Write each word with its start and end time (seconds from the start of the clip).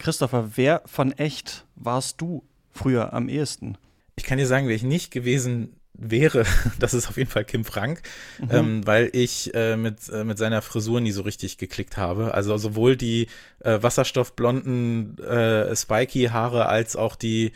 Christopher, 0.00 0.56
wer 0.56 0.82
von 0.86 1.12
echt 1.12 1.66
warst 1.76 2.20
du 2.20 2.42
früher 2.72 3.12
am 3.12 3.28
ehesten? 3.28 3.76
Ich 4.16 4.24
kann 4.24 4.38
dir 4.38 4.46
sagen, 4.46 4.66
wer 4.66 4.74
ich 4.74 4.82
nicht 4.82 5.10
gewesen 5.10 5.76
wäre, 5.92 6.44
das 6.78 6.94
ist 6.94 7.08
auf 7.08 7.16
jeden 7.16 7.30
Fall 7.30 7.44
Kim 7.44 7.64
Frank, 7.64 8.02
mhm. 8.38 8.48
ähm, 8.50 8.86
weil 8.86 9.10
ich 9.12 9.54
äh, 9.54 9.76
mit, 9.76 10.08
äh, 10.08 10.24
mit 10.24 10.38
seiner 10.38 10.62
Frisur 10.62 11.00
nie 11.00 11.12
so 11.12 11.22
richtig 11.22 11.58
geklickt 11.58 11.96
habe. 11.96 12.34
Also 12.34 12.56
sowohl 12.56 12.96
die 12.96 13.28
äh, 13.60 13.82
wasserstoffblonden 13.82 15.18
äh, 15.18 15.76
spiky 15.76 16.24
Haare 16.26 16.66
als 16.66 16.96
auch 16.96 17.14
die 17.14 17.52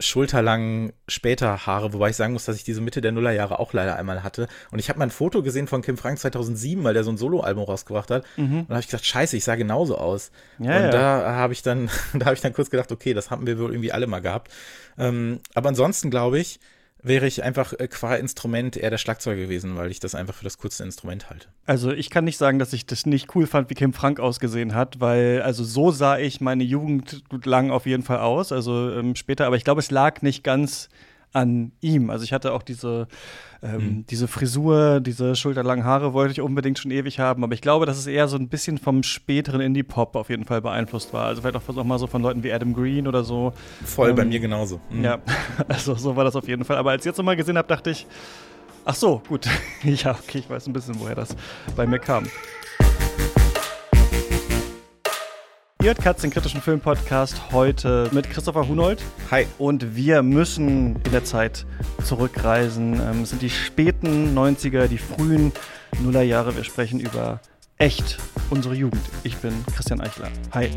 schulterlangen 0.00 0.92
später 1.06 1.66
Haare, 1.66 1.92
wobei 1.92 2.10
ich 2.10 2.16
sagen 2.16 2.32
muss, 2.32 2.46
dass 2.46 2.56
ich 2.56 2.64
diese 2.64 2.80
Mitte 2.80 3.00
der 3.00 3.12
Nullerjahre 3.12 3.58
auch 3.58 3.72
leider 3.72 3.96
einmal 3.96 4.22
hatte. 4.22 4.48
Und 4.70 4.78
ich 4.78 4.88
habe 4.88 4.98
mal 4.98 5.04
ein 5.04 5.10
Foto 5.10 5.42
gesehen 5.42 5.66
von 5.66 5.82
Kim 5.82 5.96
Frank 5.96 6.18
2007, 6.18 6.82
weil 6.82 6.94
der 6.94 7.04
so 7.04 7.10
ein 7.10 7.18
Soloalbum 7.18 7.64
rausgebracht 7.64 8.10
hat. 8.10 8.24
Mhm. 8.36 8.60
Und 8.60 8.70
da 8.70 8.74
habe 8.74 8.80
ich 8.80 8.86
gesagt, 8.86 9.04
scheiße, 9.04 9.36
ich 9.36 9.44
sah 9.44 9.56
genauso 9.56 9.98
aus. 9.98 10.32
Ja, 10.58 10.76
und 10.76 10.82
ja. 10.84 10.90
da 10.90 11.34
habe 11.34 11.52
ich 11.52 11.62
dann, 11.62 11.90
da 12.14 12.26
habe 12.26 12.34
ich 12.34 12.40
dann 12.40 12.52
kurz 12.52 12.70
gedacht, 12.70 12.90
okay, 12.90 13.14
das 13.14 13.30
haben 13.30 13.46
wir 13.46 13.58
wohl 13.58 13.72
irgendwie 13.72 13.92
alle 13.92 14.06
mal 14.06 14.20
gehabt. 14.20 14.50
Ähm, 14.98 15.40
aber 15.54 15.68
ansonsten 15.68 16.10
glaube 16.10 16.38
ich, 16.38 16.58
wäre 17.02 17.26
ich 17.26 17.42
einfach 17.42 17.72
äh, 17.72 17.88
qua 17.88 18.14
Instrument 18.16 18.76
eher 18.76 18.90
der 18.90 18.98
Schlagzeuger 18.98 19.42
gewesen, 19.42 19.76
weil 19.76 19.90
ich 19.90 20.00
das 20.00 20.14
einfach 20.14 20.34
für 20.34 20.44
das 20.44 20.58
kurze 20.58 20.84
Instrument 20.84 21.30
halte. 21.30 21.48
Also 21.66 21.92
ich 21.92 22.10
kann 22.10 22.24
nicht 22.24 22.36
sagen, 22.36 22.58
dass 22.58 22.72
ich 22.72 22.86
das 22.86 23.06
nicht 23.06 23.34
cool 23.34 23.46
fand, 23.46 23.70
wie 23.70 23.74
Kim 23.74 23.92
Frank 23.92 24.20
ausgesehen 24.20 24.74
hat, 24.74 25.00
weil 25.00 25.42
also 25.42 25.64
so 25.64 25.90
sah 25.90 26.18
ich 26.18 26.40
meine 26.40 26.64
Jugend 26.64 27.22
lang 27.44 27.70
auf 27.70 27.86
jeden 27.86 28.02
Fall 28.02 28.18
aus, 28.18 28.52
also 28.52 28.90
ähm, 28.92 29.14
später, 29.16 29.46
aber 29.46 29.56
ich 29.56 29.64
glaube, 29.64 29.80
es 29.80 29.90
lag 29.90 30.22
nicht 30.22 30.44
ganz 30.44 30.88
an 31.32 31.72
ihm. 31.80 32.10
Also 32.10 32.24
ich 32.24 32.32
hatte 32.32 32.52
auch 32.52 32.62
diese, 32.62 33.06
ähm, 33.62 33.76
mhm. 33.76 34.06
diese 34.06 34.26
Frisur, 34.26 35.00
diese 35.00 35.36
schulterlangen 35.36 35.84
Haare 35.84 36.12
wollte 36.12 36.32
ich 36.32 36.40
unbedingt 36.40 36.78
schon 36.78 36.90
ewig 36.90 37.20
haben, 37.20 37.44
aber 37.44 37.54
ich 37.54 37.60
glaube, 37.60 37.86
dass 37.86 37.98
es 37.98 38.06
eher 38.06 38.26
so 38.28 38.36
ein 38.36 38.48
bisschen 38.48 38.78
vom 38.78 39.02
späteren 39.02 39.60
Indie-Pop 39.60 40.16
auf 40.16 40.30
jeden 40.30 40.44
Fall 40.44 40.60
beeinflusst 40.60 41.12
war. 41.12 41.26
Also 41.26 41.42
vielleicht 41.42 41.56
auch, 41.56 41.76
auch 41.76 41.84
mal 41.84 41.98
so 41.98 42.06
von 42.06 42.22
Leuten 42.22 42.42
wie 42.42 42.52
Adam 42.52 42.74
Green 42.74 43.06
oder 43.06 43.22
so. 43.22 43.52
Voll, 43.84 44.10
ähm, 44.10 44.16
bei 44.16 44.24
mir 44.24 44.40
genauso. 44.40 44.80
Mhm. 44.90 45.04
Ja, 45.04 45.18
also 45.68 45.94
so 45.94 46.16
war 46.16 46.24
das 46.24 46.36
auf 46.36 46.48
jeden 46.48 46.64
Fall. 46.64 46.76
Aber 46.76 46.90
als 46.90 47.02
ich 47.02 47.06
jetzt 47.06 47.18
nochmal 47.18 47.36
gesehen 47.36 47.56
habe, 47.56 47.68
dachte 47.68 47.90
ich, 47.90 48.06
ach 48.84 48.94
so, 48.94 49.22
gut. 49.28 49.46
ja, 49.84 50.12
okay, 50.12 50.38
ich 50.38 50.50
weiß 50.50 50.66
ein 50.66 50.72
bisschen, 50.72 50.98
woher 50.98 51.14
das 51.14 51.36
bei 51.76 51.86
mir 51.86 51.98
kam. 51.98 52.26
Ihr 55.80 55.86
hört 55.86 56.02
Katz, 56.02 56.20
den 56.20 56.30
kritischen 56.30 56.60
Filmpodcast, 56.60 57.52
heute 57.52 58.10
mit 58.12 58.28
Christopher 58.28 58.68
Hunold. 58.68 59.02
Hi. 59.30 59.46
Und 59.56 59.96
wir 59.96 60.22
müssen 60.22 60.96
in 60.96 61.10
der 61.10 61.24
Zeit 61.24 61.64
zurückreisen. 62.04 63.00
Ähm, 63.00 63.22
es 63.22 63.30
sind 63.30 63.40
die 63.40 63.48
späten 63.48 64.36
90er, 64.36 64.88
die 64.88 64.98
frühen 64.98 65.52
Nullerjahre. 66.02 66.54
Wir 66.54 66.64
sprechen 66.64 67.00
über 67.00 67.40
echt 67.78 68.18
unsere 68.50 68.74
Jugend. 68.74 69.00
Ich 69.22 69.38
bin 69.38 69.54
Christian 69.74 70.02
Eichler. 70.02 70.28
Hi. 70.52 70.70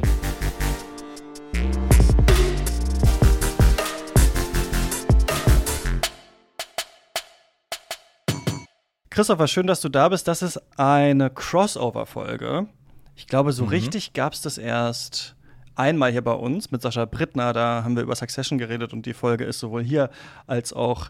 Christopher, 9.09 9.47
schön, 9.47 9.67
dass 9.67 9.81
du 9.81 9.89
da 9.89 10.07
bist. 10.07 10.29
Das 10.29 10.41
ist 10.41 10.61
eine 10.77 11.29
Crossover-Folge. 11.29 12.67
Ich 13.15 13.27
glaube, 13.27 13.51
so 13.51 13.63
mhm. 13.63 13.69
richtig 13.69 14.13
gab 14.13 14.33
es 14.33 14.41
das 14.41 14.57
erst 14.57 15.35
einmal 15.75 16.11
hier 16.11 16.23
bei 16.23 16.33
uns 16.33 16.71
mit 16.71 16.81
Sascha 16.81 17.05
Brittner. 17.05 17.53
Da 17.53 17.83
haben 17.83 17.95
wir 17.95 18.03
über 18.03 18.15
Succession 18.15 18.57
geredet 18.57 18.93
und 18.93 19.05
die 19.05 19.13
Folge 19.13 19.43
ist 19.43 19.59
sowohl 19.59 19.83
hier 19.83 20.09
als 20.47 20.73
auch 20.73 21.09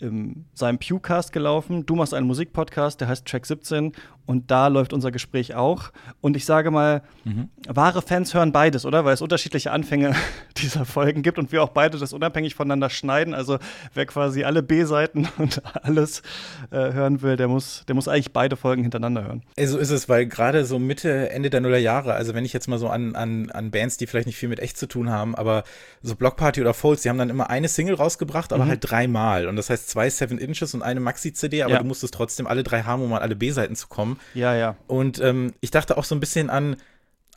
in 0.00 0.44
seinem 0.54 0.78
Pewcast 0.78 1.32
gelaufen. 1.32 1.86
Du 1.86 1.94
machst 1.94 2.14
einen 2.14 2.26
Musikpodcast, 2.26 3.00
der 3.00 3.08
heißt 3.08 3.26
Track 3.26 3.46
17 3.46 3.92
und 4.26 4.50
da 4.50 4.66
läuft 4.66 4.92
unser 4.92 5.12
Gespräch 5.12 5.54
auch. 5.54 5.92
Und 6.20 6.36
ich 6.36 6.44
sage 6.44 6.70
mal, 6.70 7.02
mhm. 7.24 7.48
wahre 7.68 8.02
Fans 8.02 8.34
hören 8.34 8.52
beides, 8.52 8.84
oder? 8.84 9.04
Weil 9.04 9.14
es 9.14 9.22
unterschiedliche 9.22 9.70
Anfänge 9.70 10.14
dieser 10.56 10.84
Folgen 10.84 11.22
gibt 11.22 11.38
und 11.38 11.52
wir 11.52 11.62
auch 11.62 11.70
beide 11.70 11.98
das 11.98 12.12
unabhängig 12.12 12.54
voneinander 12.54 12.90
schneiden. 12.90 13.34
Also 13.34 13.58
wer 13.94 14.06
quasi 14.06 14.44
alle 14.44 14.62
B-Seiten 14.62 15.28
und 15.38 15.62
alles 15.82 16.22
äh, 16.70 16.92
hören 16.92 17.22
will, 17.22 17.36
der 17.36 17.48
muss, 17.48 17.84
der 17.86 17.94
muss 17.94 18.08
eigentlich 18.08 18.32
beide 18.32 18.56
Folgen 18.56 18.82
hintereinander 18.82 19.24
hören. 19.24 19.42
Ey, 19.54 19.66
so 19.66 19.78
ist 19.78 19.90
es, 19.90 20.08
weil 20.08 20.26
gerade 20.26 20.64
so 20.64 20.78
Mitte, 20.78 21.30
Ende 21.30 21.48
der 21.48 21.60
Nullerjahre, 21.60 22.14
also 22.14 22.34
wenn 22.34 22.44
ich 22.44 22.52
jetzt 22.52 22.68
mal 22.68 22.78
so 22.78 22.88
an, 22.88 23.14
an, 23.14 23.50
an 23.50 23.70
Bands, 23.70 23.96
die 23.96 24.06
vielleicht 24.06 24.26
nicht 24.26 24.36
viel 24.36 24.48
mit 24.48 24.58
echt 24.58 24.76
zu 24.76 24.86
tun 24.86 25.10
haben, 25.10 25.34
aber 25.36 25.62
so 26.02 26.16
Block 26.16 26.36
Party 26.36 26.60
oder 26.60 26.74
Folds, 26.74 27.02
die 27.02 27.08
haben 27.08 27.18
dann 27.18 27.30
immer 27.30 27.48
eine 27.48 27.68
Single 27.68 27.94
rausgebracht, 27.94 28.52
aber 28.52 28.64
mhm. 28.64 28.68
halt 28.70 28.80
dreimal. 28.82 29.46
Und 29.46 29.56
das 29.56 29.70
heißt 29.70 29.85
zwei 29.86 30.10
Seven 30.10 30.38
Inches 30.38 30.74
und 30.74 30.82
eine 30.82 31.00
Maxi-CD, 31.00 31.62
aber 31.62 31.74
ja. 31.74 31.78
du 31.78 31.84
musstest 31.84 32.14
trotzdem 32.14 32.46
alle 32.46 32.62
drei 32.62 32.82
haben, 32.82 33.02
um 33.02 33.12
an 33.12 33.22
alle 33.22 33.36
B-Seiten 33.36 33.76
zu 33.76 33.88
kommen. 33.88 34.18
Ja, 34.34 34.54
ja. 34.54 34.76
Und 34.86 35.20
ähm, 35.20 35.54
ich 35.60 35.70
dachte 35.70 35.96
auch 35.96 36.04
so 36.04 36.14
ein 36.14 36.20
bisschen 36.20 36.50
an, 36.50 36.76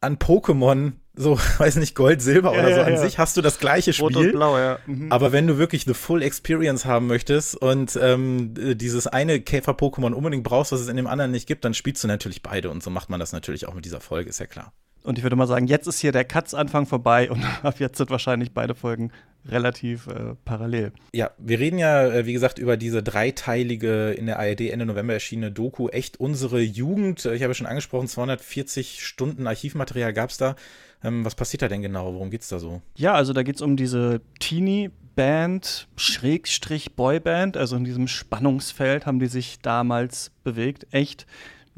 an 0.02 0.18
Pokémon, 0.18 0.94
so, 1.16 1.38
weiß 1.58 1.78
nicht, 1.78 1.96
Gold, 1.96 2.22
Silber 2.22 2.54
ja, 2.54 2.60
oder 2.60 2.70
so 2.74 2.82
ja, 2.82 2.86
an 2.86 2.98
sich, 2.98 3.18
hast 3.18 3.38
du 3.38 3.42
das 3.42 3.60
gleiche 3.60 3.94
Spiel. 3.94 4.08
Rot 4.08 4.16
und 4.16 4.32
Blau, 4.32 4.58
ja. 4.58 4.80
Mhm. 4.86 5.12
Aber 5.12 5.32
wenn 5.32 5.48
du 5.48 5.58
wirklich 5.58 5.86
eine 5.86 5.94
Full 5.94 6.22
Experience 6.22 6.86
haben 6.86 7.08
möchtest 7.08 7.56
und 7.56 7.98
ähm, 8.02 8.54
dieses 8.78 9.08
eine 9.08 9.40
Käfer-Pokémon 9.42 10.14
unbedingt 10.14 10.44
brauchst, 10.44 10.72
was 10.72 10.82
es 10.82 10.88
in 10.88 10.98
dem 10.98 11.08
anderen 11.08 11.32
nicht 11.32 11.48
gibt, 11.48 11.66
dann 11.66 11.74
spielst 11.74 12.04
du 12.04 12.08
natürlich 12.08 12.42
beide. 12.42 12.70
Und 12.70 12.84
so 12.84 12.90
macht 12.90 13.10
man 13.10 13.20
das 13.20 13.32
natürlich 13.32 13.68
auch 13.68 13.74
mit 13.74 13.86
dieser 13.86 14.02
Folge, 14.02 14.30
ist 14.30 14.40
ja 14.40 14.46
klar. 14.46 14.74
Und 15.04 15.18
ich 15.18 15.24
würde 15.24 15.36
mal 15.36 15.48
sagen, 15.48 15.68
jetzt 15.68 15.88
ist 15.88 16.00
hier 16.00 16.12
der 16.12 16.26
Katz-Anfang 16.26 16.86
vorbei 16.86 17.32
und 17.32 17.44
ab 17.64 17.80
jetzt 17.80 17.98
sind 17.98 18.10
wahrscheinlich 18.10 18.52
beide 18.52 18.76
Folgen 18.76 19.12
relativ 19.46 20.08
äh, 20.08 20.36
parallel. 20.46 20.92
Ja, 21.14 21.32
wir 21.38 21.60
reden 21.60 21.80
ja, 21.80 22.06
äh, 22.08 22.26
wie 22.26 22.34
gesagt, 22.34 22.60
über 22.60 22.78
diese 22.78 23.02
dreiteilige 23.02 24.12
in 24.12 24.26
der 24.26 24.40
ARD 24.40 24.62
Ende 24.62 24.86
November 24.86 25.14
erschienene 25.14 25.52
Doku 25.52 25.88
Echt 25.88 26.20
unsere 26.20 26.60
Jugend. 26.60 27.26
Ich 27.26 27.44
habe 27.44 27.54
schon 27.54 27.68
angesprochen, 27.68 28.08
240 28.08 29.06
Stunden 29.06 29.48
Archivmaterial 29.48 30.14
gab 30.14 30.30
es 30.30 30.38
da. 30.38 30.56
Ähm, 31.04 31.24
was 31.24 31.36
passiert 31.36 31.62
da 31.62 31.68
denn 31.68 31.82
genau? 31.82 32.14
Worum 32.14 32.30
geht 32.30 32.42
es 32.42 32.50
da 32.50 32.60
so? 32.60 32.82
Ja, 32.96 33.14
also 33.14 33.32
da 33.32 33.44
geht 33.44 33.56
es 33.56 33.62
um 33.62 33.78
diese 33.78 34.22
Teenie-Band, 34.40 35.88
Schrägstrich 35.96 36.96
Boyband. 36.96 37.56
Also 37.56 37.78
in 37.78 37.86
diesem 37.86 38.08
Spannungsfeld 38.08 39.06
haben 39.06 39.20
die 39.20 39.28
sich 39.28 39.60
damals 39.62 40.32
bewegt. 40.44 40.88
Echt. 40.92 41.26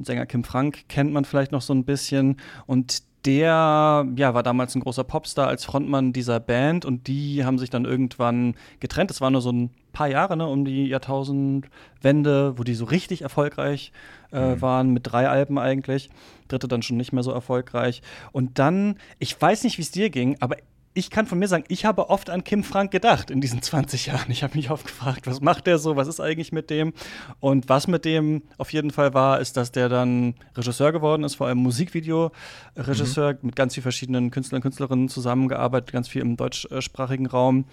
Sänger 0.04 0.26
Kim 0.26 0.44
Frank 0.44 0.90
kennt 0.90 1.14
man 1.14 1.26
vielleicht 1.26 1.52
noch 1.52 1.62
so 1.62 1.74
ein 1.74 1.86
bisschen. 1.86 2.38
Und 2.66 3.04
der 3.26 4.08
ja, 4.16 4.34
war 4.34 4.44
damals 4.44 4.76
ein 4.76 4.82
großer 4.82 5.04
Popstar 5.04 5.48
als 5.48 5.66
Frontmann 5.66 6.14
dieser 6.14 6.40
Band 6.40 6.86
und 6.86 7.08
die 7.08 7.46
haben 7.46 7.60
sich 7.60 7.70
dann 7.70 7.86
irgendwann 7.86 8.56
getrennt. 8.80 9.10
Das 9.10 9.22
war 9.22 9.30
nur 9.30 9.42
so 9.42 9.52
ein 9.52 9.70
paar 9.94 10.08
Jahre 10.08 10.38
ne, 10.38 10.48
um 10.48 10.66
die 10.66 10.88
Jahrtausendwende, 10.88 12.58
wo 12.58 12.64
die 12.64 12.74
so 12.74 12.86
richtig 12.86 13.22
erfolgreich 13.22 13.92
äh, 14.32 14.56
mhm. 14.56 14.62
waren, 14.62 14.90
mit 14.92 15.04
drei 15.04 15.30
Alben 15.30 15.60
eigentlich. 15.60 16.10
Dritte 16.48 16.68
dann 16.68 16.82
schon 16.82 16.98
nicht 16.98 17.14
mehr 17.14 17.24
so 17.24 17.32
erfolgreich. 17.32 18.02
Und 18.32 18.58
dann, 18.58 18.96
ich 19.20 19.40
weiß 19.40 19.64
nicht, 19.64 19.78
wie 19.78 19.84
es 19.84 19.92
dir 19.92 20.10
ging, 20.10 20.38
aber 20.40 20.58
ich 20.94 21.10
kann 21.10 21.26
von 21.26 21.40
mir 21.40 21.48
sagen, 21.48 21.64
ich 21.70 21.86
habe 21.86 22.10
oft 22.10 22.30
an 22.30 22.44
Kim 22.44 22.64
Frank 22.64 22.92
gedacht 22.92 23.32
in 23.32 23.40
diesen 23.40 23.62
20 23.62 24.08
Jahren. 24.08 24.30
Ich 24.30 24.44
habe 24.44 24.58
mich 24.58 24.72
oft 24.72 24.86
gefragt, 24.86 25.26
was 25.26 25.40
macht 25.40 25.68
der 25.68 25.78
so, 25.78 25.96
was 25.96 26.08
ist 26.08 26.20
eigentlich 26.20 26.52
mit 26.52 26.70
dem? 26.70 26.94
Und 27.40 27.70
was 27.70 27.88
mit 27.88 28.04
dem 28.04 28.44
auf 28.58 28.74
jeden 28.74 28.92
Fall 28.92 29.14
war, 29.14 29.40
ist, 29.40 29.56
dass 29.56 29.72
der 29.72 29.88
dann 29.88 30.36
Regisseur 30.56 30.92
geworden 30.92 31.24
ist, 31.24 31.36
vor 31.36 31.48
allem 31.48 31.60
Musikvideo-Regisseur, 31.60 33.34
mhm. 33.34 33.40
mit 33.42 33.56
ganz 33.56 33.74
vielen 33.74 33.84
verschiedenen 33.84 34.32
Künstlern 34.32 34.58
und 34.58 34.64
Künstlerinnen 34.64 35.08
zusammengearbeitet, 35.08 35.94
ganz 35.94 36.10
viel 36.10 36.22
im 36.22 36.36
deutschsprachigen 36.36 37.28
Raum. 37.28 37.66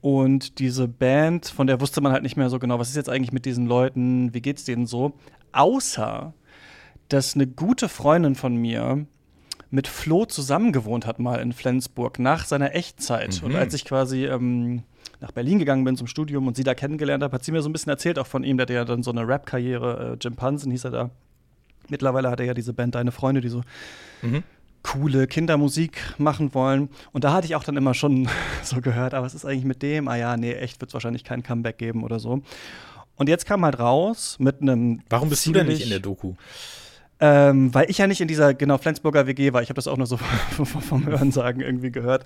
Und 0.00 0.58
diese 0.58 0.88
Band, 0.88 1.46
von 1.46 1.66
der 1.66 1.80
wusste 1.80 2.00
man 2.00 2.12
halt 2.12 2.22
nicht 2.22 2.36
mehr 2.36 2.50
so 2.50 2.58
genau, 2.58 2.78
was 2.78 2.90
ist 2.90 2.96
jetzt 2.96 3.08
eigentlich 3.08 3.32
mit 3.32 3.44
diesen 3.44 3.66
Leuten, 3.66 4.34
wie 4.34 4.42
geht's 4.42 4.64
denen 4.64 4.86
so? 4.86 5.14
Außer, 5.52 6.34
dass 7.08 7.34
eine 7.34 7.46
gute 7.46 7.88
Freundin 7.88 8.34
von 8.34 8.56
mir 8.56 9.06
mit 9.76 9.88
Flo 9.88 10.24
zusammengewohnt 10.24 11.04
hat, 11.04 11.18
mal 11.18 11.38
in 11.38 11.52
Flensburg, 11.52 12.18
nach 12.18 12.46
seiner 12.46 12.74
Echtzeit. 12.74 13.42
Mhm. 13.42 13.48
Und 13.48 13.56
als 13.56 13.74
ich 13.74 13.84
quasi 13.84 14.24
ähm, 14.24 14.84
nach 15.20 15.32
Berlin 15.32 15.58
gegangen 15.58 15.84
bin 15.84 15.98
zum 15.98 16.06
Studium 16.06 16.46
und 16.46 16.56
sie 16.56 16.64
da 16.64 16.74
kennengelernt 16.74 17.22
habe, 17.22 17.34
hat 17.34 17.44
sie 17.44 17.52
mir 17.52 17.60
so 17.60 17.68
ein 17.68 17.74
bisschen 17.74 17.90
erzählt, 17.90 18.18
auch 18.18 18.26
von 18.26 18.42
ihm, 18.42 18.56
der 18.56 18.64
hatte 18.64 18.72
ja 18.72 18.84
dann 18.86 19.02
so 19.02 19.10
eine 19.10 19.28
Rap-Karriere, 19.28 20.14
äh, 20.14 20.16
Jim 20.18 20.34
Pansen 20.34 20.72
hieß 20.72 20.84
er 20.84 20.90
da. 20.90 21.10
Mittlerweile 21.90 22.30
hat 22.30 22.40
er 22.40 22.46
ja 22.46 22.54
diese 22.54 22.72
Band 22.72 22.94
Deine 22.94 23.12
Freunde, 23.12 23.42
die 23.42 23.50
so 23.50 23.60
mhm. 24.22 24.44
coole 24.82 25.26
Kindermusik 25.26 26.00
machen 26.16 26.54
wollen. 26.54 26.88
Und 27.12 27.24
da 27.24 27.34
hatte 27.34 27.46
ich 27.46 27.54
auch 27.54 27.62
dann 27.62 27.76
immer 27.76 27.92
schon 27.92 28.30
so 28.62 28.80
gehört, 28.80 29.12
aber 29.12 29.26
was 29.26 29.34
ist 29.34 29.44
eigentlich 29.44 29.66
mit 29.66 29.82
dem? 29.82 30.08
Ah 30.08 30.16
ja, 30.16 30.38
nee, 30.38 30.54
echt 30.54 30.80
wird 30.80 30.88
es 30.88 30.94
wahrscheinlich 30.94 31.22
kein 31.22 31.42
Comeback 31.42 31.76
geben 31.76 32.02
oder 32.02 32.18
so. 32.18 32.40
Und 33.16 33.28
jetzt 33.28 33.44
kam 33.44 33.62
halt 33.62 33.78
raus 33.78 34.36
mit 34.38 34.62
einem. 34.62 35.02
Warum 35.10 35.28
bist 35.28 35.44
du 35.44 35.52
denn 35.52 35.66
nicht 35.66 35.82
in 35.82 35.90
der 35.90 36.00
Doku? 36.00 36.32
Ähm, 37.18 37.72
weil 37.72 37.88
ich 37.90 37.98
ja 37.98 38.06
nicht 38.06 38.20
in 38.20 38.28
dieser, 38.28 38.52
genau, 38.52 38.76
Flensburger 38.76 39.26
WG 39.26 39.52
war. 39.52 39.62
Ich 39.62 39.70
habe 39.70 39.76
das 39.76 39.86
auch 39.86 39.96
nur 39.96 40.06
so 40.06 40.16
vom 40.50 41.06
Hörensagen 41.06 41.62
irgendwie 41.62 41.90
gehört, 41.90 42.24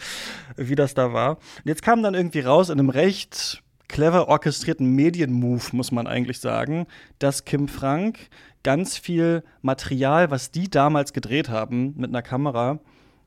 wie 0.56 0.74
das 0.74 0.94
da 0.94 1.12
war. 1.12 1.30
Und 1.30 1.66
jetzt 1.66 1.82
kam 1.82 2.02
dann 2.02 2.14
irgendwie 2.14 2.40
raus 2.40 2.70
in 2.70 2.78
einem 2.78 2.90
recht 2.90 3.62
clever 3.88 4.28
orchestrierten 4.28 4.86
Medienmove, 4.86 5.72
muss 5.72 5.90
man 5.90 6.06
eigentlich 6.06 6.40
sagen, 6.40 6.86
dass 7.18 7.44
Kim 7.44 7.68
Frank 7.68 8.18
ganz 8.62 8.96
viel 8.96 9.42
Material, 9.62 10.30
was 10.30 10.50
die 10.50 10.70
damals 10.70 11.12
gedreht 11.12 11.48
haben 11.48 11.94
mit 11.96 12.10
einer 12.10 12.22
Kamera, 12.22 12.78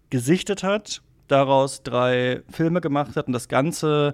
gesichtet 0.09 0.63
hat, 0.63 1.01
daraus 1.27 1.83
drei 1.83 2.43
Filme 2.49 2.81
gemacht 2.81 3.15
hat 3.15 3.27
und 3.27 3.33
das 3.33 3.47
Ganze 3.47 4.13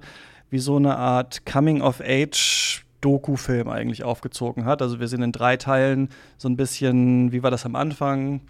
wie 0.50 0.60
so 0.60 0.78
eine 0.78 0.98
Art 0.98 1.46
Coming-of-Age 1.46 2.86
Doku-Film 3.02 3.70
eigentlich 3.70 4.04
aufgezogen 4.04 4.66
hat. 4.66 4.82
Also 4.82 5.00
wir 5.00 5.08
sehen 5.08 5.22
in 5.22 5.32
drei 5.32 5.58
Teilen 5.58 6.10
so 6.38 6.50
ein 6.50 6.58
bisschen, 6.58 7.32
wie 7.32 7.44
war 7.44 7.52
das 7.52 7.66
am 7.66 7.76
Anfang, 7.76 8.42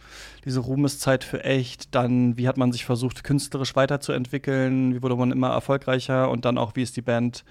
diese 0.45 0.59
Ruhmeszeit 0.59 1.23
für 1.23 1.43
echt, 1.43 1.93
dann 1.95 2.37
wie 2.37 2.47
hat 2.47 2.57
man 2.57 2.71
sich 2.71 2.85
versucht, 2.85 3.23
künstlerisch 3.23 3.75
weiterzuentwickeln, 3.75 4.95
wie 4.95 5.03
wurde 5.03 5.15
man 5.15 5.31
immer 5.31 5.49
erfolgreicher 5.49 6.29
und 6.29 6.45
dann 6.45 6.57
auch, 6.57 6.75
wie 6.75 6.83
ist 6.83 6.97
die 6.97 7.01
Band 7.01 7.43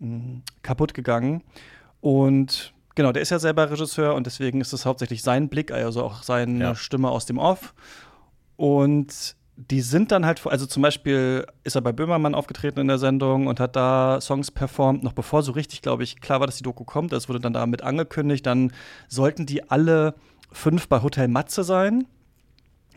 mh, 0.00 0.08
hm, 0.08 0.42
kaputt 0.62 0.94
gegangen. 0.94 1.42
Und 2.00 2.72
genau, 2.94 3.12
der 3.12 3.22
ist 3.22 3.30
ja 3.30 3.38
selber 3.38 3.70
Regisseur 3.70 4.14
und 4.14 4.26
deswegen 4.26 4.60
ist 4.60 4.72
es 4.72 4.86
hauptsächlich 4.86 5.22
sein 5.22 5.48
Blick, 5.48 5.72
also 5.72 6.04
auch 6.04 6.22
seine 6.22 6.58
ja. 6.60 6.74
Stimme 6.74 7.10
aus 7.10 7.26
dem 7.26 7.38
Off. 7.38 7.74
Und 8.56 9.36
die 9.58 9.80
sind 9.80 10.12
dann 10.12 10.24
halt, 10.24 10.46
also 10.46 10.66
zum 10.66 10.82
Beispiel 10.82 11.44
ist 11.64 11.74
er 11.74 11.80
bei 11.80 11.90
Böhmermann 11.90 12.36
aufgetreten 12.36 12.78
in 12.78 12.86
der 12.86 12.98
Sendung 12.98 13.48
und 13.48 13.58
hat 13.58 13.74
da 13.74 14.20
Songs 14.20 14.52
performt, 14.52 15.02
noch 15.02 15.12
bevor 15.12 15.42
so 15.42 15.50
richtig, 15.50 15.82
glaube 15.82 16.04
ich, 16.04 16.20
klar 16.20 16.38
war, 16.38 16.46
dass 16.46 16.58
die 16.58 16.62
Doku 16.62 16.84
kommt. 16.84 17.10
Das 17.10 17.28
wurde 17.28 17.40
dann 17.40 17.52
damit 17.52 17.82
angekündigt. 17.82 18.46
Dann 18.46 18.72
sollten 19.08 19.46
die 19.46 19.68
alle 19.68 20.14
fünf 20.52 20.86
bei 20.86 21.02
Hotel 21.02 21.26
Matze 21.26 21.64
sein. 21.64 22.06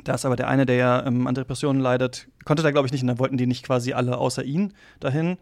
Da 0.03 0.13
ist 0.13 0.23
aber 0.23 0.35
der 0.35 0.49
eine, 0.49 0.67
der 0.67 0.75
ja 0.75 1.05
ähm, 1.05 1.25
an 1.25 1.33
Depressionen 1.33 1.81
leidet, 1.81 2.27
konnte 2.45 2.61
da, 2.61 2.69
glaube 2.69 2.85
ich, 2.85 2.91
nicht. 2.91 3.01
Und 3.01 3.07
dann 3.07 3.19
wollten 3.19 3.37
die 3.37 3.47
nicht 3.47 3.65
quasi 3.65 3.93
alle 3.93 4.19
außer 4.19 4.43
ihn 4.43 4.73
dahin. 4.99 5.37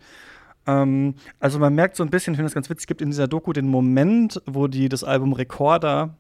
Ähm, 0.68 1.16
also 1.42 1.60
man 1.60 1.75
merkt 1.75 1.98
so 1.98 2.04
ein 2.04 2.10
bisschen, 2.10 2.33
ich 2.33 2.38
finde 2.38 2.48
das 2.48 2.56
ganz 2.56 2.69
witzig, 2.69 2.88
gibt 2.88 3.01
in 3.01 3.10
dieser 3.10 3.27
Doku 3.27 3.51
den 3.51 3.68
Moment, 3.68 4.42
wo 4.45 4.68
die 4.68 4.88
das 4.88 5.04
Album 5.04 5.33
Recorder 5.33 6.16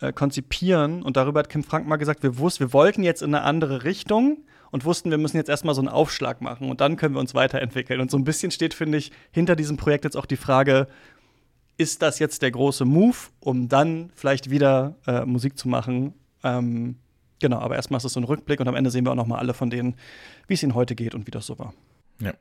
äh, 0.00 0.12
konzipieren. 0.12 1.02
Und 1.02 1.16
darüber 1.16 1.40
hat 1.40 1.48
Kim 1.48 1.64
Frank 1.64 1.86
mal 1.86 1.96
gesagt, 1.96 2.22
wir 2.22 2.38
wussten, 2.38 2.60
wir 2.60 2.72
wollten 2.72 3.02
jetzt 3.02 3.22
in 3.22 3.34
eine 3.34 3.44
andere 3.44 3.84
Richtung 3.84 4.38
und 4.70 4.84
wussten, 4.84 5.10
wir 5.10 5.18
müssen 5.18 5.36
jetzt 5.36 5.48
erstmal 5.48 5.74
so 5.74 5.80
einen 5.80 5.88
Aufschlag 5.88 6.40
machen 6.40 6.70
und 6.70 6.80
dann 6.80 6.96
können 6.96 7.14
wir 7.14 7.20
uns 7.20 7.34
weiterentwickeln. 7.34 8.00
Und 8.00 8.10
so 8.10 8.18
ein 8.18 8.24
bisschen 8.24 8.50
steht, 8.50 8.74
finde 8.74 8.98
ich, 8.98 9.12
hinter 9.30 9.56
diesem 9.56 9.76
Projekt 9.76 10.04
jetzt 10.04 10.16
auch 10.16 10.26
die 10.26 10.36
Frage, 10.36 10.88
ist 11.78 12.02
das 12.02 12.18
jetzt 12.18 12.42
der 12.42 12.50
große 12.50 12.84
Move, 12.84 13.16
um 13.40 13.68
dann 13.68 14.10
vielleicht 14.14 14.50
wieder 14.50 14.96
äh, 15.06 15.24
Musik 15.24 15.56
zu 15.56 15.68
machen? 15.68 16.12
Ähm, 16.42 16.96
genau, 17.40 17.58
aber 17.58 17.76
erstmal 17.76 17.98
ist 17.98 18.04
es 18.04 18.12
so 18.12 18.20
ein 18.20 18.24
Rückblick 18.24 18.60
und 18.60 18.68
am 18.68 18.74
Ende 18.74 18.90
sehen 18.90 19.06
wir 19.06 19.12
auch 19.12 19.16
noch 19.16 19.26
mal 19.26 19.38
alle 19.38 19.54
von 19.54 19.70
denen, 19.70 19.94
wie 20.48 20.54
es 20.54 20.62
ihnen 20.62 20.74
heute 20.74 20.96
geht 20.96 21.14
und 21.14 21.26
wie 21.26 21.30
das 21.30 21.46
so 21.46 21.58
war. 21.58 21.72
Ja. 22.20 22.34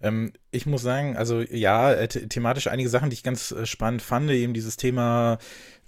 Ähm, 0.00 0.32
ich 0.50 0.64
muss 0.64 0.80
sagen, 0.80 1.16
also 1.16 1.42
ja, 1.42 1.92
äh, 1.92 2.08
thematisch 2.08 2.68
einige 2.68 2.88
Sachen, 2.88 3.10
die 3.10 3.14
ich 3.14 3.22
ganz 3.22 3.52
äh, 3.52 3.66
spannend 3.66 4.00
fand, 4.00 4.30
eben 4.30 4.54
dieses 4.54 4.78
Thema, 4.78 5.38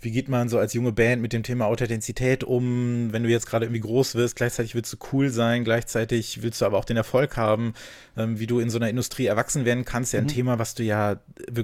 wie 0.03 0.11
geht 0.11 0.29
man 0.29 0.49
so 0.49 0.59
als 0.59 0.75
junge 0.75 0.93
Band 0.93 1.23
mit 1.23 1.33
dem 1.33 1.45
Thema 1.45 1.67
Authentizität 1.67 2.43
um, 2.43 3.13
wenn 3.13 3.23
du 3.23 3.29
jetzt 3.29 3.47
gerade 3.47 3.67
irgendwie 3.67 3.81
groß 3.81 4.17
wirst, 4.17 4.35
gleichzeitig 4.35 4.75
willst 4.75 4.93
du 4.93 4.97
cool 5.13 5.31
sein, 5.31 5.63
gleichzeitig 5.63 6.43
willst 6.43 6.61
du 6.61 6.67
aber 6.67 6.77
auch 6.77 6.85
den 6.85 6.97
Erfolg 6.97 7.37
haben, 7.37 7.73
ähm, 8.17 8.41
wie 8.41 8.49
du 8.49 8.59
in 8.59 8.69
so 8.69 8.79
einer 8.79 8.89
Industrie 8.89 9.27
erwachsen 9.27 9.65
werden 9.65 9.85
kannst, 9.85 10.13
ja 10.13 10.19
ein 10.19 10.25
mhm. 10.25 10.29
Thema, 10.29 10.59
was 10.59 10.75
du 10.75 10.83
ja, 10.83 11.21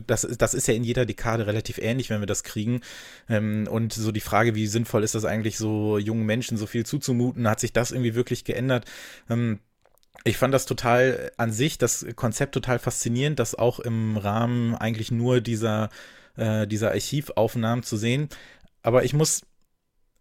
das, 0.06 0.23
das 0.38 0.55
ist 0.55 0.69
ja 0.69 0.75
in 0.75 0.85
jeder 0.85 1.05
Dekade 1.05 1.49
relativ 1.49 1.79
ähnlich, 1.79 2.11
wenn 2.11 2.20
wir 2.20 2.26
das 2.26 2.44
kriegen. 2.44 2.81
Ähm, 3.29 3.67
und 3.69 3.93
so 3.93 4.12
die 4.12 4.20
Frage, 4.20 4.55
wie 4.55 4.69
sinnvoll 4.69 5.02
ist 5.02 5.17
das 5.17 5.25
eigentlich, 5.25 5.58
so 5.58 5.99
jungen 5.99 6.25
Menschen 6.25 6.56
so 6.56 6.67
viel 6.67 6.87
zuzumuten, 6.87 7.49
hat 7.49 7.58
sich 7.58 7.73
das 7.73 7.90
irgendwie 7.90 8.14
wirklich 8.14 8.44
geändert? 8.44 8.85
Ähm, 9.29 9.58
ich 10.25 10.37
fand 10.37 10.55
das 10.55 10.67
total 10.67 11.32
an 11.37 11.52
sich, 11.52 11.79
das 11.79 12.06
Konzept 12.14 12.52
total 12.52 12.79
faszinierend, 12.79 13.38
das 13.38 13.55
auch 13.55 13.81
im 13.81 14.17
Rahmen 14.17 14.75
eigentlich 14.75 15.11
nur 15.11 15.40
dieser, 15.40 15.90
äh, 16.38 16.67
dieser 16.67 16.90
Archivaufnahmen 16.90 17.82
zu 17.82 17.96
sehen. 17.96 18.29
Aber 18.82 19.05
ich 19.05 19.12
muss, 19.12 19.43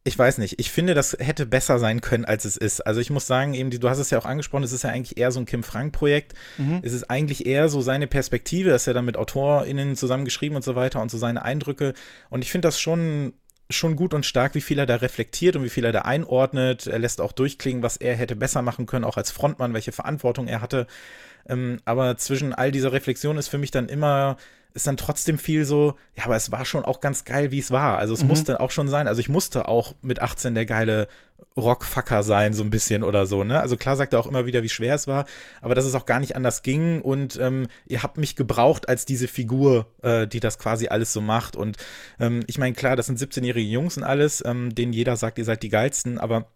ich 0.04 0.18
weiß 0.18 0.40
nicht, 0.40 0.60
ich 0.60 0.72
finde, 0.72 0.94
das 0.94 1.16
hätte 1.20 1.46
besser 1.46 1.80
sein 1.80 2.02
können, 2.02 2.26
als 2.26 2.46
es 2.46 2.58
ist. 2.58 2.82
Also 2.82 3.00
ich 3.00 3.10
muss 3.10 3.28
sagen, 3.28 3.54
eben, 3.54 3.70
du 3.70 3.90
hast 3.90 4.00
es 4.00 4.10
ja 4.10 4.18
auch 4.18 4.26
angesprochen, 4.26 4.64
es 4.64 4.72
ist 4.72 4.84
ja 4.84 4.90
eigentlich 4.90 5.18
eher 5.18 5.32
so 5.32 5.40
ein 5.40 5.46
Kim 5.46 5.64
Frank-Projekt. 5.64 6.34
Mhm. 6.58 6.82
Es 6.84 6.94
ist 6.94 7.10
eigentlich 7.10 7.46
eher 7.46 7.70
so 7.70 7.82
seine 7.82 8.08
Perspektive, 8.08 8.70
dass 8.70 8.88
er 8.88 8.94
dann 8.94 9.06
mit 9.06 9.18
AutorInnen 9.18 9.96
zusammengeschrieben 9.96 10.56
und 10.56 10.64
so 10.64 10.76
weiter 10.76 11.02
und 11.02 11.12
so 11.12 11.18
seine 11.18 11.44
Eindrücke. 11.44 11.94
Und 12.30 12.44
ich 12.44 12.52
finde 12.52 12.68
das 12.68 12.80
schon 12.80 13.34
schon 13.70 13.98
gut 13.98 14.14
und 14.14 14.26
stark, 14.26 14.56
wie 14.56 14.62
viel 14.62 14.80
er 14.80 14.86
da 14.86 14.96
reflektiert 14.96 15.56
und 15.58 15.64
wie 15.66 15.70
viel 15.70 15.84
er 15.84 15.92
da 15.92 16.04
einordnet. 16.04 16.88
Er 16.88 17.00
lässt 17.00 17.20
auch 17.20 17.34
durchklingen, 17.34 17.84
was 17.84 17.98
er 17.98 18.16
hätte 18.16 18.36
besser 18.36 18.62
machen 18.62 18.86
können, 18.86 19.04
auch 19.04 19.18
als 19.18 19.32
Frontmann, 19.32 19.74
welche 19.74 19.92
Verantwortung 19.92 20.48
er 20.48 20.62
hatte. 20.62 20.88
Ähm, 21.50 21.80
aber 21.86 22.18
zwischen 22.18 22.54
all 22.54 22.72
dieser 22.72 22.94
Reflexion 22.94 23.38
ist 23.38 23.50
für 23.50 23.58
mich 23.58 23.72
dann 23.72 23.90
immer 23.90 24.38
ist 24.78 24.88
dann 24.88 24.96
trotzdem 24.96 25.40
viel 25.40 25.66
so, 25.66 25.96
ja, 26.16 26.26
aber 26.26 26.36
es 26.36 26.52
war 26.52 26.64
schon 26.64 26.86
auch 26.86 27.02
ganz 27.02 27.26
geil, 27.26 27.52
wie 27.52 27.58
es 27.58 27.72
war. 27.72 27.98
Also 27.98 28.14
es 28.14 28.22
mhm. 28.22 28.30
musste 28.30 28.60
auch 28.60 28.70
schon 28.70 28.88
sein. 28.88 29.08
Also 29.08 29.20
ich 29.20 29.28
musste 29.28 29.68
auch 29.68 29.96
mit 30.04 30.22
18 30.22 30.54
der 30.54 30.68
geile 30.68 31.08
Rockfucker 31.58 32.22
sein, 32.22 32.54
so 32.54 32.64
ein 32.64 32.70
bisschen 32.70 33.04
oder 33.04 33.26
so, 33.26 33.44
ne? 33.44 33.60
Also 33.60 33.76
klar 33.76 33.96
sagt 33.96 34.14
er 34.14 34.20
auch 34.20 34.28
immer 34.28 34.46
wieder, 34.46 34.62
wie 34.62 34.70
schwer 34.70 34.94
es 34.94 35.08
war, 35.08 35.26
aber 35.62 35.74
dass 35.74 35.86
es 35.86 35.96
auch 35.96 36.06
gar 36.06 36.20
nicht 36.20 36.36
anders 36.36 36.62
ging 36.62 37.02
und 37.02 37.40
ähm, 37.42 37.68
ihr 37.88 38.04
habt 38.04 38.18
mich 38.18 38.36
gebraucht 38.36 38.88
als 38.88 39.06
diese 39.06 39.28
Figur, 39.28 39.88
äh, 40.04 40.28
die 40.28 40.40
das 40.40 40.60
quasi 40.60 40.88
alles 40.88 41.12
so 41.12 41.22
macht. 41.22 41.56
Und 41.56 41.78
ähm, 42.20 42.44
ich 42.46 42.60
meine, 42.60 42.76
klar, 42.76 42.96
das 42.96 43.08
sind 43.08 43.20
17-jährige 43.20 43.68
Jungs 43.68 43.98
und 43.98 44.04
alles, 44.04 44.44
ähm, 44.46 44.76
denen 44.76 44.94
jeder 44.94 45.18
sagt, 45.18 45.40
ihr 45.40 45.46
seid 45.46 45.64
die 45.64 45.70
geilsten, 45.70 46.20
aber 46.20 46.52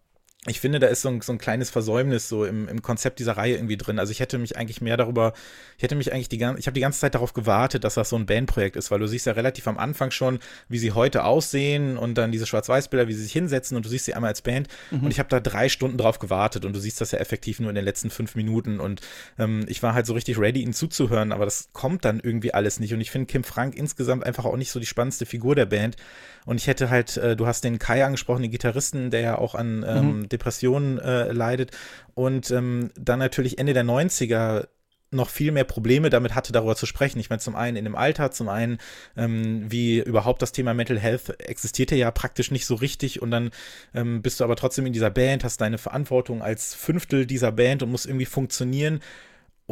ich 0.48 0.58
finde, 0.58 0.80
da 0.80 0.88
ist 0.88 1.02
so 1.02 1.08
ein, 1.08 1.20
so 1.20 1.30
ein 1.30 1.38
kleines 1.38 1.70
Versäumnis 1.70 2.28
so 2.28 2.44
im, 2.44 2.66
im 2.66 2.82
Konzept 2.82 3.20
dieser 3.20 3.36
Reihe 3.36 3.54
irgendwie 3.54 3.76
drin. 3.76 4.00
Also 4.00 4.10
ich 4.10 4.18
hätte 4.18 4.38
mich 4.38 4.56
eigentlich 4.56 4.80
mehr 4.80 4.96
darüber, 4.96 5.34
ich 5.76 5.84
hätte 5.84 5.94
mich 5.94 6.12
eigentlich 6.12 6.28
die 6.28 6.38
ganze, 6.38 6.58
ich 6.58 6.66
habe 6.66 6.74
die 6.74 6.80
ganze 6.80 6.98
Zeit 6.98 7.14
darauf 7.14 7.32
gewartet, 7.32 7.84
dass 7.84 7.94
das 7.94 8.08
so 8.08 8.16
ein 8.16 8.26
Bandprojekt 8.26 8.74
ist, 8.74 8.90
weil 8.90 8.98
du 8.98 9.06
siehst 9.06 9.26
ja 9.26 9.34
relativ 9.34 9.68
am 9.68 9.78
Anfang 9.78 10.10
schon, 10.10 10.40
wie 10.68 10.78
sie 10.78 10.90
heute 10.90 11.22
aussehen 11.24 11.96
und 11.96 12.18
dann 12.18 12.32
diese 12.32 12.46
Schwarz-Weiß-Bilder, 12.46 13.06
wie 13.06 13.12
sie 13.12 13.22
sich 13.22 13.32
hinsetzen 13.32 13.76
und 13.76 13.86
du 13.86 13.88
siehst 13.88 14.04
sie 14.06 14.14
einmal 14.14 14.30
als 14.30 14.42
Band 14.42 14.66
mhm. 14.90 15.04
und 15.04 15.10
ich 15.12 15.20
habe 15.20 15.28
da 15.28 15.38
drei 15.38 15.68
Stunden 15.68 15.96
drauf 15.96 16.18
gewartet 16.18 16.64
und 16.64 16.74
du 16.74 16.80
siehst 16.80 17.00
das 17.00 17.12
ja 17.12 17.20
effektiv 17.20 17.60
nur 17.60 17.70
in 17.70 17.76
den 17.76 17.84
letzten 17.84 18.10
fünf 18.10 18.34
Minuten 18.34 18.80
und 18.80 19.00
ähm, 19.38 19.64
ich 19.68 19.80
war 19.84 19.94
halt 19.94 20.06
so 20.06 20.12
richtig 20.12 20.40
ready, 20.40 20.60
ihnen 20.62 20.72
zuzuhören, 20.72 21.30
aber 21.30 21.44
das 21.44 21.68
kommt 21.72 22.04
dann 22.04 22.18
irgendwie 22.18 22.52
alles 22.52 22.80
nicht 22.80 22.92
und 22.92 23.00
ich 23.00 23.12
finde 23.12 23.26
Kim 23.26 23.44
Frank 23.44 23.76
insgesamt 23.76 24.26
einfach 24.26 24.44
auch 24.44 24.56
nicht 24.56 24.72
so 24.72 24.80
die 24.80 24.86
spannendste 24.86 25.24
Figur 25.24 25.54
der 25.54 25.66
Band 25.66 25.96
und 26.44 26.56
ich 26.56 26.66
hätte 26.66 26.90
halt, 26.90 27.16
äh, 27.16 27.36
du 27.36 27.46
hast 27.46 27.64
den 27.64 27.78
Kai 27.78 28.04
angesprochen, 28.04 28.42
den 28.42 28.50
Gitarristen, 28.50 29.10
der 29.10 29.20
ja 29.20 29.38
auch 29.38 29.54
an 29.54 29.84
ähm, 29.86 30.18
mhm. 30.18 30.28
Depressionen 30.28 30.98
äh, 30.98 31.32
leidet. 31.32 31.70
Und 32.14 32.50
ähm, 32.50 32.90
dann 32.98 33.18
natürlich 33.18 33.58
Ende 33.58 33.74
der 33.74 33.84
90er 33.84 34.66
noch 35.12 35.28
viel 35.28 35.52
mehr 35.52 35.64
Probleme 35.64 36.10
damit 36.10 36.34
hatte, 36.34 36.52
darüber 36.52 36.74
zu 36.74 36.86
sprechen. 36.86 37.20
Ich 37.20 37.28
meine, 37.28 37.40
zum 37.40 37.54
einen 37.54 37.76
in 37.76 37.84
dem 37.84 37.94
Alter, 37.94 38.30
zum 38.30 38.48
einen, 38.48 38.78
ähm, 39.16 39.70
wie 39.70 40.00
überhaupt 40.00 40.40
das 40.40 40.52
Thema 40.52 40.74
Mental 40.74 40.98
Health 40.98 41.38
existierte 41.40 41.94
ja 41.94 42.10
praktisch 42.10 42.50
nicht 42.50 42.64
so 42.64 42.74
richtig 42.74 43.20
und 43.20 43.30
dann 43.30 43.50
ähm, 43.94 44.22
bist 44.22 44.40
du 44.40 44.44
aber 44.44 44.56
trotzdem 44.56 44.86
in 44.86 44.92
dieser 44.92 45.10
Band, 45.10 45.44
hast 45.44 45.60
deine 45.60 45.78
Verantwortung 45.78 46.42
als 46.42 46.74
Fünftel 46.74 47.26
dieser 47.26 47.52
Band 47.52 47.82
und 47.82 47.90
musst 47.90 48.06
irgendwie 48.06 48.24
funktionieren 48.24 49.00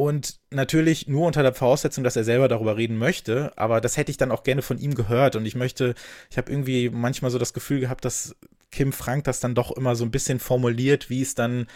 und 0.01 0.41
natürlich 0.51 1.09
nur 1.09 1.27
unter 1.27 1.43
der 1.43 1.53
Voraussetzung, 1.53 2.05
dass 2.05 2.17
er 2.17 2.25
selber 2.25 2.49
darüber 2.49 2.79
reden 2.79 2.97
möchte. 2.97 3.53
Aber 3.57 3.83
das 3.83 3.99
hätte 3.99 4.11
ich 4.11 4.17
dann 4.17 4.33
auch 4.33 4.45
gerne 4.45 4.63
von 4.63 4.79
ihm 4.79 4.95
gehört. 4.95 5.37
Und 5.37 5.45
ich 5.45 5.55
möchte, 5.55 5.95
ich 6.31 6.39
habe 6.39 6.51
irgendwie 6.51 6.89
manchmal 6.89 7.31
so 7.31 7.37
das 7.37 7.53
Gefühl 7.53 7.81
gehabt, 7.81 8.07
dass 8.07 8.35
Kim 8.73 8.95
Frank 8.95 9.25
das 9.25 9.41
dann 9.41 9.55
doch 9.55 9.71
immer 9.77 9.97
so 9.97 10.07
ein 10.07 10.11
bisschen 10.11 10.39
formuliert, 10.39 11.11
wie 11.11 11.21
es 11.21 11.35
dann 11.35 11.67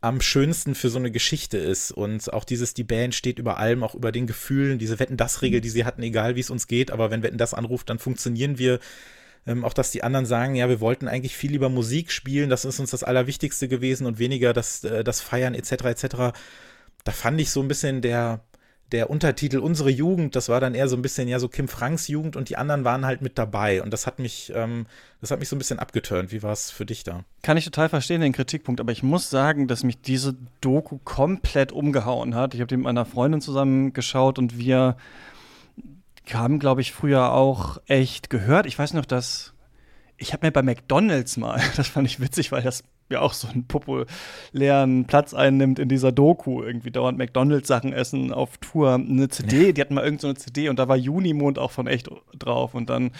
am 0.00 0.22
schönsten 0.22 0.74
für 0.74 0.88
so 0.88 0.98
eine 0.98 1.10
Geschichte 1.10 1.58
ist. 1.58 1.90
Und 1.90 2.32
auch 2.32 2.44
dieses, 2.44 2.72
die 2.72 2.82
Band 2.82 3.14
steht 3.14 3.38
über 3.38 3.58
allem, 3.58 3.82
auch 3.82 3.94
über 3.94 4.10
den 4.10 4.26
Gefühlen, 4.26 4.78
diese 4.78 4.98
Wetten-Das-Regel, 4.98 5.60
die 5.60 5.68
sie 5.68 5.84
hatten, 5.84 6.02
egal 6.02 6.34
wie 6.34 6.40
es 6.40 6.48
uns 6.48 6.68
geht. 6.68 6.90
Aber 6.90 7.10
wenn 7.10 7.22
Wetten-Das 7.22 7.52
anruft, 7.52 7.90
dann 7.90 7.98
funktionieren 7.98 8.56
wir. 8.56 8.80
Ähm, 9.46 9.66
auch 9.66 9.74
dass 9.74 9.90
die 9.90 10.02
anderen 10.02 10.24
sagen, 10.24 10.54
ja, 10.54 10.70
wir 10.70 10.80
wollten 10.80 11.08
eigentlich 11.08 11.36
viel 11.36 11.50
lieber 11.50 11.68
Musik 11.68 12.10
spielen, 12.10 12.48
das 12.48 12.64
ist 12.64 12.80
uns 12.80 12.90
das 12.90 13.04
Allerwichtigste 13.04 13.68
gewesen 13.68 14.06
und 14.06 14.18
weniger 14.18 14.54
das, 14.54 14.82
äh, 14.82 15.04
das 15.04 15.20
Feiern 15.20 15.54
etc. 15.54 15.72
etc 15.84 16.32
da 17.06 17.12
fand 17.12 17.40
ich 17.40 17.50
so 17.50 17.60
ein 17.60 17.68
bisschen 17.68 18.02
der, 18.02 18.40
der 18.90 19.10
Untertitel 19.10 19.58
Unsere 19.58 19.90
Jugend, 19.90 20.34
das 20.34 20.48
war 20.48 20.60
dann 20.60 20.74
eher 20.74 20.88
so 20.88 20.96
ein 20.96 21.02
bisschen 21.02 21.28
ja 21.28 21.38
so 21.38 21.48
Kim 21.48 21.68
Franks 21.68 22.08
Jugend 22.08 22.34
und 22.34 22.48
die 22.48 22.56
anderen 22.56 22.84
waren 22.84 23.06
halt 23.06 23.22
mit 23.22 23.38
dabei. 23.38 23.80
Und 23.80 23.92
das 23.92 24.08
hat 24.08 24.18
mich, 24.18 24.52
ähm, 24.54 24.86
das 25.20 25.30
hat 25.30 25.38
mich 25.38 25.48
so 25.48 25.54
ein 25.54 25.58
bisschen 25.58 25.78
abgeturnt. 25.78 26.32
Wie 26.32 26.42
war 26.42 26.52
es 26.52 26.72
für 26.72 26.84
dich 26.84 27.04
da? 27.04 27.24
Kann 27.42 27.56
ich 27.56 27.64
total 27.64 27.88
verstehen, 27.88 28.20
den 28.20 28.32
Kritikpunkt, 28.32 28.80
aber 28.80 28.90
ich 28.90 29.04
muss 29.04 29.30
sagen, 29.30 29.68
dass 29.68 29.84
mich 29.84 30.00
diese 30.00 30.36
Doku 30.60 30.98
komplett 31.04 31.70
umgehauen 31.70 32.34
hat. 32.34 32.54
Ich 32.54 32.60
habe 32.60 32.68
die 32.68 32.76
mit 32.76 32.84
meiner 32.84 33.04
Freundin 33.04 33.40
zusammen 33.40 33.92
geschaut 33.92 34.40
und 34.40 34.58
wir 34.58 34.96
haben, 36.32 36.58
glaube 36.58 36.80
ich, 36.80 36.90
früher 36.90 37.32
auch 37.32 37.78
echt 37.86 38.30
gehört. 38.30 38.66
Ich 38.66 38.76
weiß 38.76 38.94
noch, 38.94 39.06
dass 39.06 39.54
ich 40.18 40.32
habe 40.32 40.44
mir 40.44 40.50
bei 40.50 40.62
McDonalds 40.62 41.36
mal, 41.36 41.62
das 41.76 41.86
fand 41.86 42.08
ich 42.08 42.18
witzig, 42.18 42.50
weil 42.50 42.62
das 42.62 42.82
ja 43.08 43.20
auch 43.20 43.32
so 43.32 43.48
einen 43.48 43.66
populären 43.66 45.04
Platz 45.06 45.34
einnimmt 45.34 45.78
in 45.78 45.88
dieser 45.88 46.12
Doku. 46.12 46.62
Irgendwie 46.62 46.90
dauernd 46.90 47.18
McDonalds-Sachen 47.18 47.92
essen 47.92 48.32
auf 48.32 48.58
Tour. 48.58 48.94
Eine 48.94 49.28
CD, 49.28 49.72
die 49.72 49.80
hatten 49.80 49.94
mal 49.94 50.04
irgendeine 50.04 50.34
so 50.34 50.40
CD 50.40 50.68
und 50.68 50.78
da 50.78 50.88
war 50.88 50.96
Junimond 50.96 51.58
auch 51.58 51.70
von 51.70 51.86
echt 51.86 52.08
drauf. 52.38 52.74
Und 52.74 52.90
dann 52.90 53.12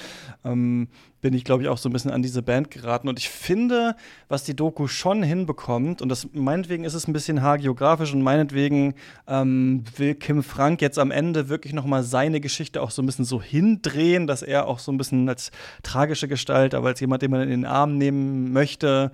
ähm, 0.44 0.88
bin 1.20 1.34
ich, 1.34 1.44
glaube 1.44 1.62
ich, 1.62 1.68
auch 1.68 1.78
so 1.78 1.88
ein 1.88 1.92
bisschen 1.92 2.10
an 2.10 2.22
diese 2.22 2.42
Band 2.42 2.70
geraten. 2.70 3.08
Und 3.08 3.18
ich 3.18 3.28
finde, 3.28 3.96
was 4.28 4.44
die 4.44 4.54
Doku 4.54 4.86
schon 4.86 5.22
hinbekommt, 5.22 6.02
und 6.02 6.08
das 6.08 6.28
meinetwegen 6.32 6.84
ist 6.84 6.94
es 6.94 7.08
ein 7.08 7.12
bisschen 7.12 7.42
hagiografisch 7.42 8.12
und 8.12 8.22
meinetwegen 8.22 8.94
ähm, 9.26 9.82
will 9.96 10.14
Kim 10.14 10.42
Frank 10.42 10.82
jetzt 10.82 10.98
am 10.98 11.10
Ende 11.10 11.48
wirklich 11.48 11.72
noch 11.72 11.84
mal 11.84 12.02
seine 12.02 12.40
Geschichte 12.40 12.82
auch 12.82 12.90
so 12.90 13.02
ein 13.02 13.06
bisschen 13.06 13.24
so 13.24 13.42
hindrehen, 13.42 14.26
dass 14.26 14.42
er 14.42 14.66
auch 14.66 14.78
so 14.78 14.92
ein 14.92 14.98
bisschen 14.98 15.28
als 15.28 15.50
tragische 15.82 16.28
Gestalt, 16.28 16.74
aber 16.74 16.88
als 16.88 17.00
jemand, 17.00 17.22
den 17.22 17.30
man 17.30 17.40
in 17.42 17.50
den 17.50 17.64
Arm 17.64 17.98
nehmen 17.98 18.52
möchte, 18.52 19.10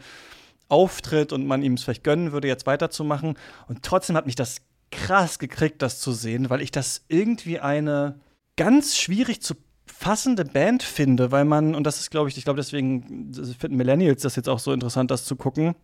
auftritt 0.73 1.33
und 1.33 1.47
man 1.47 1.63
ihm 1.63 1.75
es 1.75 1.85
vielleicht 1.85 2.03
gönnen 2.03 2.33
würde, 2.33 2.49
jetzt 2.49 2.67
weiterzumachen. 2.67 3.37
Und 3.69 3.83
trotzdem 3.83 4.17
hat 4.17 4.27
mich 4.27 4.35
das 4.35 4.57
krass 4.91 5.39
gekriegt, 5.39 5.83
das 5.83 6.01
zu 6.01 6.13
sehen, 6.13 6.51
weil 6.51 6.63
ich 6.63 6.71
das 6.71 7.05
irgendwie 7.09 7.61
eine 7.61 8.21
ganz 8.57 8.97
schwierig 8.97 9.43
zu 9.43 9.55
fassende 9.87 10.45
Band 10.45 10.83
finde, 10.83 11.31
weil 11.31 11.45
man, 11.45 11.75
und 11.75 11.85
das 11.87 12.01
ist, 12.01 12.11
glaube 12.11 12.29
ich, 12.29 12.39
ich 12.39 12.45
glaube, 12.45 12.57
deswegen 12.57 13.33
finden 13.59 13.77
Millennials 13.77 14.23
das 14.23 14.37
jetzt 14.37 14.49
auch 14.49 14.59
so 14.59 14.73
interessant, 14.73 15.11
das 15.11 15.25
zu 15.25 15.37
gucken, 15.37 15.75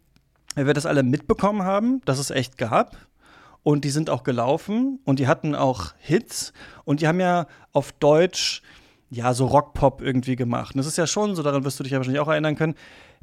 weil 0.55 0.67
wir 0.67 0.75
das 0.75 0.87
alle 0.87 1.03
mitbekommen 1.03 1.63
haben, 1.63 2.01
dass 2.05 2.19
es 2.19 2.31
echt 2.31 2.59
gab. 2.59 2.97
Und 3.63 3.85
die 3.85 3.91
sind 3.91 4.09
auch 4.09 4.23
gelaufen 4.23 5.01
und 5.05 5.19
die 5.19 5.27
hatten 5.27 5.55
auch 5.55 5.93
Hits 5.99 6.55
und 6.85 7.03
die 7.03 7.09
haben 7.09 7.21
ja 7.21 7.47
auf 7.73 7.93
Deutsch 7.93 8.63
ja 9.11 9.35
so 9.35 9.47
Rockpop 9.47 10.01
irgendwie 10.01 10.37
gemacht. 10.37 10.75
Und 10.75 10.79
das 10.79 10.87
ist 10.87 10.97
ja 10.97 11.07
schon 11.07 11.35
so, 11.35 11.43
daran 11.43 11.65
wirst 11.65 11.79
du 11.79 11.83
dich 11.83 11.93
ja 11.93 11.99
wahrscheinlich 11.99 12.21
auch 12.21 12.29
erinnern 12.29 12.57
können, 12.57 12.75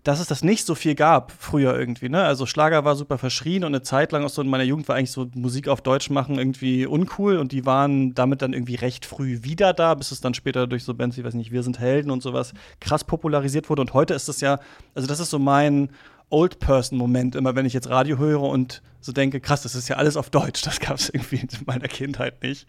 dass 0.06 0.20
es 0.20 0.28
das 0.28 0.44
nicht 0.44 0.68
so 0.68 0.76
viel 0.76 0.94
gab 0.94 1.32
früher 1.32 1.78
irgendwie. 1.78 2.10
Ne? 2.10 2.24
Also 2.24 2.46
Schlager 2.46 2.86
war 2.86 2.96
super 2.96 3.18
verschrien 3.18 3.64
und 3.64 3.74
eine 3.74 3.82
Zeit 3.82 4.12
lang 4.12 4.24
auch 4.24 4.30
so 4.30 4.40
in 4.40 4.48
meiner 4.48 4.64
Jugend 4.64 4.88
war 4.88 4.96
eigentlich 4.96 5.12
so 5.12 5.28
Musik 5.34 5.68
auf 5.68 5.82
Deutsch 5.82 6.12
machen 6.12 6.38
irgendwie 6.38 6.86
uncool 6.86 7.38
und 7.38 7.52
die 7.52 7.66
waren 7.66 8.14
damit 8.14 8.44
dann 8.44 8.54
irgendwie 8.54 8.76
recht 8.76 9.04
früh 9.04 9.40
wieder 9.42 9.74
da, 9.74 9.96
bis 9.96 10.12
es 10.12 10.22
dann 10.22 10.36
später 10.36 10.68
durch 10.68 10.84
so 10.84 10.94
Bands, 10.94 11.18
ich 11.18 11.24
weiß 11.24 11.34
nicht, 11.34 11.52
Wir 11.52 11.64
sind 11.64 11.80
Helden 11.80 12.12
und 12.12 12.22
sowas 12.22 12.54
krass 12.80 13.04
popularisiert 13.04 13.68
wurde. 13.68 13.82
Und 13.82 13.96
heute 13.96 14.14
ist 14.14 14.30
es 14.30 14.42
ja, 14.42 14.60
also 14.94 15.08
das 15.08 15.20
ist 15.20 15.32
so 15.32 15.40
mein 15.40 15.90
Old-Person-Moment, 16.30 17.36
immer 17.36 17.56
wenn 17.56 17.66
ich 17.66 17.74
jetzt 17.74 17.90
Radio 17.90 18.20
höre 18.20 18.42
und 18.42 18.84
so 19.02 19.12
denke, 19.12 19.40
krass, 19.40 19.64
das 19.64 19.74
ist 19.74 19.88
ja 19.88 19.96
alles 19.96 20.18
auf 20.18 20.30
Deutsch. 20.30 20.62
Das 20.62 20.80
gab 20.80 20.98
es 20.98 21.10
irgendwie 21.14 21.38
in 21.38 21.50
meiner 21.66 21.88
Kindheit 21.88 22.44
nicht. 22.44 22.68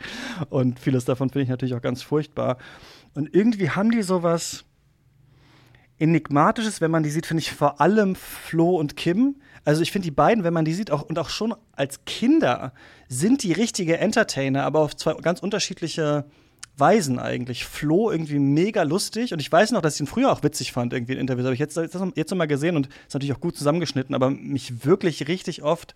Und 0.48 0.80
vieles 0.80 1.04
davon 1.04 1.28
finde 1.28 1.42
ich 1.42 1.48
natürlich 1.50 1.74
auch 1.74 1.82
ganz 1.82 2.00
furchtbar. 2.00 2.56
Und 3.12 3.34
irgendwie 3.34 3.68
haben 3.68 3.90
die 3.90 4.02
sowas 4.02 4.64
Enigmatisches, 5.98 6.80
wenn 6.80 6.90
man 6.90 7.02
die 7.02 7.10
sieht, 7.10 7.26
finde 7.26 7.42
ich 7.42 7.52
vor 7.52 7.80
allem 7.80 8.14
Flo 8.14 8.76
und 8.76 8.96
Kim. 8.96 9.36
Also 9.64 9.82
ich 9.82 9.92
finde 9.92 10.06
die 10.06 10.12
beiden, 10.12 10.44
wenn 10.44 10.52
man 10.52 10.64
die 10.64 10.74
sieht, 10.74 10.90
auch 10.90 11.02
und 11.02 11.18
auch 11.18 11.30
schon 11.30 11.54
als 11.72 12.04
Kinder 12.04 12.72
sind 13.08 13.42
die 13.42 13.52
richtige 13.52 13.98
Entertainer, 13.98 14.64
aber 14.64 14.80
auf 14.80 14.94
zwei 14.94 15.14
ganz 15.14 15.40
unterschiedliche 15.40 16.24
Weisen 16.78 17.18
eigentlich. 17.18 17.64
Flo 17.64 18.10
irgendwie 18.10 18.38
mega 18.38 18.82
lustig 18.82 19.32
und 19.32 19.40
ich 19.40 19.50
weiß 19.50 19.72
noch, 19.72 19.80
dass 19.80 19.94
ich 19.94 20.00
ihn 20.00 20.06
früher 20.06 20.30
auch 20.30 20.42
witzig 20.42 20.72
fand, 20.72 20.92
irgendwie 20.92 21.14
in 21.14 21.18
Interviews. 21.18 21.46
Habe 21.46 21.54
ich 21.54 21.60
jetzt, 21.60 21.76
jetzt, 21.76 21.96
jetzt 22.14 22.30
noch 22.30 22.36
mal 22.36 22.46
gesehen 22.46 22.76
und 22.76 22.88
ist 23.06 23.14
natürlich 23.14 23.34
auch 23.34 23.40
gut 23.40 23.56
zusammengeschnitten, 23.56 24.14
aber 24.14 24.30
mich 24.30 24.84
wirklich 24.84 25.26
richtig 25.26 25.62
oft 25.62 25.94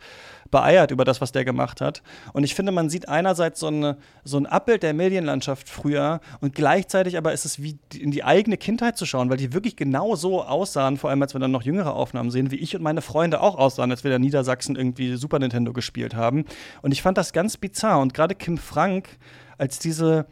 beeiert 0.51 0.91
über 0.91 1.05
das, 1.05 1.21
was 1.21 1.33
der 1.33 1.45
gemacht 1.45 1.83
hat. 1.83 2.03
Und 2.33 2.45
ich 2.45 2.55
finde, 2.55 2.73
man 2.73 2.89
sieht 2.89 3.09
einerseits 3.09 3.61
so, 3.61 3.67
eine, 3.67 3.99
so 4.25 4.39
ein 4.39 4.47
Abbild 4.47 4.83
der 4.83 4.95
Medienlandschaft 4.95 5.69
früher 5.69 6.21
und 6.41 6.55
gleichzeitig 6.55 7.19
aber 7.19 7.35
ist 7.35 7.45
es 7.45 7.63
wie 7.63 7.79
in 7.95 8.11
die 8.11 8.25
eigene 8.25 8.57
Kindheit 8.57 8.97
zu 8.97 9.05
schauen, 9.05 9.29
weil 9.29 9.37
die 9.37 9.53
wirklich 9.53 9.77
genau 9.77 10.17
so 10.17 10.43
aussahen, 10.43 10.97
vor 10.97 11.11
allem 11.11 11.21
als 11.21 11.35
wir 11.35 11.41
dann 11.41 11.51
noch 11.51 11.63
jüngere 11.63 11.95
Aufnahmen 11.95 12.31
sehen, 12.31 12.51
wie 12.51 12.57
ich 12.57 12.75
und 12.75 12.83
meine 12.83 13.03
Freunde 13.03 13.43
auch 13.43 13.57
aussahen, 13.57 13.91
als 13.91 14.03
wir 14.03 14.15
in 14.17 14.23
Niedersachsen 14.23 14.77
irgendwie 14.77 15.17
Super 15.17 15.39
Nintendo 15.39 15.75
gespielt 15.75 16.15
haben. 16.15 16.47
Und 16.81 16.93
ich 16.93 17.03
fand 17.03 17.19
das 17.19 17.35
ganz 17.35 17.59
bizarr. 17.59 18.01
Und 18.01 18.15
gerade 18.15 18.35
Kim 18.35 18.57
Frank 18.57 19.19
als 19.59 19.79
diese 19.79 20.27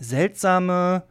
seltsame, 0.00 1.04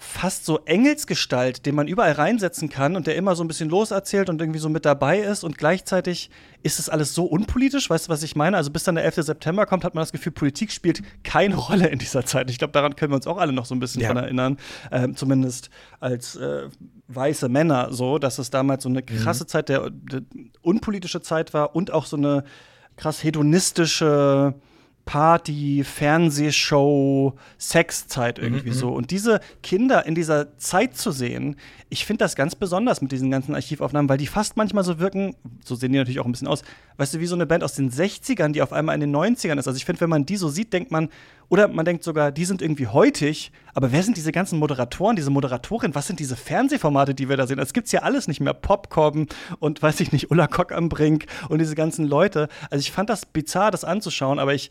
fast 0.00 0.44
so 0.44 0.60
Engelsgestalt, 0.64 1.66
den 1.66 1.74
man 1.74 1.88
überall 1.88 2.12
reinsetzen 2.12 2.68
kann 2.68 2.94
und 2.94 3.08
der 3.08 3.16
immer 3.16 3.34
so 3.34 3.42
ein 3.42 3.48
bisschen 3.48 3.68
loserzählt 3.68 4.30
und 4.30 4.40
irgendwie 4.40 4.60
so 4.60 4.68
mit 4.68 4.84
dabei 4.84 5.18
ist 5.18 5.42
und 5.42 5.58
gleichzeitig 5.58 6.30
ist 6.62 6.78
es 6.78 6.88
alles 6.88 7.14
so 7.14 7.24
unpolitisch, 7.24 7.90
weißt 7.90 8.06
du, 8.06 8.10
was 8.10 8.22
ich 8.22 8.36
meine? 8.36 8.56
Also 8.56 8.70
bis 8.70 8.84
dann 8.84 8.94
der 8.94 9.04
11. 9.04 9.16
September 9.26 9.66
kommt, 9.66 9.82
hat 9.82 9.96
man 9.96 10.02
das 10.02 10.12
Gefühl, 10.12 10.30
Politik 10.30 10.70
spielt 10.70 11.02
keine 11.24 11.56
Rolle 11.56 11.88
in 11.88 11.98
dieser 11.98 12.24
Zeit. 12.24 12.48
Ich 12.48 12.58
glaube, 12.58 12.72
daran 12.72 12.94
können 12.94 13.10
wir 13.10 13.16
uns 13.16 13.26
auch 13.26 13.38
alle 13.38 13.52
noch 13.52 13.66
so 13.66 13.74
ein 13.74 13.80
bisschen 13.80 14.00
ja. 14.00 14.12
dran 14.12 14.22
erinnern, 14.22 14.56
äh, 14.92 15.08
zumindest 15.14 15.68
als 15.98 16.36
äh, 16.36 16.68
weiße 17.08 17.48
Männer 17.48 17.92
so, 17.92 18.18
dass 18.18 18.38
es 18.38 18.50
damals 18.50 18.84
so 18.84 18.88
eine 18.88 19.00
mhm. 19.00 19.06
krasse 19.06 19.44
mhm. 19.44 19.48
Zeit 19.48 19.68
der, 19.68 19.90
der 19.90 20.22
unpolitische 20.62 21.22
Zeit 21.22 21.54
war 21.54 21.74
und 21.74 21.90
auch 21.90 22.06
so 22.06 22.16
eine 22.16 22.44
krass 22.96 23.24
hedonistische 23.24 24.54
Party, 25.08 25.84
Fernsehshow, 25.84 27.32
Sexzeit 27.56 28.38
irgendwie 28.38 28.68
mhm. 28.68 28.74
so. 28.74 28.90
Und 28.90 29.10
diese 29.10 29.40
Kinder 29.62 30.04
in 30.04 30.14
dieser 30.14 30.58
Zeit 30.58 30.98
zu 30.98 31.12
sehen, 31.12 31.56
ich 31.88 32.04
finde 32.04 32.24
das 32.24 32.36
ganz 32.36 32.54
besonders 32.54 33.00
mit 33.00 33.10
diesen 33.10 33.30
ganzen 33.30 33.54
Archivaufnahmen, 33.54 34.10
weil 34.10 34.18
die 34.18 34.26
fast 34.26 34.58
manchmal 34.58 34.84
so 34.84 34.98
wirken, 34.98 35.34
so 35.64 35.76
sehen 35.76 35.92
die 35.92 35.98
natürlich 35.98 36.20
auch 36.20 36.26
ein 36.26 36.32
bisschen 36.32 36.46
aus, 36.46 36.62
weißt 36.98 37.14
du, 37.14 37.20
wie 37.20 37.26
so 37.26 37.34
eine 37.34 37.46
Band 37.46 37.64
aus 37.64 37.72
den 37.72 37.90
60ern, 37.90 38.52
die 38.52 38.60
auf 38.60 38.70
einmal 38.70 38.94
in 38.96 39.00
den 39.00 39.16
90ern 39.16 39.58
ist. 39.58 39.66
Also 39.66 39.78
ich 39.78 39.86
finde, 39.86 40.02
wenn 40.02 40.10
man 40.10 40.26
die 40.26 40.36
so 40.36 40.50
sieht, 40.50 40.74
denkt 40.74 40.90
man, 40.90 41.08
oder 41.48 41.68
man 41.68 41.86
denkt 41.86 42.04
sogar, 42.04 42.30
die 42.30 42.44
sind 42.44 42.60
irgendwie 42.60 42.88
heutig, 42.88 43.52
aber 43.72 43.90
wer 43.90 44.02
sind 44.02 44.18
diese 44.18 44.32
ganzen 44.32 44.58
Moderatoren, 44.58 45.16
diese 45.16 45.30
Moderatorin, 45.30 45.94
was 45.94 46.06
sind 46.06 46.20
diese 46.20 46.36
Fernsehformate, 46.36 47.14
die 47.14 47.30
wir 47.30 47.38
da 47.38 47.46
sehen? 47.46 47.58
Es 47.58 47.72
gibt's 47.72 47.92
ja 47.92 48.02
alles 48.02 48.28
nicht 48.28 48.40
mehr, 48.40 48.52
Popcorn 48.52 49.26
und 49.58 49.80
weiß 49.80 50.00
ich 50.00 50.12
nicht, 50.12 50.30
Ulla 50.30 50.48
Kock 50.48 50.72
am 50.72 50.90
Brink 50.90 51.24
und 51.48 51.60
diese 51.60 51.74
ganzen 51.74 52.06
Leute. 52.06 52.48
Also 52.68 52.80
ich 52.80 52.92
fand 52.92 53.08
das 53.08 53.24
bizarr, 53.24 53.70
das 53.70 53.84
anzuschauen, 53.84 54.38
aber 54.38 54.52
ich 54.52 54.70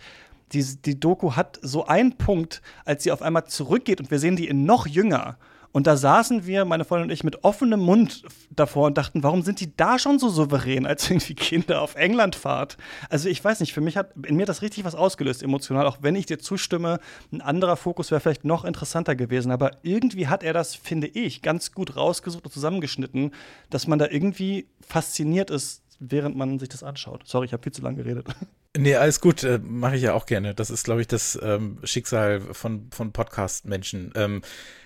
die, 0.54 0.64
die 0.82 1.00
Doku 1.00 1.36
hat 1.36 1.60
so 1.62 1.86
einen 1.86 2.18
Punkt, 2.18 2.62
als 2.86 3.04
sie 3.04 3.12
auf 3.12 3.22
einmal 3.22 3.46
zurückgeht 3.46 4.00
und 4.00 4.12
wir 4.12 4.20
sehen 4.20 4.36
die 4.36 4.48
in 4.48 4.66
noch 4.66 4.88
jünger. 4.88 5.38
Und 5.78 5.86
da 5.86 5.96
saßen 5.96 6.48
wir, 6.48 6.66
meine 6.66 6.86
Freundin 6.86 7.10
und 7.10 7.14
ich, 7.14 7.24
mit 7.24 7.44
offenem 7.44 7.82
Mund 7.82 8.24
davor 8.50 8.88
und 8.88 8.98
dachten, 8.98 9.22
warum 9.22 9.44
sind 9.44 9.60
die 9.60 9.76
da 9.76 10.00
schon 10.00 10.18
so 10.18 10.30
souverän 10.30 10.88
als 10.88 11.08
irgendwie 11.12 11.36
Kinder 11.36 11.82
auf 11.82 11.96
Englandfahrt? 11.96 12.78
Also 13.10 13.30
ich 13.30 13.44
weiß 13.44 13.60
nicht, 13.60 13.74
für 13.74 13.82
mich 13.82 13.98
hat 13.98 14.14
in 14.26 14.38
mir 14.38 14.46
das 14.46 14.62
richtig 14.62 14.86
was 14.86 14.96
ausgelöst, 14.96 15.44
emotional, 15.44 15.86
auch 15.86 15.98
wenn 16.02 16.16
ich 16.16 16.26
dir 16.26 16.40
zustimme, 16.40 17.00
ein 17.32 17.42
anderer 17.42 17.76
Fokus 17.76 18.10
wäre 18.10 18.22
vielleicht 18.22 18.46
noch 18.46 18.66
interessanter 18.66 19.16
gewesen. 19.16 19.52
Aber 19.52 19.72
irgendwie 19.84 20.28
hat 20.28 20.42
er 20.42 20.54
das, 20.54 20.74
finde 20.74 21.08
ich, 21.08 21.42
ganz 21.42 21.74
gut 21.74 21.96
rausgesucht 21.96 22.46
und 22.46 22.52
zusammengeschnitten, 22.52 23.32
dass 23.70 23.88
man 23.88 24.00
da 24.00 24.08
irgendwie 24.10 24.68
fasziniert 24.82 25.52
ist, 25.52 25.84
während 26.00 26.36
man 26.36 26.60
sich 26.60 26.70
das 26.70 26.82
anschaut. 26.82 27.22
Sorry, 27.26 27.46
ich 27.46 27.54
habe 27.54 27.64
viel 27.64 27.74
zu 27.74 27.82
lange 27.82 27.98
geredet. 27.98 28.28
Nee, 28.76 28.96
alles 28.96 29.22
gut, 29.22 29.44
äh, 29.44 29.60
mache 29.64 29.96
ich 29.96 30.04
ja 30.04 30.14
auch 30.14 30.26
gerne. 30.26 30.54
Das 30.54 30.70
ist, 30.70 30.84
glaube 30.84 31.02
ich, 31.02 31.08
das 31.08 31.38
ähm, 31.42 31.80
Schicksal 31.84 32.42
von, 32.42 32.90
von 32.92 33.12
Podcast-Menschen. 33.12 34.14
Ähm, 34.16 34.42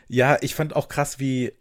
ja, 0.07 0.37
ich 0.41 0.55
fand 0.55 0.75
auch 0.75 0.89
krass, 0.89 1.19
wie 1.19 1.53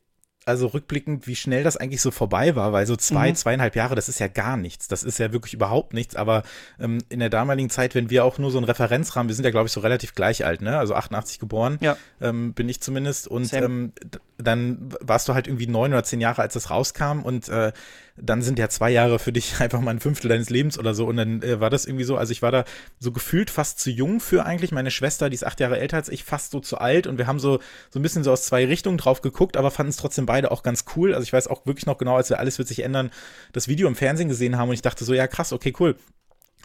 also 0.46 0.66
rückblickend, 0.68 1.26
wie 1.26 1.36
schnell 1.36 1.62
das 1.62 1.76
eigentlich 1.76 2.00
so 2.00 2.10
vorbei 2.10 2.56
war, 2.56 2.72
weil 2.72 2.86
so 2.86 2.96
zwei, 2.96 3.30
mhm. 3.30 3.34
zweieinhalb 3.34 3.76
Jahre, 3.76 3.94
das 3.94 4.08
ist 4.08 4.20
ja 4.20 4.26
gar 4.26 4.56
nichts. 4.56 4.88
Das 4.88 5.02
ist 5.02 5.18
ja 5.18 5.32
wirklich 5.32 5.54
überhaupt 5.54 5.92
nichts. 5.92 6.16
Aber 6.16 6.42
ähm, 6.78 6.98
in 7.08 7.20
der 7.20 7.28
damaligen 7.28 7.70
Zeit, 7.70 7.94
wenn 7.94 8.10
wir 8.10 8.24
auch 8.24 8.38
nur 8.38 8.50
so 8.50 8.58
einen 8.58 8.64
Referenzrahmen, 8.64 9.28
wir 9.28 9.34
sind 9.34 9.44
ja, 9.44 9.50
glaube 9.50 9.66
ich, 9.66 9.72
so 9.72 9.80
relativ 9.80 10.14
gleich 10.14 10.44
alt, 10.44 10.62
ne? 10.62 10.78
Also 10.78 10.94
88 10.94 11.38
geboren, 11.38 11.78
ja. 11.80 11.96
ähm, 12.20 12.54
bin 12.54 12.68
ich 12.68 12.80
zumindest. 12.80 13.28
Und 13.28 13.52
ähm, 13.52 13.92
dann 14.42 14.94
warst 15.00 15.28
du 15.28 15.34
halt 15.34 15.46
irgendwie 15.46 15.66
neun 15.66 15.92
oder 15.92 16.04
zehn 16.04 16.20
Jahre, 16.20 16.42
als 16.42 16.54
das 16.54 16.70
rauskam. 16.70 17.22
Und 17.22 17.48
äh, 17.48 17.72
dann 18.16 18.42
sind 18.42 18.58
ja 18.58 18.68
zwei 18.68 18.90
Jahre 18.90 19.18
für 19.18 19.32
dich 19.32 19.60
einfach 19.60 19.80
mal 19.80 19.90
ein 19.90 20.00
Fünftel 20.00 20.28
deines 20.28 20.50
Lebens 20.50 20.78
oder 20.78 20.94
so. 20.94 21.06
Und 21.06 21.16
dann 21.16 21.42
äh, 21.42 21.60
war 21.60 21.70
das 21.70 21.86
irgendwie 21.86 22.04
so, 22.04 22.16
also 22.16 22.32
ich 22.32 22.42
war 22.42 22.52
da 22.52 22.64
so 22.98 23.12
gefühlt 23.12 23.50
fast 23.50 23.80
zu 23.80 23.90
jung 23.90 24.20
für 24.20 24.44
eigentlich. 24.46 24.72
Meine 24.72 24.90
Schwester, 24.90 25.30
die 25.30 25.34
ist 25.34 25.46
acht 25.46 25.60
Jahre 25.60 25.78
älter 25.78 25.96
als 25.96 26.08
ich, 26.08 26.24
fast 26.24 26.52
so 26.52 26.60
zu 26.60 26.78
alt. 26.78 27.06
Und 27.06 27.18
wir 27.18 27.26
haben 27.26 27.38
so, 27.38 27.60
so 27.90 27.98
ein 27.98 28.02
bisschen 28.02 28.24
so 28.24 28.32
aus 28.32 28.46
zwei 28.46 28.66
Richtungen 28.66 28.98
drauf 28.98 29.22
geguckt, 29.22 29.56
aber 29.56 29.70
fanden 29.70 29.90
es 29.90 29.96
trotzdem 29.96 30.26
beide 30.26 30.50
auch 30.50 30.62
ganz 30.62 30.84
cool. 30.96 31.14
Also 31.14 31.24
ich 31.24 31.32
weiß 31.32 31.48
auch 31.48 31.66
wirklich 31.66 31.86
noch 31.86 31.98
genau, 31.98 32.16
als 32.16 32.30
wir 32.30 32.38
Alles 32.38 32.58
wird 32.58 32.68
sich 32.68 32.82
ändern, 32.82 33.10
das 33.52 33.68
Video 33.68 33.88
im 33.88 33.94
Fernsehen 33.94 34.28
gesehen 34.28 34.56
haben 34.56 34.68
und 34.68 34.74
ich 34.74 34.82
dachte 34.82 35.04
so, 35.04 35.14
ja 35.14 35.26
krass, 35.26 35.52
okay, 35.52 35.72
cool. 35.78 35.96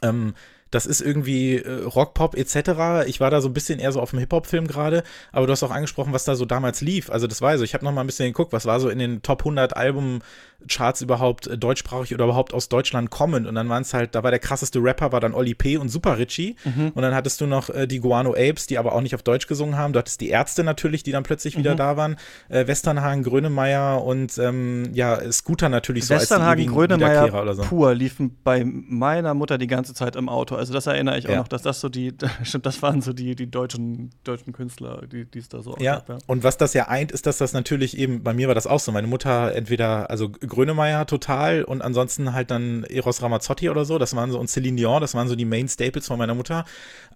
Ähm, 0.01 0.33
das 0.71 0.85
ist 0.85 1.01
irgendwie 1.01 1.57
äh, 1.57 1.83
Rockpop 1.83 2.35
etc. 2.35 3.07
Ich 3.07 3.19
war 3.19 3.29
da 3.31 3.41
so 3.41 3.47
ein 3.49 3.53
bisschen 3.53 3.79
eher 3.79 3.91
so 3.91 4.01
auf 4.01 4.09
dem 4.09 4.19
Hip-Hop-Film 4.19 4.67
gerade, 4.67 5.03
aber 5.31 5.45
du 5.47 5.51
hast 5.51 5.63
auch 5.63 5.71
angesprochen, 5.71 6.13
was 6.13 6.25
da 6.25 6.35
so 6.35 6.45
damals 6.45 6.81
lief. 6.81 7.09
Also 7.09 7.27
das 7.27 7.41
war 7.41 7.57
so, 7.57 7.63
ich 7.63 7.73
habe 7.73 7.85
noch 7.85 7.91
mal 7.91 8.01
ein 8.01 8.07
bisschen 8.07 8.27
geguckt, 8.27 8.51
was 8.51 8.65
war 8.65 8.79
so 8.79 8.89
in 8.89 8.99
den 8.99 9.21
Top 9.21 9.41
100 9.41 9.75
Album 9.75 10.21
Charts 10.67 11.01
überhaupt 11.01 11.47
äh, 11.47 11.57
deutschsprachig 11.57 12.13
oder 12.13 12.25
überhaupt 12.25 12.53
aus 12.53 12.69
Deutschland 12.69 13.09
kommen. 13.09 13.45
Und 13.45 13.55
dann 13.55 13.69
waren 13.69 13.81
es 13.81 13.93
halt, 13.93 14.15
da 14.15 14.23
war 14.23 14.31
der 14.31 14.39
krasseste 14.39 14.79
Rapper, 14.79 15.11
war 15.11 15.19
dann 15.19 15.33
Oli 15.33 15.53
P. 15.53 15.77
und 15.77 15.89
Super 15.89 16.17
Richie. 16.17 16.55
Mhm. 16.63 16.91
Und 16.93 17.01
dann 17.01 17.13
hattest 17.13 17.41
du 17.41 17.47
noch 17.47 17.69
äh, 17.69 17.87
die 17.87 17.99
Guano 17.99 18.31
Apes, 18.31 18.67
die 18.67 18.77
aber 18.77 18.93
auch 18.93 19.01
nicht 19.01 19.15
auf 19.15 19.23
Deutsch 19.23 19.47
gesungen 19.47 19.77
haben. 19.77 19.93
Du 19.93 19.99
hattest 19.99 20.21
die 20.21 20.29
Ärzte 20.29 20.63
natürlich, 20.63 21.03
die 21.03 21.11
dann 21.11 21.23
plötzlich 21.23 21.55
mhm. 21.55 21.59
wieder 21.59 21.75
da 21.75 21.97
waren. 21.97 22.15
Äh, 22.49 22.67
Westernhagen, 22.67 23.23
Grönemeyer 23.23 24.03
und 24.03 24.37
ähm, 24.37 24.89
ja, 24.93 25.31
Scooter 25.31 25.69
natürlich 25.69 26.05
so 26.05 26.15
Westernhagen, 26.15 26.67
Grönemeyer 26.67 27.41
oder 27.41 27.55
so. 27.55 27.63
pur 27.63 27.93
liefen 27.93 28.37
bei 28.43 28.63
meiner 28.65 29.33
Mutter 29.33 29.57
die 29.57 29.67
ganze 29.67 29.93
Zeit 29.93 30.15
im 30.15 30.29
Auto. 30.29 30.55
Also 30.55 30.73
das 30.73 30.87
erinnere 30.87 31.17
ich 31.17 31.27
auch 31.27 31.31
ja. 31.31 31.37
noch, 31.37 31.47
dass 31.47 31.61
das 31.61 31.79
so 31.79 31.89
die, 31.89 32.13
stimmt, 32.43 32.65
das 32.65 32.81
waren 32.81 33.01
so 33.01 33.13
die, 33.13 33.35
die 33.35 33.49
deutschen, 33.49 34.11
deutschen 34.23 34.53
Künstler, 34.53 35.01
die 35.07 35.27
es 35.37 35.49
da 35.49 35.61
so 35.61 35.75
ja. 35.79 35.95
Gab, 35.95 36.09
ja. 36.09 36.17
Und 36.27 36.43
was 36.43 36.57
das 36.57 36.73
ja 36.73 36.87
eint, 36.87 37.11
ist, 37.11 37.25
dass 37.25 37.37
das 37.37 37.53
natürlich 37.53 37.97
eben, 37.97 38.23
bei 38.23 38.33
mir 38.33 38.47
war 38.47 38.55
das 38.55 38.67
auch 38.67 38.79
so. 38.79 38.91
Meine 38.91 39.07
Mutter 39.07 39.53
entweder, 39.53 40.09
also 40.09 40.29
Grönemeyer 40.55 41.05
total 41.05 41.63
und 41.63 41.81
ansonsten 41.81 42.33
halt 42.33 42.49
dann 42.49 42.83
Eros 42.85 43.21
Ramazzotti 43.21 43.69
oder 43.69 43.85
so, 43.85 43.97
das 43.97 44.15
waren 44.15 44.31
so, 44.31 44.39
und 44.39 44.49
Celine 44.49 44.77
Dion, 44.77 45.01
das 45.01 45.13
waren 45.13 45.27
so 45.27 45.35
die 45.35 45.45
Main 45.45 45.67
Staples 45.67 46.07
von 46.07 46.17
meiner 46.17 46.33
Mutter. 46.33 46.65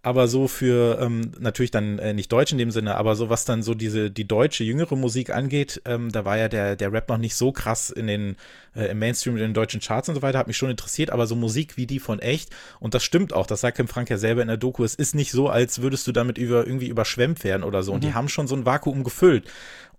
Aber 0.01 0.27
so 0.27 0.47
für, 0.47 0.99
ähm, 1.01 1.31
natürlich 1.39 1.71
dann 1.71 1.99
äh, 1.99 2.13
nicht 2.13 2.31
deutsch 2.31 2.51
in 2.51 2.57
dem 2.57 2.71
Sinne, 2.71 2.95
aber 2.95 3.15
so 3.15 3.29
was 3.29 3.43
dann 3.43 3.63
so 3.63 3.73
diese, 3.73 4.11
die 4.11 4.27
deutsche, 4.27 4.63
jüngere 4.63 4.95
Musik 4.95 5.29
angeht, 5.29 5.81
ähm, 5.85 6.11
da 6.11 6.23
war 6.23 6.37
ja 6.37 6.47
der, 6.47 6.75
der 6.75 6.93
Rap 6.93 7.09
noch 7.09 7.17
nicht 7.17 7.35
so 7.35 7.51
krass 7.51 7.89
in 7.89 8.07
den, 8.07 8.35
äh, 8.75 8.85
im 8.85 8.99
Mainstream, 8.99 9.35
in 9.35 9.41
den 9.41 9.53
deutschen 9.53 9.81
Charts 9.81 10.07
und 10.07 10.15
so 10.15 10.21
weiter, 10.21 10.39
hat 10.39 10.47
mich 10.47 10.57
schon 10.57 10.69
interessiert, 10.69 11.09
aber 11.09 11.27
so 11.27 11.35
Musik 11.35 11.75
wie 11.75 11.87
die 11.87 11.99
von 11.99 12.19
echt, 12.19 12.49
und 12.79 12.93
das 12.93 13.03
stimmt 13.03 13.33
auch, 13.33 13.47
das 13.47 13.61
sagt 13.61 13.77
Kim 13.77 13.87
Frank 13.87 14.09
ja 14.09 14.17
selber 14.17 14.41
in 14.41 14.47
der 14.47 14.57
Doku, 14.57 14.83
es 14.83 14.95
ist 14.95 15.15
nicht 15.15 15.31
so, 15.31 15.49
als 15.49 15.81
würdest 15.81 16.07
du 16.07 16.11
damit 16.11 16.37
über, 16.37 16.65
irgendwie 16.65 16.87
überschwemmt 16.87 17.43
werden 17.43 17.63
oder 17.63 17.83
so. 17.83 17.91
Und 17.91 18.03
die 18.03 18.09
mhm. 18.09 18.15
haben 18.15 18.29
schon 18.29 18.47
so 18.47 18.55
ein 18.55 18.65
Vakuum 18.65 19.03
gefüllt. 19.03 19.45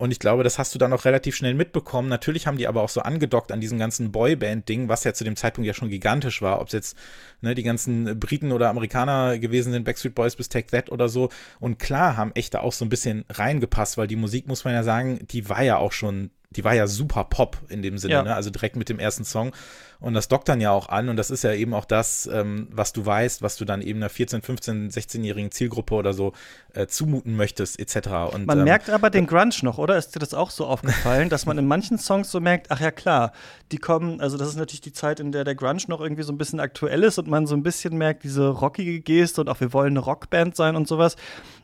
Und 0.00 0.12
ich 0.12 0.18
glaube, 0.18 0.44
das 0.44 0.58
hast 0.58 0.74
du 0.74 0.78
dann 0.78 0.94
auch 0.94 1.04
relativ 1.04 1.36
schnell 1.36 1.52
mitbekommen. 1.52 2.08
Natürlich 2.08 2.46
haben 2.46 2.56
die 2.56 2.66
aber 2.66 2.80
auch 2.80 2.88
so 2.88 3.02
angedockt 3.02 3.52
an 3.52 3.60
diesem 3.60 3.78
ganzen 3.78 4.10
Boyband-Ding, 4.10 4.88
was 4.88 5.04
ja 5.04 5.12
zu 5.12 5.24
dem 5.24 5.36
Zeitpunkt 5.36 5.66
ja 5.66 5.74
schon 5.74 5.90
gigantisch 5.90 6.40
war, 6.40 6.62
ob 6.62 6.68
es 6.68 6.72
jetzt 6.72 6.96
ne, 7.42 7.54
die 7.54 7.62
ganzen 7.62 8.18
Briten 8.18 8.50
oder 8.50 8.70
Amerikaner 8.70 9.38
gewesen 9.38 9.74
sind, 9.74 9.84
Backstreet 9.84 10.14
Boys 10.14 10.36
bis 10.36 10.48
Take 10.48 10.68
That 10.68 10.90
oder 10.90 11.10
so. 11.10 11.28
Und 11.58 11.78
klar 11.78 12.16
haben 12.16 12.32
echt 12.34 12.54
da 12.54 12.60
auch 12.60 12.72
so 12.72 12.86
ein 12.86 12.88
bisschen 12.88 13.26
reingepasst, 13.28 13.98
weil 13.98 14.06
die 14.06 14.16
Musik, 14.16 14.48
muss 14.48 14.64
man 14.64 14.72
ja 14.72 14.84
sagen, 14.84 15.18
die 15.30 15.50
war 15.50 15.62
ja 15.62 15.76
auch 15.76 15.92
schon 15.92 16.30
die 16.52 16.64
war 16.64 16.74
ja 16.74 16.88
super 16.88 17.24
Pop 17.24 17.58
in 17.68 17.80
dem 17.80 17.96
Sinne, 17.98 18.14
ja. 18.14 18.22
ne? 18.22 18.34
also 18.34 18.50
direkt 18.50 18.74
mit 18.74 18.88
dem 18.88 18.98
ersten 18.98 19.24
Song. 19.24 19.52
Und 20.00 20.14
das 20.14 20.28
dockt 20.28 20.48
dann 20.48 20.62
ja 20.62 20.70
auch 20.70 20.88
an 20.88 21.10
und 21.10 21.16
das 21.16 21.30
ist 21.30 21.44
ja 21.44 21.52
eben 21.52 21.74
auch 21.74 21.84
das, 21.84 22.26
ähm, 22.32 22.68
was 22.70 22.94
du 22.94 23.04
weißt, 23.04 23.42
was 23.42 23.56
du 23.56 23.66
dann 23.66 23.82
eben 23.82 23.98
einer 23.98 24.08
14, 24.08 24.40
15, 24.40 24.90
16-jährigen 24.90 25.50
Zielgruppe 25.50 25.94
oder 25.94 26.14
so 26.14 26.32
äh, 26.72 26.86
zumuten 26.86 27.36
möchtest, 27.36 27.78
etc. 27.78 28.32
Und, 28.32 28.46
man 28.46 28.58
ähm, 28.58 28.64
merkt 28.64 28.88
aber 28.88 29.10
den 29.10 29.26
Grunge 29.26 29.50
noch, 29.62 29.76
oder? 29.76 29.98
Ist 29.98 30.14
dir 30.14 30.18
das 30.18 30.32
auch 30.32 30.50
so 30.50 30.66
aufgefallen, 30.66 31.28
dass 31.28 31.44
man 31.44 31.58
in 31.58 31.66
manchen 31.66 31.98
Songs 31.98 32.30
so 32.30 32.40
merkt, 32.40 32.70
ach 32.70 32.80
ja 32.80 32.90
klar, 32.90 33.32
die 33.72 33.78
kommen, 33.78 34.20
also 34.22 34.38
das 34.38 34.48
ist 34.48 34.56
natürlich 34.56 34.80
die 34.80 34.92
Zeit, 34.92 35.20
in 35.20 35.32
der 35.32 35.44
der 35.44 35.54
Grunge 35.54 35.82
noch 35.88 36.00
irgendwie 36.00 36.22
so 36.22 36.32
ein 36.32 36.38
bisschen 36.38 36.60
aktuell 36.60 37.02
ist 37.04 37.18
und 37.18 37.28
man 37.28 37.46
so 37.46 37.54
ein 37.54 37.62
bisschen 37.62 37.98
merkt, 37.98 38.24
diese 38.24 38.48
rockige 38.48 39.00
Geste 39.00 39.42
und 39.42 39.48
auch 39.48 39.60
wir 39.60 39.72
wollen 39.74 39.92
eine 39.92 40.00
Rockband 40.00 40.56
sein 40.56 40.76
und 40.76 40.88
sowas. 40.88 41.16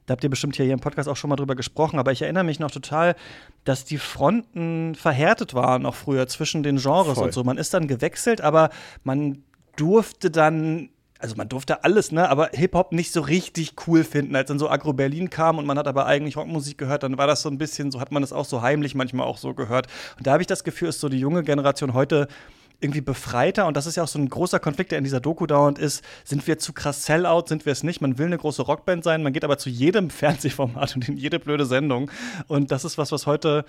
Da 0.07 0.13
habt 0.13 0.23
ihr 0.23 0.31
bestimmt 0.31 0.55
hier, 0.55 0.73
im 0.73 0.79
Podcast 0.79 1.09
auch 1.09 1.17
schon 1.17 1.31
mal 1.31 1.37
drüber 1.37 1.57
gesprochen, 1.57 1.99
aber 1.99 2.13
ich 2.13 2.23
erinnere 2.23 2.45
mich 2.45 2.61
noch 2.61 2.71
total, 2.71 3.17
dass 3.65 3.85
die 3.85 3.99
Fronten 3.99 4.95
verhärtet 4.95 5.53
waren, 5.53 5.85
auch 5.85 5.97
früher 5.97 6.29
zwischen 6.29 6.63
den 6.63 6.77
Genres 6.77 7.15
Voll. 7.15 7.25
und 7.25 7.33
so. 7.33 7.43
Man 7.43 7.59
ist 7.59 7.75
dann 7.75 7.89
gewechselt, 7.89 8.26
aber 8.41 8.71
man 9.05 9.43
durfte 9.77 10.31
dann 10.31 10.91
also 11.19 11.35
man 11.35 11.49
durfte 11.49 11.83
alles, 11.83 12.13
ne, 12.13 12.29
aber 12.29 12.51
Hip-Hop 12.53 12.93
nicht 12.93 13.11
so 13.11 13.23
richtig 13.23 13.75
cool 13.87 14.05
finden. 14.05 14.37
Als 14.37 14.49
dann 14.49 14.59
so 14.59 14.69
Agro 14.69 14.93
Berlin 14.93 15.31
kam 15.31 15.57
und 15.57 15.67
man 15.67 15.79
hat 15.79 15.89
aber 15.89 16.05
eigentlich 16.05 16.37
Rockmusik 16.37 16.77
gehört, 16.77 17.03
dann 17.03 17.17
war 17.17 17.27
das 17.27 17.43
so 17.43 17.49
ein 17.49 17.57
bisschen, 17.59 17.91
so 17.91 18.01
hat 18.01 18.13
man 18.13 18.23
das 18.23 18.35
auch 18.35 18.45
so 18.45 18.61
heimlich 18.61 18.95
manchmal 18.95 19.27
auch 19.27 19.39
so 19.39 19.55
gehört. 19.55 19.87
Und 20.19 20.27
da 20.27 20.33
habe 20.33 20.43
ich 20.43 20.47
das 20.47 20.63
Gefühl, 20.63 20.89
ist 20.89 21.01
so 21.01 21.09
die 21.09 21.19
junge 21.19 21.43
Generation 21.43 21.95
heute 21.95 22.29
irgendwie 22.81 23.01
befreiter 23.01 23.67
und 23.67 23.77
das 23.77 23.87
ist 23.87 23.97
ja 23.97 24.03
auch 24.03 24.09
so 24.09 24.19
ein 24.19 24.29
großer 24.29 24.61
Konflikt, 24.61 24.91
der 24.91 24.99
in 24.99 25.05
dieser 25.05 25.21
Doku 25.21 25.47
dauernd 25.47 25.79
ist. 25.79 26.05
Sind 26.25 26.47
wir 26.47 26.59
zu 26.59 26.75
krass 26.75 27.07
Sellout, 27.07 27.45
sind 27.47 27.65
wir 27.65 27.73
es 27.73 27.83
nicht? 27.83 28.03
Man 28.03 28.19
will 28.19 28.27
eine 28.27 28.37
große 28.37 28.63
Rockband 28.63 29.03
sein, 29.03 29.23
man 29.23 29.33
geht 29.33 29.45
aber 29.45 29.57
zu 29.57 29.71
jedem 29.71 30.11
Fernsehformat 30.11 30.95
und 30.95 31.09
in 31.09 31.17
jede 31.17 31.39
blöde 31.39 31.65
Sendung. 31.65 32.11
Und 32.49 32.71
das 32.71 32.85
ist 32.85 32.99
was, 32.99 33.13
was 33.13 33.27
heute 33.27 33.65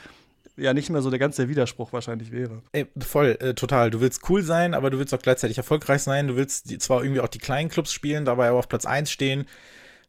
ja 0.58 0.74
nicht 0.74 0.90
mehr 0.90 1.02
so 1.02 1.10
der 1.10 1.20
ganze 1.20 1.48
Widerspruch 1.50 1.94
wahrscheinlich 1.94 2.32
wäre. 2.32 2.62
Ey, 2.72 2.88
voll, 3.00 3.38
äh, 3.40 3.54
total. 3.54 3.92
Du 3.92 4.02
willst 4.02 4.30
cool 4.30 4.44
sein, 4.44 4.74
aber 4.74 4.90
du 4.90 5.00
willst 5.00 5.14
auch 5.14 5.22
gleichzeitig 5.22 5.58
erfolgreich 5.58 6.02
sein. 6.02 6.28
Du 6.28 6.36
willst 6.36 6.70
die, 6.70 6.78
zwar 6.78 7.04
irgendwie 7.04 7.22
auch 7.22 7.28
die 7.28 7.40
kleinen 7.40 7.70
Clubs 7.70 7.94
spielen, 7.94 8.26
dabei 8.26 8.50
aber 8.50 8.60
auf 8.60 8.68
Platz 8.68 8.86
1 8.86 9.10
stehen. 9.10 9.46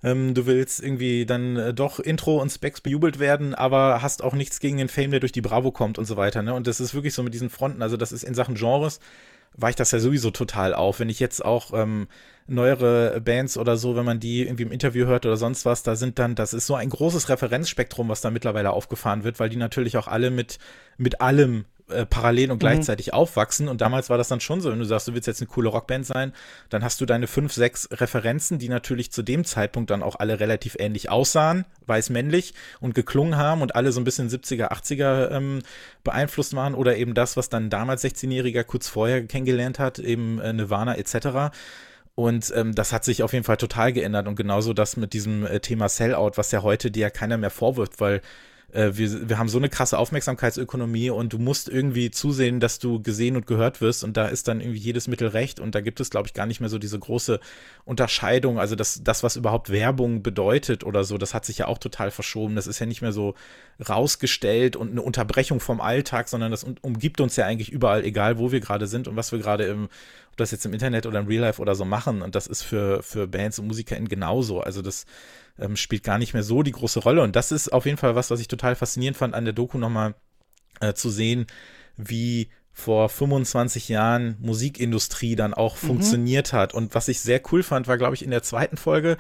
Ähm, 0.03 0.35
du 0.35 0.47
willst 0.47 0.83
irgendwie 0.83 1.27
dann 1.27 1.57
äh, 1.57 1.75
doch 1.75 1.99
Intro 1.99 2.41
und 2.41 2.51
Specs 2.51 2.81
bejubelt 2.81 3.19
werden, 3.19 3.55
aber 3.55 4.01
hast 4.01 4.23
auch 4.23 4.35
nichts 4.35 4.61
gegen 4.61 4.79
den 4.79 4.89
Fame, 4.89 5.11
der 5.11 5.21
durch 5.21 5.33
die 5.33 5.41
Bravo 5.41 5.73
kommt 5.73 5.99
und 5.99 6.05
so 6.05 6.17
weiter. 6.17 6.43
Ne? 6.43 6.55
Und 6.55 6.67
das 6.67 6.81
ist 6.81 6.95
wirklich 6.95 7.15
so 7.15 7.23
mit 7.23 7.35
diesen 7.35 7.51
Fronten. 7.51 7.83
Also, 7.83 7.97
das 7.97 8.13
ist 8.13 8.23
in 8.23 8.35
Sachen 8.35 8.55
Genres 8.55 9.01
weicht 9.57 9.81
das 9.81 9.91
ja 9.91 9.99
sowieso 9.99 10.31
total 10.31 10.75
auf. 10.75 11.01
Wenn 11.01 11.09
ich 11.09 11.21
jetzt 11.21 11.45
auch 11.45 11.73
ähm, 11.73 12.09
neuere 12.47 13.21
Bands 13.21 13.59
oder 13.59 13.77
so, 13.77 13.97
wenn 13.97 14.05
man 14.05 14.21
die 14.21 14.43
irgendwie 14.43 14.63
im 14.63 14.73
Interview 14.73 15.07
hört 15.07 15.27
oder 15.27 15.37
sonst 15.37 15.65
was, 15.65 15.83
da 15.83 15.97
sind 15.97 16.19
dann, 16.19 16.35
das 16.35 16.55
ist 16.55 16.67
so 16.67 16.75
ein 16.75 16.89
großes 16.89 17.29
Referenzspektrum, 17.29 18.09
was 18.09 18.21
da 18.21 18.31
mittlerweile 18.31 18.71
aufgefahren 18.71 19.25
wird, 19.25 19.39
weil 19.39 19.51
die 19.51 19.57
natürlich 19.57 19.97
auch 19.97 20.09
alle 20.09 20.31
mit, 20.31 20.59
mit 20.97 21.21
allem 21.21 21.65
äh, 21.91 22.07
parallel 22.07 22.51
und 22.51 22.57
mhm. 22.57 22.61
gleichzeitig 22.61 23.09
mhm. 23.09 23.13
aufwachsen. 23.15 23.69
Und 23.69 23.81
damals 23.81 24.11
war 24.11 24.19
das 24.19 24.29
dann 24.29 24.41
schon 24.41 24.61
so, 24.61 24.71
wenn 24.71 24.79
du 24.79 24.85
sagst, 24.85 25.09
du 25.09 25.15
willst 25.15 25.27
jetzt 25.27 25.41
eine 25.41 25.49
coole 25.49 25.69
Rockband 25.69 26.07
sein, 26.07 26.33
dann 26.69 26.85
hast 26.85 27.01
du 27.01 27.07
deine 27.07 27.27
fünf, 27.27 27.53
sechs 27.53 27.89
Referenzen, 27.91 28.59
die 28.59 28.69
natürlich 28.69 29.13
zu 29.13 29.23
dem 29.23 29.45
Zeitpunkt 29.45 29.91
dann 29.91 30.03
auch 30.03 30.17
alle 30.17 30.41
relativ 30.41 30.77
ähnlich 30.79 31.11
aussahen, 31.11 31.65
weiß-männlich 31.87 32.55
und 32.81 32.95
geklungen 32.95 33.37
haben 33.37 33.63
und 33.63 33.75
alle 33.75 33.93
so 33.93 34.01
ein 34.01 34.05
bisschen 34.05 34.29
70er, 34.29 34.71
80er 34.71 35.31
ähm, 35.31 35.61
beeinflusst 36.05 36.55
waren 36.55 36.75
oder 36.75 36.97
eben 36.97 37.15
das, 37.15 37.37
was 37.37 37.49
dann 37.49 37.71
damals 37.71 38.05
16-Jähriger 38.05 38.65
kurz 38.65 38.89
vorher 38.89 39.25
kennengelernt 39.27 39.79
hat, 39.79 39.99
eben 39.99 40.41
äh, 40.41 40.53
Nirvana 40.53 40.97
etc. 40.97 41.55
Und 42.15 42.53
ähm, 42.57 42.75
das 42.75 42.93
hat 42.93 43.05
sich 43.05 43.23
auf 43.23 43.33
jeden 43.33 43.45
Fall 43.45 43.59
total 43.59 43.93
geändert. 43.93 44.27
Und 44.27 44.35
genauso 44.35 44.73
das 44.73 44.97
mit 44.97 45.13
diesem 45.13 45.47
äh, 45.47 45.61
Thema 45.61 45.89
Sellout, 45.89 46.33
was 46.35 46.51
ja 46.51 46.63
heute 46.63 46.91
dir 46.91 47.03
ja 47.03 47.11
keiner 47.11 47.39
mehr 47.39 47.51
vorwirft, 47.51 48.01
weil 48.01 48.23
äh, 48.73 48.91
wir, 48.95 49.29
wir 49.29 49.39
haben 49.39 49.49
so 49.49 49.59
eine 49.59 49.69
krasse 49.69 49.99
Aufmerksamkeitsökonomie 49.99 51.11
und 51.11 51.33
du 51.33 51.39
musst 51.39 51.69
irgendwie 51.69 52.11
zusehen, 52.11 52.61
dass 52.61 52.79
du 52.79 53.03
gesehen 53.03 53.37
und 53.37 53.47
gehört 53.47 53.81
wirst 53.81 54.05
und 54.05 54.17
da 54.17 54.27
ist 54.27 54.49
dann 54.49 54.61
irgendwie 54.61 54.79
jedes 54.79 55.09
Mittel 55.09 55.29
recht 55.29 55.59
und 55.61 55.75
da 55.75 55.81
gibt 55.81 56.01
es, 56.01 56.11
glaube 56.11 56.27
ich, 56.27 56.35
gar 56.35 56.47
nicht 56.47 56.61
mehr 56.61 56.69
so 56.69 56.79
diese 56.79 56.99
große 56.99 57.41
Unterscheidung, 57.85 58.59
also 58.59 58.77
das, 58.77 59.03
das, 59.03 59.23
was 59.23 59.37
überhaupt 59.37 59.71
Werbung 59.71 60.23
bedeutet 60.23 60.85
oder 60.85 61.05
so, 61.05 61.17
das 61.17 61.35
hat 61.35 61.45
sich 61.45 61.59
ja 61.59 61.67
auch 61.67 61.79
total 61.79 62.11
verschoben. 62.11 62.57
Das 62.57 62.67
ist 62.67 62.79
ja 62.79 62.87
nicht 62.87 63.03
mehr 63.03 63.13
so 63.13 63.35
rausgestellt 63.89 64.77
und 64.77 64.91
eine 64.91 65.03
Unterbrechung 65.03 65.61
vom 65.61 65.81
Alltag, 65.81 66.29
sondern 66.29 66.51
das 66.51 66.65
umgibt 66.83 67.21
uns 67.21 67.37
ja 67.37 67.47
eigentlich 67.47 67.71
überall, 67.71 68.05
egal 68.05 68.39
wo 68.39 68.53
wir 68.53 68.61
gerade 68.61 68.87
sind 68.87 69.09
und 69.09 69.17
was 69.17 69.33
wir 69.33 69.39
gerade 69.39 69.65
im, 69.65 69.89
das 70.41 70.51
jetzt 70.51 70.65
im 70.67 70.73
Internet 70.73 71.07
oder 71.07 71.21
im 71.21 71.27
Real 71.27 71.43
Life 71.43 71.61
oder 71.61 71.75
so 71.75 71.85
machen. 71.85 72.23
Und 72.23 72.35
das 72.35 72.47
ist 72.47 72.63
für, 72.63 73.03
für 73.03 73.27
Bands 73.27 73.59
und 73.59 73.67
MusikerInnen 73.67 74.09
genauso. 74.09 74.61
Also 74.61 74.83
das 74.83 75.07
ähm, 75.59 75.77
spielt 75.77 76.05
gar 76.05 76.19
nicht 76.19 76.35
mehr 76.35 76.43
so 76.43 76.63
die 76.63 76.73
große 76.73 77.01
Rolle. 77.01 77.23
Und 77.23 77.37
das 77.37 77.53
ist 77.53 77.73
auf 77.73 77.87
jeden 77.87 77.99
Fall 77.99 78.15
was, 78.15 78.31
was 78.31 78.41
ich 78.41 78.49
total 78.49 78.75
faszinierend 78.75 79.17
fand, 79.17 79.35
an 79.35 79.45
der 79.45 79.55
Doku 79.55 79.79
nochmal 79.79 80.15
äh, 80.81 80.95
zu 80.95 81.11
sehen, 81.11 81.47
wie 81.97 82.49
vor 82.73 83.09
25 83.09 83.89
Jahren 83.89 84.37
Musikindustrie 84.41 85.35
dann 85.35 85.53
auch 85.53 85.75
mhm. 85.83 85.87
funktioniert 85.87 86.53
hat. 86.53 86.75
Und 86.75 86.95
was 86.95 87.09
ich 87.09 87.21
sehr 87.21 87.41
cool 87.53 87.63
fand, 87.63 87.89
war, 87.89 87.99
glaube 87.99 88.15
ich, 88.15 88.25
in 88.25 88.31
der 88.31 88.43
zweiten 88.43 88.77
Folge 88.77 89.17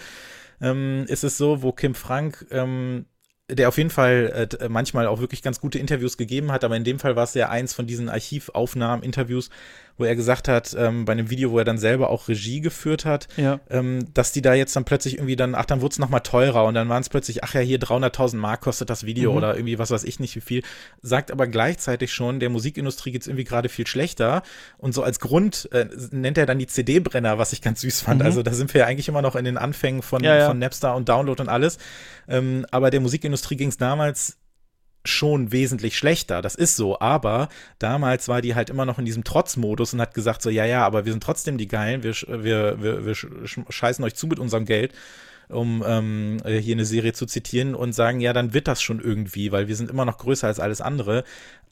ähm, 0.60 1.04
ist 1.08 1.24
es 1.24 1.36
so, 1.36 1.62
wo 1.62 1.72
Kim 1.72 1.94
Frank 1.94 2.46
ähm, 2.50 3.06
der 3.50 3.68
auf 3.68 3.78
jeden 3.78 3.90
Fall 3.90 4.48
äh, 4.60 4.68
manchmal 4.68 5.06
auch 5.06 5.20
wirklich 5.20 5.42
ganz 5.42 5.60
gute 5.60 5.78
Interviews 5.78 6.16
gegeben 6.16 6.52
hat, 6.52 6.64
aber 6.64 6.76
in 6.76 6.84
dem 6.84 6.98
Fall 6.98 7.16
war 7.16 7.24
es 7.24 7.34
ja 7.34 7.48
eins 7.48 7.72
von 7.72 7.86
diesen 7.86 8.08
Archivaufnahmen, 8.10 9.02
Interviews, 9.02 9.48
wo 9.98 10.04
er 10.04 10.16
gesagt 10.16 10.48
hat, 10.48 10.74
ähm, 10.78 11.04
bei 11.04 11.12
einem 11.12 11.28
Video, 11.28 11.50
wo 11.50 11.58
er 11.58 11.64
dann 11.64 11.78
selber 11.78 12.08
auch 12.10 12.28
Regie 12.28 12.60
geführt 12.60 13.04
hat, 13.04 13.28
ja. 13.36 13.60
ähm, 13.68 14.06
dass 14.14 14.32
die 14.32 14.42
da 14.42 14.54
jetzt 14.54 14.74
dann 14.76 14.84
plötzlich 14.84 15.16
irgendwie 15.16 15.36
dann, 15.36 15.54
ach, 15.54 15.66
dann 15.66 15.80
wurde 15.80 15.92
es 15.92 15.98
nochmal 15.98 16.20
teurer 16.20 16.64
und 16.64 16.74
dann 16.74 16.88
waren 16.88 17.02
es 17.02 17.08
plötzlich, 17.08 17.44
ach 17.44 17.54
ja, 17.54 17.60
hier 17.60 17.78
300.000 17.78 18.36
Mark 18.36 18.60
kostet 18.60 18.88
das 18.90 19.04
Video 19.04 19.32
mhm. 19.32 19.36
oder 19.36 19.56
irgendwie 19.56 19.78
was 19.78 19.90
weiß 19.90 20.04
ich 20.04 20.20
nicht 20.20 20.36
wie 20.36 20.40
viel, 20.40 20.62
sagt 21.02 21.32
aber 21.32 21.48
gleichzeitig 21.48 22.12
schon, 22.12 22.40
der 22.40 22.48
Musikindustrie 22.48 23.10
geht 23.12 23.22
es 23.22 23.28
irgendwie 23.28 23.44
gerade 23.44 23.68
viel 23.68 23.86
schlechter 23.86 24.42
und 24.78 24.94
so 24.94 25.02
als 25.02 25.20
Grund 25.20 25.68
äh, 25.72 25.86
nennt 26.12 26.38
er 26.38 26.46
dann 26.46 26.58
die 26.58 26.66
CD-Brenner, 26.66 27.38
was 27.38 27.52
ich 27.52 27.60
ganz 27.60 27.80
süß 27.80 28.00
fand. 28.00 28.20
Mhm. 28.20 28.26
Also 28.26 28.42
da 28.42 28.52
sind 28.52 28.72
wir 28.74 28.82
ja 28.82 28.86
eigentlich 28.86 29.08
immer 29.08 29.22
noch 29.22 29.34
in 29.34 29.44
den 29.44 29.58
Anfängen 29.58 30.02
von, 30.02 30.22
ja, 30.22 30.36
ja. 30.36 30.46
von 30.46 30.58
Napster 30.58 30.94
und 30.94 31.08
Download 31.08 31.42
und 31.42 31.48
alles, 31.48 31.78
ähm, 32.28 32.64
aber 32.70 32.90
der 32.90 33.00
Musikindustrie 33.00 33.56
ging 33.56 33.68
es 33.68 33.76
damals 33.76 34.38
schon 35.08 35.52
wesentlich 35.52 35.96
schlechter. 35.96 36.42
Das 36.42 36.54
ist 36.54 36.76
so. 36.76 36.98
Aber 37.00 37.48
damals 37.78 38.28
war 38.28 38.42
die 38.42 38.54
halt 38.54 38.70
immer 38.70 38.86
noch 38.86 38.98
in 38.98 39.04
diesem 39.04 39.24
Trotzmodus 39.24 39.94
und 39.94 40.00
hat 40.00 40.14
gesagt 40.14 40.42
so, 40.42 40.50
ja, 40.50 40.64
ja, 40.64 40.84
aber 40.86 41.04
wir 41.04 41.12
sind 41.12 41.22
trotzdem 41.22 41.58
die 41.58 41.68
Geilen. 41.68 42.02
Wir, 42.02 42.14
wir, 42.26 42.82
wir, 42.82 43.06
wir 43.06 43.14
scheißen 43.14 44.04
euch 44.04 44.14
zu 44.14 44.26
mit 44.26 44.38
unserem 44.38 44.64
Geld 44.64 44.92
um 45.50 45.82
ähm, 45.86 46.36
hier 46.44 46.74
eine 46.74 46.84
Serie 46.84 47.14
zu 47.14 47.26
zitieren 47.26 47.74
und 47.74 47.94
sagen, 47.94 48.20
ja, 48.20 48.32
dann 48.32 48.52
wird 48.52 48.68
das 48.68 48.82
schon 48.82 49.00
irgendwie, 49.00 49.50
weil 49.50 49.66
wir 49.66 49.76
sind 49.76 49.90
immer 49.90 50.04
noch 50.04 50.18
größer 50.18 50.46
als 50.46 50.60
alles 50.60 50.82
andere. 50.82 51.24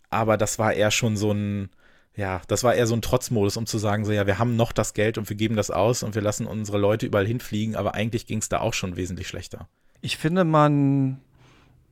Aber 0.08 0.36
das 0.36 0.58
war 0.58 0.72
eher 0.72 0.90
schon 0.90 1.16
so 1.16 1.32
ein, 1.32 1.68
ja, 2.14 2.40
das 2.48 2.64
war 2.64 2.74
eher 2.74 2.86
so 2.86 2.94
ein 2.94 3.02
Trotzmodus, 3.02 3.56
um 3.56 3.66
zu 3.66 3.78
sagen, 3.78 4.04
so, 4.04 4.12
ja, 4.12 4.26
wir 4.26 4.38
haben 4.38 4.56
noch 4.56 4.72
das 4.72 4.94
Geld 4.94 5.18
und 5.18 5.28
wir 5.28 5.36
geben 5.36 5.56
das 5.56 5.70
aus 5.70 6.02
und 6.02 6.14
wir 6.14 6.22
lassen 6.22 6.46
unsere 6.46 6.78
Leute 6.78 7.06
überall 7.06 7.26
hinfliegen, 7.26 7.76
aber 7.76 7.94
eigentlich 7.94 8.26
ging 8.26 8.38
es 8.38 8.48
da 8.48 8.60
auch 8.60 8.74
schon 8.74 8.96
wesentlich 8.96 9.28
schlechter. 9.28 9.68
Ich 10.00 10.16
finde, 10.16 10.44
man 10.44 11.20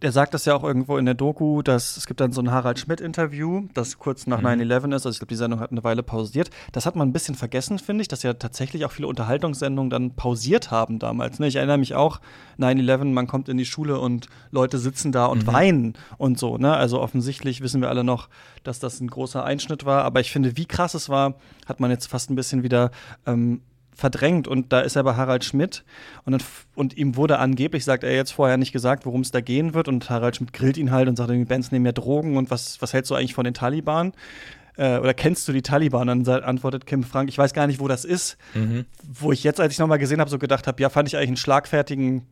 er 0.00 0.12
sagt 0.12 0.34
das 0.34 0.44
ja 0.44 0.54
auch 0.54 0.64
irgendwo 0.64 0.98
in 0.98 1.06
der 1.06 1.14
Doku, 1.14 1.62
dass 1.62 1.96
es 1.96 2.06
gibt 2.06 2.20
dann 2.20 2.32
so 2.32 2.42
ein 2.42 2.50
Harald 2.50 2.78
Schmidt-Interview, 2.78 3.68
das 3.74 3.98
kurz 3.98 4.26
nach 4.26 4.40
mhm. 4.40 4.62
9-11 4.62 4.88
ist. 4.88 4.92
Also 5.06 5.10
ich 5.10 5.18
glaube, 5.18 5.28
die 5.28 5.36
Sendung 5.36 5.60
hat 5.60 5.70
eine 5.70 5.82
Weile 5.82 6.02
pausiert. 6.02 6.50
Das 6.72 6.84
hat 6.84 6.96
man 6.96 7.08
ein 7.08 7.12
bisschen 7.12 7.34
vergessen, 7.34 7.78
finde 7.78 8.02
ich, 8.02 8.08
dass 8.08 8.22
ja 8.22 8.34
tatsächlich 8.34 8.84
auch 8.84 8.92
viele 8.92 9.08
Unterhaltungssendungen 9.08 9.90
dann 9.90 10.14
pausiert 10.14 10.70
haben 10.70 10.98
damals. 10.98 11.38
Ne? 11.38 11.46
Ich 11.46 11.56
erinnere 11.56 11.78
mich 11.78 11.94
auch, 11.94 12.20
9-11, 12.58 13.04
man 13.06 13.26
kommt 13.26 13.48
in 13.48 13.56
die 13.56 13.64
Schule 13.64 13.98
und 13.98 14.28
Leute 14.50 14.78
sitzen 14.78 15.12
da 15.12 15.26
und 15.26 15.46
mhm. 15.46 15.52
weinen 15.52 15.94
und 16.18 16.38
so. 16.38 16.58
Ne? 16.58 16.74
Also 16.74 17.00
offensichtlich 17.00 17.60
wissen 17.60 17.80
wir 17.80 17.88
alle 17.88 18.04
noch, 18.04 18.28
dass 18.62 18.80
das 18.80 19.00
ein 19.00 19.08
großer 19.08 19.44
Einschnitt 19.44 19.84
war. 19.84 20.04
Aber 20.04 20.20
ich 20.20 20.30
finde, 20.30 20.56
wie 20.56 20.66
krass 20.66 20.94
es 20.94 21.08
war, 21.08 21.34
hat 21.66 21.80
man 21.80 21.90
jetzt 21.90 22.06
fast 22.06 22.30
ein 22.30 22.36
bisschen 22.36 22.62
wieder 22.62 22.90
ähm, 23.26 23.62
verdrängt 23.94 24.48
und 24.48 24.72
da 24.72 24.80
ist 24.80 24.96
er 24.96 25.04
bei 25.04 25.14
Harald 25.14 25.44
Schmidt 25.44 25.84
und, 26.24 26.32
dann, 26.32 26.42
und 26.74 26.96
ihm 26.96 27.16
wurde 27.16 27.38
angeblich, 27.38 27.84
sagt 27.84 28.04
er 28.04 28.14
jetzt 28.14 28.32
vorher 28.32 28.56
nicht 28.56 28.72
gesagt, 28.72 29.06
worum 29.06 29.20
es 29.20 29.30
da 29.30 29.40
gehen 29.40 29.74
wird 29.74 29.88
und 29.88 30.10
Harald 30.10 30.36
Schmidt 30.36 30.52
grillt 30.52 30.76
ihn 30.76 30.90
halt 30.90 31.08
und 31.08 31.16
sagt, 31.16 31.30
die 31.30 31.44
Bands 31.44 31.72
nehmen 31.72 31.86
ja 31.86 31.92
Drogen 31.92 32.36
und 32.36 32.50
was, 32.50 32.80
was 32.82 32.92
hältst 32.92 33.10
du 33.10 33.14
eigentlich 33.14 33.34
von 33.34 33.44
den 33.44 33.54
Taliban? 33.54 34.12
Äh, 34.76 34.98
oder 34.98 35.14
kennst 35.14 35.46
du 35.48 35.52
die 35.52 35.62
Taliban? 35.62 36.06
Dann 36.06 36.26
antwortet 36.26 36.86
Kim 36.86 37.04
Frank, 37.04 37.28
ich 37.28 37.38
weiß 37.38 37.52
gar 37.52 37.66
nicht, 37.66 37.80
wo 37.80 37.88
das 37.88 38.04
ist. 38.04 38.36
Mhm. 38.54 38.86
Wo 39.02 39.32
ich 39.32 39.44
jetzt, 39.44 39.60
als 39.60 39.72
ich 39.72 39.78
nochmal 39.78 39.98
gesehen 39.98 40.20
habe, 40.20 40.30
so 40.30 40.38
gedacht 40.38 40.66
habe, 40.66 40.82
ja, 40.82 40.88
fand 40.88 41.08
ich 41.08 41.16
eigentlich 41.16 41.28
einen 41.28 41.36
schlagfertigen 41.36 42.26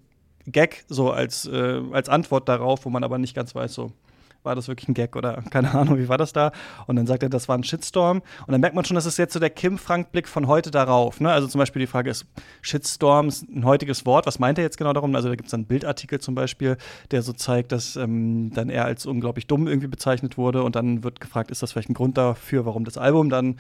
Gag 0.47 0.85
so 0.89 1.11
als, 1.13 1.47
äh, 1.47 1.81
als 1.93 2.09
Antwort 2.09 2.49
darauf, 2.49 2.85
wo 2.85 2.91
man 2.91 3.05
aber 3.05 3.19
nicht 3.19 3.35
ganz 3.35 3.55
weiß, 3.55 3.73
so 3.75 3.93
war 4.45 4.55
das 4.55 4.69
wirklich 4.69 4.89
ein 4.89 4.95
Gag 4.95 5.17
oder 5.17 5.43
keine 5.51 5.75
Ahnung, 5.75 5.99
wie 5.99 6.09
war 6.09 6.19
das 6.19 6.33
da? 6.33 6.53
Und 6.87 6.97
dann 6.97 7.07
sagt 7.07 7.23
er, 7.23 7.29
das 7.29 7.49
war 7.49 7.57
ein 7.57 7.65
Shitstorm. 7.65 8.23
Und 8.47 8.53
dann 8.53 8.61
merkt 8.61 8.75
man 8.75 8.85
schon, 8.85 8.95
das 8.95 9.07
ist 9.07 9.19
jetzt 9.19 9.33
so 9.33 9.41
der 9.41 9.51
Kim-Frank-Blick 9.51 10.29
von 10.29 10.47
heute 10.47 10.71
darauf. 10.71 11.21
Ne? 11.21 11.31
Also 11.31 11.49
zum 11.49 11.59
Beispiel 11.59 11.81
die 11.81 11.87
Frage 11.87 12.11
ist, 12.11 12.27
Shitstorm 12.61 13.29
ist 13.29 13.49
ein 13.49 13.65
heutiges 13.65 14.07
Wort. 14.07 14.27
Was 14.27 14.39
meint 14.39 14.59
er 14.59 14.65
jetzt 14.65 14.79
genau 14.79 14.93
darum? 14.93 15.15
Also 15.15 15.29
da 15.29 15.37
gibt 15.37 15.49
es 15.49 15.55
einen 15.55 15.67
Bildartikel 15.67 16.21
zum 16.21 16.35
Beispiel, 16.35 16.77
der 17.11 17.23
so 17.23 17.33
zeigt, 17.33 17.73
dass 17.73 17.97
ähm, 17.97 18.51
dann 18.55 18.69
er 18.69 18.85
als 18.85 19.07
unglaublich 19.07 19.47
dumm 19.47 19.69
irgendwie 19.69 19.89
bezeichnet 19.89 20.37
wurde. 20.37 20.63
Und 20.63 20.77
dann 20.77 21.05
wird 21.05 21.21
gefragt, 21.21 21.51
ist 21.51 21.63
das 21.63 21.73
vielleicht 21.73 21.91
ein 21.91 21.95
Grund 21.95 22.19
dafür, 22.19 22.67
warum 22.67 22.85
das 22.85 22.99
Album 22.99 23.31
dann 23.31 23.57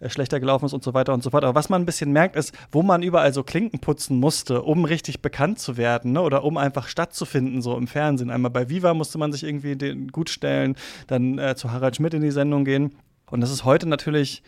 äh, 0.00 0.08
schlechter 0.08 0.40
gelaufen 0.40 0.66
ist 0.66 0.72
und 0.72 0.84
so 0.84 0.94
weiter 0.94 1.14
und 1.14 1.22
so 1.22 1.30
fort. 1.30 1.44
Aber 1.44 1.54
was 1.54 1.68
man 1.68 1.82
ein 1.82 1.86
bisschen 1.86 2.12
merkt, 2.12 2.36
ist, 2.36 2.54
wo 2.70 2.82
man 2.82 3.02
überall 3.02 3.32
so 3.32 3.42
Klinken 3.42 3.80
putzen 3.80 4.18
musste, 4.18 4.62
um 4.62 4.84
richtig 4.84 5.22
bekannt 5.22 5.58
zu 5.58 5.76
werden 5.76 6.12
ne? 6.12 6.20
oder 6.20 6.44
um 6.44 6.56
einfach 6.56 6.88
stattzufinden, 6.88 7.62
so 7.62 7.76
im 7.76 7.86
Fernsehen. 7.86 8.30
Einmal 8.30 8.50
bei 8.50 8.68
Viva 8.68 8.94
musste 8.94 9.18
man 9.18 9.32
sich 9.32 9.44
irgendwie 9.44 9.76
den 9.76 10.08
gut 10.08 10.25
stellen, 10.30 10.76
dann 11.06 11.38
äh, 11.38 11.56
zu 11.56 11.72
Harald 11.72 11.96
Schmidt 11.96 12.14
in 12.14 12.22
die 12.22 12.30
Sendung 12.30 12.64
gehen. 12.64 12.92
Und 13.30 13.40
das 13.40 13.50
ist 13.50 13.64
heute 13.64 13.88
natürlich 13.88 14.42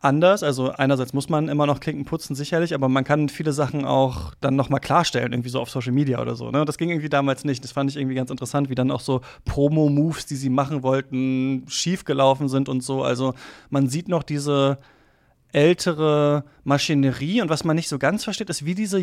anders. 0.00 0.42
Also 0.42 0.70
einerseits 0.70 1.12
muss 1.12 1.28
man 1.28 1.48
immer 1.48 1.66
noch 1.66 1.80
Klinken 1.80 2.04
putzen, 2.04 2.34
sicherlich, 2.34 2.74
aber 2.74 2.88
man 2.88 3.04
kann 3.04 3.28
viele 3.28 3.52
Sachen 3.52 3.84
auch 3.84 4.34
dann 4.40 4.56
nochmal 4.56 4.80
klarstellen, 4.80 5.32
irgendwie 5.32 5.48
so 5.48 5.60
auf 5.60 5.70
Social 5.70 5.92
Media 5.92 6.20
oder 6.20 6.36
so. 6.36 6.50
Ne? 6.50 6.64
Das 6.64 6.78
ging 6.78 6.90
irgendwie 6.90 7.08
damals 7.08 7.44
nicht. 7.44 7.64
Das 7.64 7.72
fand 7.72 7.90
ich 7.90 7.96
irgendwie 7.96 8.14
ganz 8.14 8.30
interessant, 8.30 8.70
wie 8.70 8.74
dann 8.74 8.90
auch 8.90 9.00
so 9.00 9.20
Promo-Moves, 9.44 10.26
die 10.26 10.36
sie 10.36 10.50
machen 10.50 10.82
wollten, 10.82 11.64
schiefgelaufen 11.68 12.48
sind 12.48 12.68
und 12.68 12.82
so. 12.82 13.02
Also 13.02 13.34
man 13.70 13.88
sieht 13.88 14.08
noch 14.08 14.22
diese 14.22 14.78
ältere 15.50 16.44
Maschinerie 16.64 17.40
und 17.40 17.48
was 17.48 17.64
man 17.64 17.74
nicht 17.74 17.88
so 17.88 17.98
ganz 17.98 18.24
versteht, 18.24 18.50
ist, 18.50 18.64
wie 18.64 18.74
diese 18.74 19.02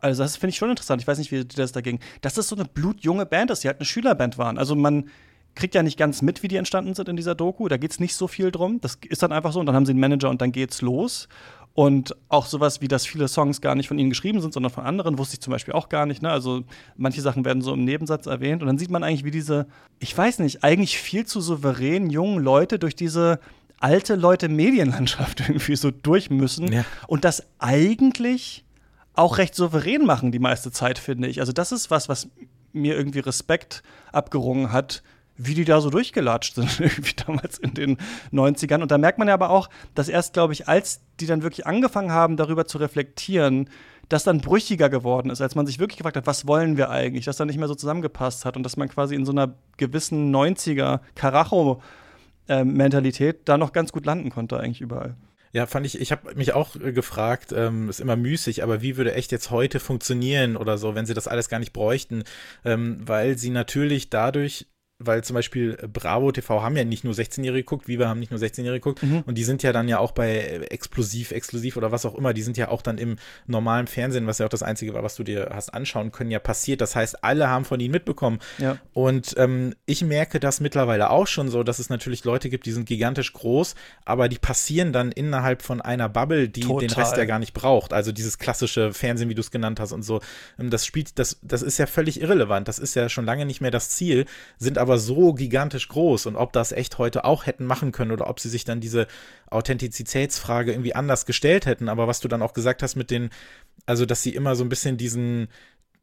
also 0.00 0.24
das 0.24 0.36
finde 0.36 0.50
ich 0.50 0.56
schon 0.56 0.70
interessant. 0.70 1.00
Ich 1.00 1.06
weiß 1.06 1.18
nicht, 1.18 1.30
wie 1.30 1.44
das 1.44 1.70
dagegen. 1.70 2.00
Dass 2.22 2.34
das 2.34 2.48
so 2.48 2.56
eine 2.56 2.64
blutjunge 2.64 3.24
Band 3.24 3.52
ist, 3.52 3.62
die 3.62 3.68
halt 3.68 3.78
eine 3.78 3.86
Schülerband 3.86 4.36
waren. 4.36 4.58
Also 4.58 4.74
man 4.74 5.08
kriegt 5.54 5.74
ja 5.74 5.82
nicht 5.82 5.98
ganz 5.98 6.22
mit, 6.22 6.42
wie 6.42 6.48
die 6.48 6.56
entstanden 6.56 6.94
sind 6.94 7.08
in 7.08 7.16
dieser 7.16 7.34
Doku. 7.34 7.68
Da 7.68 7.76
geht 7.76 7.90
es 7.90 8.00
nicht 8.00 8.14
so 8.14 8.26
viel 8.26 8.50
drum. 8.50 8.80
Das 8.80 8.98
ist 9.08 9.22
dann 9.22 9.32
einfach 9.32 9.52
so. 9.52 9.60
Und 9.60 9.66
dann 9.66 9.74
haben 9.74 9.86
sie 9.86 9.92
einen 9.92 10.00
Manager 10.00 10.30
und 10.30 10.40
dann 10.40 10.52
geht's 10.52 10.82
los. 10.82 11.28
Und 11.74 12.14
auch 12.28 12.46
sowas 12.46 12.82
wie, 12.82 12.88
dass 12.88 13.06
viele 13.06 13.28
Songs 13.28 13.62
gar 13.62 13.74
nicht 13.74 13.88
von 13.88 13.98
ihnen 13.98 14.10
geschrieben 14.10 14.40
sind, 14.40 14.52
sondern 14.52 14.72
von 14.72 14.84
anderen, 14.84 15.16
wusste 15.16 15.34
ich 15.34 15.40
zum 15.40 15.52
Beispiel 15.52 15.72
auch 15.72 15.88
gar 15.88 16.04
nicht. 16.04 16.20
Ne? 16.20 16.30
Also 16.30 16.64
manche 16.96 17.22
Sachen 17.22 17.44
werden 17.44 17.62
so 17.62 17.72
im 17.72 17.84
Nebensatz 17.84 18.26
erwähnt. 18.26 18.62
Und 18.62 18.68
dann 18.68 18.78
sieht 18.78 18.90
man 18.90 19.02
eigentlich, 19.02 19.24
wie 19.24 19.30
diese, 19.30 19.66
ich 19.98 20.16
weiß 20.16 20.40
nicht, 20.40 20.64
eigentlich 20.64 20.98
viel 20.98 21.24
zu 21.24 21.40
souveränen 21.40 22.10
jungen 22.10 22.42
Leute 22.42 22.78
durch 22.78 22.94
diese 22.94 23.40
alte 23.80 24.14
Leute 24.16 24.48
Medienlandschaft 24.48 25.40
irgendwie 25.48 25.76
so 25.76 25.90
durch 25.90 26.30
müssen. 26.30 26.70
Ja. 26.72 26.84
Und 27.06 27.24
das 27.24 27.44
eigentlich 27.58 28.64
auch 29.14 29.38
recht 29.38 29.54
souverän 29.54 30.04
machen 30.04 30.32
die 30.32 30.38
meiste 30.38 30.72
Zeit, 30.72 30.98
finde 30.98 31.28
ich. 31.28 31.40
Also 31.40 31.52
das 31.52 31.72
ist 31.72 31.90
was, 31.90 32.08
was 32.08 32.28
mir 32.72 32.96
irgendwie 32.96 33.20
Respekt 33.20 33.82
abgerungen 34.12 34.72
hat, 34.72 35.02
wie 35.46 35.54
die 35.54 35.64
da 35.64 35.80
so 35.80 35.90
durchgelatscht 35.90 36.54
sind, 36.54 36.80
irgendwie 36.80 37.14
damals 37.26 37.58
in 37.58 37.74
den 37.74 37.98
90ern. 38.32 38.82
Und 38.82 38.90
da 38.90 38.98
merkt 38.98 39.18
man 39.18 39.28
ja 39.28 39.34
aber 39.34 39.50
auch, 39.50 39.68
dass 39.94 40.08
erst, 40.08 40.34
glaube 40.34 40.52
ich, 40.52 40.68
als 40.68 41.00
die 41.20 41.26
dann 41.26 41.42
wirklich 41.42 41.66
angefangen 41.66 42.12
haben, 42.12 42.36
darüber 42.36 42.66
zu 42.66 42.78
reflektieren, 42.78 43.68
das 44.08 44.24
dann 44.24 44.40
brüchiger 44.40 44.90
geworden 44.90 45.30
ist, 45.30 45.40
als 45.40 45.54
man 45.54 45.66
sich 45.66 45.78
wirklich 45.78 45.98
gefragt 45.98 46.16
hat, 46.16 46.26
was 46.26 46.46
wollen 46.46 46.76
wir 46.76 46.90
eigentlich, 46.90 47.24
dass 47.24 47.36
da 47.36 47.44
nicht 47.44 47.58
mehr 47.58 47.68
so 47.68 47.74
zusammengepasst 47.74 48.44
hat 48.44 48.56
und 48.56 48.62
dass 48.62 48.76
man 48.76 48.88
quasi 48.88 49.14
in 49.14 49.24
so 49.24 49.32
einer 49.32 49.54
gewissen 49.76 50.34
90er 50.34 51.00
Karacho-Mentalität 51.14 53.42
da 53.46 53.56
noch 53.56 53.72
ganz 53.72 53.92
gut 53.92 54.04
landen 54.04 54.30
konnte, 54.30 54.58
eigentlich 54.58 54.80
überall. 54.80 55.14
Ja, 55.52 55.66
fand 55.66 55.84
ich, 55.84 56.00
ich 56.00 56.12
habe 56.12 56.34
mich 56.34 56.54
auch 56.54 56.76
äh, 56.76 56.92
gefragt, 56.92 57.52
ähm, 57.54 57.90
ist 57.90 58.00
immer 58.00 58.16
müßig, 58.16 58.62
aber 58.62 58.80
wie 58.80 58.96
würde 58.96 59.14
echt 59.14 59.32
jetzt 59.32 59.50
heute 59.50 59.80
funktionieren 59.80 60.56
oder 60.56 60.78
so, 60.78 60.94
wenn 60.94 61.04
sie 61.04 61.12
das 61.12 61.28
alles 61.28 61.50
gar 61.50 61.58
nicht 61.58 61.74
bräuchten, 61.74 62.24
ähm, 62.64 63.02
weil 63.04 63.36
sie 63.36 63.50
natürlich 63.50 64.08
dadurch 64.08 64.66
weil 65.06 65.24
zum 65.24 65.34
Beispiel 65.34 65.76
Bravo 65.92 66.32
TV 66.32 66.62
haben 66.62 66.76
ja 66.76 66.84
nicht 66.84 67.04
nur 67.04 67.14
16-Jährige 67.14 67.62
geguckt, 67.62 67.88
Viva 67.88 68.06
haben 68.06 68.20
nicht 68.20 68.30
nur 68.30 68.40
16-Jährige 68.40 68.80
geguckt 68.80 69.02
mhm. 69.02 69.22
und 69.26 69.36
die 69.36 69.44
sind 69.44 69.62
ja 69.62 69.72
dann 69.72 69.88
ja 69.88 69.98
auch 69.98 70.12
bei 70.12 70.30
äh, 70.30 70.64
Explosiv, 70.66 71.32
Exklusiv 71.32 71.76
oder 71.76 71.92
was 71.92 72.06
auch 72.06 72.14
immer, 72.14 72.34
die 72.34 72.42
sind 72.42 72.56
ja 72.56 72.68
auch 72.68 72.82
dann 72.82 72.98
im 72.98 73.16
normalen 73.46 73.86
Fernsehen, 73.86 74.26
was 74.26 74.38
ja 74.38 74.46
auch 74.46 74.50
das 74.50 74.62
Einzige 74.62 74.94
war, 74.94 75.02
was 75.02 75.16
du 75.16 75.24
dir 75.24 75.50
hast 75.52 75.74
anschauen 75.74 76.12
können, 76.12 76.30
ja 76.30 76.38
passiert. 76.38 76.80
Das 76.80 76.96
heißt, 76.96 77.24
alle 77.24 77.48
haben 77.48 77.64
von 77.64 77.80
ihnen 77.80 77.92
mitbekommen. 77.92 78.38
Ja. 78.58 78.78
Und 78.92 79.34
ähm, 79.38 79.74
ich 79.86 80.02
merke 80.04 80.40
das 80.40 80.60
mittlerweile 80.60 81.10
auch 81.10 81.26
schon 81.26 81.48
so, 81.48 81.62
dass 81.62 81.78
es 81.78 81.88
natürlich 81.88 82.24
Leute 82.24 82.48
gibt, 82.48 82.66
die 82.66 82.72
sind 82.72 82.86
gigantisch 82.86 83.32
groß, 83.32 83.74
aber 84.04 84.28
die 84.28 84.38
passieren 84.38 84.92
dann 84.92 85.12
innerhalb 85.12 85.62
von 85.62 85.80
einer 85.80 86.08
Bubble, 86.08 86.48
die 86.48 86.60
Total. 86.60 86.86
den 86.86 86.90
Rest 86.90 87.16
ja 87.16 87.24
gar 87.24 87.38
nicht 87.38 87.54
braucht. 87.54 87.92
Also 87.92 88.12
dieses 88.12 88.38
klassische 88.38 88.92
Fernsehen, 88.92 89.28
wie 89.28 89.34
du 89.34 89.40
es 89.40 89.50
genannt 89.50 89.80
hast 89.80 89.92
und 89.92 90.02
so. 90.02 90.20
Ähm, 90.58 90.70
das 90.70 90.86
spielt, 90.86 91.18
das, 91.18 91.38
das 91.42 91.62
ist 91.62 91.78
ja 91.78 91.86
völlig 91.86 92.20
irrelevant. 92.20 92.68
Das 92.68 92.78
ist 92.78 92.94
ja 92.94 93.08
schon 93.08 93.24
lange 93.24 93.46
nicht 93.46 93.60
mehr 93.60 93.70
das 93.70 93.90
Ziel, 93.90 94.26
sind 94.58 94.78
aber 94.78 94.91
aber 94.92 94.98
so 94.98 95.32
gigantisch 95.32 95.88
groß 95.88 96.26
und 96.26 96.36
ob 96.36 96.52
das 96.52 96.70
echt 96.70 96.98
heute 96.98 97.24
auch 97.24 97.46
hätten 97.46 97.64
machen 97.64 97.92
können 97.92 98.10
oder 98.10 98.28
ob 98.28 98.40
sie 98.40 98.50
sich 98.50 98.64
dann 98.64 98.80
diese 98.80 99.06
Authentizitätsfrage 99.48 100.70
irgendwie 100.70 100.94
anders 100.94 101.24
gestellt 101.24 101.64
hätten. 101.64 101.88
Aber 101.88 102.08
was 102.08 102.20
du 102.20 102.28
dann 102.28 102.42
auch 102.42 102.52
gesagt 102.52 102.82
hast 102.82 102.94
mit 102.94 103.10
den, 103.10 103.30
also 103.86 104.04
dass 104.04 104.22
sie 104.22 104.34
immer 104.34 104.54
so 104.54 104.64
ein 104.64 104.68
bisschen 104.68 104.98
diesen, 104.98 105.48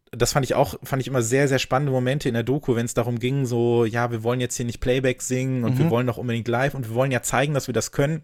das 0.10 0.34
fand 0.34 0.44
ich 0.44 0.56
auch, 0.56 0.74
fand 0.82 1.04
ich 1.04 1.08
immer 1.08 1.22
sehr, 1.22 1.48
sehr 1.48 1.60
spannende 1.60 1.92
Momente 1.92 2.28
in 2.30 2.34
der 2.34 2.42
Doku, 2.42 2.76
wenn 2.76 2.86
es 2.88 2.96
darum 2.96 3.20
ging, 3.20 3.46
so, 3.46 3.86
ja, 3.86 4.10
wir 4.10 4.24
wollen 4.24 4.42
jetzt 4.42 4.58
hier 4.58 4.66
nicht 4.66 4.80
Playback 4.80 5.22
singen 5.22 5.64
und 5.66 5.76
mhm. 5.76 5.78
wir 5.78 5.90
wollen 5.92 6.08
doch 6.08 6.18
unbedingt 6.18 6.48
live 6.48 6.74
und 6.74 6.90
wir 6.90 6.96
wollen 6.96 7.12
ja 7.12 7.22
zeigen, 7.22 7.54
dass 7.54 7.68
wir 7.68 7.76
das 7.76 7.92
können 7.92 8.24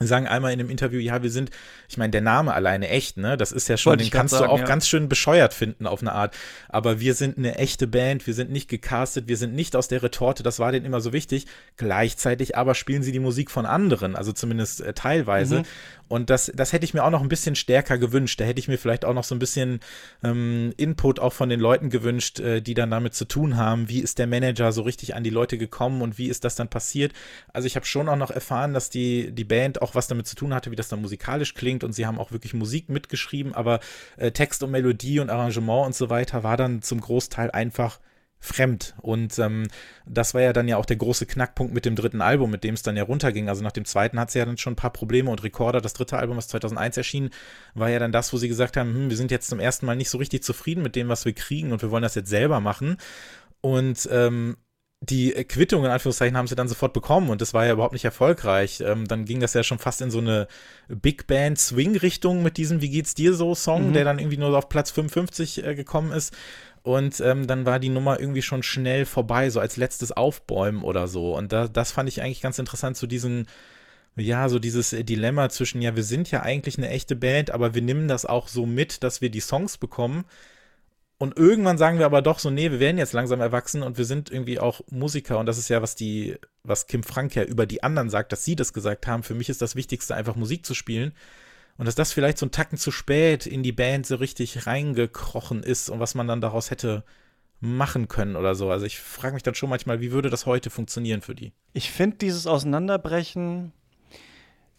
sagen 0.00 0.26
einmal 0.26 0.52
in 0.52 0.60
einem 0.60 0.70
Interview, 0.70 0.98
ja, 0.98 1.22
wir 1.22 1.30
sind, 1.30 1.50
ich 1.88 1.96
meine, 1.96 2.10
der 2.10 2.20
Name 2.20 2.54
alleine 2.54 2.88
echt, 2.88 3.16
ne? 3.16 3.36
Das 3.36 3.52
ist 3.52 3.68
ja 3.68 3.76
schon, 3.76 3.98
den 3.98 4.10
kannst 4.10 4.32
sagen, 4.32 4.46
du 4.46 4.50
auch 4.50 4.58
ja. 4.58 4.64
ganz 4.64 4.88
schön 4.88 5.08
bescheuert 5.08 5.54
finden 5.54 5.86
auf 5.86 6.00
eine 6.00 6.12
Art. 6.12 6.34
Aber 6.68 7.00
wir 7.00 7.14
sind 7.14 7.38
eine 7.38 7.56
echte 7.56 7.86
Band, 7.86 8.26
wir 8.26 8.34
sind 8.34 8.50
nicht 8.50 8.68
gecastet, 8.68 9.28
wir 9.28 9.36
sind 9.36 9.54
nicht 9.54 9.76
aus 9.76 9.88
der 9.88 10.02
Retorte, 10.02 10.42
das 10.42 10.58
war 10.58 10.72
denen 10.72 10.86
immer 10.86 11.00
so 11.00 11.12
wichtig. 11.12 11.46
Gleichzeitig 11.76 12.56
aber 12.56 12.74
spielen 12.74 13.02
sie 13.02 13.12
die 13.12 13.20
Musik 13.20 13.50
von 13.50 13.66
anderen, 13.66 14.16
also 14.16 14.32
zumindest 14.32 14.80
äh, 14.80 14.92
teilweise. 14.92 15.60
Mhm. 15.60 15.64
Und 16.12 16.28
das, 16.28 16.52
das 16.54 16.74
hätte 16.74 16.84
ich 16.84 16.92
mir 16.92 17.04
auch 17.04 17.10
noch 17.10 17.22
ein 17.22 17.28
bisschen 17.30 17.54
stärker 17.54 17.96
gewünscht. 17.96 18.38
Da 18.38 18.44
hätte 18.44 18.60
ich 18.60 18.68
mir 18.68 18.76
vielleicht 18.76 19.06
auch 19.06 19.14
noch 19.14 19.24
so 19.24 19.34
ein 19.34 19.38
bisschen 19.38 19.80
ähm, 20.22 20.74
Input 20.76 21.18
auch 21.18 21.32
von 21.32 21.48
den 21.48 21.58
Leuten 21.58 21.88
gewünscht, 21.88 22.38
äh, 22.38 22.60
die 22.60 22.74
dann 22.74 22.90
damit 22.90 23.14
zu 23.14 23.24
tun 23.24 23.56
haben. 23.56 23.88
Wie 23.88 24.00
ist 24.00 24.18
der 24.18 24.26
Manager 24.26 24.72
so 24.72 24.82
richtig 24.82 25.14
an 25.14 25.24
die 25.24 25.30
Leute 25.30 25.56
gekommen 25.56 26.02
und 26.02 26.18
wie 26.18 26.28
ist 26.28 26.44
das 26.44 26.54
dann 26.54 26.68
passiert? 26.68 27.12
Also 27.54 27.66
ich 27.66 27.76
habe 27.76 27.86
schon 27.86 28.10
auch 28.10 28.16
noch 28.16 28.30
erfahren, 28.30 28.74
dass 28.74 28.90
die, 28.90 29.32
die 29.32 29.44
Band 29.44 29.80
auch 29.82 29.94
was 29.94 30.08
damit 30.08 30.26
zu 30.26 30.36
tun 30.36 30.54
hatte, 30.54 30.70
wie 30.70 30.76
das 30.76 30.88
dann 30.88 31.02
musikalisch 31.02 31.54
klingt 31.54 31.84
und 31.84 31.92
sie 31.92 32.06
haben 32.06 32.18
auch 32.18 32.32
wirklich 32.32 32.54
Musik 32.54 32.88
mitgeschrieben, 32.88 33.54
aber 33.54 33.80
äh, 34.16 34.30
Text 34.30 34.62
und 34.62 34.70
Melodie 34.70 35.20
und 35.20 35.30
Arrangement 35.30 35.86
und 35.86 35.94
so 35.94 36.10
weiter 36.10 36.42
war 36.42 36.56
dann 36.56 36.82
zum 36.82 37.00
Großteil 37.00 37.50
einfach 37.50 38.00
fremd. 38.42 38.94
Und 39.00 39.38
ähm, 39.38 39.68
das 40.04 40.34
war 40.34 40.42
ja 40.42 40.52
dann 40.52 40.66
ja 40.66 40.76
auch 40.76 40.84
der 40.84 40.96
große 40.96 41.26
Knackpunkt 41.26 41.72
mit 41.72 41.84
dem 41.84 41.94
dritten 41.94 42.20
Album, 42.20 42.50
mit 42.50 42.64
dem 42.64 42.74
es 42.74 42.82
dann 42.82 42.96
ja 42.96 43.04
runterging. 43.04 43.48
Also 43.48 43.62
nach 43.62 43.72
dem 43.72 43.84
zweiten 43.84 44.18
hat 44.18 44.32
sie 44.32 44.40
ja 44.40 44.44
dann 44.44 44.58
schon 44.58 44.72
ein 44.72 44.76
paar 44.76 44.92
Probleme 44.92 45.30
und 45.30 45.44
Recorder, 45.44 45.80
das 45.80 45.92
dritte 45.94 46.18
Album, 46.18 46.36
was 46.36 46.48
2001 46.48 46.96
erschien, 46.96 47.30
war 47.74 47.88
ja 47.88 48.00
dann 48.00 48.10
das, 48.10 48.32
wo 48.32 48.38
sie 48.38 48.48
gesagt 48.48 48.76
haben, 48.76 48.92
hm, 48.92 49.10
wir 49.10 49.16
sind 49.16 49.30
jetzt 49.30 49.48
zum 49.48 49.60
ersten 49.60 49.86
Mal 49.86 49.94
nicht 49.94 50.10
so 50.10 50.18
richtig 50.18 50.42
zufrieden 50.42 50.82
mit 50.82 50.96
dem, 50.96 51.08
was 51.08 51.24
wir 51.24 51.32
kriegen 51.32 51.72
und 51.72 51.82
wir 51.82 51.92
wollen 51.92 52.02
das 52.02 52.16
jetzt 52.16 52.30
selber 52.30 52.58
machen. 52.58 52.96
Und 53.60 54.08
ähm, 54.10 54.56
die 55.04 55.32
Quittung 55.32 55.84
in 55.84 55.90
Anführungszeichen 55.90 56.36
haben 56.36 56.46
sie 56.46 56.54
dann 56.54 56.68
sofort 56.68 56.92
bekommen 56.92 57.28
und 57.28 57.40
das 57.40 57.52
war 57.52 57.66
ja 57.66 57.72
überhaupt 57.72 57.92
nicht 57.92 58.04
erfolgreich. 58.04 58.80
Ähm, 58.80 59.08
dann 59.08 59.24
ging 59.24 59.40
das 59.40 59.52
ja 59.52 59.64
schon 59.64 59.80
fast 59.80 60.00
in 60.00 60.12
so 60.12 60.18
eine 60.18 60.46
Big 60.88 61.26
Band 61.26 61.58
Swing 61.58 61.96
Richtung 61.96 62.44
mit 62.44 62.56
diesem 62.56 62.80
Wie 62.80 62.88
geht's 62.88 63.14
dir 63.14 63.34
so 63.34 63.56
Song, 63.56 63.88
mhm. 63.88 63.92
der 63.94 64.04
dann 64.04 64.20
irgendwie 64.20 64.36
nur 64.36 64.56
auf 64.56 64.68
Platz 64.68 64.92
55 64.92 65.64
äh, 65.64 65.74
gekommen 65.74 66.12
ist. 66.12 66.32
Und 66.84 67.20
ähm, 67.20 67.48
dann 67.48 67.66
war 67.66 67.80
die 67.80 67.88
Nummer 67.88 68.20
irgendwie 68.20 68.42
schon 68.42 68.62
schnell 68.62 69.04
vorbei, 69.04 69.50
so 69.50 69.58
als 69.58 69.76
letztes 69.76 70.12
Aufbäumen 70.12 70.82
oder 70.82 71.08
so. 71.08 71.36
Und 71.36 71.52
da, 71.52 71.66
das 71.66 71.90
fand 71.90 72.08
ich 72.08 72.22
eigentlich 72.22 72.40
ganz 72.40 72.60
interessant, 72.60 72.96
so 72.96 73.08
diesen, 73.08 73.48
ja, 74.14 74.48
so 74.48 74.60
dieses 74.60 74.90
Dilemma 74.90 75.48
zwischen, 75.48 75.82
ja, 75.82 75.96
wir 75.96 76.04
sind 76.04 76.30
ja 76.30 76.42
eigentlich 76.42 76.78
eine 76.78 76.90
echte 76.90 77.16
Band, 77.16 77.50
aber 77.50 77.74
wir 77.74 77.82
nehmen 77.82 78.06
das 78.06 78.24
auch 78.24 78.46
so 78.46 78.66
mit, 78.66 79.02
dass 79.02 79.20
wir 79.20 79.30
die 79.30 79.40
Songs 79.40 79.78
bekommen. 79.78 80.24
Und 81.22 81.36
irgendwann 81.36 81.78
sagen 81.78 82.00
wir 82.00 82.06
aber 82.06 82.20
doch 82.20 82.40
so, 82.40 82.50
nee, 82.50 82.72
wir 82.72 82.80
werden 82.80 82.98
jetzt 82.98 83.12
langsam 83.12 83.40
erwachsen 83.40 83.84
und 83.84 83.96
wir 83.96 84.04
sind 84.04 84.28
irgendwie 84.28 84.58
auch 84.58 84.80
Musiker. 84.90 85.38
Und 85.38 85.46
das 85.46 85.56
ist 85.56 85.68
ja, 85.68 85.80
was 85.80 85.94
die, 85.94 86.36
was 86.64 86.88
Kim 86.88 87.04
Frank 87.04 87.36
ja 87.36 87.44
über 87.44 87.64
die 87.64 87.84
anderen 87.84 88.10
sagt, 88.10 88.32
dass 88.32 88.44
sie 88.44 88.56
das 88.56 88.72
gesagt 88.72 89.06
haben. 89.06 89.22
Für 89.22 89.36
mich 89.36 89.48
ist 89.48 89.62
das 89.62 89.76
Wichtigste, 89.76 90.16
einfach 90.16 90.34
Musik 90.34 90.66
zu 90.66 90.74
spielen. 90.74 91.12
Und 91.78 91.86
dass 91.86 91.94
das 91.94 92.12
vielleicht 92.12 92.38
so 92.38 92.46
ein 92.46 92.50
Tacken 92.50 92.76
zu 92.76 92.90
spät 92.90 93.46
in 93.46 93.62
die 93.62 93.70
Band 93.70 94.04
so 94.04 94.16
richtig 94.16 94.66
reingekrochen 94.66 95.62
ist 95.62 95.90
und 95.90 96.00
was 96.00 96.16
man 96.16 96.26
dann 96.26 96.40
daraus 96.40 96.72
hätte 96.72 97.04
machen 97.60 98.08
können 98.08 98.34
oder 98.34 98.56
so. 98.56 98.72
Also 98.72 98.84
ich 98.84 98.98
frage 98.98 99.34
mich 99.34 99.44
dann 99.44 99.54
schon 99.54 99.70
manchmal, 99.70 100.00
wie 100.00 100.10
würde 100.10 100.28
das 100.28 100.44
heute 100.44 100.70
funktionieren 100.70 101.20
für 101.20 101.36
die? 101.36 101.52
Ich 101.72 101.92
finde 101.92 102.16
dieses 102.16 102.48
Auseinanderbrechen 102.48 103.70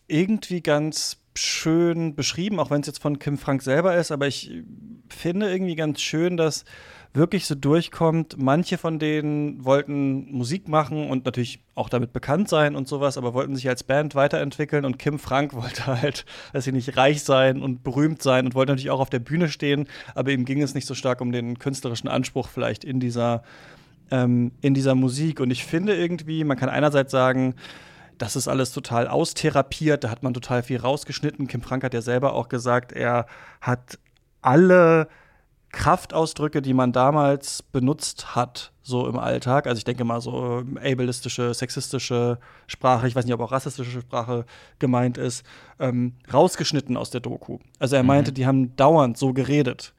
irgendwie 0.10 0.60
ganz 0.60 1.23
schön 1.36 2.16
beschrieben, 2.16 2.60
auch 2.60 2.72
wenn 2.72 2.82
es 2.82 2.88
jetzt 2.88 3.02
von 3.02 3.20
Kim 3.20 3.38
Frank 3.38 3.62
selber 3.62 3.96
ist, 3.96 4.12
aber 4.12 4.28
ich 4.28 4.64
finde 5.10 5.52
irgendwie 5.52 5.76
ganz 5.76 6.02
schön, 6.02 6.38
dass 6.38 6.66
wirklich 7.14 7.46
so 7.46 7.56
durchkommt. 7.56 8.38
Manche 8.38 8.78
von 8.78 8.98
denen 8.98 9.64
wollten 9.64 10.32
Musik 10.32 10.68
machen 10.68 11.10
und 11.10 11.26
natürlich 11.26 11.64
auch 11.76 11.90
damit 11.90 12.12
bekannt 12.12 12.50
sein 12.50 12.76
und 12.76 12.88
sowas, 12.88 13.18
aber 13.18 13.34
wollten 13.34 13.56
sich 13.56 13.70
als 13.70 13.84
Band 13.84 14.16
weiterentwickeln 14.16 14.86
und 14.86 14.98
Kim 14.98 15.20
Frank 15.20 15.54
wollte 15.56 15.86
halt, 15.88 16.26
weiß 16.54 16.68
ich 16.68 16.74
nicht, 16.74 16.98
reich 16.98 17.24
sein 17.24 17.62
und 17.62 17.84
berühmt 17.84 18.22
sein 18.22 18.46
und 18.46 18.56
wollte 18.56 18.72
natürlich 18.72 18.92
auch 18.92 19.00
auf 19.00 19.10
der 19.10 19.20
Bühne 19.20 19.50
stehen, 19.50 19.88
aber 20.16 20.32
ihm 20.32 20.46
ging 20.46 20.62
es 20.62 20.74
nicht 20.74 20.88
so 20.88 20.96
stark 20.96 21.22
um 21.22 21.32
den 21.32 21.60
künstlerischen 21.60 22.10
Anspruch 22.10 22.50
vielleicht 22.50 22.84
in 22.84 23.00
dieser 23.00 23.44
ähm, 24.12 24.52
in 24.62 24.74
dieser 24.74 24.96
Musik. 24.96 25.40
Und 25.40 25.52
ich 25.52 25.64
finde 25.64 25.96
irgendwie, 25.96 26.44
man 26.44 26.58
kann 26.58 26.70
einerseits 26.70 27.12
sagen, 27.12 27.56
das 28.18 28.36
ist 28.36 28.48
alles 28.48 28.72
total 28.72 29.08
austherapiert, 29.08 30.04
da 30.04 30.10
hat 30.10 30.24
man 30.24 30.34
total 30.34 30.64
viel 30.64 30.80
rausgeschnitten. 30.80 31.48
Kim 31.48 31.62
Frank 31.62 31.84
hat 31.84 31.94
ja 31.94 32.02
selber 32.02 32.34
auch 32.34 32.50
gesagt, 32.50 32.92
er 32.92 33.26
hat 33.62 34.00
alle 34.42 35.08
Kraftausdrücke, 35.74 36.62
die 36.62 36.74
man 36.74 36.92
damals 36.92 37.64
benutzt 37.64 38.36
hat, 38.36 38.72
so 38.84 39.08
im 39.08 39.18
Alltag. 39.18 39.66
Also 39.66 39.80
ich 39.80 39.84
denke 39.84 40.04
mal 40.04 40.22
so 40.22 40.60
ähm, 40.60 40.78
ableistische, 40.78 41.54
sexistische 41.54 42.38
Sprache, 42.68 43.08
ich 43.08 43.16
weiß 43.16 43.26
nicht, 43.26 43.34
ob 43.34 43.42
auch 43.42 43.52
rassistische 43.52 44.02
Sprache 44.02 44.46
gemeint 44.78 45.18
ist, 45.18 45.44
ähm, 45.80 46.14
rausgeschnitten 46.32 46.96
aus 46.96 47.10
der 47.10 47.22
Doku. 47.22 47.58
Also 47.80 47.96
er 47.96 48.04
meinte, 48.04 48.32
mhm. 48.32 48.36
die 48.36 48.46
haben 48.46 48.76
dauernd 48.76 49.18
so 49.18 49.34
geredet. 49.34 49.94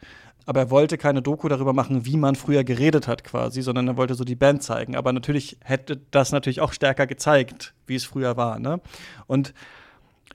Aber 0.46 0.60
er 0.60 0.70
wollte 0.70 0.98
keine 0.98 1.22
Doku 1.22 1.48
darüber 1.48 1.72
machen, 1.72 2.04
wie 2.04 2.16
man 2.16 2.34
früher 2.34 2.64
geredet 2.64 3.08
hat, 3.08 3.24
quasi, 3.24 3.62
sondern 3.62 3.88
er 3.88 3.96
wollte 3.96 4.14
so 4.14 4.24
die 4.24 4.34
Band 4.34 4.62
zeigen. 4.62 4.96
Aber 4.96 5.12
natürlich 5.12 5.58
hätte 5.64 6.00
das 6.10 6.32
natürlich 6.32 6.60
auch 6.60 6.72
stärker 6.72 7.06
gezeigt, 7.06 7.74
wie 7.86 7.94
es 7.94 8.04
früher 8.04 8.36
war. 8.36 8.58
Ne? 8.58 8.80
Und 9.26 9.54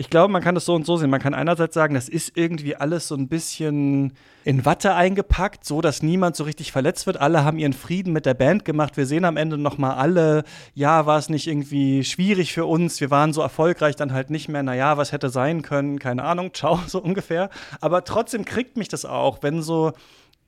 ich 0.02 0.10
glaube, 0.10 0.32
man 0.32 0.42
kann 0.42 0.56
das 0.56 0.64
so 0.64 0.76
und 0.76 0.86
so 0.86 0.96
sehen. 0.96 1.10
Man 1.10 1.20
kann 1.20 1.34
einerseits 1.34 1.74
sagen, 1.74 1.94
das 1.94 2.08
ist 2.08 2.32
irgendwie 2.38 2.74
alles 2.74 3.10
so 3.10 3.16
ein 3.16 3.28
bisschen 3.28 4.14
in 4.46 4.64
Watte 4.66 4.96
eingepackt, 4.96 5.66
so 5.66 5.82
dass 5.82 6.02
niemand 6.02 6.38
so 6.38 6.46
richtig 6.46 6.72
verletzt 6.72 7.06
wird. 7.06 7.20
Alle 7.20 7.44
haben 7.44 7.60
ihren 7.60 7.74
Frieden 7.74 8.14
mit 8.14 8.26
der 8.26 8.34
Band 8.34 8.64
gemacht. 8.64 8.96
Wir 8.96 9.06
sehen 9.06 9.26
am 9.26 9.36
Ende 9.36 9.58
noch 9.58 9.78
mal 9.78 9.96
alle, 9.96 10.46
ja, 10.74 11.06
war 11.06 11.18
es 11.18 11.28
nicht 11.28 11.48
irgendwie 11.48 12.06
schwierig 12.06 12.54
für 12.54 12.66
uns. 12.66 13.02
Wir 13.02 13.12
waren 13.12 13.34
so 13.34 13.42
erfolgreich 13.42 13.98
dann 13.98 14.14
halt 14.14 14.30
nicht 14.30 14.48
mehr. 14.48 14.64
Naja, 14.64 14.96
was 14.96 15.12
hätte 15.12 15.28
sein 15.28 15.64
können? 15.64 16.00
Keine 16.00 16.24
Ahnung. 16.24 16.52
Ciao, 16.54 16.80
so 16.88 17.02
ungefähr. 17.02 17.50
Aber 17.82 18.06
trotzdem 18.06 18.46
kriegt 18.46 18.78
mich 18.78 18.88
das 18.88 19.04
auch, 19.04 19.40
wenn 19.42 19.62
so 19.62 19.92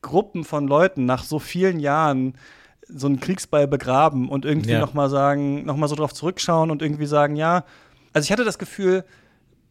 Gruppen 0.02 0.46
von 0.46 0.66
Leuten 0.66 1.06
nach 1.06 1.26
so 1.26 1.40
vielen 1.40 1.82
Jahren 1.82 2.36
so 2.88 3.08
einen 3.08 3.20
Kriegsball 3.20 3.68
begraben 3.68 4.30
und 4.30 4.46
irgendwie 4.46 4.72
ja. 4.72 4.80
noch 4.80 4.94
mal 4.94 5.10
sagen, 5.10 5.66
noch 5.66 5.76
mal 5.76 5.90
so 5.90 5.96
drauf 5.96 6.14
zurückschauen 6.14 6.72
und 6.72 6.82
irgendwie 6.82 7.06
sagen, 7.06 7.36
ja. 7.36 7.66
Also 8.14 8.26
ich 8.26 8.32
hatte 8.32 8.46
das 8.46 8.58
Gefühl, 8.58 9.04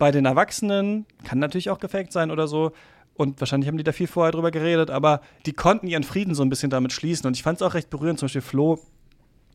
bei 0.01 0.11
den 0.11 0.25
Erwachsenen, 0.25 1.07
kann 1.23 1.39
natürlich 1.39 1.71
auch 1.71 1.79
gefaked 1.79 2.13
sein 2.13 2.33
oder 2.33 2.49
so, 2.49 2.73
und 3.15 3.39
wahrscheinlich 3.39 3.69
haben 3.69 3.77
die 3.77 3.85
da 3.85 3.93
viel 3.93 4.07
vorher 4.07 4.33
drüber 4.33 4.51
geredet, 4.51 4.91
aber 4.91 5.21
die 5.45 5.53
konnten 5.53 5.87
ihren 5.87 6.05
Frieden 6.05 6.35
so 6.35 6.43
ein 6.43 6.49
bisschen 6.49 6.71
damit 6.71 6.93
schließen. 6.93 7.27
Und 7.27 7.37
ich 7.37 7.43
fand 7.43 7.61
es 7.61 7.63
auch 7.63 7.75
recht 7.75 7.91
berührend, 7.91 8.19
zum 8.19 8.27
Beispiel 8.27 8.41
Flo 8.41 8.81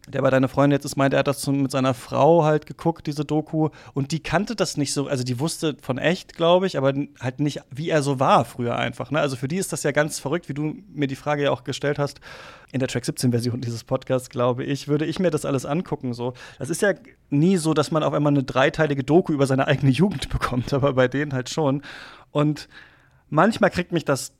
der 0.07 0.21
bei 0.21 0.29
deiner 0.29 0.47
Freundin 0.47 0.77
jetzt 0.77 0.85
ist, 0.85 0.97
meinte, 0.97 1.17
er 1.17 1.19
hat 1.19 1.27
das 1.27 1.45
mit 1.47 1.71
seiner 1.71 1.95
Frau 1.95 2.43
halt 2.43 2.67
geguckt, 2.67 3.07
diese 3.07 3.25
Doku. 3.25 3.69
Und 3.93 4.11
die 4.11 4.19
kannte 4.19 4.55
das 4.55 4.77
nicht 4.77 4.93
so, 4.93 5.07
also 5.07 5.23
die 5.23 5.39
wusste 5.39 5.75
von 5.81 5.97
echt, 5.97 6.35
glaube 6.35 6.67
ich, 6.67 6.77
aber 6.77 6.93
halt 7.19 7.39
nicht, 7.39 7.61
wie 7.71 7.89
er 7.89 8.03
so 8.03 8.19
war 8.19 8.45
früher 8.45 8.75
einfach. 8.75 9.09
Ne? 9.09 9.19
Also 9.19 9.35
für 9.35 9.47
die 9.47 9.57
ist 9.57 9.73
das 9.73 9.81
ja 9.83 9.91
ganz 9.91 10.19
verrückt, 10.19 10.47
wie 10.47 10.53
du 10.53 10.75
mir 10.93 11.07
die 11.07 11.15
Frage 11.15 11.43
ja 11.43 11.51
auch 11.51 11.63
gestellt 11.63 11.97
hast. 11.97 12.19
In 12.71 12.79
der 12.79 12.87
Track 12.87 13.03
17-Version 13.03 13.61
dieses 13.61 13.83
Podcasts, 13.83 14.29
glaube 14.29 14.63
ich, 14.63 14.87
würde 14.87 15.05
ich 15.05 15.19
mir 15.19 15.31
das 15.31 15.45
alles 15.45 15.65
angucken. 15.65 16.13
So. 16.13 16.33
Das 16.59 16.69
ist 16.69 16.83
ja 16.83 16.93
nie 17.31 17.57
so, 17.57 17.73
dass 17.73 17.89
man 17.89 18.03
auf 18.03 18.13
einmal 18.13 18.33
eine 18.33 18.43
dreiteilige 18.43 19.03
Doku 19.03 19.33
über 19.33 19.47
seine 19.47 19.67
eigene 19.67 19.91
Jugend 19.91 20.29
bekommt, 20.29 20.71
aber 20.73 20.93
bei 20.93 21.07
denen 21.07 21.33
halt 21.33 21.49
schon. 21.49 21.81
Und 22.31 22.67
manchmal 23.29 23.71
kriegt 23.71 23.91
mich 23.91 24.05
das 24.05 24.33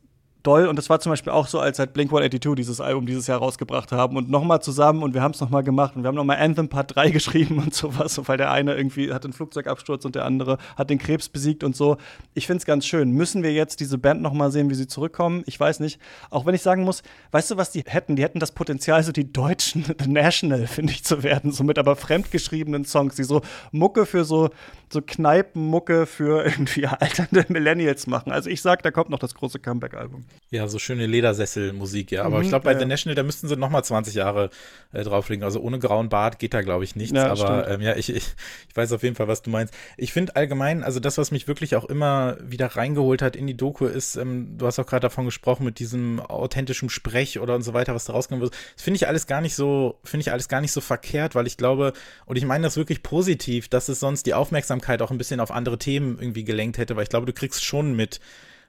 doll. 0.45 0.67
Und 0.67 0.77
das 0.77 0.89
war 0.89 0.99
zum 0.99 1.11
Beispiel 1.11 1.31
auch 1.33 1.47
so, 1.47 1.59
als 1.59 1.79
halt 1.79 1.93
Blink 1.93 2.09
182 2.09 2.55
dieses 2.55 2.81
Album 2.81 3.05
dieses 3.05 3.27
Jahr 3.27 3.39
rausgebracht 3.39 3.91
haben 3.91 4.17
und 4.17 4.29
nochmal 4.29 4.61
zusammen 4.61 5.03
und 5.03 5.13
wir 5.13 5.21
haben 5.21 5.31
es 5.31 5.41
nochmal 5.41 5.63
gemacht 5.63 5.95
und 5.95 6.03
wir 6.03 6.07
haben 6.07 6.15
nochmal 6.15 6.37
Anthem 6.37 6.69
Part 6.69 6.95
3 6.95 7.09
geschrieben 7.11 7.59
und 7.59 7.73
sowas, 7.73 8.19
weil 8.25 8.37
der 8.37 8.51
eine 8.51 8.75
irgendwie 8.75 9.13
hat 9.13 9.23
einen 9.23 9.33
Flugzeugabsturz 9.33 10.05
und 10.05 10.15
der 10.15 10.25
andere 10.25 10.57
hat 10.75 10.89
den 10.89 10.99
Krebs 10.99 11.29
besiegt 11.29 11.63
und 11.63 11.75
so. 11.75 11.97
Ich 12.33 12.47
finde 12.47 12.59
es 12.59 12.65
ganz 12.65 12.85
schön. 12.85 13.11
Müssen 13.11 13.43
wir 13.43 13.53
jetzt 13.53 13.79
diese 13.79 13.97
Band 13.97 14.21
nochmal 14.21 14.51
sehen, 14.51 14.69
wie 14.69 14.75
sie 14.75 14.87
zurückkommen? 14.87 15.43
Ich 15.45 15.59
weiß 15.59 15.79
nicht. 15.79 15.99
Auch 16.29 16.45
wenn 16.45 16.55
ich 16.55 16.61
sagen 16.61 16.83
muss, 16.83 17.03
weißt 17.31 17.51
du, 17.51 17.57
was 17.57 17.71
die 17.71 17.83
hätten? 17.85 18.15
Die 18.15 18.23
hätten 18.23 18.39
das 18.39 18.51
Potenzial, 18.51 19.03
so 19.03 19.11
die 19.11 19.31
deutschen 19.31 19.83
The 19.83 20.07
National, 20.09 20.67
finde 20.67 20.93
ich, 20.93 21.03
zu 21.03 21.23
werden, 21.23 21.51
so 21.51 21.63
mit 21.63 21.79
aber 21.79 21.95
fremdgeschriebenen 21.95 22.85
Songs, 22.85 23.15
die 23.15 23.23
so 23.23 23.41
Mucke 23.71 24.05
für 24.05 24.25
so, 24.25 24.49
so 24.95 25.01
Kneipenmucke 25.01 26.05
für 26.05 26.43
irgendwie 26.45 26.87
alternde 26.87 27.45
Millennials 27.49 28.07
machen. 28.07 28.31
Also 28.31 28.49
ich 28.49 28.61
sag, 28.61 28.81
da 28.81 28.91
kommt 28.91 29.09
noch 29.09 29.19
das 29.19 29.35
große 29.35 29.59
Comeback-Album. 29.59 30.25
Ja, 30.49 30.67
so 30.67 30.79
schöne 30.79 31.05
Ledersesselmusik, 31.05 32.11
ja. 32.11 32.23
Aber 32.23 32.37
mhm, 32.37 32.43
ich 32.43 32.49
glaube, 32.49 32.65
bei 32.65 32.73
ja. 32.73 32.79
The 32.79 32.85
National, 32.85 33.15
da 33.15 33.23
müssten 33.23 33.47
sie 33.47 33.55
noch 33.57 33.69
mal 33.69 33.83
20 33.83 34.15
Jahre 34.15 34.49
äh, 34.93 35.03
drauflegen. 35.03 35.43
Also 35.43 35.59
ohne 35.59 35.77
grauen 35.77 36.09
Bart 36.09 36.39
geht 36.39 36.53
da, 36.53 36.61
glaube 36.61 36.83
ich, 36.83 36.95
nichts. 36.95 37.15
Ja, 37.15 37.31
aber 37.31 37.69
ähm, 37.69 37.81
ja, 37.81 37.95
ich, 37.95 38.09
ich, 38.09 38.33
ich 38.69 38.75
weiß 38.75 38.93
auf 38.93 39.03
jeden 39.03 39.15
Fall, 39.15 39.27
was 39.27 39.41
du 39.41 39.49
meinst. 39.49 39.73
Ich 39.97 40.13
finde 40.13 40.35
allgemein, 40.35 40.83
also 40.83 40.99
das, 40.99 41.17
was 41.17 41.31
mich 41.31 41.47
wirklich 41.47 41.75
auch 41.75 41.85
immer 41.85 42.37
wieder 42.41 42.67
reingeholt 42.67 43.21
hat 43.21 43.35
in 43.35 43.45
die 43.45 43.57
Doku, 43.57 43.85
ist, 43.85 44.15
ähm, 44.15 44.57
du 44.57 44.65
hast 44.65 44.79
auch 44.79 44.87
gerade 44.87 45.01
davon 45.01 45.25
gesprochen, 45.25 45.65
mit 45.65 45.79
diesem 45.79 46.19
authentischen 46.19 46.89
Sprech 46.89 47.39
oder 47.39 47.55
und 47.55 47.63
so 47.63 47.73
weiter, 47.73 47.93
was 47.93 48.05
da 48.05 48.13
rausgekommen 48.13 48.41
wird. 48.41 48.55
Das 48.75 48.83
finde 48.83 48.95
ich 48.95 49.07
alles 49.07 49.27
gar 49.27 49.41
nicht 49.41 49.55
so, 49.55 49.99
finde 50.03 50.21
ich 50.21 50.31
alles 50.31 50.47
gar 50.47 50.61
nicht 50.61 50.71
so 50.71 50.81
verkehrt, 50.81 51.35
weil 51.35 51.47
ich 51.47 51.57
glaube, 51.57 51.93
und 52.25 52.37
ich 52.37 52.45
meine 52.45 52.63
das 52.63 52.77
wirklich 52.77 53.03
positiv, 53.03 53.67
dass 53.67 53.89
es 53.89 53.99
sonst 53.99 54.25
die 54.25 54.33
Aufmerksamkeit 54.33 54.84
auch 55.01 55.11
ein 55.11 55.17
bisschen 55.17 55.39
auf 55.39 55.51
andere 55.51 55.77
Themen 55.77 56.17
irgendwie 56.19 56.43
gelenkt 56.43 56.77
hätte, 56.77 56.95
weil 56.95 57.03
ich 57.03 57.09
glaube, 57.09 57.25
du 57.25 57.33
kriegst 57.33 57.63
schon 57.63 57.95
mit, 57.95 58.19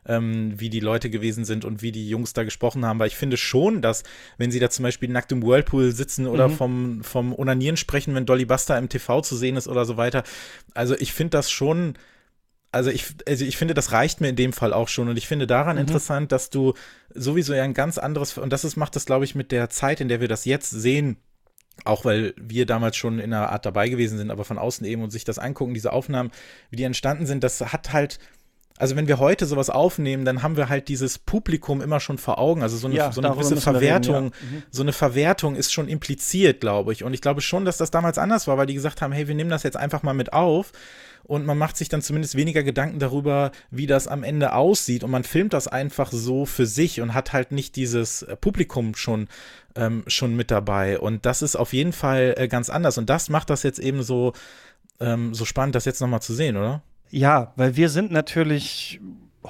ähm, 0.06 0.58
wie 0.58 0.70
die 0.70 0.80
Leute 0.80 1.10
gewesen 1.10 1.44
sind 1.44 1.64
und 1.64 1.82
wie 1.82 1.92
die 1.92 2.08
Jungs 2.08 2.32
da 2.32 2.44
gesprochen 2.44 2.84
haben, 2.84 2.98
weil 2.98 3.08
ich 3.08 3.16
finde 3.16 3.36
schon, 3.36 3.82
dass, 3.82 4.02
wenn 4.38 4.50
sie 4.50 4.60
da 4.60 4.70
zum 4.70 4.82
Beispiel 4.82 5.08
nackt 5.08 5.32
im 5.32 5.42
Whirlpool 5.42 5.92
sitzen 5.92 6.26
oder 6.26 6.48
mhm. 6.48 6.52
vom, 6.52 7.04
vom 7.04 7.34
Onanieren 7.34 7.76
sprechen, 7.76 8.14
wenn 8.14 8.26
Dolly 8.26 8.44
Buster 8.44 8.78
im 8.78 8.88
TV 8.88 9.20
zu 9.20 9.36
sehen 9.36 9.56
ist 9.56 9.68
oder 9.68 9.84
so 9.84 9.96
weiter, 9.96 10.22
also 10.74 10.94
ich 10.98 11.12
finde 11.12 11.30
das 11.30 11.50
schon 11.50 11.94
also 12.72 12.90
ich, 12.90 13.06
also 13.26 13.44
ich 13.44 13.56
finde, 13.56 13.72
das 13.72 13.92
reicht 13.92 14.20
mir 14.20 14.28
in 14.28 14.36
dem 14.36 14.52
Fall 14.52 14.74
auch 14.74 14.88
schon. 14.88 15.08
Und 15.08 15.16
ich 15.16 15.26
finde 15.26 15.46
daran 15.46 15.76
mhm. 15.76 15.82
interessant, 15.82 16.30
dass 16.30 16.50
du 16.50 16.74
sowieso 17.14 17.54
ja 17.54 17.62
ein 17.62 17.72
ganz 17.72 17.96
anderes, 17.96 18.36
und 18.36 18.52
das 18.52 18.64
ist, 18.64 18.76
macht 18.76 18.96
das, 18.96 19.06
glaube 19.06 19.24
ich, 19.24 19.34
mit 19.34 19.50
der 19.50 19.70
Zeit, 19.70 20.02
in 20.02 20.08
der 20.08 20.20
wir 20.20 20.28
das 20.28 20.44
jetzt 20.44 20.70
sehen, 20.70 21.16
auch 21.84 22.04
weil 22.04 22.34
wir 22.36 22.66
damals 22.66 22.96
schon 22.96 23.18
in 23.18 23.32
einer 23.32 23.50
Art 23.50 23.66
dabei 23.66 23.88
gewesen 23.88 24.18
sind, 24.18 24.30
aber 24.30 24.44
von 24.44 24.58
außen 24.58 24.86
eben 24.86 25.02
und 25.02 25.10
sich 25.10 25.24
das 25.24 25.38
angucken, 25.38 25.74
diese 25.74 25.92
Aufnahmen, 25.92 26.30
wie 26.70 26.76
die 26.76 26.84
entstanden 26.84 27.26
sind, 27.26 27.44
das 27.44 27.60
hat 27.60 27.92
halt 27.92 28.18
also 28.78 28.94
wenn 28.96 29.08
wir 29.08 29.18
heute 29.18 29.46
sowas 29.46 29.70
aufnehmen, 29.70 30.24
dann 30.24 30.42
haben 30.42 30.56
wir 30.56 30.68
halt 30.68 30.88
dieses 30.88 31.18
Publikum 31.18 31.80
immer 31.80 31.98
schon 31.98 32.18
vor 32.18 32.38
Augen. 32.38 32.62
Also 32.62 32.76
so 32.76 32.86
eine, 32.86 32.96
ja, 32.96 33.10
so 33.10 33.22
eine 33.22 33.34
gewisse 33.34 33.56
Verwertung, 33.56 34.14
reden, 34.14 34.32
ja. 34.40 34.58
mhm. 34.58 34.62
so 34.70 34.82
eine 34.82 34.92
Verwertung 34.92 35.56
ist 35.56 35.72
schon 35.72 35.88
impliziert, 35.88 36.60
glaube 36.60 36.92
ich. 36.92 37.02
Und 37.02 37.14
ich 37.14 37.22
glaube 37.22 37.40
schon, 37.40 37.64
dass 37.64 37.78
das 37.78 37.90
damals 37.90 38.18
anders 38.18 38.46
war, 38.46 38.58
weil 38.58 38.66
die 38.66 38.74
gesagt 38.74 39.00
haben, 39.00 39.12
hey, 39.12 39.28
wir 39.28 39.34
nehmen 39.34 39.50
das 39.50 39.62
jetzt 39.62 39.76
einfach 39.76 40.02
mal 40.02 40.12
mit 40.12 40.32
auf. 40.32 40.72
Und 41.26 41.44
man 41.44 41.58
macht 41.58 41.76
sich 41.76 41.88
dann 41.88 42.02
zumindest 42.02 42.36
weniger 42.36 42.62
Gedanken 42.62 43.00
darüber, 43.00 43.50
wie 43.70 43.86
das 43.86 44.06
am 44.06 44.22
Ende 44.22 44.54
aussieht. 44.54 45.02
Und 45.02 45.10
man 45.10 45.24
filmt 45.24 45.52
das 45.52 45.66
einfach 45.66 46.12
so 46.12 46.46
für 46.46 46.66
sich 46.66 47.00
und 47.00 47.14
hat 47.14 47.32
halt 47.32 47.50
nicht 47.50 47.74
dieses 47.74 48.22
äh, 48.22 48.36
Publikum 48.36 48.94
schon, 48.94 49.28
ähm, 49.74 50.04
schon 50.06 50.36
mit 50.36 50.52
dabei. 50.52 51.00
Und 51.00 51.26
das 51.26 51.42
ist 51.42 51.56
auf 51.56 51.72
jeden 51.72 51.92
Fall 51.92 52.34
äh, 52.36 52.46
ganz 52.46 52.70
anders. 52.70 52.96
Und 52.96 53.10
das 53.10 53.28
macht 53.28 53.50
das 53.50 53.64
jetzt 53.64 53.80
eben 53.80 54.04
so, 54.04 54.34
ähm, 55.00 55.34
so 55.34 55.44
spannend, 55.44 55.74
das 55.74 55.84
jetzt 55.84 56.00
nochmal 56.00 56.22
zu 56.22 56.32
sehen, 56.32 56.56
oder? 56.56 56.82
Ja, 57.10 57.52
weil 57.56 57.76
wir 57.76 57.88
sind 57.88 58.12
natürlich 58.12 59.00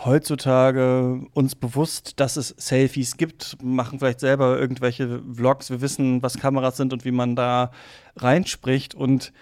heutzutage 0.05 1.21
uns 1.33 1.55
bewusst, 1.55 2.21
dass 2.21 2.37
es 2.37 2.55
Selfies 2.59 3.17
gibt, 3.17 3.57
machen 3.62 3.99
vielleicht 3.99 4.21
selber 4.21 4.59
irgendwelche 4.59 5.23
Vlogs. 5.33 5.71
Wir 5.71 5.81
wissen, 5.81 6.23
was 6.23 6.39
Kameras 6.39 6.77
sind 6.77 6.93
und 6.93 7.05
wie 7.05 7.12
man 7.12 7.37
da 7.37 7.71
reinspricht. 8.17 8.95
Und 8.95 9.33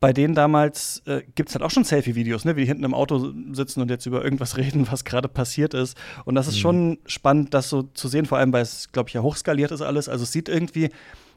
bei 0.00 0.12
denen 0.12 0.34
damals 0.34 1.02
äh, 1.06 1.22
gibt 1.34 1.48
es 1.48 1.54
halt 1.54 1.64
auch 1.64 1.70
schon 1.70 1.84
Selfie-Videos, 1.84 2.44
ne? 2.44 2.56
wie 2.56 2.60
die 2.60 2.66
hinten 2.66 2.84
im 2.84 2.94
Auto 2.94 3.32
sitzen 3.52 3.80
und 3.80 3.90
jetzt 3.90 4.06
über 4.06 4.22
irgendwas 4.22 4.56
reden, 4.56 4.86
was 4.90 5.04
gerade 5.04 5.28
passiert 5.28 5.74
ist. 5.74 5.96
Und 6.24 6.34
das 6.34 6.46
ist 6.46 6.56
mhm. 6.56 6.60
schon 6.60 6.98
spannend, 7.06 7.54
das 7.54 7.68
so 7.68 7.82
zu 7.82 8.08
sehen, 8.08 8.26
vor 8.26 8.38
allem, 8.38 8.52
weil 8.52 8.62
es, 8.62 8.92
glaube 8.92 9.08
ich, 9.08 9.14
ja 9.14 9.22
hochskaliert 9.22 9.72
ist 9.72 9.82
alles. 9.82 10.08
Also 10.08 10.22
es 10.22 10.32
sieht 10.32 10.48
irgendwie, 10.48 10.90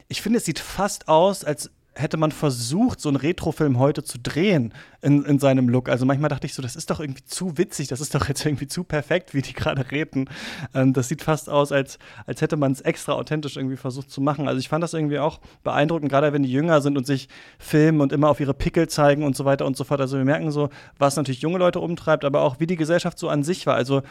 ich 0.08 0.22
finde, 0.22 0.38
es 0.38 0.44
sieht 0.44 0.58
fast 0.58 1.08
aus, 1.08 1.44
als 1.44 1.70
hätte 1.94 2.16
man 2.16 2.32
versucht, 2.32 3.00
so 3.00 3.08
einen 3.08 3.16
Retrofilm 3.16 3.78
heute 3.78 4.02
zu 4.02 4.18
drehen 4.18 4.72
in, 5.02 5.24
in 5.24 5.38
seinem 5.38 5.68
Look. 5.68 5.88
Also 5.88 6.06
manchmal 6.06 6.30
dachte 6.30 6.46
ich 6.46 6.54
so, 6.54 6.62
das 6.62 6.74
ist 6.74 6.90
doch 6.90 7.00
irgendwie 7.00 7.24
zu 7.24 7.58
witzig, 7.58 7.88
das 7.88 8.00
ist 8.00 8.14
doch 8.14 8.28
jetzt 8.28 8.44
irgendwie 8.46 8.66
zu 8.66 8.84
perfekt, 8.84 9.34
wie 9.34 9.42
die 9.42 9.52
gerade 9.52 9.90
reden. 9.90 10.28
Ähm, 10.74 10.92
das 10.92 11.08
sieht 11.08 11.22
fast 11.22 11.50
aus, 11.50 11.70
als, 11.70 11.98
als 12.26 12.40
hätte 12.40 12.56
man 12.56 12.72
es 12.72 12.80
extra 12.80 13.12
authentisch 13.12 13.56
irgendwie 13.56 13.76
versucht 13.76 14.10
zu 14.10 14.20
machen. 14.20 14.48
Also 14.48 14.58
ich 14.58 14.68
fand 14.68 14.82
das 14.82 14.94
irgendwie 14.94 15.18
auch 15.18 15.40
beeindruckend, 15.64 16.10
gerade 16.10 16.32
wenn 16.32 16.42
die 16.42 16.52
jünger 16.52 16.80
sind 16.80 16.96
und 16.96 17.06
sich 17.06 17.28
filmen 17.58 18.00
und 18.00 18.12
immer 18.12 18.30
auf 18.30 18.40
ihre 18.40 18.54
Pickel 18.54 18.88
zeigen 18.88 19.24
und 19.24 19.36
so 19.36 19.44
weiter 19.44 19.66
und 19.66 19.76
so 19.76 19.84
fort. 19.84 20.00
Also 20.00 20.16
wir 20.16 20.24
merken 20.24 20.50
so, 20.50 20.70
was 20.98 21.16
natürlich 21.16 21.42
junge 21.42 21.58
Leute 21.58 21.80
umtreibt, 21.80 22.24
aber 22.24 22.40
auch 22.40 22.58
wie 22.58 22.66
die 22.66 22.76
Gesellschaft 22.76 23.18
so 23.18 23.28
an 23.28 23.42
sich 23.42 23.66
war. 23.66 23.74
Also 23.74 24.02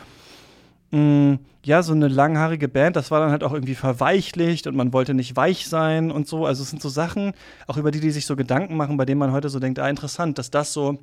mh, 0.91 0.99
mm, 0.99 1.39
ja, 1.63 1.83
so 1.83 1.93
eine 1.93 2.07
langhaarige 2.07 2.67
Band, 2.67 2.95
das 2.95 3.11
war 3.11 3.19
dann 3.19 3.29
halt 3.29 3.43
auch 3.43 3.53
irgendwie 3.53 3.75
verweichlicht 3.75 4.65
und 4.65 4.75
man 4.75 4.93
wollte 4.93 5.13
nicht 5.13 5.35
weich 5.35 5.67
sein 5.67 6.11
und 6.11 6.27
so. 6.27 6.45
Also 6.45 6.63
es 6.63 6.69
sind 6.71 6.81
so 6.81 6.89
Sachen, 6.89 7.33
auch 7.67 7.77
über 7.77 7.91
die, 7.91 7.99
die 7.99 8.11
sich 8.11 8.25
so 8.25 8.35
Gedanken 8.35 8.77
machen, 8.77 8.97
bei 8.97 9.05
denen 9.05 9.19
man 9.19 9.31
heute 9.31 9.49
so 9.49 9.59
denkt, 9.59 9.77
ah, 9.77 9.87
interessant, 9.87 10.39
dass 10.39 10.49
das 10.49 10.73
so 10.73 10.97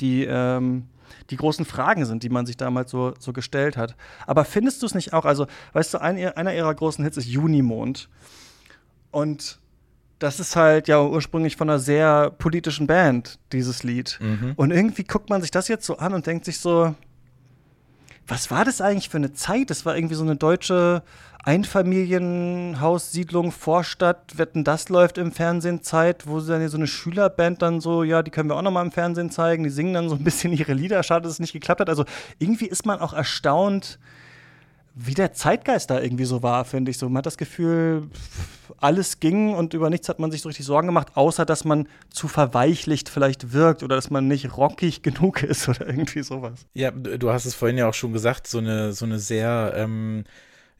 die, 0.00 0.24
ähm, 0.24 0.84
die 1.30 1.36
großen 1.36 1.64
Fragen 1.64 2.04
sind, 2.04 2.22
die 2.22 2.28
man 2.28 2.46
sich 2.46 2.56
damals 2.56 2.90
so, 2.90 3.14
so 3.18 3.32
gestellt 3.32 3.76
hat. 3.76 3.96
Aber 4.26 4.44
findest 4.44 4.82
du 4.82 4.86
es 4.86 4.94
nicht 4.94 5.12
auch, 5.12 5.24
also, 5.24 5.46
weißt 5.72 5.94
du, 5.94 6.00
ein, 6.00 6.16
einer 6.18 6.54
ihrer 6.54 6.74
großen 6.74 7.02
Hits 7.02 7.16
ist 7.16 7.26
Junimond. 7.26 8.08
Und 9.10 9.58
das 10.20 10.38
ist 10.38 10.54
halt 10.54 10.86
ja 10.86 11.02
ursprünglich 11.02 11.56
von 11.56 11.68
einer 11.68 11.78
sehr 11.78 12.30
politischen 12.30 12.86
Band, 12.86 13.38
dieses 13.52 13.82
Lied. 13.82 14.18
Mhm. 14.20 14.52
Und 14.56 14.70
irgendwie 14.70 15.04
guckt 15.04 15.30
man 15.30 15.42
sich 15.42 15.50
das 15.50 15.68
jetzt 15.68 15.84
so 15.84 15.98
an 15.98 16.14
und 16.14 16.26
denkt 16.26 16.44
sich 16.44 16.58
so, 16.58 16.94
was 18.26 18.50
war 18.50 18.64
das 18.64 18.80
eigentlich 18.80 19.08
für 19.08 19.18
eine 19.18 19.32
Zeit? 19.32 19.70
Das 19.70 19.86
war 19.86 19.96
irgendwie 19.96 20.14
so 20.14 20.24
eine 20.24 20.36
deutsche 20.36 21.02
Einfamilienhaussiedlung, 21.44 23.52
Vorstadt, 23.52 24.38
Wetten, 24.38 24.64
das 24.64 24.88
läuft 24.88 25.18
im 25.18 25.30
Fernsehen 25.30 25.82
Zeit, 25.82 26.26
wo 26.26 26.40
sie 26.40 26.50
dann 26.50 26.66
so 26.68 26.78
eine 26.78 26.86
Schülerband 26.86 27.60
dann 27.60 27.82
so, 27.82 28.02
ja, 28.02 28.22
die 28.22 28.30
können 28.30 28.48
wir 28.48 28.56
auch 28.56 28.62
noch 28.62 28.70
mal 28.70 28.80
im 28.80 28.92
Fernsehen 28.92 29.30
zeigen, 29.30 29.64
die 29.64 29.70
singen 29.70 29.92
dann 29.92 30.08
so 30.08 30.14
ein 30.14 30.24
bisschen 30.24 30.54
ihre 30.54 30.72
Lieder, 30.72 31.02
schade, 31.02 31.24
dass 31.24 31.32
es 31.32 31.40
nicht 31.40 31.52
geklappt 31.52 31.82
hat. 31.82 31.90
Also 31.90 32.06
irgendwie 32.38 32.66
ist 32.66 32.86
man 32.86 32.98
auch 32.98 33.12
erstaunt, 33.12 33.98
wie 34.94 35.14
der 35.14 35.32
Zeitgeist 35.32 35.90
da 35.90 36.00
irgendwie 36.00 36.24
so 36.24 36.42
war, 36.42 36.64
finde 36.64 36.90
ich 36.90 36.98
so. 36.98 37.08
Man 37.08 37.18
hat 37.18 37.26
das 37.26 37.36
Gefühl, 37.36 38.08
alles 38.78 39.18
ging 39.18 39.54
und 39.54 39.74
über 39.74 39.90
nichts 39.90 40.08
hat 40.08 40.20
man 40.20 40.30
sich 40.30 40.42
so 40.42 40.48
richtig 40.48 40.66
Sorgen 40.66 40.86
gemacht, 40.86 41.08
außer 41.14 41.44
dass 41.44 41.64
man 41.64 41.88
zu 42.10 42.28
verweichlicht 42.28 43.08
vielleicht 43.08 43.52
wirkt 43.52 43.82
oder 43.82 43.96
dass 43.96 44.10
man 44.10 44.28
nicht 44.28 44.56
rockig 44.56 45.02
genug 45.02 45.42
ist 45.42 45.68
oder 45.68 45.86
irgendwie 45.86 46.22
sowas. 46.22 46.66
Ja, 46.74 46.90
du 46.92 47.30
hast 47.30 47.44
es 47.44 47.54
vorhin 47.54 47.78
ja 47.78 47.88
auch 47.88 47.94
schon 47.94 48.12
gesagt, 48.12 48.46
so 48.46 48.58
eine, 48.58 48.92
so 48.92 49.04
eine 49.04 49.18
sehr 49.18 49.72
ähm 49.76 50.24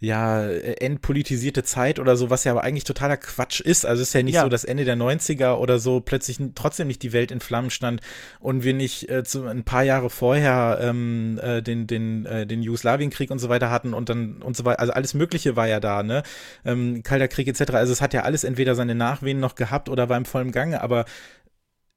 ja, 0.04 0.48
entpolitisierte 0.48 1.62
Zeit 1.62 1.98
oder 1.98 2.16
so, 2.16 2.30
was 2.30 2.44
ja 2.44 2.52
aber 2.52 2.62
eigentlich 2.62 2.84
totaler 2.84 3.16
Quatsch 3.16 3.60
ist. 3.60 3.86
Also 3.86 4.02
es 4.02 4.08
ist 4.08 4.14
ja 4.14 4.22
nicht 4.22 4.34
ja. 4.34 4.42
so, 4.42 4.48
dass 4.48 4.64
Ende 4.64 4.84
der 4.84 4.96
90er 4.96 5.54
oder 5.54 5.78
so 5.78 6.00
plötzlich 6.00 6.38
trotzdem 6.54 6.86
nicht 6.86 7.02
die 7.02 7.12
Welt 7.12 7.30
in 7.30 7.40
Flammen 7.40 7.70
stand 7.70 8.00
und 8.40 8.64
wir 8.64 8.74
nicht 8.74 9.08
äh, 9.08 9.24
zu, 9.24 9.46
ein 9.46 9.64
paar 9.64 9.82
Jahre 9.82 10.10
vorher 10.10 10.78
ähm, 10.80 11.40
äh, 11.42 11.62
den, 11.62 11.86
den, 11.86 12.26
äh, 12.26 12.46
den 12.46 12.62
Jugoslawienkrieg 12.62 13.30
und 13.30 13.38
so 13.38 13.48
weiter 13.48 13.70
hatten 13.70 13.94
und 13.94 14.08
dann 14.08 14.42
und 14.42 14.56
so 14.56 14.64
weiter. 14.64 14.80
Also 14.80 14.92
alles 14.92 15.14
Mögliche 15.14 15.56
war 15.56 15.66
ja 15.66 15.80
da, 15.80 16.02
ne? 16.02 16.22
Ähm, 16.64 17.02
Kalter 17.02 17.28
Krieg 17.28 17.48
etc. 17.48 17.72
Also 17.72 17.92
es 17.92 18.00
hat 18.00 18.14
ja 18.14 18.22
alles 18.22 18.44
entweder 18.44 18.74
seine 18.74 18.94
Nachwehen 18.94 19.40
noch 19.40 19.54
gehabt 19.54 19.88
oder 19.88 20.08
war 20.08 20.16
im 20.16 20.24
vollen 20.24 20.52
Gange, 20.52 20.82
aber 20.82 21.04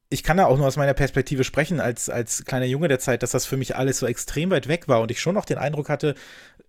ich 0.10 0.24
kann 0.24 0.38
da 0.38 0.46
auch 0.46 0.58
nur 0.58 0.68
aus 0.68 0.78
meiner 0.78 0.94
Perspektive 0.94 1.44
sprechen, 1.44 1.82
als, 1.82 2.10
als 2.10 2.46
kleiner 2.46 2.66
Junge 2.66 2.88
der 2.88 3.00
Zeit, 3.00 3.24
dass 3.24 3.32
das 3.32 3.46
für 3.46 3.58
mich 3.58 3.76
alles 3.76 4.00
so 4.00 4.08
extrem 4.08 4.52
weit 4.52 4.68
weg 4.68 4.88
war 4.88 5.02
und 5.02 5.12
ich 5.12 5.20
schon 5.20 5.36
noch 5.36 5.44
den 5.44 5.58
Eindruck 5.58 5.90
hatte, 5.90 6.16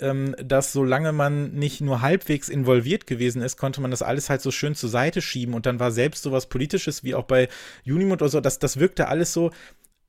ähm, 0.01 0.35
dass 0.43 0.73
solange 0.73 1.13
man 1.13 1.53
nicht 1.53 1.81
nur 1.81 2.03
halbwegs 2.03 2.49
involviert 2.49 3.07
gewesen 3.07 3.43
ist, 3.43 3.57
konnte 3.57 3.81
man 3.81 3.91
das 3.91 4.03
alles 4.03 4.31
halt 4.31 4.41
so 4.41 4.51
schön 4.51 4.75
zur 4.75 4.89
Seite 4.89 5.21
schieben 5.21 5.55
und 5.55 5.67
dann 5.67 5.81
war 5.81 5.91
selbst 5.91 6.23
sowas 6.23 6.47
Politisches 6.47 7.05
wie 7.05 7.15
auch 7.15 7.25
bei 7.25 7.49
Unimund 7.87 8.23
oder 8.23 8.31
so, 8.31 8.41
das, 8.41 8.59
das 8.59 8.79
wirkte 8.79 9.09
alles 9.09 9.33
so, 9.33 9.51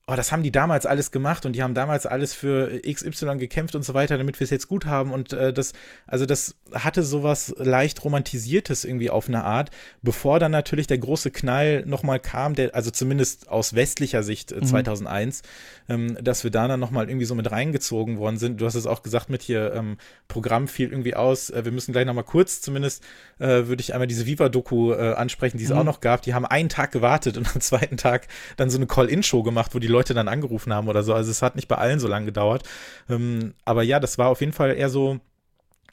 oh, 0.10 0.15
das 0.15 0.32
haben 0.32 0.43
die 0.43 0.52
damals 0.52 0.86
alles 0.86 1.12
gemacht 1.12 1.45
und 1.45 1.54
die 1.54 1.62
haben 1.62 1.74
damals 1.74 2.06
alles 2.06 2.34
für 2.34 2.82
XY 2.82 3.38
gekämpft 3.38 3.76
und 3.76 3.84
so 3.84 3.93
weiter, 3.93 4.17
damit 4.17 4.39
wir 4.39 4.45
es 4.45 4.50
jetzt 4.50 4.67
gut 4.67 4.86
haben. 4.86 5.12
Und 5.12 5.34
äh, 5.34 5.54
das, 5.54 5.74
also 6.08 6.26
das 6.26 6.56
hatte 6.74 7.04
sowas 7.04 7.54
leicht 7.58 8.04
romantisiertes 8.04 8.86
irgendwie 8.86 9.10
auf 9.10 9.28
eine 9.28 9.43
Art, 9.43 9.69
bevor 10.02 10.39
dann 10.39 10.52
natürlich 10.52 10.88
der 10.88 10.98
große 10.98 11.32
Knall 11.32 11.84
nochmal 11.86 12.19
kam, 12.19 12.56
der, 12.56 12.74
also 12.74 12.91
zumindest 12.91 13.50
aus 13.50 13.76
westlicher 13.76 14.24
Sicht 14.24 14.52
äh, 14.52 14.62
2001, 14.62 15.43
mhm. 15.88 15.93
ähm, 15.93 16.17
dass 16.24 16.43
wir 16.43 16.52
da 16.52 16.67
dann 16.67 16.80
nochmal 16.80 17.10
irgendwie 17.10 17.26
so 17.26 17.36
mit 17.36 17.52
reingezogen 17.52 18.17
worden 18.17 18.38
sind. 18.38 18.62
Du 18.62 18.65
hast 18.65 18.76
es 18.76 18.88
auch 18.88 19.04
gesagt 19.04 19.30
mit 19.30 19.43
hier, 19.43 19.74
ähm, 19.74 19.98
Programm 20.28 20.67
fiel 20.67 20.89
irgendwie 20.89 21.15
aus. 21.15 21.50
Äh, 21.50 21.65
wir 21.65 21.72
müssen 21.72 21.91
gleich 21.91 22.06
nochmal 22.06 22.24
kurz 22.24 22.62
zumindest, 22.62 23.04
äh, 23.38 23.67
würde 23.67 23.82
ich 23.82 23.93
einmal 23.93 24.08
diese 24.08 24.26
Viva-Doku 24.26 24.93
äh, 24.93 25.13
ansprechen, 25.13 25.58
die 25.58 25.65
es 25.65 25.69
mhm. 25.69 25.78
auch 25.78 25.84
noch 25.84 26.02
gab. 26.02 26.24
Die 26.24 26.34
haben 26.34 26.45
einen 26.45 26.69
Tag 26.69 26.91
gewartet 26.91 27.38
und 27.38 27.54
am 27.54 27.62
zweiten 27.62 27.98
Tag 27.98 28.28
dann 28.58 28.69
so 28.69 28.78
eine 28.78 28.88
Call-In-Show 28.88 29.43
gemacht, 29.43 29.76
wo 29.76 29.80
die 29.80 29.88
Leute 29.88 29.99
Leute 30.00 30.14
dann 30.14 30.30
angerufen 30.30 30.74
haben 30.74 30.88
oder 30.88 31.04
so. 31.04 31.14
Also 31.14 31.30
es 31.30 31.42
hat 31.42 31.56
nicht 31.56 31.68
bei 31.68 31.76
allen 31.76 32.00
so 32.00 32.08
lange 32.08 32.26
gedauert. 32.26 32.64
Ähm, 33.10 33.54
aber 33.66 33.84
ja, 33.84 34.00
das 34.00 34.18
war 34.18 34.30
auf 34.30 34.40
jeden 34.40 34.54
Fall 34.54 34.76
eher 34.76 34.90
so, 34.90 35.20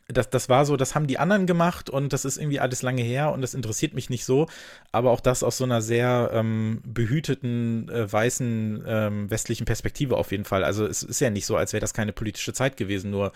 das, 0.08 0.30
das 0.30 0.48
war 0.48 0.64
so, 0.64 0.76
das 0.76 0.94
haben 0.94 1.08
die 1.08 1.18
anderen 1.18 1.46
gemacht 1.46 1.90
und 1.90 2.12
das 2.12 2.24
ist 2.24 2.36
irgendwie 2.36 2.60
alles 2.60 2.82
lange 2.82 3.02
her 3.02 3.32
und 3.32 3.40
das 3.40 3.54
interessiert 3.54 3.94
mich 3.94 4.08
nicht 4.08 4.24
so. 4.24 4.46
Aber 4.92 5.10
auch 5.10 5.20
das 5.20 5.42
aus 5.42 5.58
so 5.58 5.64
einer 5.64 5.82
sehr 5.82 6.30
ähm, 6.32 6.80
behüteten, 6.84 7.88
äh, 7.88 8.10
weißen, 8.10 8.84
ähm, 8.86 9.30
westlichen 9.30 9.64
Perspektive 9.64 10.16
auf 10.16 10.30
jeden 10.30 10.44
Fall. 10.44 10.62
Also 10.62 10.86
es 10.86 11.02
ist 11.02 11.20
ja 11.20 11.30
nicht 11.30 11.46
so, 11.46 11.56
als 11.56 11.72
wäre 11.72 11.80
das 11.80 11.94
keine 11.94 12.12
politische 12.12 12.52
Zeit 12.52 12.76
gewesen, 12.76 13.10
nur 13.10 13.32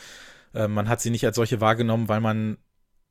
äh, 0.55 0.69
man 0.69 0.89
hat 0.89 1.01
sie 1.01 1.11
nicht 1.11 1.27
als 1.27 1.37
solche 1.37 1.61
wahrgenommen, 1.61 2.09
weil 2.09 2.21
man 2.21 2.59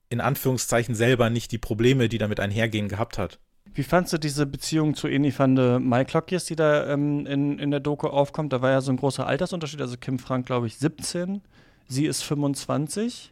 in 0.09 0.21
Anführungszeichen 0.21 0.95
selber 0.95 1.29
nicht 1.29 1.51
die 1.51 1.57
Probleme, 1.57 2.09
die 2.09 2.17
damit 2.17 2.39
einhergehen, 2.39 2.87
gehabt 2.87 3.17
hat. 3.17 3.39
Wie 3.73 3.83
fandst 3.83 4.13
du 4.13 4.17
diese 4.17 4.45
Beziehung 4.45 4.93
zu 4.95 5.07
Eni 5.07 5.33
van 5.37 5.55
de 5.55 5.79
Maiklokjes, 5.79 6.45
die 6.45 6.55
da 6.55 6.87
ähm, 6.87 7.25
in, 7.25 7.59
in 7.59 7.71
der 7.71 7.79
Doku 7.79 8.07
aufkommt? 8.07 8.51
Da 8.53 8.61
war 8.61 8.71
ja 8.71 8.81
so 8.81 8.91
ein 8.91 8.97
großer 8.97 9.25
Altersunterschied. 9.25 9.81
Also 9.81 9.97
Kim 9.97 10.19
Frank, 10.19 10.45
glaube 10.45 10.67
ich, 10.67 10.77
17. 10.77 11.41
Sie 11.87 12.05
ist 12.05 12.23
25. 12.23 13.31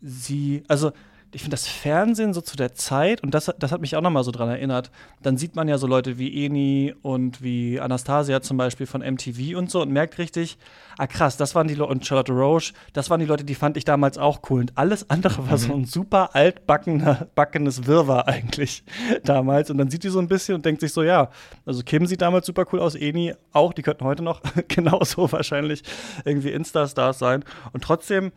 Sie, 0.00 0.62
also 0.68 0.92
ich 1.36 1.42
finde 1.42 1.52
das 1.52 1.68
Fernsehen 1.68 2.32
so 2.32 2.40
zu 2.40 2.56
der 2.56 2.72
Zeit, 2.72 3.22
und 3.22 3.34
das, 3.34 3.52
das 3.58 3.70
hat 3.70 3.82
mich 3.82 3.94
auch 3.94 4.00
nochmal 4.00 4.24
so 4.24 4.30
dran 4.30 4.48
erinnert, 4.48 4.90
dann 5.20 5.36
sieht 5.36 5.54
man 5.54 5.68
ja 5.68 5.76
so 5.76 5.86
Leute 5.86 6.16
wie 6.16 6.46
Eni 6.46 6.94
und 7.02 7.42
wie 7.42 7.78
Anastasia 7.78 8.40
zum 8.40 8.56
Beispiel 8.56 8.86
von 8.86 9.02
MTV 9.02 9.54
und 9.58 9.70
so 9.70 9.82
und 9.82 9.90
merkt 9.90 10.16
richtig, 10.16 10.56
ah 10.96 11.06
krass, 11.06 11.36
das 11.36 11.54
waren 11.54 11.68
die 11.68 11.74
Leute, 11.74 11.92
und 11.92 12.06
Charlotte 12.06 12.32
Roche, 12.32 12.72
das 12.94 13.10
waren 13.10 13.20
die 13.20 13.26
Leute, 13.26 13.44
die 13.44 13.54
fand 13.54 13.76
ich 13.76 13.84
damals 13.84 14.16
auch 14.16 14.40
cool. 14.48 14.60
Und 14.60 14.78
alles 14.78 15.10
andere 15.10 15.46
war 15.50 15.58
so 15.58 15.74
mhm. 15.74 15.82
ein 15.82 15.84
super 15.84 16.34
altbackenes 16.34 17.86
Wirrwarr 17.86 18.26
eigentlich 18.28 18.82
damals. 19.24 19.70
Und 19.70 19.76
dann 19.76 19.90
sieht 19.90 20.04
die 20.04 20.08
so 20.08 20.20
ein 20.20 20.28
bisschen 20.28 20.54
und 20.54 20.64
denkt 20.64 20.80
sich 20.80 20.94
so, 20.94 21.02
ja, 21.02 21.28
also 21.66 21.82
Kim 21.82 22.06
sieht 22.06 22.22
damals 22.22 22.46
super 22.46 22.64
cool 22.72 22.80
aus, 22.80 22.94
Eni 22.94 23.34
auch, 23.52 23.74
die 23.74 23.82
könnten 23.82 24.04
heute 24.04 24.22
noch 24.22 24.40
genauso 24.68 25.30
wahrscheinlich 25.30 25.82
irgendwie 26.24 26.48
Insta-Stars 26.48 27.18
sein. 27.18 27.44
Und 27.74 27.84
trotzdem 27.84 28.32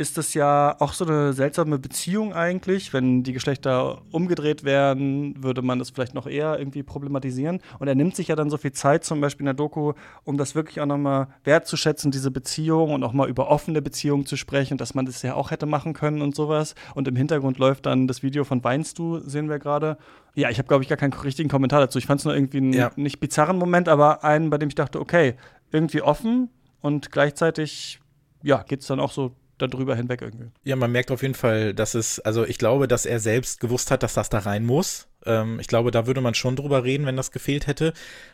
ist 0.00 0.16
das 0.16 0.32
ja 0.32 0.74
auch 0.80 0.94
so 0.94 1.04
eine 1.04 1.34
seltsame 1.34 1.78
Beziehung 1.78 2.32
eigentlich. 2.32 2.94
Wenn 2.94 3.22
die 3.22 3.34
Geschlechter 3.34 4.00
umgedreht 4.10 4.64
wären, 4.64 5.34
würde 5.42 5.60
man 5.60 5.78
das 5.78 5.90
vielleicht 5.90 6.14
noch 6.14 6.26
eher 6.26 6.58
irgendwie 6.58 6.82
problematisieren. 6.82 7.60
Und 7.78 7.86
er 7.86 7.94
nimmt 7.94 8.16
sich 8.16 8.28
ja 8.28 8.34
dann 8.34 8.48
so 8.48 8.56
viel 8.56 8.72
Zeit, 8.72 9.04
zum 9.04 9.20
Beispiel 9.20 9.42
in 9.42 9.46
der 9.46 9.54
Doku, 9.54 9.92
um 10.24 10.38
das 10.38 10.54
wirklich 10.54 10.80
auch 10.80 10.86
nochmal 10.86 11.28
wertzuschätzen, 11.44 12.10
diese 12.10 12.30
Beziehung 12.30 12.94
und 12.94 13.04
auch 13.04 13.12
mal 13.12 13.28
über 13.28 13.50
offene 13.50 13.82
Beziehungen 13.82 14.24
zu 14.24 14.36
sprechen, 14.36 14.78
dass 14.78 14.94
man 14.94 15.04
das 15.04 15.20
ja 15.20 15.34
auch 15.34 15.50
hätte 15.50 15.66
machen 15.66 15.92
können 15.92 16.22
und 16.22 16.34
sowas. 16.34 16.74
Und 16.94 17.06
im 17.06 17.14
Hintergrund 17.14 17.58
läuft 17.58 17.84
dann 17.84 18.08
das 18.08 18.22
Video 18.22 18.44
von 18.44 18.64
Weinst 18.64 18.98
du, 18.98 19.18
sehen 19.18 19.50
wir 19.50 19.58
gerade. 19.58 19.98
Ja, 20.34 20.48
ich 20.48 20.56
habe, 20.56 20.66
glaube 20.66 20.82
ich, 20.82 20.88
gar 20.88 20.96
keinen 20.96 21.12
richtigen 21.12 21.50
Kommentar 21.50 21.80
dazu. 21.80 21.98
Ich 21.98 22.06
fand 22.06 22.20
es 22.20 22.24
nur 22.24 22.34
irgendwie 22.34 22.58
einen 22.58 22.72
ja. 22.72 22.90
nicht 22.96 23.20
bizarren 23.20 23.58
Moment, 23.58 23.86
aber 23.86 24.24
einen, 24.24 24.48
bei 24.48 24.56
dem 24.56 24.70
ich 24.70 24.76
dachte, 24.76 24.98
okay, 24.98 25.34
irgendwie 25.72 26.00
offen 26.00 26.48
und 26.80 27.12
gleichzeitig, 27.12 28.00
ja, 28.42 28.62
geht 28.62 28.80
es 28.80 28.86
dann 28.86 28.98
auch 28.98 29.12
so 29.12 29.36
darüber 29.68 29.96
hinweg 29.96 30.22
irgendwie. 30.22 30.50
Ja, 30.64 30.76
man 30.76 30.92
merkt 30.92 31.10
auf 31.10 31.22
jeden 31.22 31.34
Fall, 31.34 31.74
dass 31.74 31.94
es, 31.94 32.20
also 32.20 32.44
ich 32.44 32.58
glaube, 32.58 32.88
dass 32.88 33.06
er 33.06 33.20
selbst 33.20 33.60
gewusst 33.60 33.90
hat, 33.90 34.02
dass 34.02 34.14
das 34.14 34.28
da 34.28 34.40
rein 34.40 34.64
muss. 34.64 35.08
Ähm, 35.24 35.58
ich 35.60 35.66
glaube, 35.66 35.90
da 35.90 36.06
würde 36.06 36.20
man 36.20 36.34
schon 36.34 36.56
drüber 36.56 36.84
reden, 36.84 37.06
wenn 37.06 37.16
das 37.16 37.30
gefehlt 37.30 37.66
hätte. 37.66 37.92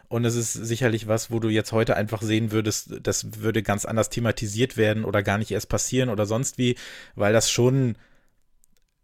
Und 0.09 0.25
es 0.25 0.37
ist 0.37 0.53
sicherlich 0.53 1.09
was, 1.09 1.31
wo 1.31 1.41
du 1.41 1.49
jetzt 1.49 1.73
heute 1.73 1.97
einfach 1.97 2.23
sehen 2.23 2.53
würdest, 2.53 2.95
das 3.03 3.43
würde 3.43 3.63
ganz 3.63 3.85
anders 3.85 4.11
thematisiert 4.11 4.77
werden 4.77 5.05
oder 5.05 5.23
gar 5.23 5.39
nicht 5.39 5.51
erst 5.51 5.69
passieren 5.69 6.09
oder 6.09 6.27
sonst 6.27 6.59
wie, 6.59 6.77
weil 7.15 7.33
das 7.33 7.51
schon 7.51 7.97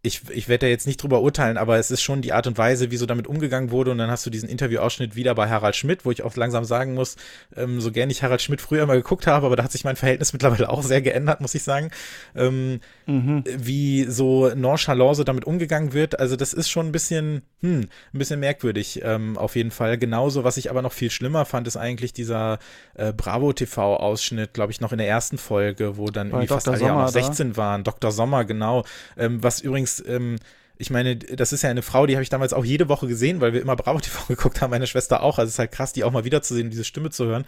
ich, 0.05 0.21
ich 0.29 0.49
werde 0.49 0.65
da 0.65 0.69
jetzt 0.69 0.85
nicht 0.85 1.01
drüber 1.01 1.21
urteilen, 1.21 1.57
aber 1.57 1.77
es 1.79 1.89
ist 1.89 2.01
schon 2.01 2.21
die 2.21 2.33
Art 2.33 2.45
und 2.45 2.57
Weise, 2.57 2.91
wie 2.91 2.97
so 2.97 3.05
damit 3.05 3.25
umgegangen 3.25 3.71
wurde. 3.71 3.89
Und 3.89 3.99
dann 3.99 4.11
hast 4.11 4.25
du 4.25 4.29
diesen 4.29 4.49
Interviewausschnitt 4.49 5.15
wieder 5.15 5.33
bei 5.33 5.49
Harald 5.49 5.77
Schmidt, 5.77 6.03
wo 6.03 6.11
ich 6.11 6.23
auch 6.23 6.35
langsam 6.35 6.65
sagen 6.65 6.93
muss, 6.93 7.15
ähm, 7.55 7.79
so 7.79 7.89
gern 7.89 8.09
ich 8.09 8.21
Harald 8.21 8.41
Schmidt 8.41 8.59
früher 8.59 8.85
mal 8.85 8.97
geguckt 8.97 9.27
habe, 9.27 9.45
aber 9.45 9.55
da 9.55 9.63
hat 9.63 9.71
sich 9.71 9.85
mein 9.85 9.95
Verhältnis 9.95 10.33
mittlerweile 10.33 10.67
auch 10.67 10.83
sehr 10.83 11.01
geändert, 11.01 11.39
muss 11.39 11.55
ich 11.55 11.63
sagen. 11.63 11.89
Ähm, 12.35 12.81
mhm. 13.05 13.45
Wie 13.47 14.03
so 14.03 14.49
nonchalant 14.53 15.15
so 15.15 15.23
damit 15.23 15.45
umgegangen 15.45 15.93
wird. 15.93 16.19
Also 16.19 16.35
das 16.35 16.53
ist 16.53 16.69
schon 16.69 16.87
ein 16.87 16.91
bisschen, 16.91 17.41
hm, 17.61 17.87
ein 18.13 18.19
bisschen 18.19 18.41
merkwürdig, 18.41 18.99
ähm, 19.05 19.37
auf 19.37 19.55
jeden 19.55 19.71
Fall. 19.71 19.97
Genauso, 19.97 20.43
was 20.43 20.57
ich 20.57 20.69
aber 20.69 20.81
noch 20.81 20.91
viel 20.91 21.11
schlimmer 21.11 21.45
fand, 21.45 21.65
ist 21.65 21.77
eigentlich 21.77 22.11
dieser 22.11 22.59
äh, 22.95 23.13
Bravo-TV-Ausschnitt, 23.13 24.53
glaube 24.53 24.73
ich, 24.73 24.81
noch 24.81 24.91
in 24.91 24.97
der 24.97 25.07
ersten 25.07 25.37
Folge, 25.37 25.95
wo 25.95 26.07
dann 26.07 26.31
irgendwie 26.31 26.47
fast 26.47 26.67
alle 26.67 26.81
ja 26.81 26.93
noch 26.93 27.07
16 27.07 27.51
da? 27.51 27.57
waren. 27.57 27.83
Dr. 27.85 28.11
Sommer, 28.11 28.43
genau. 28.43 28.83
Ähm, 29.15 29.41
was 29.41 29.61
übrigens 29.61 29.92
ähm, 30.01 30.37
ich 30.77 30.89
meine, 30.89 31.15
das 31.15 31.53
ist 31.53 31.61
ja 31.61 31.69
eine 31.69 31.81
Frau, 31.81 32.05
die 32.05 32.15
habe 32.15 32.23
ich 32.23 32.29
damals 32.29 32.53
auch 32.53 32.65
jede 32.65 32.89
Woche 32.89 33.07
gesehen, 33.07 33.41
weil 33.41 33.53
wir 33.53 33.61
immer 33.61 33.75
Bravo 33.75 33.99
TV 33.99 34.23
geguckt 34.27 34.61
haben, 34.61 34.71
meine 34.71 34.87
Schwester 34.87 35.23
auch. 35.23 35.37
Also 35.37 35.47
es 35.47 35.55
ist 35.55 35.59
halt 35.59 35.71
krass, 35.71 35.93
die 35.93 36.03
auch 36.03 36.11
mal 36.11 36.25
wiederzusehen, 36.25 36.69
diese 36.69 36.83
Stimme 36.83 37.09
zu 37.09 37.25
hören. 37.25 37.45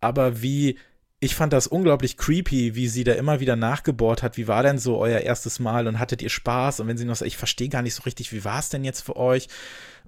Aber 0.00 0.42
wie, 0.42 0.78
ich 1.18 1.34
fand 1.34 1.52
das 1.52 1.66
unglaublich 1.66 2.18
creepy, 2.18 2.74
wie 2.74 2.88
sie 2.88 3.04
da 3.04 3.12
immer 3.12 3.40
wieder 3.40 3.56
nachgebohrt 3.56 4.22
hat. 4.22 4.36
Wie 4.36 4.48
war 4.48 4.62
denn 4.62 4.78
so 4.78 4.98
euer 4.98 5.20
erstes 5.20 5.58
Mal 5.58 5.86
und 5.86 5.98
hattet 5.98 6.20
ihr 6.20 6.28
Spaß? 6.28 6.80
Und 6.80 6.88
wenn 6.88 6.98
sie 6.98 7.06
noch 7.06 7.16
sagt, 7.16 7.28
ich 7.28 7.38
verstehe 7.38 7.70
gar 7.70 7.82
nicht 7.82 7.94
so 7.94 8.02
richtig, 8.02 8.32
wie 8.32 8.44
war 8.44 8.58
es 8.58 8.68
denn 8.68 8.84
jetzt 8.84 9.00
für 9.00 9.16
euch? 9.16 9.48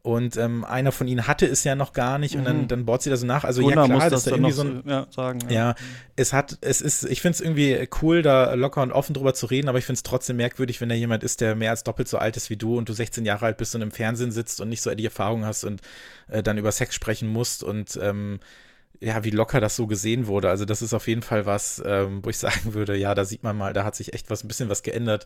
Und 0.03 0.37
ähm, 0.37 0.65
einer 0.65 0.93
von 0.93 1.09
ihnen 1.09 1.27
hatte 1.27 1.47
es 1.47 1.65
ja 1.65 1.75
noch 1.75 1.93
gar 1.93 2.19
nicht 2.19 2.37
und 2.37 2.45
dann, 2.45 2.63
mhm. 2.63 2.69
dann 2.69 2.87
bohrt 2.87 3.03
sie 3.03 3.11
da 3.11 3.17
so 3.17 3.27
nach. 3.27 3.45
Also 3.45 3.63
Gunnar 3.63 3.89
ja 3.89 3.97
klar, 3.97 4.11
das 4.11 4.21
ist 4.21 4.27
da 4.29 4.31
irgendwie 4.33 4.53
so 4.53 4.63
ein, 4.63 4.83
ja, 4.87 5.07
sagen, 5.11 5.41
ja. 5.49 5.55
ja, 5.55 5.75
es 6.15 6.33
hat, 6.33 6.59
es 6.61 6.81
ist, 6.81 7.05
ich 7.05 7.21
finde 7.21 7.35
es 7.35 7.41
irgendwie 7.41 7.89
cool, 8.01 8.23
da 8.23 8.55
locker 8.55 8.83
und 8.83 8.93
offen 8.93 9.13
drüber 9.13 9.35
zu 9.35 9.47
reden, 9.47 9.69
aber 9.69 9.79
ich 9.79 9.87
finde 9.87 9.99
es 9.99 10.05
trotzdem 10.05 10.37
merkwürdig, 10.37 10.81
wenn 10.81 10.89
da 10.89 10.95
jemand 10.95 11.25
ist, 11.25 11.41
der 11.41 11.57
mehr 11.57 11.71
als 11.71 11.83
doppelt 11.83 12.07
so 12.09 12.19
alt 12.19 12.37
ist 12.37 12.49
wie 12.49 12.57
du 12.57 12.79
und 12.79 12.89
du 12.89 12.93
16 12.93 13.25
Jahre 13.25 13.47
alt 13.47 13.57
bist 13.57 13.75
und 13.75 13.83
im 13.83 13.91
Fernsehen 13.91 14.31
sitzt 14.31 14.61
und 14.61 14.69
nicht 14.69 14.83
so 14.83 14.95
die 14.95 15.05
Erfahrung 15.05 15.45
hast 15.45 15.65
und 15.65 15.81
äh, 16.29 16.43
dann 16.43 16.59
über 16.59 16.71
Sex 16.71 16.95
sprechen 16.95 17.29
musst 17.29 17.65
und 17.65 17.99
ähm, 18.01 18.39
ja, 19.01 19.23
wie 19.25 19.31
locker 19.31 19.61
das 19.61 19.77
so 19.77 19.87
gesehen 19.87 20.27
wurde. 20.27 20.51
Also 20.51 20.65
das 20.65 20.83
ist 20.83 20.93
auf 20.93 21.07
jeden 21.07 21.23
Fall 21.23 21.47
was, 21.47 21.83
ähm, 21.85 22.25
wo 22.25 22.31
ich 22.31 22.39
sagen 22.39 22.75
würde, 22.75 22.97
ja, 22.97 23.15
da 23.15 23.25
sieht 23.25 23.43
man 23.43 23.57
mal, 23.57 23.73
da 23.73 23.85
hat 23.85 23.95
sich 23.95 24.13
echt 24.13 24.31
was, 24.31 24.45
ein 24.45 24.49
bisschen 24.49 24.69
was 24.69 24.83
geändert. 24.83 25.25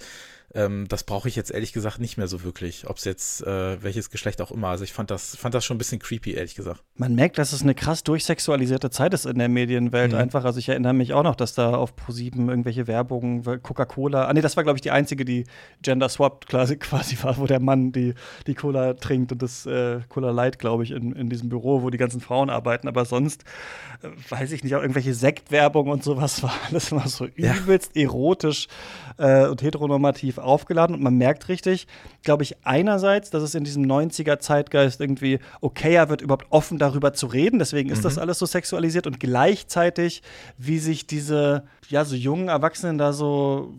Ähm, 0.55 0.87
das 0.89 1.05
brauche 1.05 1.29
ich 1.29 1.37
jetzt 1.37 1.51
ehrlich 1.51 1.73
gesagt 1.73 1.99
nicht 1.99 2.19
mehr 2.19 2.29
so 2.29 2.45
wirklich, 2.45 2.87
ob 2.87 2.99
es 2.99 3.05
jetzt 3.05 3.43
äh, 3.47 3.83
welches 3.83 4.11
Geschlecht 4.11 4.43
auch 4.43 4.51
immer. 4.51 4.69
Also 4.69 4.85
ich 4.85 4.93
fand 4.93 5.11
das, 5.11 5.37
fand 5.37 5.55
das 5.55 5.65
schon 5.65 5.77
ein 5.77 5.79
bisschen 5.79 5.99
creepy, 5.99 6.33
ehrlich 6.33 6.55
gesagt. 6.55 6.83
Man 6.97 7.15
merkt, 7.15 7.39
dass 7.39 7.55
es 7.55 7.63
eine 7.63 7.75
krass 7.75 8.05
durchsexualisierte 8.05 8.91
Zeit 8.91 9.15
ist 9.15 9.25
in 9.25 9.39
der 9.39 9.49
Medienwelt 9.49 10.13
mhm. 10.13 10.19
einfach. 10.19 10.45
Also 10.45 10.59
ich 10.59 10.69
erinnere 10.69 10.93
mich 10.93 11.15
auch 11.15 11.23
noch, 11.23 11.37
dass 11.37 11.55
da 11.55 11.75
auf 11.75 11.95
Pro7 11.95 12.51
irgendwelche 12.51 12.87
Werbungen, 12.87 13.43
Coca-Cola, 13.63 14.27
ah 14.27 14.33
nee, 14.35 14.43
das 14.43 14.57
war 14.57 14.65
glaube 14.65 14.77
ich 14.77 14.83
die 14.83 14.91
einzige, 14.91 15.25
die 15.25 15.45
gender-swapped 15.81 16.47
quasi, 16.49 16.77
quasi 16.79 17.17
war, 17.23 17.39
wo 17.39 17.47
der 17.47 17.61
Mann 17.61 17.93
die, 17.93 18.13
die 18.47 18.55
Cola 18.55 18.93
trinkt 18.93 19.33
und 19.33 19.41
das 19.41 19.65
äh, 19.65 20.01
Cola 20.11 20.31
Light, 20.31 20.59
glaube 20.59 20.85
ich, 20.85 20.91
in, 20.91 21.13
in 21.13 21.31
diesem 21.31 21.49
Büro, 21.49 21.83
wo 21.83 21.89
die 21.89 21.99
ganzen 21.99 22.21
Frauen 22.21 22.51
arbeiten. 22.51 22.89
Aber 22.89 23.07
sonst 23.07 23.45
weiß 24.29 24.53
ich 24.53 24.65
nicht, 24.65 24.75
auch 24.75 24.81
irgendwelche 24.81 25.15
Sektwerbung 25.15 25.89
und 25.89 26.03
sowas 26.03 26.43
war 26.43 26.55
alles 26.69 26.93
immer 26.93 27.09
so 27.09 27.27
übelst 27.27 27.93
ja. 27.95 28.03
erotisch 28.03 28.69
äh, 29.19 29.47
und 29.47 29.63
heteronormativ 29.63 30.39
aufgeladen. 30.39 30.95
Und 30.95 31.03
man 31.03 31.17
merkt 31.17 31.49
richtig, 31.49 31.87
glaube 32.23 32.43
ich, 32.43 32.57
einerseits, 32.65 33.31
dass 33.31 33.43
es 33.43 33.55
in 33.55 33.65
diesem 33.65 33.85
90er-Zeitgeist 33.85 35.01
irgendwie 35.01 35.39
okayer 35.61 36.09
wird, 36.09 36.23
überhaupt 36.23 36.47
offen 36.51 36.79
darüber 36.79 37.13
zu 37.13 37.27
reden. 37.27 37.59
Deswegen 37.59 37.91
ist 37.91 37.99
mhm. 37.99 38.05
das 38.05 38.19
alles 38.19 38.39
so 38.39 38.47
sexualisiert 38.47 39.07
und 39.07 39.21
gleichzeitig, 39.21 40.23
wie 40.59 40.79
sich 40.79 41.07
diese, 41.07 41.65
ja, 41.89 42.05
so 42.05 42.17
jungen 42.17 42.49
Erwachsenen 42.49 42.99
da 42.99 43.13
so 43.13 43.75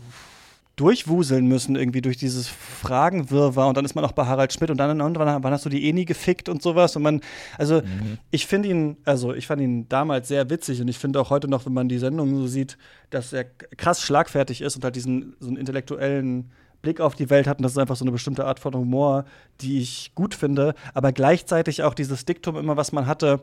durchwuseln 0.75 1.47
müssen, 1.47 1.75
irgendwie 1.75 2.01
durch 2.01 2.17
dieses 2.17 2.47
Fragenwirrwarr 2.47 3.67
und 3.67 3.77
dann 3.77 3.85
ist 3.85 3.93
man 3.93 4.03
auch 4.05 4.11
bei 4.11 4.25
Harald 4.25 4.51
Schmidt 4.53 4.71
und 4.71 4.77
dann 4.77 4.99
irgendwann 4.99 5.43
wann 5.43 5.53
hast 5.53 5.65
du 5.65 5.69
die 5.69 5.93
nie 5.93 6.05
gefickt 6.05 6.49
und 6.49 6.63
sowas 6.63 6.95
und 6.95 7.03
man, 7.03 7.21
also 7.59 7.81
mhm. 7.81 8.17
ich 8.31 8.47
finde 8.47 8.69
ihn, 8.69 8.97
also 9.05 9.35
ich 9.35 9.45
fand 9.45 9.61
ihn 9.61 9.87
damals 9.87 10.29
sehr 10.29 10.49
witzig 10.49 10.81
und 10.81 10.87
ich 10.87 10.97
finde 10.97 11.21
auch 11.21 11.29
heute 11.29 11.47
noch, 11.47 11.67
wenn 11.67 11.73
man 11.73 11.89
die 11.89 11.99
Sendung 11.99 12.35
so 12.35 12.47
sieht, 12.47 12.77
dass 13.11 13.33
er 13.33 13.43
krass 13.77 14.01
schlagfertig 14.01 14.61
ist 14.61 14.75
und 14.75 14.83
halt 14.83 14.95
diesen 14.95 15.35
so 15.39 15.47
einen 15.47 15.57
intellektuellen 15.57 16.51
Blick 16.81 16.99
auf 16.99 17.13
die 17.13 17.29
Welt 17.29 17.45
hat 17.45 17.59
und 17.59 17.63
das 17.63 17.73
ist 17.73 17.77
einfach 17.77 17.95
so 17.95 18.03
eine 18.03 18.11
bestimmte 18.11 18.45
Art 18.45 18.59
von 18.59 18.73
Humor, 18.73 19.25
die 19.61 19.79
ich 19.79 20.11
gut 20.15 20.33
finde, 20.33 20.73
aber 20.95 21.11
gleichzeitig 21.11 21.83
auch 21.83 21.93
dieses 21.93 22.25
Diktum 22.25 22.57
immer, 22.57 22.77
was 22.77 22.91
man 22.91 23.05
hatte, 23.05 23.41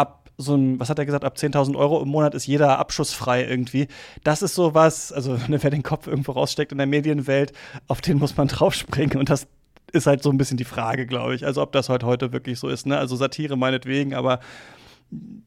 ab 0.00 0.20
so 0.40 0.54
ein, 0.54 0.80
was 0.80 0.88
hat 0.88 0.98
er 0.98 1.06
gesagt, 1.06 1.24
ab 1.24 1.36
10.000 1.36 1.76
Euro 1.76 2.02
im 2.02 2.08
Monat 2.08 2.34
ist 2.34 2.46
jeder 2.46 2.78
abschussfrei 2.78 3.44
irgendwie. 3.44 3.88
Das 4.24 4.42
ist 4.42 4.54
so 4.54 4.74
was, 4.74 5.12
also 5.12 5.38
wer 5.48 5.70
den 5.70 5.82
Kopf 5.82 6.06
irgendwo 6.06 6.32
raussteckt 6.32 6.72
in 6.72 6.78
der 6.78 6.86
Medienwelt, 6.86 7.52
auf 7.86 8.00
den 8.00 8.18
muss 8.18 8.36
man 8.36 8.48
draufspringen 8.48 9.18
und 9.18 9.30
das 9.30 9.46
ist 9.92 10.06
halt 10.06 10.22
so 10.22 10.30
ein 10.30 10.38
bisschen 10.38 10.56
die 10.56 10.64
Frage, 10.64 11.06
glaube 11.06 11.34
ich. 11.34 11.44
Also 11.44 11.62
ob 11.62 11.72
das 11.72 11.88
heute 11.88 12.06
heute 12.06 12.32
wirklich 12.32 12.58
so 12.58 12.68
ist, 12.68 12.86
ne? 12.86 12.96
Also 12.96 13.16
Satire 13.16 13.56
meinetwegen, 13.56 14.14
aber 14.14 14.40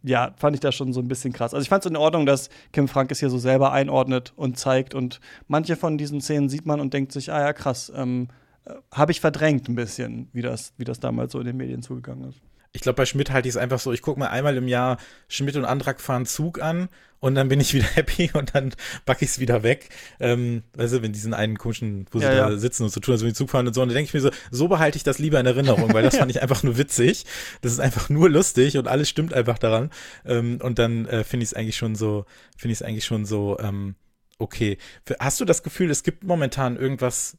ja, 0.04 0.34
fand 0.36 0.56
ich 0.56 0.60
das 0.60 0.76
schon 0.76 0.92
so 0.92 1.00
ein 1.00 1.08
bisschen 1.08 1.32
krass. 1.32 1.54
Also 1.54 1.64
ich 1.64 1.70
fand 1.70 1.86
es 1.86 1.90
in 1.90 1.96
Ordnung, 1.96 2.26
dass 2.26 2.50
Kim 2.74 2.90
Frank 2.90 3.10
es 3.12 3.20
hier 3.20 3.30
so 3.30 3.38
selber 3.38 3.72
einordnet 3.72 4.34
und 4.36 4.60
zeigt 4.60 4.94
und 4.94 5.22
manche 5.48 5.78
von 5.78 5.98
diesen 5.98 6.20
Szenen 6.20 6.50
sieht 6.50 6.66
man 6.66 6.82
und 6.82 6.94
denkt 6.94 7.14
sich, 7.14 7.32
ah 7.32 7.40
ja, 7.40 7.54
krass, 7.54 7.92
ähm, 7.96 8.28
äh, 8.66 8.74
habe 8.92 9.14
ich 9.14 9.22
verdrängt 9.22 9.70
ein 9.70 9.76
bisschen, 9.76 10.28
wie 10.34 10.42
das, 10.42 10.74
wie 10.78 10.84
das 10.84 11.00
damals 11.00 11.32
so 11.32 11.40
in 11.40 11.46
den 11.46 11.56
Medien 11.56 11.82
zugegangen 11.82 12.28
ist 12.28 12.42
ich 12.74 12.82
glaube, 12.82 12.98
bei 12.98 13.06
Schmidt 13.06 13.32
halte 13.32 13.48
ich 13.48 13.54
es 13.54 13.58
einfach 13.58 13.80
so, 13.80 13.94
ich 13.94 14.02
gucke 14.02 14.20
mir 14.20 14.32
einmal 14.32 14.58
im 14.58 14.68
Jahr 14.68 14.98
Schmidt 15.28 15.56
und 15.56 15.64
Andrak 15.66 16.02
fahren 16.02 16.26
Zug 16.26 16.60
an 16.60 16.90
und 17.20 17.36
dann 17.36 17.48
bin 17.48 17.60
ich 17.62 17.74
wieder 17.74 17.86
happy 17.94 18.32
und 18.34 18.56
dann 18.56 18.74
backe 19.06 19.24
ich 19.24 19.32
es 19.32 19.40
wieder 19.40 19.62
weg. 19.62 19.90
Ähm, 20.20 20.64
weißt 20.76 20.96
du, 20.96 21.02
wenn 21.04 21.14
diesen 21.14 21.36
einen 21.36 21.58
komischen, 21.58 22.08
wo 22.12 22.20
sie 22.20 22.26
ja, 22.26 22.50
da 22.50 22.58
sitzen 22.58 22.84
und 22.84 22.90
so 22.90 23.00
tun, 23.00 23.14
als 23.14 23.22
wenn 23.22 23.30
die 23.30 23.36
Zug 23.36 23.52
fahren 23.52 23.68
und 23.68 23.74
so, 23.76 23.82
und 23.82 23.90
dann 23.90 23.96
denke 23.96 24.10
ich 24.10 24.14
mir 24.14 24.22
so, 24.22 24.32
so 24.50 24.68
behalte 24.68 24.98
ich 24.98 25.04
das 25.04 25.20
lieber 25.20 25.40
in 25.40 25.46
Erinnerung, 25.46 25.94
weil 25.94 26.04
das 26.04 26.18
fand 26.18 26.32
ich 26.32 26.42
einfach 26.42 26.64
nur 26.64 26.78
witzig. 26.78 27.26
Das 27.62 27.72
ist 27.72 27.80
einfach 27.80 28.10
nur 28.10 28.28
lustig 28.30 28.76
und 28.78 28.88
alles 28.88 29.08
stimmt 29.08 29.34
einfach 29.34 29.60
daran. 29.60 29.92
Ähm, 30.26 30.60
und 30.62 30.80
dann 30.80 31.06
äh, 31.06 31.24
finde 31.24 31.44
ich 31.44 31.52
es 31.52 31.54
eigentlich 31.54 31.78
schon 31.78 31.96
so, 31.96 32.26
finde 32.58 32.74
ich 32.74 32.80
es 32.80 32.82
eigentlich 32.82 33.06
schon 33.06 33.26
so, 33.26 33.58
ähm, 33.60 33.96
okay. 34.40 34.80
Hast 35.20 35.40
du 35.40 35.46
das 35.46 35.62
Gefühl, 35.62 35.92
es 35.92 36.02
gibt 36.02 36.24
momentan 36.24 36.76
irgendwas 36.76 37.38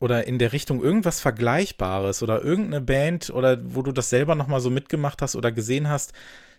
oder 0.00 0.26
in 0.26 0.38
der 0.38 0.52
Richtung 0.52 0.82
irgendwas 0.82 1.20
Vergleichbares 1.20 2.22
oder 2.22 2.42
irgendeine 2.42 2.80
Band 2.80 3.30
oder 3.30 3.58
wo 3.62 3.82
du 3.82 3.92
das 3.92 4.10
selber 4.10 4.34
nochmal 4.34 4.60
so 4.60 4.70
mitgemacht 4.70 5.22
hast 5.22 5.36
oder 5.36 5.52
gesehen 5.52 5.88
hast, 5.88 6.12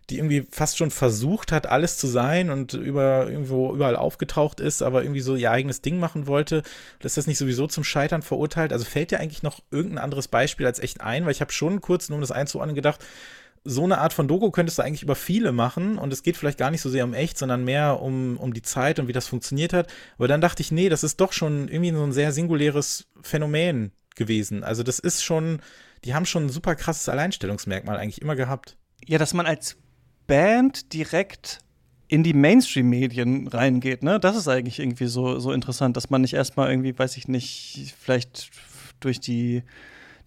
die 0.10 0.18
irgendwie 0.18 0.46
fast 0.52 0.78
schon 0.78 0.92
versucht 0.92 1.52
hat, 1.52 1.68
alles 1.68 1.98
zu 1.98 2.08
sein 2.08 2.50
und 2.50 2.74
über 2.74 3.30
irgendwo 3.30 3.74
überall 3.74 3.96
aufgetaucht 3.96 4.60
ist, 4.60 4.82
aber 4.82 5.04
irgendwie 5.04 5.22
so 5.22 5.36
ihr 5.36 5.52
eigenes 5.52 5.82
Ding 5.82 6.00
machen 6.00 6.28
wollte. 6.28 6.64
ist 7.02 7.18
das 7.18 7.28
nicht 7.28 7.38
sowieso 7.38 7.68
zum 7.68 7.84
Scheitern 7.84 8.22
verurteilt? 8.22 8.74
Also 8.74 8.86
fällt 8.86 9.12
dir 9.12 9.20
eigentlich 9.20 9.44
noch 9.44 9.62
irgendein 9.72 10.04
anderes 10.04 10.28
Beispiel 10.28 10.66
als 10.66 10.80
echt 10.80 11.02
ein? 11.02 11.26
Weil 11.26 11.32
ich 11.32 11.42
habe 11.42 11.52
schon 11.52 11.82
kurz, 11.82 12.10
nur 12.10 12.18
um 12.18 12.22
das 12.22 12.32
einzuordnen, 12.32 12.76
gedacht, 12.76 13.04
so 13.64 13.84
eine 13.84 14.00
Art 14.00 14.14
von 14.14 14.28
Doku 14.28 14.50
könntest 14.50 14.80
du 14.80 14.82
eigentlich 14.82 15.04
über 15.04 15.16
viele 15.16 15.52
machen 15.52 15.98
und 15.98 16.12
es 16.12 16.24
geht 16.24 16.36
vielleicht 16.36 16.58
gar 16.58 16.72
nicht 16.72 16.82
so 16.82 16.90
sehr 16.90 17.06
um 17.06 17.14
echt, 17.14 17.38
sondern 17.38 17.64
mehr 17.64 18.02
um, 18.02 18.38
um 18.38 18.54
die 18.54 18.64
Zeit 18.64 19.00
und 19.00 19.08
wie 19.08 19.14
das 19.14 19.28
funktioniert 19.28 19.74
hat. 19.74 19.88
Aber 20.18 20.28
dann 20.28 20.42
dachte 20.42 20.62
ich, 20.62 20.72
nee, 20.72 20.90
das 20.90 21.04
ist 21.04 21.22
doch 21.22 21.32
schon 21.32 21.68
irgendwie 21.68 21.92
so 21.92 22.04
ein 22.04 22.12
sehr 22.12 22.32
singuläres 22.32 23.08
Phänomen 23.22 23.92
gewesen. 24.16 24.64
Also 24.64 24.82
das 24.84 25.00
ist 25.00 25.24
schon, 25.24 25.62
die 26.04 26.16
haben 26.16 26.26
schon 26.26 26.46
ein 26.46 26.50
super 26.50 26.76
krasses 26.76 27.08
Alleinstellungsmerkmal 27.08 27.98
eigentlich 27.98 28.22
immer 28.22 28.36
gehabt. 28.36 28.78
Ja, 29.06 29.20
dass 29.20 29.34
man 29.34 29.46
als 29.46 29.78
Band 30.26 30.94
direkt 30.94 31.60
in 32.08 32.24
die 32.24 32.34
Mainstream-Medien 32.34 33.48
reingeht, 33.48 34.04
ne? 34.04 34.20
Das 34.20 34.36
ist 34.36 34.48
eigentlich 34.48 34.80
irgendwie 34.80 35.06
so, 35.06 35.40
so 35.40 35.54
interessant, 35.54 35.96
dass 35.96 36.10
man 36.10 36.22
nicht 36.22 36.34
erstmal 36.34 36.70
irgendwie, 36.70 36.98
weiß 36.98 37.16
ich 37.16 37.28
nicht, 37.28 37.96
vielleicht 37.98 38.50
durch 39.00 39.20
die 39.20 39.64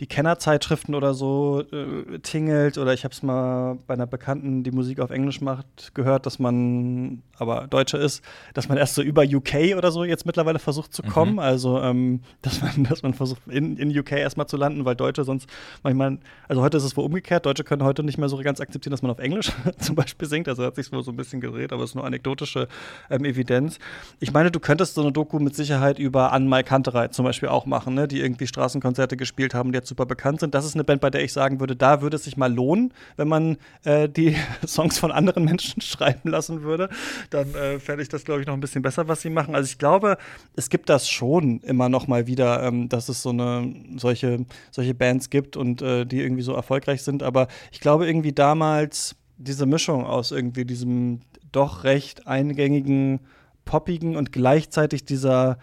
die 0.01 0.07
Kennerzeitschriften 0.07 0.95
oder 0.95 1.15
so 1.15 1.63
äh, 1.73 2.19
tingelt. 2.21 2.79
Oder 2.79 2.93
ich 2.95 3.05
habe 3.05 3.13
es 3.13 3.23
mal 3.23 3.79
bei 3.87 3.95
einer 3.95 4.07
Bekannten, 4.07 4.65
die 4.65 4.71
Musik 4.71 5.01
auf 5.01 5.11
Englisch 5.11 5.41
macht, 5.41 5.95
gehört, 5.95 6.27
dass 6.27 6.39
man, 6.39 7.23
aber 7.39 7.67
Deutscher 7.69 8.01
ist, 8.01 8.23
dass 8.55 8.69
man 8.69 8.79
erst 8.79 8.95
so 8.95 9.03
über 9.03 9.23
UK 9.23 9.77
oder 9.77 9.93
so 9.93 10.05
jetzt 10.05 10.27
mittlerweile 10.27 10.59
versucht 10.59 10.93
zu 10.93 11.03
kommen. 11.03 11.35
Mhm. 11.35 11.39
Also, 11.39 11.81
ähm, 11.81 12.21
dass, 12.43 12.61
man, 12.61 12.85
dass 12.85 13.03
man 13.03 13.15
versucht, 13.15 13.47
in, 13.47 13.77
in 13.77 13.97
UK 13.97 14.13
erstmal 14.13 14.47
zu 14.47 14.57
landen, 14.57 14.85
weil 14.85 14.97
Deutsche 14.97 15.25
sonst 15.25 15.49
manchmal, 15.83 16.19
also 16.49 16.63
heute 16.63 16.77
ist 16.77 16.85
es 16.85 16.97
wohl 16.97 17.05
umgekehrt, 17.05 17.47
Deutsche 17.47 17.65
können 17.65 17.83
heute 17.83 18.03
nicht 18.03 18.19
mehr 18.19 18.29
so 18.29 18.37
ganz 18.39 18.61
akzeptieren, 18.61 18.91
dass 18.91 19.03
man 19.03 19.11
auf 19.11 19.19
Englisch 19.19 19.53
zum 19.79 19.95
Beispiel 19.95 20.29
singt. 20.29 20.49
Also 20.49 20.65
hat 20.65 20.77
sich 20.77 20.91
wohl 20.93 21.03
so 21.03 21.13
ein 21.13 21.17
bisschen 21.17 21.41
gedreht, 21.41 21.73
aber 21.73 21.85
es 21.85 21.91
ist 21.91 21.95
nur 21.95 22.05
anekdotische 22.05 22.69
ähm, 23.11 23.25
Evidenz. 23.25 23.79
Ich 24.21 24.33
meine, 24.33 24.51
du 24.51 24.61
könntest 24.61 24.95
so 24.95 25.03
eine 25.03 25.13
Doku 25.13 25.39
mit 25.39 25.55
Sicherheit 25.55 25.99
über 25.99 26.33
Anmal 26.33 26.65
Kantereit 26.65 27.15
zum 27.15 27.25
Beispiel 27.25 27.49
auch 27.49 27.67
machen, 27.67 27.95
ne? 27.95 28.09
die 28.09 28.21
irgendwie 28.21 28.47
Straßenkonzerte 28.47 29.17
gespielt 29.17 29.55
haben, 29.55 29.73
die 29.73 29.84
jetzt 29.85 29.91
super 29.91 30.07
bekannt 30.07 30.41
sind. 30.41 30.55
Das 30.55 30.65
ist 30.65 30.75
eine 30.75 30.85
Band, 30.85 31.01
bei 31.01 31.11
der 31.11 31.23
ich 31.23 31.33
sagen 31.33 31.61
würde, 31.61 31.77
da 31.77 32.01
würde 32.03 32.17
es 32.17 32.25
sich 32.25 32.37
mal 32.37 32.53
lohnen, 32.53 32.93
wenn 33.17 33.29
man 33.29 33.57
äh, 33.85 34.09
die 34.09 34.37
Songs 34.67 34.99
von 34.99 35.13
anderen 35.13 35.45
Menschen 35.45 35.81
schreiben 35.81 36.31
lassen 36.31 36.63
würde. 36.63 36.89
Dann 37.31 37.55
äh, 37.55 37.79
fände 37.79 38.03
ich 38.03 38.09
das, 38.09 38.25
glaube 38.25 38.41
ich, 38.41 38.47
noch 38.47 38.55
ein 38.55 38.61
bisschen 38.61 38.83
besser, 38.83 39.07
was 39.09 39.21
sie 39.21 39.31
machen. 39.31 39.55
Also 39.55 39.67
ich 39.67 39.79
glaube, 39.79 40.17
es 40.57 40.71
gibt 40.71 40.89
das 40.89 41.09
schon 41.09 41.61
immer 41.61 41.89
noch 41.89 42.09
mal 42.09 42.27
wieder, 42.27 42.63
ähm, 42.63 42.89
dass 42.89 43.09
es 43.09 43.23
so 43.23 43.31
eine 43.31 43.73
solche, 43.97 44.45
solche 44.71 44.95
Bands 44.95 45.31
gibt 45.31 45.57
und 45.57 45.83
äh, 45.83 46.05
die 46.05 46.21
irgendwie 46.21 46.43
so 46.43 46.55
erfolgreich 46.55 47.03
sind. 47.03 47.23
Aber 47.23 47.49
ich 47.71 47.81
glaube 47.81 48.07
irgendwie 48.07 48.33
damals 48.33 49.17
diese 49.37 49.67
Mischung 49.67 50.07
aus 50.07 50.31
irgendwie 50.31 50.65
diesem 50.65 51.21
doch 51.53 51.85
recht 51.85 52.27
eingängigen, 52.27 53.21
poppigen 53.65 54.17
und 54.17 54.33
gleichzeitig 54.33 55.05
dieser 55.05 55.59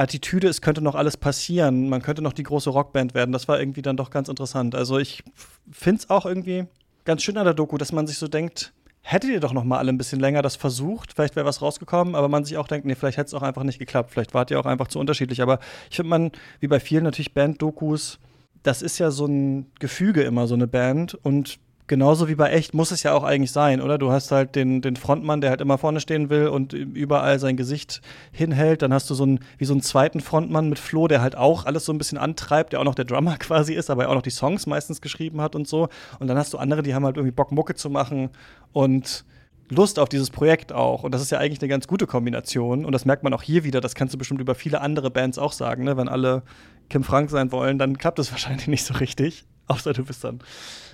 Attitüde, 0.00 0.48
es 0.48 0.62
könnte 0.62 0.80
noch 0.80 0.94
alles 0.94 1.16
passieren, 1.16 1.88
man 1.88 2.00
könnte 2.00 2.22
noch 2.22 2.32
die 2.32 2.42
große 2.42 2.70
Rockband 2.70 3.14
werden. 3.14 3.32
Das 3.32 3.48
war 3.48 3.60
irgendwie 3.60 3.82
dann 3.82 3.96
doch 3.96 4.10
ganz 4.10 4.28
interessant. 4.28 4.74
Also 4.74 4.98
ich 4.98 5.22
finde 5.70 6.00
es 6.00 6.10
auch 6.10 6.24
irgendwie 6.24 6.64
ganz 7.04 7.22
schön 7.22 7.36
an 7.36 7.44
der 7.44 7.54
Doku, 7.54 7.76
dass 7.76 7.92
man 7.92 8.06
sich 8.06 8.16
so 8.16 8.26
denkt, 8.26 8.72
hättet 9.02 9.30
ihr 9.30 9.40
doch 9.40 9.52
noch 9.52 9.64
mal 9.64 9.78
alle 9.78 9.92
ein 9.92 9.98
bisschen 9.98 10.20
länger 10.20 10.40
das 10.40 10.56
versucht, 10.56 11.12
vielleicht 11.12 11.36
wäre 11.36 11.46
was 11.46 11.60
rausgekommen, 11.60 12.14
aber 12.14 12.28
man 12.28 12.44
sich 12.44 12.56
auch 12.56 12.68
denkt, 12.68 12.86
nee, 12.86 12.94
vielleicht 12.94 13.18
hätte 13.18 13.28
es 13.28 13.34
auch 13.34 13.42
einfach 13.42 13.62
nicht 13.62 13.78
geklappt, 13.78 14.10
vielleicht 14.10 14.32
wart 14.34 14.50
ihr 14.50 14.58
auch 14.58 14.66
einfach 14.66 14.88
zu 14.88 14.98
unterschiedlich. 14.98 15.42
Aber 15.42 15.58
ich 15.90 15.96
finde 15.96 16.10
man, 16.10 16.32
wie 16.60 16.68
bei 16.68 16.80
vielen 16.80 17.04
natürlich 17.04 17.34
Band-Dokus, 17.34 18.18
das 18.62 18.82
ist 18.82 18.98
ja 18.98 19.10
so 19.10 19.26
ein 19.26 19.70
Gefüge 19.80 20.22
immer, 20.22 20.46
so 20.46 20.54
eine 20.54 20.66
Band 20.66 21.14
und 21.14 21.58
genauso 21.90 22.28
wie 22.28 22.36
bei 22.36 22.52
echt 22.52 22.72
muss 22.72 22.92
es 22.92 23.02
ja 23.02 23.12
auch 23.12 23.24
eigentlich 23.24 23.50
sein, 23.50 23.80
oder? 23.80 23.98
Du 23.98 24.12
hast 24.12 24.30
halt 24.30 24.54
den, 24.54 24.80
den 24.80 24.94
Frontmann, 24.94 25.40
der 25.40 25.50
halt 25.50 25.60
immer 25.60 25.76
vorne 25.76 25.98
stehen 25.98 26.30
will 26.30 26.46
und 26.46 26.72
überall 26.72 27.40
sein 27.40 27.56
Gesicht 27.56 28.00
hinhält. 28.30 28.82
Dann 28.82 28.94
hast 28.94 29.10
du 29.10 29.14
so 29.14 29.24
einen, 29.24 29.40
wie 29.58 29.64
so 29.64 29.74
einen 29.74 29.82
zweiten 29.82 30.20
Frontmann 30.20 30.68
mit 30.68 30.78
Flo, 30.78 31.08
der 31.08 31.20
halt 31.20 31.36
auch 31.36 31.66
alles 31.66 31.84
so 31.84 31.92
ein 31.92 31.98
bisschen 31.98 32.16
antreibt, 32.16 32.72
der 32.72 32.80
auch 32.80 32.84
noch 32.84 32.94
der 32.94 33.06
Drummer 33.06 33.36
quasi 33.38 33.74
ist, 33.74 33.90
aber 33.90 34.08
auch 34.08 34.14
noch 34.14 34.22
die 34.22 34.30
Songs 34.30 34.68
meistens 34.68 35.00
geschrieben 35.00 35.40
hat 35.40 35.56
und 35.56 35.66
so. 35.66 35.88
Und 36.20 36.28
dann 36.28 36.38
hast 36.38 36.54
du 36.54 36.58
andere, 36.58 36.84
die 36.84 36.94
haben 36.94 37.04
halt 37.04 37.16
irgendwie 37.16 37.34
Bock, 37.34 37.50
Mucke 37.50 37.74
zu 37.74 37.90
machen 37.90 38.30
und 38.72 39.24
Lust 39.68 39.98
auf 39.98 40.08
dieses 40.08 40.30
Projekt 40.30 40.72
auch. 40.72 41.02
Und 41.02 41.12
das 41.12 41.22
ist 41.22 41.30
ja 41.30 41.38
eigentlich 41.38 41.60
eine 41.60 41.68
ganz 41.68 41.88
gute 41.88 42.06
Kombination. 42.06 42.84
Und 42.84 42.92
das 42.92 43.04
merkt 43.04 43.24
man 43.24 43.34
auch 43.34 43.42
hier 43.42 43.64
wieder. 43.64 43.80
Das 43.80 43.96
kannst 43.96 44.14
du 44.14 44.18
bestimmt 44.18 44.40
über 44.40 44.54
viele 44.54 44.80
andere 44.80 45.10
Bands 45.10 45.38
auch 45.38 45.52
sagen. 45.52 45.82
Ne? 45.82 45.96
Wenn 45.96 46.08
alle 46.08 46.44
Kim 46.88 47.02
Frank 47.02 47.30
sein 47.30 47.50
wollen, 47.50 47.78
dann 47.78 47.98
klappt 47.98 48.20
es 48.20 48.30
wahrscheinlich 48.30 48.68
nicht 48.68 48.84
so 48.84 48.94
richtig. 48.94 49.44
Außer 49.66 49.92
du 49.92 50.04
bist 50.04 50.22
dann 50.22 50.40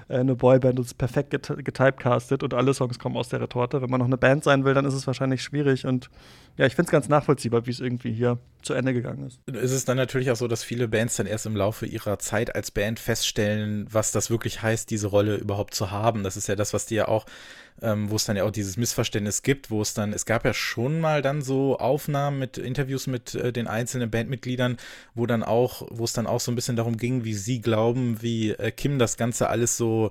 eine 0.09 0.37
Boyband 0.37 0.79
ist 0.79 0.97
perfekt 0.99 1.31
get 1.31 1.53
getypecastet 1.65 2.43
und 2.43 2.55
alle 2.55 2.73
Songs 2.75 2.99
kommen 2.99 3.17
aus 3.17 3.29
der 3.29 3.41
Retorte. 3.41 3.83
Wenn 3.83 3.91
man 3.91 3.99
noch 3.99 4.07
eine 4.07 4.17
Band 4.17 4.45
sein 4.45 4.65
will, 4.65 4.75
dann 4.75 4.85
ist 4.85 4.95
es 4.95 5.07
wahrscheinlich 5.07 5.43
schwierig. 5.43 5.85
Und 5.85 6.11
ja, 6.57 6.67
ich 6.67 6.75
finde 6.75 6.89
es 6.89 6.93
ganz 6.93 7.09
nachvollziehbar, 7.09 7.67
wie 7.67 7.71
es 7.71 7.81
irgendwie 7.81 8.13
hier 8.13 8.39
zu 8.63 8.75
Ende 8.75 8.93
gegangen 8.93 9.27
ist. 9.27 9.41
Ist 9.47 9.73
es 9.73 9.85
dann 9.85 9.97
natürlich 9.97 10.31
auch 10.31 10.37
so, 10.37 10.49
dass 10.49 10.65
viele 10.65 10.89
Bands 10.89 11.17
dann 11.17 11.27
erst 11.27 11.47
im 11.47 11.57
Laufe 11.57 11.87
ihrer 11.87 12.19
Zeit 12.19 12.55
als 12.55 12.71
Band 12.71 12.99
feststellen, 12.99 13.87
was 13.91 14.13
das 14.13 14.31
wirklich 14.31 14.63
heißt, 14.63 14.91
diese 14.91 15.09
Rolle 15.09 15.37
überhaupt 15.37 15.75
zu 15.75 15.91
haben. 15.91 16.23
Das 16.23 16.37
ist 16.37 16.49
ja 16.49 16.57
das, 16.57 16.73
was 16.73 16.87
dir 16.87 16.97
ja 16.97 17.09
auch 17.09 17.27
ähm, 17.83 18.11
wo 18.11 18.17
es 18.17 18.25
dann 18.25 18.37
ja 18.37 18.45
auch 18.45 18.51
dieses 18.51 18.77
Missverständnis 18.77 19.43
gibt, 19.43 19.71
wo 19.71 19.83
es 19.83 19.95
dann, 19.95 20.13
es 20.13 20.25
gab 20.25 20.45
ja 20.45 20.55
schon 20.55 21.01
mal 21.01 21.23
dann 21.23 21.43
so 21.43 21.79
Aufnahmen 21.79 22.39
mit 22.39 22.59
Interviews 22.59 23.07
mit 23.07 23.35
äh, 23.35 23.53
den 23.53 23.67
einzelnen 23.67 24.11
Bandmitgliedern, 24.11 24.79
wo 25.15 25.27
dann 25.27 25.43
auch, 25.43 25.87
wo 25.91 26.05
es 26.05 26.13
dann 26.13 26.27
auch 26.27 26.41
so 26.41 26.51
ein 26.51 26.55
bisschen 26.55 26.77
darum 26.77 26.97
ging, 26.97 27.25
wie 27.25 27.35
sie 27.35 27.61
glauben, 27.61 28.23
wie 28.23 28.51
äh, 28.53 28.71
Kim 28.71 28.99
das 28.99 29.17
Ganze 29.17 29.49
alles 29.49 29.77
so 29.77 30.11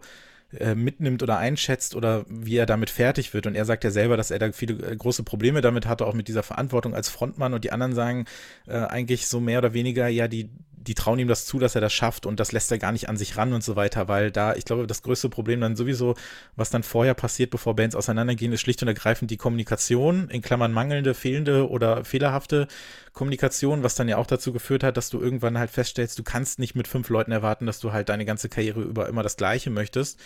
äh, 0.53 0.75
mitnimmt 0.75 1.23
oder 1.23 1.37
einschätzt 1.37 1.95
oder 1.95 2.25
wie 2.29 2.57
er 2.57 2.65
damit 2.65 2.89
fertig 2.89 3.33
wird. 3.33 3.47
Und 3.47 3.55
er 3.55 3.65
sagt 3.65 3.83
ja 3.83 3.91
selber, 3.91 4.17
dass 4.17 4.31
er 4.31 4.39
da 4.39 4.51
viele 4.51 4.91
äh, 4.91 4.95
große 4.95 5.23
Probleme 5.23 5.61
damit 5.61 5.85
hatte, 5.85 6.05
auch 6.05 6.13
mit 6.13 6.27
dieser 6.27 6.43
Verantwortung 6.43 6.93
als 6.93 7.09
Frontmann. 7.09 7.53
Und 7.53 7.63
die 7.63 7.71
anderen 7.71 7.93
sagen 7.93 8.25
äh, 8.67 8.77
eigentlich 8.77 9.27
so 9.27 9.39
mehr 9.39 9.59
oder 9.59 9.73
weniger, 9.73 10.07
ja, 10.07 10.27
die, 10.27 10.49
die 10.87 10.95
trauen 10.95 11.19
ihm 11.19 11.27
das 11.27 11.45
zu, 11.45 11.59
dass 11.59 11.75
er 11.75 11.81
das 11.81 11.93
schafft 11.93 12.25
und 12.25 12.39
das 12.39 12.51
lässt 12.51 12.71
er 12.71 12.77
gar 12.77 12.91
nicht 12.91 13.09
an 13.09 13.17
sich 13.17 13.37
ran 13.37 13.53
und 13.53 13.63
so 13.63 13.75
weiter, 13.75 14.07
weil 14.07 14.31
da, 14.31 14.55
ich 14.55 14.65
glaube, 14.65 14.87
das 14.87 15.01
größte 15.01 15.29
Problem 15.29 15.61
dann 15.61 15.75
sowieso, 15.75 16.15
was 16.55 16.69
dann 16.69 16.83
vorher 16.83 17.13
passiert, 17.13 17.49
bevor 17.49 17.75
Bands 17.75 17.95
auseinandergehen, 17.95 18.53
ist 18.53 18.61
schlicht 18.61 18.81
und 18.81 18.87
ergreifend 18.87 19.31
die 19.31 19.37
Kommunikation, 19.37 20.29
in 20.29 20.41
Klammern 20.41 20.71
mangelnde, 20.71 21.13
fehlende 21.13 21.69
oder 21.69 22.05
fehlerhafte 22.05 22.67
Kommunikation, 23.13 23.83
was 23.83 23.95
dann 23.95 24.09
ja 24.09 24.17
auch 24.17 24.27
dazu 24.27 24.53
geführt 24.53 24.83
hat, 24.83 24.97
dass 24.97 25.09
du 25.09 25.19
irgendwann 25.19 25.57
halt 25.57 25.71
feststellst, 25.71 26.19
du 26.19 26.23
kannst 26.23 26.59
nicht 26.59 26.75
mit 26.75 26.87
fünf 26.87 27.09
Leuten 27.09 27.31
erwarten, 27.31 27.65
dass 27.65 27.79
du 27.79 27.91
halt 27.91 28.09
deine 28.09 28.25
ganze 28.25 28.49
Karriere 28.49 28.81
über 28.81 29.07
immer 29.07 29.23
das 29.23 29.37
Gleiche 29.37 29.69
möchtest. 29.69 30.19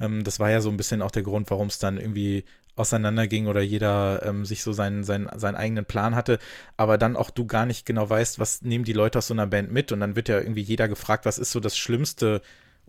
Ähm, 0.00 0.24
das 0.24 0.40
war 0.40 0.50
ja 0.50 0.60
so 0.60 0.70
ein 0.70 0.76
bisschen 0.76 1.02
auch 1.02 1.10
der 1.10 1.22
Grund, 1.22 1.50
warum 1.50 1.68
es 1.68 1.78
dann 1.78 1.98
irgendwie 1.98 2.44
auseinanderging 2.76 3.46
oder 3.46 3.60
jeder 3.60 4.24
ähm, 4.24 4.44
sich 4.44 4.62
so 4.62 4.72
seinen, 4.72 5.04
seinen, 5.04 5.28
seinen 5.38 5.56
eigenen 5.56 5.84
Plan 5.84 6.14
hatte, 6.14 6.38
aber 6.76 6.98
dann 6.98 7.16
auch 7.16 7.30
du 7.30 7.46
gar 7.46 7.66
nicht 7.66 7.86
genau 7.86 8.08
weißt, 8.08 8.38
was 8.38 8.62
nehmen 8.62 8.84
die 8.84 8.92
Leute 8.92 9.18
aus 9.18 9.26
so 9.26 9.34
einer 9.34 9.46
Band 9.46 9.72
mit? 9.72 9.92
Und 9.92 10.00
dann 10.00 10.16
wird 10.16 10.28
ja 10.28 10.38
irgendwie 10.38 10.62
jeder 10.62 10.88
gefragt, 10.88 11.26
was 11.26 11.38
ist 11.38 11.52
so 11.52 11.60
das 11.60 11.76
Schlimmste 11.76 12.40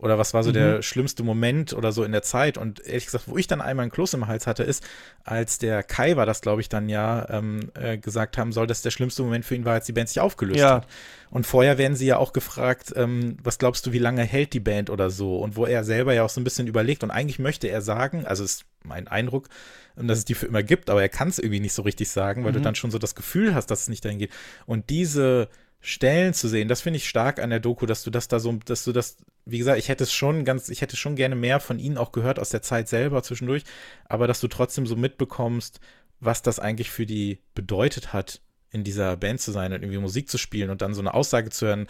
oder 0.02 0.18
was 0.18 0.34
war 0.34 0.42
so 0.42 0.50
mhm. 0.50 0.54
der 0.54 0.82
schlimmste 0.82 1.22
Moment 1.22 1.72
oder 1.72 1.92
so 1.92 2.02
in 2.02 2.10
der 2.10 2.22
Zeit? 2.22 2.58
Und 2.58 2.84
ehrlich 2.84 3.04
gesagt, 3.04 3.28
wo 3.28 3.38
ich 3.38 3.46
dann 3.46 3.60
einmal 3.60 3.84
einen 3.84 3.92
Kloß 3.92 4.14
im 4.14 4.26
Hals 4.26 4.48
hatte, 4.48 4.64
ist, 4.64 4.84
als 5.22 5.58
der 5.58 5.84
Kai 5.84 6.16
war 6.16 6.26
das, 6.26 6.40
glaube 6.40 6.60
ich, 6.60 6.68
dann 6.68 6.88
ja 6.88 7.28
ähm, 7.30 7.70
äh, 7.74 7.98
gesagt 7.98 8.36
haben 8.36 8.50
soll, 8.50 8.66
dass 8.66 8.82
der 8.82 8.90
schlimmste 8.90 9.22
Moment 9.22 9.44
für 9.44 9.54
ihn 9.54 9.64
war, 9.64 9.74
als 9.74 9.86
die 9.86 9.92
Band 9.92 10.08
sich 10.08 10.18
aufgelöst 10.18 10.58
ja. 10.58 10.74
hat. 10.74 10.88
Und 11.30 11.46
vorher 11.46 11.78
werden 11.78 11.96
sie 11.96 12.06
ja 12.06 12.16
auch 12.16 12.32
gefragt, 12.32 12.92
ähm, 12.96 13.36
was 13.44 13.58
glaubst 13.58 13.86
du, 13.86 13.92
wie 13.92 13.98
lange 13.98 14.24
hält 14.24 14.52
die 14.54 14.60
Band 14.60 14.90
oder 14.90 15.08
so? 15.08 15.38
Und 15.38 15.54
wo 15.54 15.66
er 15.66 15.84
selber 15.84 16.12
ja 16.12 16.24
auch 16.24 16.30
so 16.30 16.40
ein 16.40 16.44
bisschen 16.44 16.66
überlegt. 16.66 17.04
Und 17.04 17.12
eigentlich 17.12 17.38
möchte 17.38 17.68
er 17.68 17.80
sagen, 17.80 18.26
also 18.26 18.42
ist 18.42 18.64
mein 18.82 19.06
Eindruck, 19.06 19.48
ähm, 19.96 20.08
dass 20.08 20.18
es 20.18 20.24
die 20.24 20.34
für 20.34 20.46
immer 20.46 20.64
gibt, 20.64 20.90
aber 20.90 21.00
er 21.00 21.08
kann 21.08 21.28
es 21.28 21.38
irgendwie 21.38 21.60
nicht 21.60 21.74
so 21.74 21.82
richtig 21.82 22.10
sagen, 22.10 22.44
weil 22.44 22.50
mhm. 22.50 22.56
du 22.56 22.62
dann 22.62 22.74
schon 22.74 22.90
so 22.90 22.98
das 22.98 23.14
Gefühl 23.14 23.54
hast, 23.54 23.66
dass 23.66 23.82
es 23.82 23.88
nicht 23.88 24.04
dahin 24.04 24.18
geht. 24.18 24.32
Und 24.66 24.90
diese 24.90 25.48
Stellen 25.84 26.32
zu 26.32 26.48
sehen. 26.48 26.68
Das 26.68 26.80
finde 26.80 26.98
ich 26.98 27.08
stark 27.08 27.40
an 27.40 27.50
der 27.50 27.58
Doku, 27.58 27.86
dass 27.86 28.04
du 28.04 28.10
das 28.10 28.28
da 28.28 28.38
so, 28.38 28.52
dass 28.52 28.84
du 28.84 28.92
das, 28.92 29.16
wie 29.44 29.58
gesagt, 29.58 29.80
ich 29.80 29.88
hätte 29.88 30.04
es 30.04 30.12
schon 30.12 30.44
ganz, 30.44 30.68
ich 30.68 30.80
hätte 30.80 30.96
schon 30.96 31.16
gerne 31.16 31.34
mehr 31.34 31.58
von 31.58 31.80
ihnen 31.80 31.98
auch 31.98 32.12
gehört 32.12 32.38
aus 32.38 32.50
der 32.50 32.62
Zeit 32.62 32.88
selber 32.88 33.22
zwischendurch, 33.24 33.64
aber 34.04 34.28
dass 34.28 34.40
du 34.40 34.46
trotzdem 34.46 34.86
so 34.86 34.94
mitbekommst, 34.94 35.80
was 36.20 36.40
das 36.40 36.60
eigentlich 36.60 36.90
für 36.90 37.04
die 37.04 37.40
bedeutet 37.56 38.12
hat, 38.12 38.40
in 38.70 38.84
dieser 38.84 39.16
Band 39.16 39.40
zu 39.40 39.50
sein 39.50 39.72
und 39.72 39.82
irgendwie 39.82 39.98
Musik 39.98 40.30
zu 40.30 40.38
spielen 40.38 40.70
und 40.70 40.82
dann 40.82 40.94
so 40.94 41.00
eine 41.00 41.14
Aussage 41.14 41.50
zu 41.50 41.66
hören, 41.66 41.88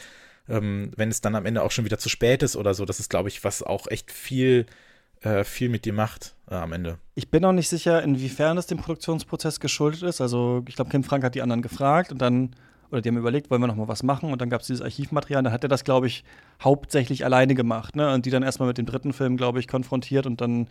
ähm, 0.48 0.90
wenn 0.96 1.10
es 1.10 1.20
dann 1.20 1.34
am 1.34 1.44
Ende 1.44 1.62
auch 1.62 1.70
schon 1.70 1.84
wieder 1.84 1.98
zu 1.98 2.08
spät 2.08 2.42
ist 2.42 2.56
oder 2.56 2.72
so. 2.72 2.86
Das 2.86 2.98
ist, 2.98 3.10
glaube 3.10 3.28
ich, 3.28 3.44
was 3.44 3.62
auch 3.62 3.86
echt 3.88 4.10
viel, 4.10 4.64
äh, 5.20 5.44
viel 5.44 5.68
mit 5.68 5.84
dir 5.84 5.92
macht 5.92 6.34
äh, 6.50 6.54
am 6.54 6.72
Ende. 6.72 6.98
Ich 7.14 7.30
bin 7.30 7.44
auch 7.44 7.52
nicht 7.52 7.68
sicher, 7.68 8.02
inwiefern 8.02 8.56
es 8.56 8.66
dem 8.66 8.78
Produktionsprozess 8.78 9.60
geschuldet 9.60 10.02
ist. 10.02 10.22
Also 10.22 10.64
ich 10.66 10.76
glaube, 10.76 10.90
Kim 10.90 11.04
Frank 11.04 11.24
hat 11.24 11.34
die 11.34 11.42
anderen 11.42 11.60
gefragt 11.60 12.10
und 12.10 12.18
dann 12.18 12.56
oder 12.92 13.00
die 13.00 13.08
haben 13.08 13.16
überlegt, 13.16 13.50
wollen 13.50 13.60
wir 13.62 13.66
noch 13.66 13.76
mal 13.76 13.88
was 13.88 14.02
machen 14.02 14.32
und 14.32 14.40
dann 14.40 14.50
gab 14.50 14.60
es 14.60 14.66
dieses 14.68 14.82
Archivmaterial, 14.82 15.42
dann 15.42 15.52
hat 15.52 15.64
er 15.64 15.68
das, 15.68 15.82
glaube 15.84 16.06
ich, 16.06 16.24
hauptsächlich 16.62 17.24
alleine 17.24 17.54
gemacht, 17.54 17.96
ne? 17.96 18.12
Und 18.12 18.26
die 18.26 18.30
dann 18.30 18.42
erstmal 18.42 18.68
mit 18.68 18.78
dem 18.78 18.86
dritten 18.86 19.12
Film, 19.12 19.36
glaube 19.36 19.58
ich, 19.58 19.66
konfrontiert 19.66 20.26
und 20.26 20.40
dann 20.40 20.68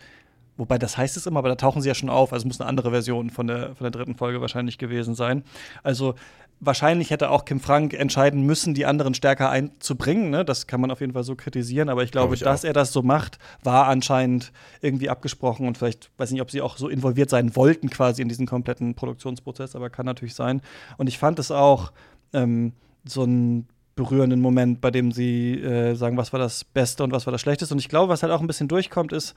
Wobei 0.58 0.76
das 0.78 0.98
heißt 0.98 1.16
es 1.16 1.26
immer, 1.26 1.38
aber 1.38 1.48
da 1.48 1.54
tauchen 1.54 1.80
sie 1.80 1.88
ja 1.88 1.94
schon 1.94 2.10
auf. 2.10 2.32
Also 2.32 2.42
es 2.42 2.46
muss 2.46 2.60
eine 2.60 2.68
andere 2.68 2.90
Version 2.90 3.30
von 3.30 3.46
der, 3.46 3.74
von 3.74 3.84
der 3.84 3.90
dritten 3.90 4.16
Folge 4.16 4.40
wahrscheinlich 4.42 4.76
gewesen 4.76 5.14
sein. 5.14 5.44
Also 5.82 6.14
wahrscheinlich 6.60 7.10
hätte 7.10 7.30
auch 7.30 7.44
Kim 7.44 7.58
Frank 7.58 7.94
entscheiden 7.94 8.44
müssen, 8.44 8.74
die 8.74 8.84
anderen 8.84 9.14
stärker 9.14 9.48
einzubringen. 9.50 10.30
Ne? 10.30 10.44
Das 10.44 10.66
kann 10.66 10.80
man 10.80 10.90
auf 10.90 11.00
jeden 11.00 11.14
Fall 11.14 11.24
so 11.24 11.36
kritisieren. 11.36 11.88
Aber 11.88 12.02
ich 12.02 12.12
glaube, 12.12 12.26
glaube 12.26 12.34
ich 12.34 12.40
dass 12.42 12.64
auch. 12.64 12.68
er 12.68 12.72
das 12.74 12.92
so 12.92 13.02
macht, 13.02 13.38
war 13.64 13.88
anscheinend 13.88 14.52
irgendwie 14.82 15.08
abgesprochen 15.08 15.66
und 15.66 15.78
vielleicht, 15.78 16.10
weiß 16.18 16.30
nicht, 16.30 16.42
ob 16.42 16.50
sie 16.50 16.60
auch 16.60 16.76
so 16.76 16.88
involviert 16.88 17.30
sein 17.30 17.56
wollten 17.56 17.88
quasi 17.88 18.20
in 18.20 18.28
diesen 18.28 18.46
kompletten 18.46 18.94
Produktionsprozess, 18.94 19.74
aber 19.74 19.88
kann 19.88 20.06
natürlich 20.06 20.34
sein. 20.34 20.60
Und 20.98 21.08
ich 21.08 21.18
fand 21.18 21.38
es 21.38 21.50
auch 21.50 21.92
ähm, 22.32 22.72
so 23.04 23.22
einen 23.22 23.66
berührenden 23.94 24.40
Moment, 24.40 24.80
bei 24.80 24.90
dem 24.90 25.12
sie 25.12 25.60
äh, 25.60 25.94
sagen, 25.94 26.16
was 26.16 26.32
war 26.32 26.40
das 26.40 26.64
Beste 26.64 27.04
und 27.04 27.12
was 27.12 27.26
war 27.26 27.32
das 27.32 27.40
Schlechteste. 27.40 27.74
Und 27.74 27.78
ich 27.78 27.88
glaube, 27.88 28.10
was 28.10 28.22
halt 28.22 28.32
auch 28.32 28.40
ein 28.40 28.46
bisschen 28.46 28.68
durchkommt, 28.68 29.12
ist, 29.12 29.34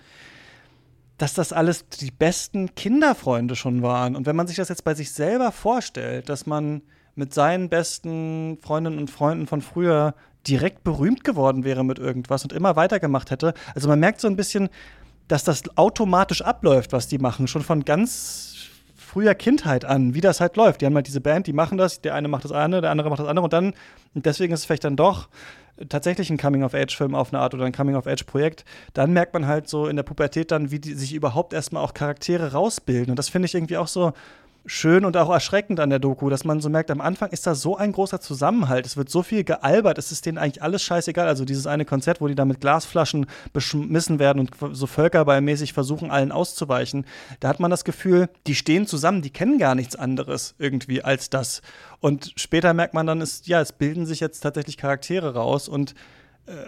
dass 1.18 1.34
das 1.34 1.54
alles 1.54 1.88
die 1.88 2.12
besten 2.12 2.76
Kinderfreunde 2.76 3.56
schon 3.56 3.82
waren. 3.82 4.16
Und 4.16 4.26
wenn 4.26 4.36
man 4.36 4.48
sich 4.48 4.58
das 4.58 4.70
jetzt 4.70 4.84
bei 4.84 4.94
sich 4.94 5.12
selber 5.12 5.52
vorstellt, 5.52 6.30
dass 6.30 6.46
man 6.46 6.82
mit 7.16 7.34
seinen 7.34 7.70
besten 7.70 8.58
Freundinnen 8.62 9.00
und 9.00 9.10
Freunden 9.10 9.48
von 9.48 9.62
früher 9.62 10.14
direkt 10.48 10.84
berühmt 10.84 11.24
geworden 11.24 11.64
wäre 11.64 11.84
mit 11.84 11.98
irgendwas 11.98 12.44
und 12.44 12.54
immer 12.54 12.76
weitergemacht 12.76 13.32
hätte. 13.32 13.54
Also 13.74 13.88
man 13.88 14.00
merkt 14.00 14.22
so 14.22 14.28
ein 14.28 14.36
bisschen, 14.36 14.70
dass 15.28 15.44
das 15.44 15.64
automatisch 15.78 16.42
abläuft, 16.42 16.92
was 16.92 17.08
die 17.08 17.18
machen, 17.18 17.48
schon 17.48 17.64
von 17.64 17.84
ganz 17.84 18.55
früher 19.16 19.34
Kindheit 19.34 19.86
an, 19.86 20.14
wie 20.14 20.20
das 20.20 20.42
halt 20.42 20.58
läuft. 20.58 20.82
Die 20.82 20.86
haben 20.86 20.94
halt 20.94 21.08
diese 21.08 21.22
Band, 21.22 21.48
die 21.48 21.54
machen 21.54 21.78
das, 21.78 22.02
der 22.02 22.16
eine 22.16 22.28
macht 22.28 22.44
das 22.44 22.52
eine, 22.52 22.82
der 22.82 22.92
andere 22.92 23.10
macht 23.10 23.22
das 23.22 23.28
andere 23.30 23.46
und 23.46 23.54
dann, 23.54 23.74
deswegen 24.14 24.54
ist 24.54 24.60
es 24.60 24.66
vielleicht 24.66 24.84
dann 24.84 24.98
doch 24.98 25.30
tatsächlich 25.88 26.30
ein 26.30 26.38
Coming-of-Age-Film 26.38 27.16
auf 27.16 27.34
eine 27.34 27.42
Art 27.42 27.54
oder 27.54 27.64
ein 27.64 27.72
Coming-of-Age-Projekt, 27.72 28.66
dann 28.94 29.14
merkt 29.14 29.34
man 29.34 29.48
halt 29.48 29.70
so 29.70 29.88
in 29.88 29.96
der 29.96 30.04
Pubertät 30.04 30.52
dann, 30.52 30.70
wie 30.70 30.80
die 30.80 30.96
sich 30.96 31.14
überhaupt 31.14 31.54
erstmal 31.54 31.82
auch 31.82 31.94
Charaktere 31.94 32.52
rausbilden. 32.52 33.12
Und 33.12 33.18
das 33.18 33.30
finde 33.30 33.46
ich 33.46 33.56
irgendwie 33.56 33.78
auch 33.78 33.88
so, 33.88 34.12
schön 34.66 35.06
und 35.06 35.16
auch 35.18 35.30
erschreckend 35.30 35.80
an 35.80 35.90
der 35.90 36.00
Doku, 36.00 36.30
dass 36.30 36.44
man 36.44 36.60
so 36.60 36.70
merkt, 36.70 36.92
am 36.92 37.02
Anfang 37.02 37.30
ist 37.30 37.46
da 37.46 37.56
so 37.56 37.78
ein 37.78 37.92
großer 37.92 38.20
Zusammenhalt. 38.20 38.86
Es 38.86 38.98
wird 38.98 39.10
so 39.10 39.24
viel 39.24 39.44
gealbert, 39.44 39.98
es 39.98 40.12
ist 40.12 40.26
denen 40.26 40.38
eigentlich 40.38 40.64
alles 40.64 40.84
scheißegal. 40.84 41.28
Also 41.28 41.46
dieses 41.46 41.68
eine 41.68 41.86
Konzert, 41.86 42.22
wo 42.22 42.28
die 42.28 42.36
da 42.36 42.46
mit 42.46 42.62
Glasflaschen 42.62 43.28
beschmissen 43.54 44.20
werden 44.20 44.40
und 44.40 44.76
so 44.76 44.88
völkerballmäßig 44.88 45.74
versuchen, 45.74 46.12
allen 46.12 46.32
auszuweichen, 46.32 47.06
da 47.40 47.48
hat 47.48 47.60
man 47.60 47.72
das 47.72 47.84
Gefühl, 47.84 48.30
die 48.48 48.56
stehen 48.56 48.88
zusammen, 48.88 49.22
die 49.22 49.32
kennen 49.32 49.60
gar 49.60 49.76
nichts 49.76 49.96
anderes 49.96 50.56
irgendwie 50.58 51.04
als 51.04 51.30
das. 51.30 51.62
Und 52.00 52.34
später 52.36 52.74
merkt 52.74 52.94
man 52.94 53.08
dann, 53.08 53.22
ist, 53.22 53.48
ja, 53.48 53.62
es 53.62 53.72
bilden 53.72 54.06
sich 54.06 54.20
jetzt 54.20 54.42
tatsächlich 54.42 54.78
Charaktere 54.78 55.34
raus 55.34 55.68
und 55.68 55.96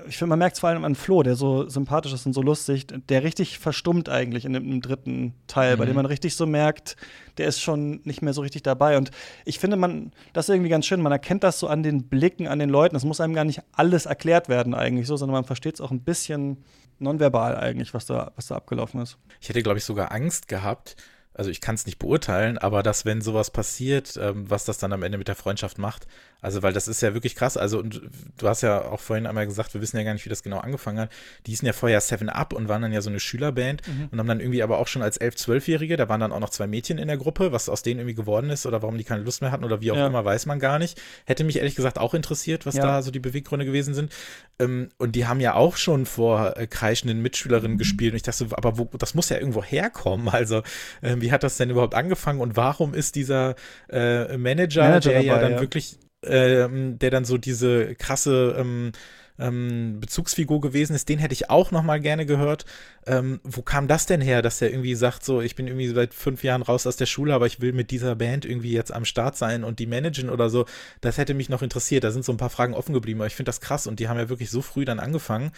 ich 0.07 0.17
finde, 0.17 0.29
man 0.29 0.39
merkt 0.39 0.55
es 0.55 0.59
vor 0.59 0.69
allem 0.69 0.83
an 0.83 0.95
Flo, 0.95 1.21
der 1.21 1.35
so 1.35 1.69
sympathisch 1.69 2.11
ist 2.11 2.25
und 2.25 2.33
so 2.33 2.41
lustig, 2.41 2.87
der 3.09 3.23
richtig 3.23 3.59
verstummt 3.59 4.09
eigentlich 4.09 4.45
in 4.45 4.53
dem, 4.53 4.81
dritten 4.81 5.35
Teil, 5.45 5.75
mhm. 5.75 5.79
bei 5.79 5.85
dem 5.85 5.91
mhm. 5.91 5.97
man 5.97 6.05
richtig 6.07 6.35
so 6.35 6.47
merkt, 6.47 6.95
der 7.37 7.47
ist 7.47 7.61
schon 7.61 8.01
nicht 8.03 8.23
mehr 8.23 8.33
so 8.33 8.41
richtig 8.41 8.63
dabei. 8.63 8.97
Und 8.97 9.11
ich 9.45 9.59
finde, 9.59 9.77
man, 9.77 10.11
das 10.33 10.49
ist 10.49 10.55
irgendwie 10.55 10.69
ganz 10.69 10.87
schön, 10.87 11.01
man 11.01 11.11
erkennt 11.11 11.43
das 11.43 11.59
so 11.59 11.67
an 11.67 11.83
den 11.83 12.07
Blicken, 12.07 12.47
an 12.47 12.57
den 12.57 12.69
Leuten. 12.69 12.95
Es 12.95 13.05
muss 13.05 13.21
einem 13.21 13.35
gar 13.35 13.45
nicht 13.45 13.61
alles 13.71 14.07
erklärt 14.07 14.49
werden 14.49 14.73
eigentlich 14.73 15.05
so, 15.05 15.15
sondern 15.15 15.33
man 15.33 15.45
versteht 15.45 15.75
es 15.75 15.81
auch 15.81 15.91
ein 15.91 16.01
bisschen 16.01 16.63
nonverbal 16.97 17.55
eigentlich, 17.55 17.93
was 17.93 18.07
da, 18.07 18.31
was 18.35 18.47
da 18.47 18.55
abgelaufen 18.55 18.99
ist. 19.01 19.17
Ich 19.39 19.49
hätte, 19.49 19.61
glaube 19.61 19.77
ich, 19.77 19.85
sogar 19.85 20.11
Angst 20.11 20.47
gehabt, 20.47 20.95
also 21.37 21.49
ich 21.49 21.61
kann 21.61 21.75
es 21.75 21.85
nicht 21.85 21.99
beurteilen, 21.99 22.57
aber 22.57 22.83
dass, 22.83 23.05
wenn 23.05 23.21
sowas 23.21 23.51
passiert, 23.51 24.17
ähm, 24.21 24.49
was 24.49 24.65
das 24.65 24.77
dann 24.77 24.93
am 24.93 25.03
Ende 25.03 25.17
mit 25.17 25.27
der 25.27 25.35
Freundschaft 25.35 25.77
macht, 25.77 26.07
also, 26.39 26.61
weil 26.61 26.73
das 26.73 26.87
ist 26.87 27.01
ja 27.01 27.13
wirklich 27.13 27.35
krass. 27.35 27.57
Also, 27.57 27.79
und 27.79 28.01
du 28.37 28.47
hast 28.47 28.61
ja 28.61 28.85
auch 28.85 28.99
vorhin 28.99 29.25
einmal 29.25 29.47
gesagt, 29.47 29.73
wir 29.73 29.81
wissen 29.81 29.97
ja 29.97 30.03
gar 30.03 30.13
nicht, 30.13 30.25
wie 30.25 30.29
das 30.29 30.43
genau 30.43 30.59
angefangen 30.59 30.99
hat. 30.99 31.09
Die 31.45 31.51
hießen 31.51 31.65
ja 31.65 31.73
vorher 31.73 31.99
Seven 31.99 32.29
Up 32.29 32.53
und 32.53 32.67
waren 32.67 32.83
dann 32.83 32.93
ja 32.93 33.01
so 33.01 33.09
eine 33.09 33.19
Schülerband 33.19 33.87
mhm. 33.87 34.09
und 34.11 34.19
haben 34.19 34.27
dann 34.27 34.39
irgendwie 34.39 34.61
aber 34.61 34.77
auch 34.77 34.87
schon 34.87 35.01
als 35.01 35.17
elf, 35.17 35.35
zwölfjährige, 35.35 35.97
da 35.97 36.09
waren 36.09 36.19
dann 36.19 36.31
auch 36.31 36.39
noch 36.39 36.51
zwei 36.51 36.67
Mädchen 36.67 36.99
in 36.99 37.07
der 37.07 37.17
Gruppe, 37.17 37.51
was 37.51 37.69
aus 37.69 37.81
denen 37.81 38.01
irgendwie 38.01 38.15
geworden 38.15 38.51
ist 38.51 38.65
oder 38.65 38.81
warum 38.83 38.97
die 38.97 39.03
keine 39.03 39.23
Lust 39.23 39.41
mehr 39.41 39.51
hatten 39.51 39.63
oder 39.63 39.81
wie 39.81 39.91
auch 39.91 39.97
ja. 39.97 40.07
immer, 40.07 40.23
weiß 40.23 40.45
man 40.45 40.59
gar 40.59 40.77
nicht. 40.77 41.01
Hätte 41.25 41.43
mich 41.43 41.57
ehrlich 41.57 41.75
gesagt 41.75 41.97
auch 41.97 42.13
interessiert, 42.13 42.65
was 42.65 42.75
ja. 42.75 42.83
da 42.83 43.01
so 43.01 43.09
die 43.09 43.19
Beweggründe 43.19 43.65
gewesen 43.65 43.95
sind. 43.95 44.13
Ähm, 44.59 44.89
und 44.97 45.15
die 45.15 45.25
haben 45.25 45.39
ja 45.39 45.55
auch 45.55 45.75
schon 45.75 46.05
vor 46.05 46.55
äh, 46.55 46.67
kreischenden 46.67 47.21
Mitschülerinnen 47.21 47.73
mhm. 47.73 47.79
gespielt 47.79 48.13
und 48.13 48.17
ich 48.17 48.23
dachte 48.23 48.47
aber 48.51 48.77
wo, 48.77 48.85
das 48.97 49.15
muss 49.15 49.29
ja 49.29 49.37
irgendwo 49.37 49.63
herkommen. 49.63 50.29
Also, 50.37 50.61
äh, 51.01 51.19
wie 51.27 51.31
hat 51.33 51.43
das 51.43 51.57
denn 51.57 51.69
überhaupt 51.69 51.93
angefangen 51.93 52.39
und 52.39 52.55
warum 52.55 52.93
ist 52.93 53.15
dieser 53.15 53.55
äh, 53.89 54.37
Manager, 54.37 54.83
Manager, 54.83 55.09
der 55.09 55.19
dabei, 55.19 55.25
ja 55.25 55.39
dann 55.39 55.51
ja. 55.53 55.59
wirklich 55.59 55.99
ähm, 56.23 56.97
der 56.99 57.11
dann 57.11 57.25
so 57.25 57.37
diese 57.37 57.95
krasse 57.95 58.55
ähm, 58.57 58.91
ähm, 59.39 59.99
Bezugsfigur 59.99 60.61
gewesen 60.61 60.95
ist, 60.95 61.09
den 61.09 61.19
hätte 61.19 61.33
ich 61.33 61.49
auch 61.49 61.71
noch 61.71 61.83
mal 61.83 61.99
gerne 61.99 62.25
gehört. 62.25 62.65
Ähm, 63.05 63.39
wo 63.43 63.61
kam 63.61 63.87
das 63.87 64.05
denn 64.05 64.21
her, 64.21 64.41
dass 64.41 64.61
er 64.61 64.71
irgendwie 64.71 64.95
sagt, 64.95 65.23
so, 65.23 65.41
ich 65.41 65.55
bin 65.55 65.67
irgendwie 65.67 65.89
seit 65.89 66.13
fünf 66.13 66.43
Jahren 66.43 66.63
raus 66.63 66.87
aus 66.87 66.97
der 66.97 67.05
Schule, 67.05 67.33
aber 67.33 67.45
ich 67.45 67.61
will 67.61 67.73
mit 67.73 67.91
dieser 67.91 68.15
Band 68.15 68.45
irgendwie 68.45 68.71
jetzt 68.71 68.91
am 68.91 69.05
Start 69.05 69.37
sein 69.37 69.63
und 69.63 69.79
die 69.79 69.85
managen 69.85 70.29
oder 70.29 70.49
so. 70.49 70.65
Das 71.01 71.17
hätte 71.17 71.33
mich 71.35 71.49
noch 71.49 71.61
interessiert. 71.61 72.03
Da 72.03 72.11
sind 72.11 72.25
so 72.25 72.31
ein 72.31 72.37
paar 72.37 72.49
Fragen 72.49 72.73
offen 72.73 72.93
geblieben, 72.93 73.19
aber 73.19 73.27
ich 73.27 73.35
finde 73.35 73.49
das 73.49 73.61
krass 73.61 73.85
und 73.85 73.99
die 73.99 74.07
haben 74.09 74.17
ja 74.17 74.29
wirklich 74.29 74.49
so 74.49 74.61
früh 74.61 74.85
dann 74.85 74.99
angefangen. 74.99 75.51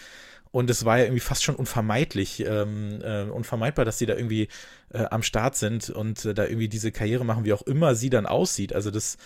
Und 0.52 0.68
es 0.68 0.84
war 0.84 0.98
ja 0.98 1.04
irgendwie 1.04 1.20
fast 1.20 1.44
schon 1.44 1.54
unvermeidlich, 1.54 2.44
ähm, 2.44 3.00
äh, 3.02 3.22
unvermeidbar, 3.22 3.84
dass 3.84 3.98
sie 3.98 4.06
da 4.06 4.14
irgendwie 4.14 4.48
äh, 4.92 5.04
am 5.04 5.22
Start 5.22 5.56
sind 5.56 5.90
und 5.90 6.24
äh, 6.24 6.34
da 6.34 6.44
irgendwie 6.44 6.68
diese 6.68 6.90
Karriere 6.90 7.24
machen, 7.24 7.44
wie 7.44 7.52
auch 7.52 7.62
immer 7.62 7.94
sie 7.94 8.10
dann 8.10 8.26
aussieht. 8.26 8.72
Also 8.72 8.90
das 8.90 9.16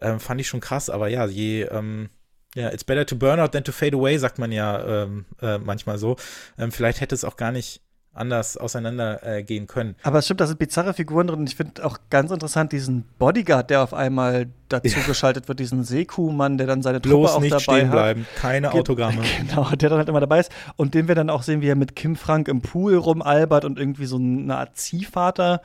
ähm, 0.00 0.20
fand 0.20 0.40
ich 0.40 0.48
schon 0.48 0.60
krass, 0.60 0.90
aber 0.90 1.08
ja, 1.08 1.26
je, 1.26 1.62
ähm, 1.62 2.10
ja, 2.54 2.70
it's 2.70 2.84
better 2.84 3.06
to 3.06 3.16
burn 3.16 3.40
out 3.40 3.52
than 3.52 3.64
to 3.64 3.72
fade 3.72 3.96
away, 3.96 4.18
sagt 4.18 4.38
man 4.38 4.52
ja 4.52 5.04
ähm, 5.04 5.24
äh, 5.40 5.58
manchmal 5.58 5.98
so. 5.98 6.16
Ähm, 6.58 6.70
vielleicht 6.70 7.00
hätte 7.00 7.14
es 7.14 7.24
auch 7.24 7.36
gar 7.36 7.50
nicht 7.50 7.80
anders 8.14 8.56
auseinandergehen 8.56 9.64
äh, 9.64 9.66
können. 9.66 9.96
Aber 10.02 10.18
es 10.18 10.24
stimmt, 10.24 10.40
da 10.40 10.46
sind 10.46 10.58
bizarre 10.58 10.94
Figuren 10.94 11.26
drin. 11.26 11.44
Ich 11.46 11.56
finde 11.56 11.84
auch 11.84 11.98
ganz 12.10 12.30
interessant 12.30 12.72
diesen 12.72 13.04
Bodyguard, 13.18 13.70
der 13.70 13.82
auf 13.82 13.92
einmal 13.92 14.46
dazu 14.68 15.00
geschaltet 15.06 15.48
wird, 15.48 15.58
diesen 15.60 15.84
Seekuh-Mann, 15.84 16.58
der 16.58 16.66
dann 16.66 16.82
seine 16.82 17.00
Bloß 17.00 17.12
Truppe 17.12 17.36
auch 17.36 17.40
nicht 17.40 17.52
dabei 17.52 17.62
stehen 17.62 17.88
hat. 17.88 17.92
bleiben, 17.92 18.26
keine 18.36 18.70
Ge 18.70 18.80
Autogramme. 18.80 19.22
Genau, 19.46 19.68
der 19.70 19.88
dann 19.88 19.98
halt 19.98 20.08
immer 20.08 20.20
dabei 20.20 20.40
ist. 20.40 20.50
Und 20.76 20.94
den 20.94 21.08
wir 21.08 21.14
dann 21.14 21.30
auch 21.30 21.42
sehen, 21.42 21.60
wie 21.60 21.68
er 21.68 21.76
mit 21.76 21.96
Kim 21.96 22.16
Frank 22.16 22.48
im 22.48 22.62
Pool 22.62 22.96
rumalbert 22.96 23.64
und 23.64 23.78
irgendwie 23.78 24.06
so 24.06 24.16
eine 24.16 24.56
Art 24.56 24.76
Ziehvater 24.76 25.60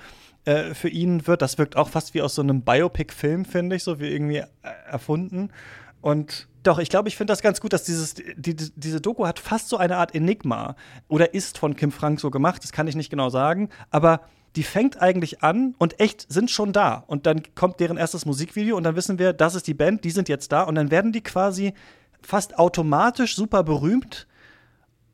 äh, 0.45 0.73
für 0.73 0.89
ihn 0.89 1.27
wird. 1.27 1.41
Das 1.41 1.57
wirkt 1.57 1.77
auch 1.77 1.89
fast 1.89 2.13
wie 2.13 2.21
aus 2.21 2.35
so 2.35 2.41
einem 2.41 2.61
Biopic-Film, 2.61 3.45
finde 3.45 3.75
ich, 3.75 3.83
so 3.83 3.99
wie 3.99 4.07
irgendwie 4.07 4.37
äh, 4.37 4.45
erfunden. 4.89 5.51
Und 6.01 6.47
doch, 6.63 6.79
ich 6.79 6.89
glaube, 6.89 7.07
ich 7.07 7.17
finde 7.17 7.31
das 7.31 7.41
ganz 7.41 7.61
gut, 7.61 7.73
dass 7.73 7.83
dieses, 7.83 8.15
die, 8.15 8.55
diese 8.55 9.01
Doku 9.01 9.25
hat 9.25 9.39
fast 9.39 9.69
so 9.69 9.77
eine 9.77 9.97
Art 9.97 10.13
Enigma 10.13 10.75
oder 11.07 11.33
ist 11.33 11.57
von 11.57 11.75
Kim 11.75 11.91
Frank 11.91 12.19
so 12.19 12.31
gemacht, 12.31 12.63
das 12.63 12.71
kann 12.71 12.87
ich 12.87 12.95
nicht 12.95 13.09
genau 13.09 13.29
sagen, 13.29 13.69
aber 13.91 14.21
die 14.55 14.63
fängt 14.63 15.01
eigentlich 15.01 15.43
an 15.43 15.75
und 15.77 15.99
echt 15.99 16.25
sind 16.31 16.49
schon 16.51 16.73
da. 16.73 17.03
Und 17.07 17.25
dann 17.25 17.43
kommt 17.55 17.79
deren 17.79 17.97
erstes 17.97 18.25
Musikvideo 18.25 18.75
und 18.75 18.83
dann 18.83 18.95
wissen 18.95 19.19
wir, 19.19 19.31
das 19.33 19.55
ist 19.55 19.67
die 19.67 19.73
Band, 19.73 20.03
die 20.03 20.11
sind 20.11 20.27
jetzt 20.27 20.51
da 20.51 20.63
und 20.63 20.75
dann 20.75 20.91
werden 20.91 21.11
die 21.11 21.21
quasi 21.21 21.73
fast 22.21 22.57
automatisch 22.57 23.35
super 23.35 23.63
berühmt 23.63 24.27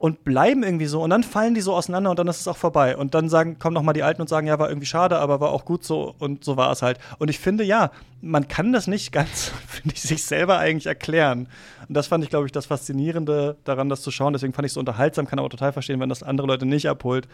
und 0.06 0.24
bleiben 0.24 0.62
irgendwie 0.62 0.86
so. 0.86 1.02
Und 1.02 1.10
dann 1.10 1.24
fallen 1.24 1.56
die 1.56 1.62
so 1.62 1.74
auseinander 1.74 2.12
und 2.12 2.20
dann 2.20 2.28
ist 2.28 2.40
es 2.40 2.48
auch 2.48 2.58
vorbei. 2.58 2.96
Und 2.96 3.16
dann 3.16 3.28
sagen 3.28 3.58
kommen 3.58 3.74
noch 3.74 3.82
mal 3.82 3.92
die 3.92 4.04
alten 4.04 4.22
und 4.22 4.30
sagen 4.30 4.46
ja 4.46 4.60
war 4.60 4.70
irgendwie 4.70 4.86
schade 4.86 5.18
aber 5.18 5.40
war 5.40 5.50
auch 5.50 5.66
gut 5.66 5.84
so. 5.84 6.14
Und 6.20 6.44
so 6.44 6.58
war 6.58 6.72
es 6.72 6.84
halt. 6.84 7.00
Und 7.18 7.32
ich 7.32 7.40
finde 7.40 7.64
ja 7.64 7.90
man 8.22 8.48
kann 8.48 8.72
das 8.72 8.86
nicht 8.86 9.12
ganz 9.12 9.52
finde 9.68 9.96
ich 9.96 10.04
sich 10.04 10.24
selber 10.24 10.60
eigentlich 10.60 10.86
erklären. 10.86 11.48
Und 11.88 11.98
das 11.98 12.06
fand 12.06 12.24
ich 12.24 12.30
glaube 12.30 12.46
ich 12.46 12.52
das 12.52 12.68
faszinierende 12.68 13.58
daran 13.64 13.90
das 13.90 14.04
zu 14.04 14.12
schauen. 14.12 14.34
Deswegen 14.34 14.54
fand 14.54 14.68
ich 14.68 14.70
es 14.70 14.74
so 14.76 14.80
unterhaltsam 14.80 15.26
kann 15.26 15.40
aber 15.40 15.50
total 15.50 15.74
verstehen 15.74 16.00
wenn 16.00 16.10
das 16.10 16.22
andere 16.22 16.46
Leute 16.46 16.68
nicht 16.68 16.88
abholt. 16.88 17.28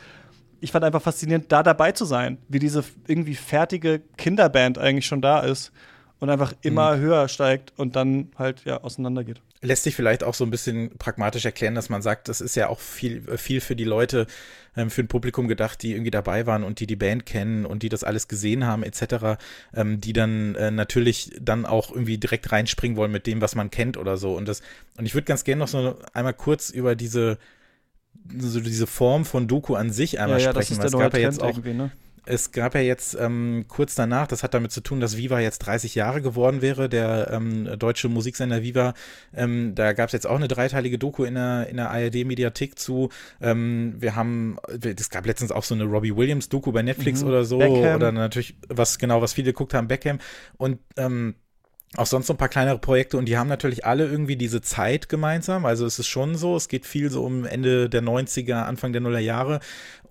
Ich 0.62 0.72
fand 0.72 0.86
einfach 0.86 1.02
faszinierend 1.02 1.52
da 1.52 1.64
dabei 1.64 1.92
zu 1.92 2.06
sein 2.06 2.38
wie 2.48 2.60
diese 2.60 2.86
irgendwie 3.06 3.36
fertige 3.36 4.00
Kinderband 4.16 4.78
eigentlich 4.78 5.08
schon 5.08 5.22
da 5.22 5.42
ist 5.42 5.74
und 6.22 6.30
einfach 6.30 6.54
immer 6.62 6.96
mhm. 6.96 7.02
höher 7.02 7.28
steigt 7.28 7.74
und 7.76 7.98
dann 7.98 8.30
halt 8.38 8.64
ja 8.64 8.82
auseinandergeht 8.82 9.42
lässt 9.62 9.84
sich 9.84 9.96
vielleicht 9.96 10.24
auch 10.24 10.34
so 10.34 10.44
ein 10.44 10.50
bisschen 10.50 10.98
pragmatisch 10.98 11.46
erklären, 11.46 11.76
dass 11.76 11.90
man 11.90 12.02
sagt, 12.02 12.28
das 12.28 12.42
ist 12.42 12.56
ja 12.56 12.68
auch 12.68 12.80
viel, 12.80 13.38
viel 13.38 13.62
für 13.62 13.76
die 13.76 13.84
Leute, 13.84 14.26
ähm, 14.76 14.90
für 14.90 15.02
ein 15.02 15.08
Publikum 15.08 15.48
gedacht, 15.48 15.84
die 15.84 15.92
irgendwie 15.92 16.12
dabei 16.12 16.48
waren 16.48 16.64
und 16.64 16.80
die 16.80 16.88
die 16.88 16.96
Band 16.96 17.26
kennen 17.26 17.66
und 17.66 17.84
die 17.84 17.90
das 17.90 18.04
alles 18.04 18.28
gesehen 18.28 18.66
haben, 18.66 18.84
etc., 18.84 19.38
ähm, 19.74 20.02
die 20.02 20.14
dann 20.14 20.56
äh, 20.56 20.72
natürlich 20.72 21.32
dann 21.40 21.66
auch 21.66 21.92
irgendwie 21.92 22.18
direkt 22.18 22.52
reinspringen 22.52 22.98
wollen 22.98 23.12
mit 23.12 23.28
dem, 23.28 23.42
was 23.42 23.54
man 23.54 23.70
kennt 23.70 23.98
oder 23.98 24.18
so. 24.18 24.36
Und 24.36 24.48
das, 24.48 24.62
und 24.98 25.06
ich 25.06 25.14
würde 25.14 25.26
ganz 25.26 25.44
gerne 25.44 25.60
noch 25.60 25.68
so 25.68 26.00
einmal 26.14 26.34
kurz 26.34 26.72
über 26.72 26.96
diese, 26.96 27.38
so 28.36 28.60
diese 28.62 28.88
Form 28.88 29.26
von 29.26 29.48
Doku 29.48 29.76
an 29.76 29.92
sich 29.92 30.20
einmal 30.20 30.40
ja, 30.40 30.46
ja, 30.46 30.52
sprechen, 30.52 30.78
weil 30.80 30.86
es 30.86 30.92
gab 30.92 31.14
ja 31.14 31.20
jetzt 31.20 31.42
auch. 31.42 31.58
Ne? 31.58 31.92
Es 32.26 32.52
gab 32.52 32.76
ja 32.76 32.82
jetzt 32.82 33.18
ähm, 33.20 33.66
kurz 33.68 33.96
danach, 33.96 34.28
das 34.28 34.44
hat 34.44 34.54
damit 34.54 34.72
zu 34.72 34.82
tun, 34.82 35.00
dass 35.00 35.18
Viva 35.18 35.40
jetzt 35.40 35.60
30 35.60 35.96
Jahre 35.96 36.22
geworden 36.22 36.62
wäre, 36.62 36.88
der 36.88 37.32
ähm, 37.32 37.80
deutsche 37.80 38.10
Musiksender 38.10 38.62
Viva. 38.62 38.94
Ähm, 39.34 39.74
da 39.74 39.94
gab 39.94 40.08
es 40.08 40.14
jetzt 40.14 40.28
auch 40.28 40.36
eine 40.36 40.48
dreiteilige 40.48 41.00
Doku 41.00 41.24
in 41.24 41.36
der, 41.36 41.68
in 41.68 41.78
der 41.78 41.90
ARD-Mediathek 41.90 42.78
zu. 42.78 43.10
Ähm, 43.42 43.96
wir 43.98 44.16
haben, 44.16 44.58
es 44.84 45.10
gab 45.10 45.26
letztens 45.26 45.52
auch 45.52 45.64
so 45.64 45.74
eine 45.74 45.86
Robbie 45.86 46.16
Williams-Doku 46.16 46.72
bei 46.72 46.84
Netflix 46.84 47.22
mhm. 47.22 47.28
oder 47.28 47.44
so. 47.44 47.58
Beckham. 47.58 47.96
Oder 47.96 48.12
natürlich, 48.12 48.56
was 48.70 49.00
genau, 49.00 49.22
was 49.22 49.34
viele 49.34 49.52
geguckt 49.52 49.74
haben, 49.74 49.88
Beckham. 49.88 50.20
Und 50.58 50.80
ähm, 50.98 51.36
auch 51.98 52.06
sonst 52.06 52.28
so 52.28 52.34
ein 52.34 52.38
paar 52.38 52.48
kleinere 52.48 52.78
Projekte 52.78 53.18
und 53.18 53.26
die 53.26 53.38
haben 53.38 53.50
natürlich 53.50 53.86
alle 53.86 54.06
irgendwie 54.06 54.38
diese 54.38 54.62
Zeit 54.62 55.10
gemeinsam. 55.10 55.66
Also 55.66 55.86
es 55.86 56.00
ist 56.00 56.08
schon 56.08 56.36
so, 56.36 56.56
es 56.56 56.70
geht 56.70 56.86
viel 56.86 57.10
so 57.10 57.24
um 57.24 57.44
Ende 57.44 57.90
der 57.90 58.02
90er, 58.02 58.64
Anfang 58.64 58.94
der 58.94 59.02
Nuller 59.02 59.20
Jahre 59.20 59.60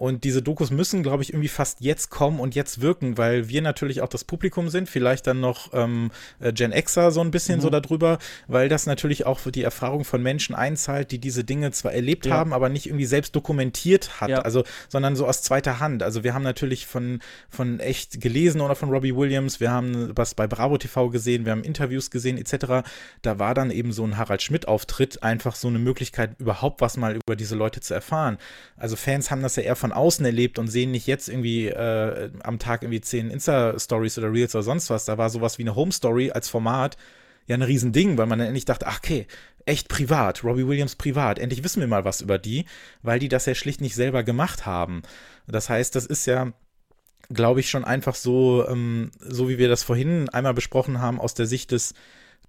und 0.00 0.24
diese 0.24 0.40
Dokus 0.40 0.70
müssen, 0.70 1.02
glaube 1.02 1.22
ich, 1.22 1.34
irgendwie 1.34 1.48
fast 1.48 1.82
jetzt 1.82 2.08
kommen 2.08 2.40
und 2.40 2.54
jetzt 2.54 2.80
wirken, 2.80 3.18
weil 3.18 3.50
wir 3.50 3.60
natürlich 3.60 4.00
auch 4.00 4.08
das 4.08 4.24
Publikum 4.24 4.70
sind, 4.70 4.88
vielleicht 4.88 5.26
dann 5.26 5.40
noch 5.40 5.74
ähm, 5.74 6.10
äh, 6.40 6.54
Gen 6.54 6.72
Xer 6.72 7.10
so 7.12 7.20
ein 7.20 7.30
bisschen 7.30 7.58
mhm. 7.58 7.60
so 7.60 7.68
darüber, 7.68 8.18
weil 8.48 8.70
das 8.70 8.86
natürlich 8.86 9.26
auch 9.26 9.38
für 9.38 9.52
die 9.52 9.62
Erfahrung 9.62 10.06
von 10.06 10.22
Menschen 10.22 10.54
einzahlt, 10.54 11.10
die 11.10 11.18
diese 11.18 11.44
Dinge 11.44 11.70
zwar 11.72 11.92
erlebt 11.92 12.24
ja. 12.24 12.32
haben, 12.32 12.54
aber 12.54 12.70
nicht 12.70 12.86
irgendwie 12.86 13.04
selbst 13.04 13.36
dokumentiert 13.36 14.22
hat, 14.22 14.30
ja. 14.30 14.38
also, 14.38 14.64
sondern 14.88 15.16
so 15.16 15.26
aus 15.26 15.42
zweiter 15.42 15.80
Hand. 15.80 16.02
Also 16.02 16.24
wir 16.24 16.32
haben 16.32 16.44
natürlich 16.44 16.86
von, 16.86 17.20
von 17.50 17.78
echt 17.78 18.22
gelesen 18.22 18.62
oder 18.62 18.76
von 18.76 18.88
Robbie 18.88 19.14
Williams, 19.14 19.60
wir 19.60 19.70
haben 19.70 20.12
was 20.16 20.34
bei 20.34 20.46
Bravo 20.46 20.78
TV 20.78 21.10
gesehen, 21.10 21.44
wir 21.44 21.52
haben 21.52 21.62
Interviews 21.62 22.10
gesehen, 22.10 22.38
etc. 22.38 22.88
Da 23.20 23.38
war 23.38 23.52
dann 23.52 23.70
eben 23.70 23.92
so 23.92 24.04
ein 24.04 24.16
Harald 24.16 24.40
Schmidt-Auftritt 24.40 25.22
einfach 25.22 25.56
so 25.56 25.68
eine 25.68 25.78
Möglichkeit, 25.78 26.30
überhaupt 26.38 26.80
was 26.80 26.96
mal 26.96 27.16
über 27.16 27.36
diese 27.36 27.54
Leute 27.54 27.80
zu 27.80 27.92
erfahren. 27.92 28.38
Also 28.78 28.96
Fans 28.96 29.30
haben 29.30 29.42
das 29.42 29.56
ja 29.56 29.62
eher 29.62 29.76
von 29.76 29.89
von 29.90 29.96
außen 29.96 30.24
erlebt 30.24 30.58
und 30.58 30.68
sehen 30.68 30.92
nicht 30.92 31.06
jetzt 31.06 31.28
irgendwie 31.28 31.66
äh, 31.66 32.30
am 32.44 32.58
Tag 32.58 32.82
irgendwie 32.82 33.00
zehn 33.00 33.30
Insta-Stories 33.30 34.18
oder 34.18 34.32
Reels 34.32 34.54
oder 34.54 34.62
sonst 34.62 34.88
was. 34.88 35.04
Da 35.04 35.18
war 35.18 35.30
sowas 35.30 35.58
wie 35.58 35.62
eine 35.62 35.74
Home-Story 35.74 36.30
als 36.30 36.48
Format 36.48 36.96
ja 37.46 37.56
ein 37.56 37.62
Riesending, 37.62 38.16
weil 38.16 38.26
man 38.26 38.38
dann 38.38 38.48
endlich 38.48 38.64
dachte, 38.64 38.86
ach 38.86 38.98
okay, 38.98 39.26
echt 39.66 39.88
privat, 39.88 40.44
Robbie 40.44 40.66
Williams 40.66 40.94
privat, 40.94 41.38
endlich 41.38 41.64
wissen 41.64 41.80
wir 41.80 41.88
mal 41.88 42.04
was 42.04 42.20
über 42.20 42.38
die, 42.38 42.66
weil 43.02 43.18
die 43.18 43.28
das 43.28 43.46
ja 43.46 43.54
schlicht 43.54 43.80
nicht 43.80 43.96
selber 43.96 44.22
gemacht 44.22 44.66
haben. 44.66 45.02
Das 45.48 45.68
heißt, 45.68 45.94
das 45.96 46.06
ist 46.06 46.26
ja 46.26 46.52
glaube 47.32 47.60
ich, 47.60 47.70
schon 47.70 47.84
einfach 47.84 48.16
so, 48.16 48.66
ähm, 48.68 49.12
so 49.20 49.48
wie 49.48 49.56
wir 49.56 49.68
das 49.68 49.84
vorhin 49.84 50.28
einmal 50.30 50.52
besprochen 50.52 51.00
haben, 51.00 51.20
aus 51.20 51.34
der 51.34 51.46
Sicht 51.46 51.70
des, 51.70 51.94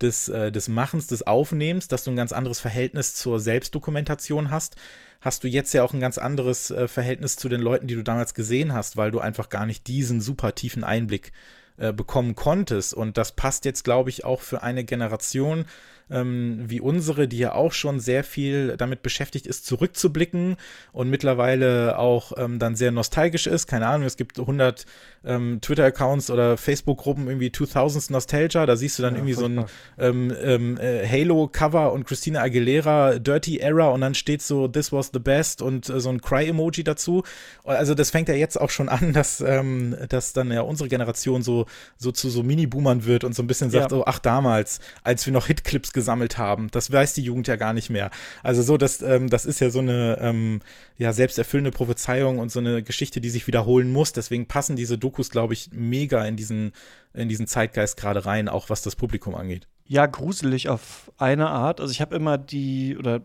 des, 0.02 0.30
äh, 0.30 0.52
des 0.52 0.68
Machens, 0.68 1.08
des 1.08 1.26
Aufnehmens, 1.26 1.88
dass 1.88 2.04
du 2.04 2.12
ein 2.12 2.16
ganz 2.16 2.32
anderes 2.32 2.60
Verhältnis 2.60 3.16
zur 3.16 3.39
Selbstdokumentation 3.39 4.52
hast 4.52 4.76
hast 5.22 5.43
du 5.43 5.47
jetzt 5.47 5.72
ja 5.74 5.84
auch 5.84 5.93
ein 5.93 5.99
ganz 5.99 6.18
anderes 6.18 6.72
äh, 6.72 6.88
Verhältnis 6.88 7.36
zu 7.36 7.47
den 7.47 7.62
Leuten, 7.62 7.88
die 7.88 7.95
du 7.95 8.04
damals 8.04 8.34
gesehen 8.34 8.74
hast, 8.74 8.97
weil 8.97 9.12
du 9.12 9.20
einfach 9.20 9.49
gar 9.49 9.66
nicht 9.66 9.88
diesen 9.88 10.20
super 10.20 10.56
tiefen 10.56 10.84
Einblick 10.84 11.32
äh, 11.78 11.93
bekommen 11.93 12.36
konntest. 12.36 12.93
Und 12.93 13.18
das 13.18 13.32
passt 13.32 13.64
jetzt, 13.66 13.84
glaube 13.84 14.10
ich, 14.10 14.26
auch 14.26 14.41
für 14.41 14.64
eine 14.64 14.84
Generation, 14.84 15.66
ähm, 16.12 16.64
wie 16.68 16.82
unsere, 16.82 17.28
die 17.28 17.38
ja 17.38 17.53
auch 17.53 17.74
schon 17.74 17.99
sehr 17.99 18.24
viel 18.24 18.76
damit 18.78 19.01
beschäftigt 19.01 19.47
ist, 19.47 19.66
zurückzublicken 19.66 20.57
und 20.91 21.09
mittlerweile 21.09 21.97
auch 21.97 22.34
ähm, 22.38 22.59
dann 22.59 22.76
sehr 22.76 22.91
nostalgisch 22.91 23.47
ist. 23.47 23.68
Keine 23.68 23.88
Ahnung, 23.88 24.05
es 24.05 24.18
gibt 24.18 24.39
100 24.39 24.86
ähm, 25.24 25.59
Twitter-Accounts 25.62 26.30
oder 26.30 26.57
Facebook-Gruppen 26.57 27.28
irgendwie 27.28 27.49
2000s 27.49 28.12
Nostalgia. 28.12 28.66
Da 28.66 28.76
siehst 28.76 28.99
du 28.99 29.03
dann 29.03 29.14
ja, 29.14 29.20
irgendwie 29.20 29.34
so 29.34 29.45
ein 29.45 29.66
ähm, 29.97 30.34
ähm, 30.41 30.78
äh, 30.78 31.07
Halo-Cover 31.07 31.91
und 31.93 32.05
Christina 32.05 32.41
Aguilera 32.41 33.20
Dirty 33.20 33.59
Era 33.59 33.89
und 33.89 34.01
dann 34.01 34.16
steht 34.16 34.41
so 34.41 34.68
This 34.68 34.91
was 34.91 35.12
the 35.14 35.20
best 35.20 35.62
und 35.62 35.89
äh, 35.89 35.99
so 35.99 36.09
ein 36.09 36.22
Cry-Emoji 36.22 36.84
dazu. 36.84 37.24
Also 37.64 37.93
das 37.93 38.09
fängt 38.09 38.30
ja 38.30 38.36
jetzt 38.36 38.59
auch 38.59 38.70
schon 38.70 38.89
an, 38.89 39.14
dass, 39.14 39.41
ähm, 39.41 39.95
dass 40.09 40.34
dann 40.34 40.51
ja 40.51 40.62
unsere 40.62 40.89
Generation 40.89 41.41
so, 41.41 41.66
so 41.97 42.12
zu 42.12 42.30
so 42.30 42.43
Mini-Boomern 42.43 43.05
wird 43.05 43.24
und 43.24 43.36
so 43.36 43.43
ein 43.43 43.47
bisschen 43.47 43.70
sagt, 43.70 43.91
ja. 43.91 43.97
oh, 43.97 44.03
ach 44.05 44.20
damals, 44.20 44.80
als 45.03 45.26
wir 45.26 45.34
noch 45.34 45.47
Hitclips 45.47 45.93
gesammelt 46.02 46.39
haben. 46.39 46.70
Das 46.72 46.91
weiß 46.91 47.14
die 47.14 47.22
Jugend 47.22 47.47
ja 47.47 47.58
gar 47.58 47.74
nicht 47.74 47.91
mehr. 47.91 48.10
Also 48.41 48.64
so, 48.64 48.76
das, 48.76 49.04
ähm, 49.04 49.30
das 49.30 49.45
ist 49.45 49.60
ja 49.60 49.70
so 49.70 49.80
eine 49.80 50.18
ähm, 50.20 50.62
ja, 50.97 51.14
selbsterfüllende 51.14 51.70
Prophezeiung 51.70 52.39
und 52.39 52.52
so 52.52 52.60
eine 52.60 52.82
Geschichte, 52.82 53.22
die 53.22 53.30
sich 53.30 53.45
wiederholen 53.45 53.93
muss. 53.93 54.14
Deswegen 54.14 54.47
passen 54.47 54.76
diese 54.76 54.97
Dokus, 54.97 55.30
glaube 55.30 55.54
ich, 55.54 55.70
mega 55.72 56.26
in 56.26 56.38
diesen, 56.38 56.72
in 57.14 57.30
diesen 57.30 57.45
Zeitgeist 57.45 57.97
gerade 57.97 58.26
rein, 58.26 58.49
auch 58.49 58.72
was 58.72 58.82
das 58.82 58.95
Publikum 58.95 59.36
angeht. 59.36 59.68
Ja, 59.86 60.08
gruselig 60.08 60.70
auf 60.70 61.12
eine 61.20 61.49
Art. 61.49 61.80
Also 61.80 61.91
ich 61.91 62.02
habe 62.02 62.16
immer 62.16 62.39
die, 62.39 62.97
oder 62.97 63.22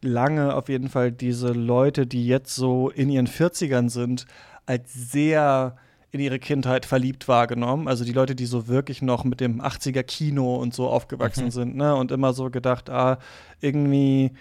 lange 0.00 0.54
auf 0.54 0.68
jeden 0.68 0.88
Fall 0.88 1.10
diese 1.10 1.48
Leute, 1.48 2.06
die 2.06 2.28
jetzt 2.28 2.54
so 2.54 2.90
in 2.90 3.10
ihren 3.10 3.26
40ern 3.26 3.88
sind, 3.88 4.26
als 4.66 4.92
sehr 4.94 5.76
in 6.10 6.20
ihre 6.20 6.38
Kindheit 6.38 6.86
verliebt 6.86 7.28
wahrgenommen. 7.28 7.86
Also 7.88 8.04
die 8.04 8.12
Leute, 8.12 8.34
die 8.34 8.46
so 8.46 8.66
wirklich 8.66 9.02
noch 9.02 9.24
mit 9.24 9.40
dem 9.40 9.60
80er 9.60 10.02
Kino 10.02 10.56
und 10.56 10.74
so 10.74 10.88
aufgewachsen 10.88 11.46
mhm. 11.46 11.50
sind, 11.50 11.76
ne? 11.76 11.94
Und 11.94 12.12
immer 12.12 12.32
so 12.32 12.50
gedacht, 12.50 12.88
ah, 12.88 13.18
irgendwie 13.60 14.32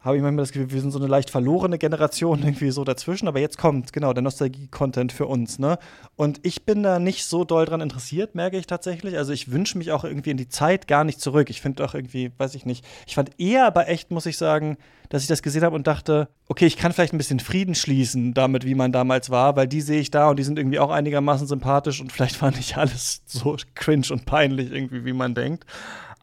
habe 0.00 0.16
ich 0.16 0.22
manchmal 0.22 0.42
das 0.44 0.52
Gefühl, 0.52 0.70
wir 0.70 0.80
sind 0.80 0.90
so 0.90 0.98
eine 0.98 1.08
leicht 1.08 1.30
verlorene 1.30 1.78
Generation 1.78 2.42
irgendwie 2.44 2.70
so 2.70 2.84
dazwischen, 2.84 3.28
aber 3.28 3.40
jetzt 3.40 3.58
kommt 3.58 3.92
genau 3.92 4.12
der 4.12 4.22
Nostalgie-Content 4.22 5.12
für 5.12 5.26
uns, 5.26 5.58
ne? 5.58 5.78
Und 6.16 6.40
ich 6.42 6.64
bin 6.64 6.82
da 6.82 6.98
nicht 6.98 7.24
so 7.24 7.44
doll 7.44 7.64
dran 7.64 7.80
interessiert, 7.80 8.34
merke 8.34 8.58
ich 8.58 8.66
tatsächlich. 8.66 9.16
Also 9.16 9.32
ich 9.32 9.50
wünsche 9.50 9.78
mich 9.78 9.92
auch 9.92 10.04
irgendwie 10.04 10.30
in 10.30 10.36
die 10.36 10.48
Zeit 10.48 10.88
gar 10.88 11.04
nicht 11.04 11.20
zurück. 11.20 11.50
Ich 11.50 11.60
finde 11.60 11.84
auch 11.84 11.94
irgendwie, 11.94 12.32
weiß 12.36 12.54
ich 12.54 12.66
nicht. 12.66 12.84
Ich 13.06 13.14
fand 13.14 13.30
eher 13.38 13.66
aber 13.66 13.88
echt, 13.88 14.10
muss 14.10 14.26
ich 14.26 14.36
sagen, 14.36 14.76
dass 15.08 15.22
ich 15.22 15.28
das 15.28 15.42
gesehen 15.42 15.64
habe 15.64 15.74
und 15.74 15.86
dachte, 15.86 16.28
okay, 16.48 16.66
ich 16.66 16.76
kann 16.76 16.92
vielleicht 16.92 17.14
ein 17.14 17.18
bisschen 17.18 17.40
Frieden 17.40 17.74
schließen 17.74 18.34
damit, 18.34 18.64
wie 18.64 18.74
man 18.74 18.92
damals 18.92 19.30
war, 19.30 19.56
weil 19.56 19.66
die 19.66 19.80
sehe 19.80 20.00
ich 20.00 20.10
da 20.10 20.28
und 20.30 20.38
die 20.38 20.42
sind 20.42 20.58
irgendwie 20.58 20.78
auch 20.78 20.90
einigermaßen 20.90 21.46
sympathisch 21.46 22.00
und 22.00 22.12
vielleicht 22.12 22.40
war 22.42 22.50
nicht 22.50 22.76
alles 22.78 23.22
so 23.26 23.56
cringe 23.74 24.06
und 24.10 24.26
peinlich 24.26 24.70
irgendwie, 24.70 25.04
wie 25.04 25.12
man 25.12 25.34
denkt. 25.34 25.64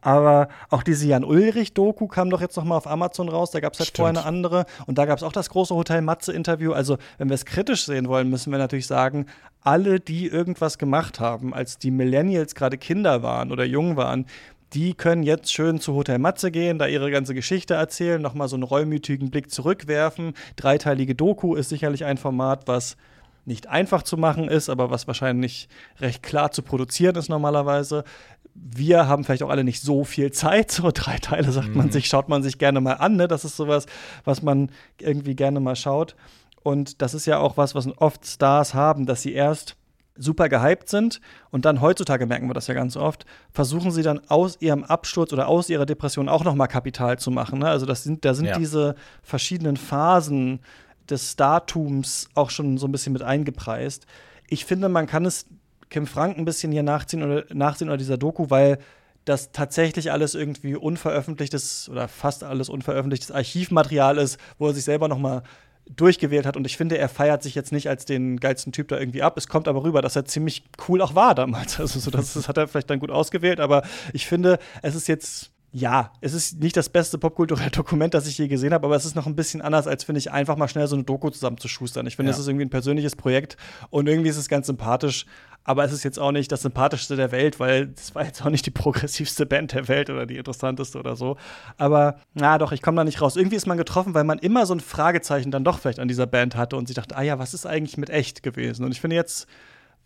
Aber 0.06 0.46
auch 0.70 0.84
diese 0.84 1.08
Jan 1.08 1.24
Ulrich-Doku 1.24 2.06
kam 2.06 2.30
doch 2.30 2.40
jetzt 2.40 2.56
noch 2.56 2.62
mal 2.62 2.76
auf 2.76 2.86
Amazon 2.86 3.28
raus. 3.28 3.50
Da 3.50 3.58
gab 3.58 3.72
es 3.72 3.80
halt 3.80 3.90
vorher 3.92 4.16
eine 4.16 4.24
andere. 4.24 4.64
Und 4.86 4.98
da 4.98 5.04
gab 5.04 5.18
es 5.18 5.24
auch 5.24 5.32
das 5.32 5.50
große 5.50 5.74
Hotel 5.74 6.00
Matze-Interview. 6.00 6.72
Also, 6.72 6.96
wenn 7.18 7.28
wir 7.28 7.34
es 7.34 7.44
kritisch 7.44 7.86
sehen 7.86 8.06
wollen, 8.06 8.30
müssen 8.30 8.52
wir 8.52 8.58
natürlich 8.60 8.86
sagen, 8.86 9.26
alle, 9.62 9.98
die 9.98 10.28
irgendwas 10.28 10.78
gemacht 10.78 11.18
haben, 11.18 11.52
als 11.52 11.78
die 11.78 11.90
Millennials 11.90 12.54
gerade 12.54 12.78
Kinder 12.78 13.24
waren 13.24 13.50
oder 13.50 13.64
jung 13.64 13.96
waren, 13.96 14.26
die 14.74 14.94
können 14.94 15.24
jetzt 15.24 15.52
schön 15.52 15.80
zu 15.80 15.94
Hotel 15.94 16.20
Matze 16.20 16.52
gehen, 16.52 16.78
da 16.78 16.86
ihre 16.86 17.10
ganze 17.10 17.34
Geschichte 17.34 17.74
erzählen, 17.74 18.22
nochmal 18.22 18.46
so 18.46 18.54
einen 18.54 18.62
reumütigen 18.62 19.32
Blick 19.32 19.50
zurückwerfen. 19.50 20.34
Dreiteilige 20.54 21.16
Doku 21.16 21.56
ist 21.56 21.68
sicherlich 21.68 22.04
ein 22.04 22.16
Format, 22.16 22.68
was 22.68 22.96
nicht 23.46 23.68
einfach 23.68 24.02
zu 24.02 24.16
machen 24.16 24.48
ist, 24.48 24.68
aber 24.68 24.90
was 24.90 25.06
wahrscheinlich 25.06 25.68
recht 26.00 26.22
klar 26.22 26.50
zu 26.50 26.62
produzieren 26.62 27.14
ist 27.16 27.28
normalerweise. 27.28 28.04
Wir 28.58 29.08
haben 29.08 29.24
vielleicht 29.24 29.42
auch 29.42 29.50
alle 29.50 29.64
nicht 29.64 29.82
so 29.82 30.04
viel 30.04 30.32
Zeit. 30.32 30.70
So 30.70 30.90
drei 30.92 31.18
Teile, 31.18 31.50
sagt 31.50 31.68
mhm. 31.68 31.76
man 31.76 31.92
sich, 31.92 32.06
schaut 32.06 32.28
man 32.28 32.42
sich 32.42 32.58
gerne 32.58 32.80
mal 32.80 32.94
an. 32.94 33.16
Ne? 33.16 33.28
Das 33.28 33.44
ist 33.44 33.56
sowas, 33.56 33.86
was 34.24 34.42
man 34.42 34.70
irgendwie 35.00 35.34
gerne 35.34 35.60
mal 35.60 35.76
schaut. 35.76 36.16
Und 36.62 37.00
das 37.00 37.14
ist 37.14 37.26
ja 37.26 37.38
auch 37.38 37.56
was, 37.56 37.74
was 37.74 37.86
oft 37.98 38.26
Stars 38.26 38.74
haben, 38.74 39.06
dass 39.06 39.22
sie 39.22 39.32
erst 39.32 39.76
super 40.18 40.48
gehypt 40.48 40.88
sind 40.88 41.20
und 41.50 41.64
dann 41.64 41.80
heutzutage 41.80 42.26
merken 42.26 42.48
wir 42.48 42.54
das 42.54 42.66
ja 42.66 42.74
ganz 42.74 42.96
oft, 42.96 43.26
versuchen 43.52 43.90
sie 43.90 44.02
dann 44.02 44.20
aus 44.28 44.56
ihrem 44.60 44.84
Absturz 44.84 45.32
oder 45.32 45.48
aus 45.48 45.68
ihrer 45.68 45.86
Depression 45.86 46.28
auch 46.28 46.44
noch 46.44 46.54
mal 46.54 46.66
Kapital 46.66 47.18
zu 47.18 47.30
machen. 47.30 47.58
Ne? 47.60 47.68
Also 47.68 47.86
das 47.86 48.02
sind, 48.02 48.24
da 48.24 48.34
sind 48.34 48.46
ja. 48.46 48.58
diese 48.58 48.94
verschiedenen 49.22 49.76
Phasen 49.76 50.60
des 51.08 51.32
Startums 51.32 52.28
auch 52.34 52.50
schon 52.50 52.78
so 52.78 52.86
ein 52.88 52.92
bisschen 52.92 53.12
mit 53.12 53.22
eingepreist. 53.22 54.06
Ich 54.48 54.64
finde, 54.64 54.88
man 54.88 55.06
kann 55.06 55.24
es 55.24 55.46
Kim 55.96 56.06
Frank 56.06 56.36
ein 56.36 56.44
bisschen 56.44 56.72
hier 56.72 56.82
nachziehen 56.82 57.22
oder 57.22 57.44
nachsehen 57.54 57.88
oder 57.88 57.96
dieser 57.96 58.18
Doku, 58.18 58.50
weil 58.50 58.76
das 59.24 59.50
tatsächlich 59.50 60.12
alles 60.12 60.34
irgendwie 60.34 60.76
unveröffentlichtes 60.76 61.88
oder 61.88 62.06
fast 62.06 62.44
alles 62.44 62.68
unveröffentlichtes 62.68 63.30
Archivmaterial 63.30 64.18
ist, 64.18 64.38
wo 64.58 64.66
er 64.66 64.74
sich 64.74 64.84
selber 64.84 65.08
noch 65.08 65.16
mal 65.16 65.42
durchgewählt 65.88 66.44
hat. 66.44 66.54
Und 66.58 66.66
ich 66.66 66.76
finde, 66.76 66.98
er 66.98 67.08
feiert 67.08 67.42
sich 67.42 67.54
jetzt 67.54 67.72
nicht 67.72 67.88
als 67.88 68.04
den 68.04 68.38
geilsten 68.38 68.72
Typ 68.72 68.88
da 68.88 68.98
irgendwie 68.98 69.22
ab. 69.22 69.38
Es 69.38 69.48
kommt 69.48 69.68
aber 69.68 69.84
rüber, 69.84 70.02
dass 70.02 70.16
er 70.16 70.26
ziemlich 70.26 70.64
cool 70.86 71.00
auch 71.00 71.14
war 71.14 71.34
damals. 71.34 71.78
Also 71.80 71.98
so, 71.98 72.10
das, 72.10 72.34
das 72.34 72.46
hat 72.46 72.58
er 72.58 72.68
vielleicht 72.68 72.90
dann 72.90 72.98
gut 72.98 73.10
ausgewählt. 73.10 73.58
Aber 73.58 73.82
ich 74.12 74.26
finde, 74.26 74.58
es 74.82 74.94
ist 74.94 75.08
jetzt 75.08 75.50
ja, 75.76 76.10
es 76.22 76.32
ist 76.32 76.62
nicht 76.62 76.74
das 76.74 76.88
beste 76.88 77.18
popkulturelle 77.18 77.70
Dokument, 77.72 78.14
das 78.14 78.26
ich 78.26 78.38
je 78.38 78.48
gesehen 78.48 78.72
habe, 78.72 78.86
aber 78.86 78.96
es 78.96 79.04
ist 79.04 79.14
noch 79.14 79.26
ein 79.26 79.36
bisschen 79.36 79.60
anders, 79.60 79.86
als 79.86 80.04
finde 80.04 80.20
ich, 80.20 80.32
einfach 80.32 80.56
mal 80.56 80.68
schnell 80.68 80.86
so 80.86 80.96
eine 80.96 81.04
Doku 81.04 81.28
zusammenzuschustern. 81.28 82.06
Ich 82.06 82.16
finde, 82.16 82.30
es 82.30 82.38
ja. 82.38 82.40
ist 82.40 82.48
irgendwie 82.48 82.64
ein 82.64 82.70
persönliches 82.70 83.14
Projekt 83.14 83.58
und 83.90 84.08
irgendwie 84.08 84.30
ist 84.30 84.38
es 84.38 84.48
ganz 84.48 84.68
sympathisch, 84.68 85.26
aber 85.64 85.84
es 85.84 85.92
ist 85.92 86.02
jetzt 86.02 86.18
auch 86.18 86.32
nicht 86.32 86.50
das 86.50 86.62
sympathischste 86.62 87.16
der 87.16 87.30
Welt, 87.30 87.60
weil 87.60 87.92
es 87.94 88.14
war 88.14 88.24
jetzt 88.24 88.40
auch 88.40 88.48
nicht 88.48 88.64
die 88.64 88.70
progressivste 88.70 89.44
Band 89.44 89.74
der 89.74 89.86
Welt 89.88 90.08
oder 90.08 90.24
die 90.24 90.38
interessanteste 90.38 90.98
oder 90.98 91.14
so. 91.14 91.36
Aber 91.76 92.20
na 92.32 92.56
doch, 92.56 92.72
ich 92.72 92.80
komme 92.80 92.96
da 92.96 93.04
nicht 93.04 93.20
raus. 93.20 93.36
Irgendwie 93.36 93.56
ist 93.56 93.66
man 93.66 93.76
getroffen, 93.76 94.14
weil 94.14 94.24
man 94.24 94.38
immer 94.38 94.64
so 94.64 94.72
ein 94.72 94.80
Fragezeichen 94.80 95.50
dann 95.50 95.64
doch 95.64 95.80
vielleicht 95.80 95.98
an 95.98 96.08
dieser 96.08 96.26
Band 96.26 96.56
hatte 96.56 96.76
und 96.76 96.86
sich 96.86 96.96
dachte, 96.96 97.16
ah 97.16 97.22
ja, 97.22 97.38
was 97.38 97.52
ist 97.52 97.66
eigentlich 97.66 97.98
mit 97.98 98.08
echt 98.08 98.42
gewesen? 98.42 98.82
Und 98.82 98.92
ich 98.92 99.00
finde 99.02 99.16
jetzt 99.16 99.46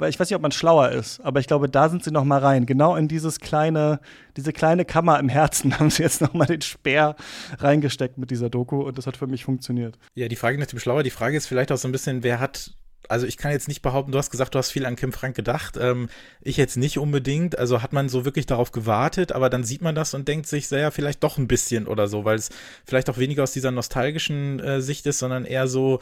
weil 0.01 0.11
ich 0.11 0.19
weiß 0.19 0.29
nicht, 0.29 0.37
ob 0.37 0.43
man 0.43 0.53
schlauer 0.53 0.91
ist, 0.91 1.21
aber 1.21 1.41
ich 1.41 1.47
glaube, 1.47 1.69
da 1.69 1.89
sind 1.89 2.03
sie 2.03 2.11
noch 2.11 2.25
mal 2.25 2.39
rein. 2.39 2.67
Genau 2.67 2.97
in 2.97 3.09
dieses 3.09 3.41
kleine, 3.41 4.01
diese 4.37 4.53
kleine 4.53 4.85
Kammer 4.85 5.19
im 5.19 5.29
Herzen 5.29 5.79
haben 5.79 5.91
sie 5.91 6.03
jetzt 6.03 6.21
noch 6.21 6.35
mal 6.35 6.47
den 6.47 6.63
Speer 6.63 7.17
reingesteckt 7.59 8.19
mit 8.19 8.31
dieser 8.31 8.51
Doku 8.51 8.81
und 8.83 8.99
das 8.99 9.07
hat 9.07 9.17
für 9.17 9.27
mich 9.27 9.45
funktioniert. 9.45 9.99
Ja, 10.15 10.29
die 10.29 10.37
Frage 10.37 10.59
nach 10.59 10.67
dem 10.67 10.79
Schlauer, 10.79 11.03
die 11.03 11.11
Frage 11.11 11.37
ist 11.37 11.47
vielleicht 11.47 11.71
auch 11.73 11.79
so 11.79 11.89
ein 11.89 11.93
bisschen, 11.93 12.23
wer 12.23 12.41
hat 12.41 12.73
also 13.09 13.27
ich 13.27 13.37
kann 13.37 13.51
jetzt 13.51 13.67
nicht 13.67 13.83
behaupten, 13.83 14.13
du 14.13 14.19
hast 14.19 14.31
gesagt, 14.31 14.55
du 14.55 14.59
hast 14.59 14.71
viel 14.71 14.87
an 14.87 14.95
Kim 14.95 15.13
Frank 15.13 15.35
gedacht. 15.35 15.77
Ähm, 15.81 16.09
ich 16.43 16.57
jetzt 16.57 16.77
nicht 16.77 16.97
unbedingt. 16.97 17.59
Also 17.59 17.83
hat 17.83 17.93
man 17.93 18.09
so 18.09 18.25
wirklich 18.25 18.47
darauf 18.47 18.71
gewartet, 18.71 19.33
aber 19.33 19.51
dann 19.51 19.65
sieht 19.65 19.83
man 19.83 19.97
das 19.97 20.15
und 20.15 20.29
denkt 20.29 20.47
sich, 20.47 20.71
ja, 20.71 20.93
vielleicht 20.93 21.25
doch 21.25 21.37
ein 21.37 21.49
bisschen 21.49 21.89
oder 21.89 22.07
so, 22.07 22.25
weil 22.25 22.37
es 22.37 22.51
vielleicht 22.85 23.11
auch 23.11 23.19
weniger 23.19 23.43
aus 23.43 23.53
dieser 23.53 23.73
nostalgischen 23.73 24.61
äh, 24.61 24.81
Sicht 24.81 25.07
ist, 25.07 25.19
sondern 25.19 25.45
eher 25.45 25.67
so, 25.67 25.99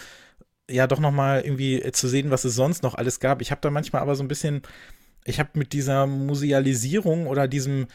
ja, 0.71 0.87
doch 0.87 1.01
nochmal 1.01 1.43
irgendwie 1.43 1.83
zu 1.93 2.09
sehen, 2.09 2.31
was 2.31 2.45
es 2.45 2.55
sonst 2.55 2.83
noch 2.83 2.95
alles 2.95 3.21
gab. 3.21 3.41
Ich 3.41 3.51
habe 3.51 3.61
da 3.61 3.71
manchmal 3.71 4.03
aber 4.03 4.14
so 4.14 4.23
ein 4.23 4.29
bisschen, 4.29 4.62
ich 5.25 5.39
habe 5.39 5.51
mit 5.55 5.73
dieser 5.73 6.07
Musealisierung 6.07 7.27
oder 7.27 7.49
diesem, 7.49 7.87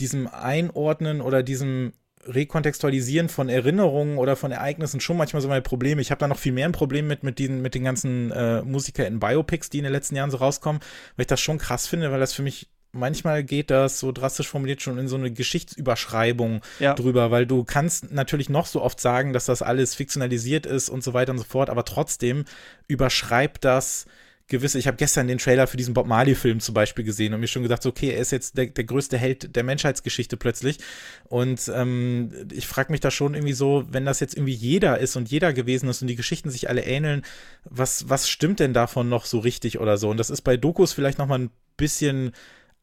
diesem 0.00 0.28
Einordnen 0.28 1.20
oder 1.20 1.42
diesem 1.42 1.92
Rekontextualisieren 2.26 3.28
von 3.28 3.48
Erinnerungen 3.48 4.18
oder 4.18 4.36
von 4.36 4.50
Ereignissen 4.50 5.00
schon 5.00 5.16
manchmal 5.16 5.42
so 5.42 5.48
meine 5.48 5.62
Probleme. 5.62 6.00
Ich 6.00 6.10
habe 6.10 6.20
da 6.20 6.28
noch 6.28 6.38
viel 6.38 6.52
mehr 6.52 6.66
ein 6.66 6.72
Problem 6.72 7.06
mit, 7.06 7.22
mit, 7.22 7.38
den, 7.38 7.60
mit 7.60 7.74
den 7.74 7.84
ganzen 7.84 8.30
äh, 8.30 8.62
Musiker 8.62 9.06
in 9.06 9.20
Biopics, 9.20 9.70
die 9.70 9.78
in 9.78 9.84
den 9.84 9.92
letzten 9.92 10.16
Jahren 10.16 10.30
so 10.30 10.38
rauskommen, 10.38 10.80
weil 11.16 11.24
ich 11.24 11.28
das 11.28 11.40
schon 11.40 11.58
krass 11.58 11.86
finde, 11.86 12.10
weil 12.12 12.20
das 12.20 12.32
für 12.32 12.42
mich 12.42 12.68
manchmal 12.94 13.44
geht 13.44 13.70
das 13.70 14.00
so 14.00 14.12
drastisch 14.12 14.48
formuliert 14.48 14.82
schon 14.82 14.98
in 14.98 15.08
so 15.08 15.16
eine 15.16 15.30
Geschichtsüberschreibung 15.30 16.62
ja. 16.78 16.94
drüber, 16.94 17.30
weil 17.30 17.46
du 17.46 17.64
kannst 17.64 18.12
natürlich 18.12 18.48
noch 18.48 18.66
so 18.66 18.82
oft 18.82 19.00
sagen, 19.00 19.32
dass 19.32 19.46
das 19.46 19.62
alles 19.62 19.94
fiktionalisiert 19.94 20.66
ist 20.66 20.88
und 20.88 21.04
so 21.04 21.14
weiter 21.14 21.32
und 21.32 21.38
so 21.38 21.44
fort, 21.44 21.70
aber 21.70 21.84
trotzdem 21.84 22.44
überschreibt 22.88 23.64
das 23.64 24.06
gewisse, 24.46 24.78
ich 24.78 24.86
habe 24.86 24.98
gestern 24.98 25.26
den 25.26 25.38
Trailer 25.38 25.66
für 25.66 25.78
diesen 25.78 25.94
Bob 25.94 26.06
Marley-Film 26.06 26.60
zum 26.60 26.74
Beispiel 26.74 27.04
gesehen 27.04 27.32
und 27.32 27.40
mir 27.40 27.46
schon 27.46 27.62
gedacht, 27.62 27.84
okay, 27.86 28.10
er 28.10 28.20
ist 28.20 28.30
jetzt 28.30 28.58
der, 28.58 28.66
der 28.66 28.84
größte 28.84 29.16
Held 29.16 29.56
der 29.56 29.64
Menschheitsgeschichte 29.64 30.36
plötzlich. 30.36 30.78
Und 31.24 31.70
ähm, 31.74 32.30
ich 32.52 32.66
frage 32.66 32.92
mich 32.92 33.00
da 33.00 33.10
schon 33.10 33.34
irgendwie 33.34 33.54
so, 33.54 33.86
wenn 33.90 34.04
das 34.04 34.20
jetzt 34.20 34.36
irgendwie 34.36 34.52
jeder 34.52 34.98
ist 34.98 35.16
und 35.16 35.30
jeder 35.30 35.54
gewesen 35.54 35.88
ist 35.88 36.02
und 36.02 36.08
die 36.08 36.16
Geschichten 36.16 36.50
sich 36.50 36.68
alle 36.68 36.84
ähneln, 36.84 37.22
was, 37.64 38.08
was 38.10 38.28
stimmt 38.28 38.60
denn 38.60 38.74
davon 38.74 39.08
noch 39.08 39.24
so 39.24 39.38
richtig 39.38 39.80
oder 39.80 39.96
so? 39.96 40.10
Und 40.10 40.18
das 40.18 40.30
ist 40.30 40.42
bei 40.42 40.58
Dokus 40.58 40.92
vielleicht 40.92 41.18
noch 41.18 41.26
mal 41.26 41.38
ein 41.38 41.50
bisschen 41.78 42.32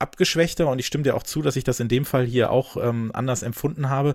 abgeschwächter 0.02 0.68
und 0.68 0.80
ich 0.80 0.86
stimme 0.88 1.04
dir 1.04 1.16
auch 1.16 1.24
zu, 1.24 1.42
dass 1.42 1.56
ich 1.56 1.64
das 1.64 1.80
in 1.80 1.88
dem 1.88 2.06
Fall 2.06 2.26
hier 2.26 2.52
auch 2.52 2.78
ähm, 2.78 3.12
anders 3.14 3.44
empfunden 3.44 3.90
habe. 3.90 4.14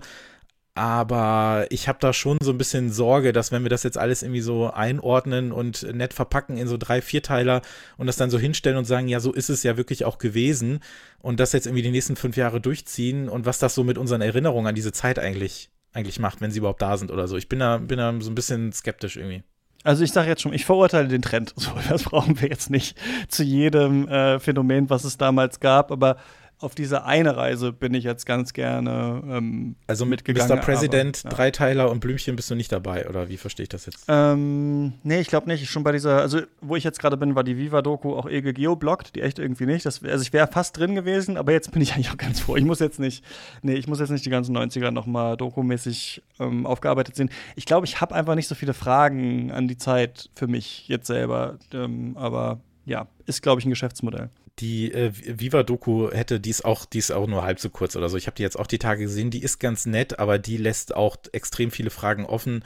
Aber 0.77 1.65
ich 1.71 1.87
habe 1.87 1.97
da 1.99 2.13
schon 2.13 2.37
so 2.39 2.51
ein 2.51 2.59
bisschen 2.59 2.91
Sorge, 2.91 3.33
dass 3.33 3.51
wenn 3.51 3.63
wir 3.63 3.69
das 3.71 3.81
jetzt 3.81 3.97
alles 3.97 4.21
irgendwie 4.21 4.41
so 4.41 4.69
einordnen 4.69 5.51
und 5.51 5.81
nett 5.91 6.13
verpacken 6.13 6.55
in 6.57 6.67
so 6.67 6.77
drei, 6.77 7.01
Vierteiler 7.01 7.63
und 7.97 8.05
das 8.05 8.15
dann 8.15 8.29
so 8.29 8.37
hinstellen 8.37 8.77
und 8.77 8.85
sagen, 8.85 9.07
ja, 9.07 9.19
so 9.19 9.33
ist 9.33 9.49
es 9.49 9.63
ja 9.63 9.75
wirklich 9.75 10.05
auch 10.05 10.19
gewesen 10.19 10.81
und 11.17 11.39
das 11.39 11.51
jetzt 11.53 11.65
irgendwie 11.65 11.81
die 11.81 11.89
nächsten 11.89 12.15
fünf 12.15 12.37
Jahre 12.37 12.61
durchziehen 12.61 13.27
und 13.27 13.47
was 13.47 13.57
das 13.57 13.73
so 13.73 13.83
mit 13.83 13.97
unseren 13.97 14.21
Erinnerungen 14.21 14.67
an 14.67 14.75
diese 14.75 14.91
Zeit 14.91 15.17
eigentlich, 15.17 15.71
eigentlich 15.93 16.19
macht, 16.19 16.41
wenn 16.41 16.51
sie 16.51 16.59
überhaupt 16.59 16.83
da 16.83 16.95
sind 16.97 17.09
oder 17.09 17.27
so. 17.27 17.37
Ich 17.37 17.49
bin 17.49 17.57
da, 17.57 17.79
bin 17.79 17.97
da 17.97 18.13
so 18.19 18.29
ein 18.29 18.35
bisschen 18.35 18.71
skeptisch 18.71 19.17
irgendwie. 19.17 19.41
Also 19.87 20.03
ich 20.03 20.11
sage 20.11 20.27
jetzt 20.27 20.41
schon, 20.41 20.51
ich 20.51 20.65
verurteile 20.65 21.07
den 21.07 21.21
Trend. 21.21 21.53
So, 21.57 21.71
das 21.89 22.03
brauchen 22.03 22.41
wir 22.41 22.49
jetzt 22.49 22.69
nicht 22.69 22.97
zu 23.29 23.41
jedem 23.41 24.07
äh, 24.09 24.37
Phänomen, 24.37 24.89
was 24.89 25.05
es 25.05 25.17
damals 25.17 25.61
gab. 25.61 25.93
Aber 25.93 26.17
auf 26.59 26.73
diese 26.73 27.05
eine 27.05 27.37
Reise 27.37 27.71
bin 27.71 27.93
ich 27.93 28.03
jetzt 28.03 28.25
ganz 28.25 28.51
gerne 28.53 29.21
ähm, 29.29 29.75
also 29.85 30.05
mitgegangen. 30.05 30.57
Mr. 30.57 30.61
President, 30.61 31.21
aber, 31.23 31.31
ja. 31.31 31.37
Dreiteiler 31.37 31.91
und 31.91 31.99
Blümchen 31.99 32.35
bist 32.35 32.49
du 32.49 32.55
nicht 32.55 32.71
dabei, 32.71 33.07
oder 33.07 33.29
wie 33.29 33.37
verstehe 33.37 33.63
ich 33.63 33.69
das 33.69 33.85
jetzt? 33.85 34.05
Ähm, 34.07 34.93
nee, 35.03 35.19
ich 35.19 35.27
glaube 35.27 35.47
nicht. 35.47 35.69
Schon 35.69 35.83
bei 35.83 35.91
dieser, 35.91 36.19
also 36.19 36.41
wo 36.61 36.75
ich 36.75 36.83
jetzt 36.83 36.99
gerade 36.99 37.15
bin, 37.15 37.35
war 37.35 37.43
die 37.43 37.57
Viva-Doku 37.57 38.15
auch 38.15 38.27
Ege 38.27 38.53
geoblockt, 38.53 39.15
die 39.15 39.21
echt 39.21 39.37
irgendwie 39.37 39.67
nicht. 39.67 39.85
Das, 39.85 40.03
also 40.03 40.21
ich 40.23 40.33
wäre 40.33 40.47
fast 40.47 40.77
drin 40.77 40.95
gewesen, 40.95 41.37
aber 41.37 41.51
jetzt 41.51 41.71
bin 41.71 41.81
ich 41.81 41.93
eigentlich 41.95 42.09
auch 42.09 42.17
ganz 42.17 42.39
froh. 42.39 42.55
Ich 42.55 42.65
muss 42.65 42.79
jetzt 42.79 42.99
nicht, 42.99 43.23
nee, 43.61 43.75
ich 43.75 43.87
muss 43.87 43.99
jetzt 43.99 44.09
nicht 44.09 44.25
die 44.25 44.31
ganzen 44.31 44.57
90er 44.57 44.89
nochmal 44.89 45.37
dokumäßig 45.37 46.23
ähm, 46.39 46.65
aufgearbeitet 46.65 47.15
sehen. 47.15 47.29
Ich 47.55 47.65
glaube, 47.65 47.85
ich 47.85 48.01
habe 48.01 48.15
einfach 48.15 48.33
nicht 48.33 48.47
so 48.47 48.55
viele 48.55 48.73
Fragen 48.73 49.51
an 49.51 49.67
die 49.67 49.77
Zeit 49.77 50.31
für 50.33 50.47
mich 50.47 50.87
jetzt 50.87 51.05
selber. 51.05 51.59
Ähm, 51.71 52.17
aber 52.17 52.61
ja, 52.85 53.07
ist, 53.27 53.43
glaube 53.43 53.59
ich, 53.59 53.65
ein 53.65 53.69
Geschäftsmodell 53.69 54.31
die 54.59 54.91
äh, 54.91 55.11
Viva-Doku 55.13 56.11
hätte, 56.11 56.39
die 56.39 56.49
ist 56.49 56.65
auch, 56.65 56.85
die 56.85 56.97
ist 56.97 57.11
auch 57.11 57.27
nur 57.27 57.43
halb 57.43 57.59
so 57.59 57.69
kurz 57.69 57.95
oder 57.95 58.09
so. 58.09 58.17
Ich 58.17 58.27
habe 58.27 58.35
die 58.35 58.43
jetzt 58.43 58.57
auch 58.57 58.67
die 58.67 58.79
Tage 58.79 59.03
gesehen, 59.03 59.29
die 59.29 59.43
ist 59.43 59.59
ganz 59.59 59.85
nett, 59.85 60.19
aber 60.19 60.39
die 60.39 60.57
lässt 60.57 60.95
auch 60.95 61.17
extrem 61.31 61.71
viele 61.71 61.89
Fragen 61.89 62.25
offen. 62.25 62.63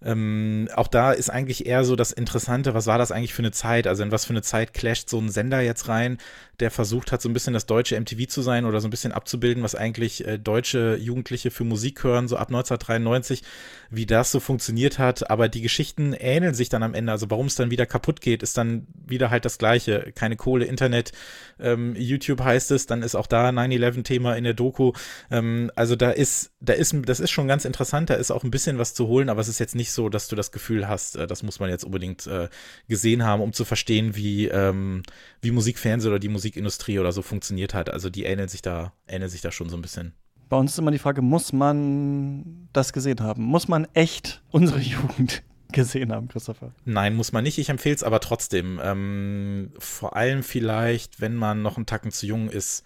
Ähm, 0.00 0.68
auch 0.74 0.86
da 0.86 1.12
ist 1.12 1.28
eigentlich 1.28 1.66
eher 1.66 1.84
so 1.84 1.96
das 1.96 2.12
Interessante, 2.12 2.72
was 2.74 2.86
war 2.86 2.98
das 2.98 3.10
eigentlich 3.10 3.34
für 3.34 3.42
eine 3.42 3.50
Zeit? 3.50 3.86
Also 3.86 4.02
in 4.02 4.12
was 4.12 4.24
für 4.26 4.32
eine 4.32 4.42
Zeit 4.42 4.72
clasht 4.72 5.08
so 5.08 5.18
ein 5.18 5.28
Sender 5.28 5.60
jetzt 5.60 5.88
rein, 5.88 6.18
der 6.60 6.70
versucht 6.70 7.12
hat, 7.12 7.22
so 7.22 7.28
ein 7.28 7.32
bisschen 7.32 7.54
das 7.54 7.66
deutsche 7.66 7.98
MTV 8.00 8.28
zu 8.28 8.42
sein 8.42 8.64
oder 8.64 8.80
so 8.80 8.88
ein 8.88 8.90
bisschen 8.90 9.12
abzubilden, 9.12 9.62
was 9.62 9.74
eigentlich 9.74 10.26
äh, 10.26 10.38
deutsche 10.38 10.96
Jugendliche 10.96 11.50
für 11.50 11.64
Musik 11.64 12.02
hören, 12.04 12.28
so 12.28 12.36
ab 12.36 12.48
1993, 12.48 13.42
wie 13.90 14.06
das 14.06 14.30
so 14.30 14.40
funktioniert 14.40 14.98
hat. 14.98 15.30
Aber 15.30 15.48
die 15.48 15.62
Geschichten 15.62 16.12
ähneln 16.12 16.54
sich 16.54 16.68
dann 16.68 16.82
am 16.82 16.94
Ende. 16.94 17.12
Also 17.12 17.30
warum 17.30 17.46
es 17.46 17.54
dann 17.54 17.70
wieder 17.70 17.86
kaputt 17.86 18.20
geht, 18.20 18.42
ist 18.42 18.56
dann 18.56 18.86
wieder 19.06 19.30
halt 19.30 19.44
das 19.44 19.58
Gleiche. 19.58 20.12
Keine 20.14 20.36
Kohle, 20.36 20.64
Internet, 20.64 21.12
ähm, 21.60 21.94
YouTube 21.96 22.40
heißt 22.40 22.70
es, 22.70 22.86
dann 22.86 23.02
ist 23.02 23.14
auch 23.14 23.26
da 23.26 23.48
9-11-Thema 23.48 24.36
in 24.36 24.44
der 24.44 24.54
Doku. 24.54 24.92
Ähm, 25.30 25.70
also 25.74 25.96
da 25.96 26.10
ist, 26.10 26.52
da 26.60 26.72
ist, 26.72 26.94
das 27.04 27.20
ist 27.20 27.30
schon 27.30 27.48
ganz 27.48 27.64
interessant, 27.64 28.10
da 28.10 28.14
ist 28.14 28.30
auch 28.30 28.44
ein 28.44 28.50
bisschen 28.50 28.78
was 28.78 28.94
zu 28.94 29.06
holen, 29.06 29.28
aber 29.28 29.40
es 29.40 29.48
ist 29.48 29.58
jetzt 29.58 29.74
nicht 29.74 29.87
so, 29.92 30.08
dass 30.08 30.28
du 30.28 30.36
das 30.36 30.52
Gefühl 30.52 30.88
hast, 30.88 31.16
äh, 31.16 31.26
das 31.26 31.42
muss 31.42 31.60
man 31.60 31.70
jetzt 31.70 31.84
unbedingt 31.84 32.26
äh, 32.26 32.48
gesehen 32.88 33.24
haben, 33.24 33.42
um 33.42 33.52
zu 33.52 33.64
verstehen, 33.64 34.16
wie, 34.16 34.46
ähm, 34.48 35.02
wie 35.40 35.50
Musikfernsehen 35.50 36.10
oder 36.10 36.18
die 36.18 36.28
Musikindustrie 36.28 36.98
oder 36.98 37.12
so 37.12 37.22
funktioniert 37.22 37.74
hat. 37.74 37.90
Also 37.90 38.10
die 38.10 38.24
ähneln 38.24 38.48
sich 38.48 38.62
da, 38.62 38.92
ähneln 39.06 39.30
sich 39.30 39.40
da 39.40 39.50
schon 39.50 39.68
so 39.68 39.76
ein 39.76 39.82
bisschen. 39.82 40.12
Bei 40.48 40.56
uns 40.56 40.72
ist 40.72 40.78
immer 40.78 40.90
die 40.90 40.98
Frage, 40.98 41.20
muss 41.20 41.52
man 41.52 42.68
das 42.72 42.92
gesehen 42.92 43.20
haben? 43.20 43.42
Muss 43.42 43.68
man 43.68 43.86
echt 43.94 44.42
unsere 44.50 44.80
Jugend 44.80 45.42
gesehen 45.72 46.12
haben, 46.12 46.28
Christopher? 46.28 46.72
Nein, 46.84 47.14
muss 47.14 47.32
man 47.32 47.44
nicht. 47.44 47.58
Ich 47.58 47.68
empfehle 47.68 47.94
es 47.94 48.02
aber 48.02 48.20
trotzdem. 48.20 48.80
Ähm, 48.82 49.72
vor 49.78 50.16
allem 50.16 50.42
vielleicht, 50.42 51.20
wenn 51.20 51.34
man 51.34 51.62
noch 51.62 51.76
einen 51.76 51.86
Tacken 51.86 52.10
zu 52.10 52.26
jung 52.26 52.48
ist 52.48 52.84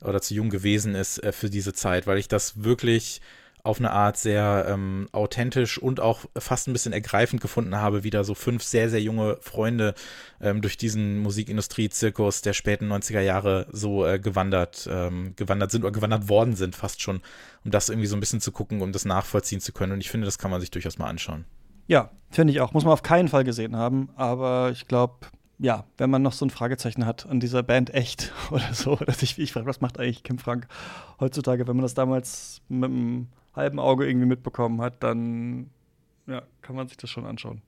oder 0.00 0.20
zu 0.20 0.34
jung 0.34 0.50
gewesen 0.50 0.94
ist 0.94 1.22
äh, 1.22 1.32
für 1.32 1.50
diese 1.50 1.72
Zeit, 1.72 2.06
weil 2.06 2.18
ich 2.18 2.28
das 2.28 2.64
wirklich 2.64 3.20
auf 3.64 3.78
eine 3.78 3.92
Art 3.92 4.16
sehr 4.16 4.66
ähm, 4.68 5.08
authentisch 5.12 5.78
und 5.78 6.00
auch 6.00 6.24
fast 6.36 6.66
ein 6.66 6.72
bisschen 6.72 6.92
ergreifend 6.92 7.40
gefunden 7.40 7.76
habe, 7.76 8.02
wieder 8.02 8.24
so 8.24 8.34
fünf 8.34 8.64
sehr, 8.64 8.90
sehr 8.90 9.00
junge 9.00 9.36
Freunde 9.40 9.94
ähm, 10.40 10.60
durch 10.62 10.76
diesen 10.76 11.20
Musikindustrie-Zirkus 11.20 12.42
der 12.42 12.54
späten 12.54 12.90
90er 12.92 13.20
Jahre 13.20 13.66
so 13.70 14.04
äh, 14.04 14.18
gewandert, 14.18 14.88
ähm, 14.90 15.34
gewandert 15.36 15.70
sind 15.70 15.84
oder 15.84 15.92
gewandert 15.92 16.28
worden 16.28 16.56
sind, 16.56 16.74
fast 16.74 17.02
schon, 17.02 17.20
um 17.64 17.70
das 17.70 17.88
irgendwie 17.88 18.08
so 18.08 18.16
ein 18.16 18.20
bisschen 18.20 18.40
zu 18.40 18.50
gucken, 18.50 18.82
um 18.82 18.90
das 18.90 19.04
nachvollziehen 19.04 19.60
zu 19.60 19.72
können. 19.72 19.92
Und 19.92 20.00
ich 20.00 20.10
finde, 20.10 20.24
das 20.24 20.38
kann 20.38 20.50
man 20.50 20.60
sich 20.60 20.72
durchaus 20.72 20.98
mal 20.98 21.08
anschauen. 21.08 21.44
Ja, 21.86 22.10
finde 22.30 22.52
ich 22.52 22.60
auch. 22.60 22.72
Muss 22.72 22.84
man 22.84 22.92
auf 22.92 23.02
keinen 23.02 23.28
Fall 23.28 23.44
gesehen 23.44 23.76
haben, 23.76 24.10
aber 24.16 24.70
ich 24.72 24.88
glaube, 24.88 25.26
ja, 25.58 25.84
wenn 25.98 26.10
man 26.10 26.22
noch 26.22 26.32
so 26.32 26.44
ein 26.44 26.50
Fragezeichen 26.50 27.06
hat 27.06 27.26
an 27.26 27.38
dieser 27.38 27.62
Band 27.62 27.94
echt 27.94 28.32
oder 28.50 28.74
so, 28.74 28.96
dass 28.96 29.22
ich, 29.22 29.38
ich 29.38 29.52
frage, 29.52 29.66
was 29.66 29.80
macht 29.80 30.00
eigentlich 30.00 30.24
Kim 30.24 30.38
Frank 30.38 30.66
heutzutage, 31.20 31.68
wenn 31.68 31.76
man 31.76 31.84
das 31.84 31.94
damals 31.94 32.60
mit 32.68 32.90
einem 32.90 33.28
halben 33.54 33.78
Auge 33.78 34.06
irgendwie 34.06 34.26
mitbekommen 34.26 34.80
hat, 34.80 35.02
dann 35.02 35.70
ja, 36.26 36.42
kann 36.60 36.76
man 36.76 36.88
sich 36.88 36.96
das 36.96 37.10
schon 37.10 37.26
anschauen. 37.26 37.62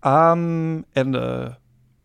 Am 0.00 0.84
Ende 0.94 1.58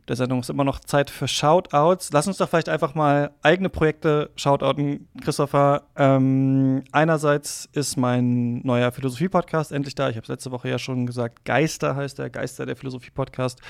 der 0.09 0.15
Sendung 0.15 0.39
ist 0.39 0.49
immer 0.49 0.63
noch 0.63 0.79
Zeit 0.79 1.11
für 1.11 1.27
Shoutouts. 1.27 2.11
Lass 2.11 2.25
uns 2.25 2.37
doch 2.37 2.49
vielleicht 2.49 2.67
einfach 2.67 2.95
mal 2.95 3.31
eigene 3.43 3.69
Projekte 3.69 4.31
shoutouten, 4.35 5.07
Christopher. 5.21 5.83
Ähm, 5.95 6.83
einerseits 6.91 7.69
ist 7.73 7.95
mein 7.95 8.61
neuer 8.65 8.91
Philosophie-Podcast 8.91 9.71
endlich 9.71 9.93
da. 9.93 10.09
Ich 10.09 10.15
habe 10.15 10.23
es 10.23 10.29
letzte 10.29 10.49
Woche 10.49 10.67
ja 10.67 10.79
schon 10.79 11.05
gesagt. 11.05 11.45
Geister 11.45 11.95
heißt 11.95 12.17
der, 12.17 12.31
Geister 12.31 12.65
der 12.65 12.75
Philosophie-Podcast. 12.75 13.61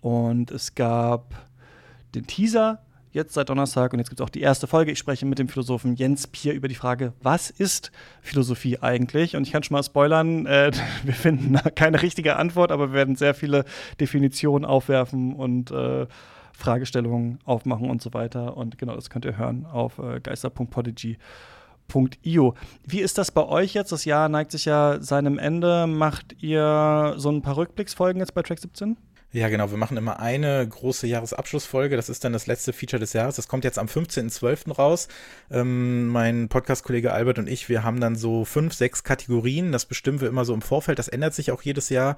Und 0.00 0.50
es 0.50 0.74
gab 0.74 1.32
den 2.16 2.26
Teaser 2.26 2.80
jetzt 3.14 3.32
seit 3.34 3.48
Donnerstag 3.48 3.92
und 3.92 4.00
jetzt 4.00 4.08
gibt 4.10 4.20
es 4.20 4.24
auch 4.24 4.30
die 4.30 4.40
erste 4.40 4.66
Folge. 4.66 4.90
Ich 4.90 4.98
spreche 4.98 5.24
mit 5.24 5.38
dem 5.38 5.46
Philosophen 5.48 5.94
Jens 5.94 6.26
Pier 6.26 6.52
über 6.52 6.66
die 6.68 6.74
Frage, 6.74 7.12
was 7.22 7.48
ist 7.48 7.92
Philosophie 8.20 8.80
eigentlich? 8.80 9.36
Und 9.36 9.46
ich 9.46 9.52
kann 9.52 9.62
schon 9.62 9.76
mal 9.76 9.84
spoilern, 9.84 10.46
äh, 10.46 10.72
wir 11.04 11.14
finden 11.14 11.56
keine 11.74 12.02
richtige 12.02 12.36
Antwort, 12.36 12.72
aber 12.72 12.88
wir 12.88 12.94
werden 12.94 13.16
sehr 13.16 13.34
viele 13.34 13.64
Definitionen 14.00 14.64
aufwerfen 14.64 15.34
und 15.34 15.70
äh, 15.70 16.06
Fragestellungen 16.52 17.38
aufmachen 17.44 17.88
und 17.88 18.02
so 18.02 18.12
weiter. 18.14 18.56
Und 18.56 18.78
genau, 18.78 18.96
das 18.96 19.10
könnt 19.10 19.24
ihr 19.24 19.38
hören 19.38 19.64
auf 19.66 19.98
äh, 19.98 20.18
geister.podigy.io. 20.20 22.54
Wie 22.84 23.00
ist 23.00 23.18
das 23.18 23.30
bei 23.30 23.44
euch 23.44 23.74
jetzt? 23.74 23.92
Das 23.92 24.04
Jahr 24.04 24.28
neigt 24.28 24.50
sich 24.50 24.64
ja 24.64 25.00
seinem 25.00 25.38
Ende. 25.38 25.86
Macht 25.86 26.42
ihr 26.42 27.14
so 27.16 27.30
ein 27.30 27.42
paar 27.42 27.56
Rückblicksfolgen 27.56 28.18
jetzt 28.20 28.34
bei 28.34 28.42
Track 28.42 28.58
17? 28.58 28.96
Ja, 29.34 29.48
genau. 29.48 29.72
Wir 29.72 29.78
machen 29.78 29.96
immer 29.96 30.20
eine 30.20 30.64
große 30.64 31.08
Jahresabschlussfolge. 31.08 31.96
Das 31.96 32.08
ist 32.08 32.22
dann 32.22 32.32
das 32.32 32.46
letzte 32.46 32.72
Feature 32.72 33.00
des 33.00 33.14
Jahres. 33.14 33.34
Das 33.34 33.48
kommt 33.48 33.64
jetzt 33.64 33.80
am 33.80 33.88
15.12. 33.88 34.70
raus. 34.72 35.08
Ähm, 35.50 36.06
mein 36.06 36.48
Podcast-Kollege 36.48 37.12
Albert 37.12 37.40
und 37.40 37.48
ich, 37.48 37.68
wir 37.68 37.82
haben 37.82 37.98
dann 37.98 38.14
so 38.14 38.44
fünf, 38.44 38.74
sechs 38.74 39.02
Kategorien. 39.02 39.72
Das 39.72 39.86
bestimmen 39.86 40.20
wir 40.20 40.28
immer 40.28 40.44
so 40.44 40.54
im 40.54 40.62
Vorfeld. 40.62 41.00
Das 41.00 41.08
ändert 41.08 41.34
sich 41.34 41.50
auch 41.50 41.62
jedes 41.62 41.88
Jahr 41.88 42.14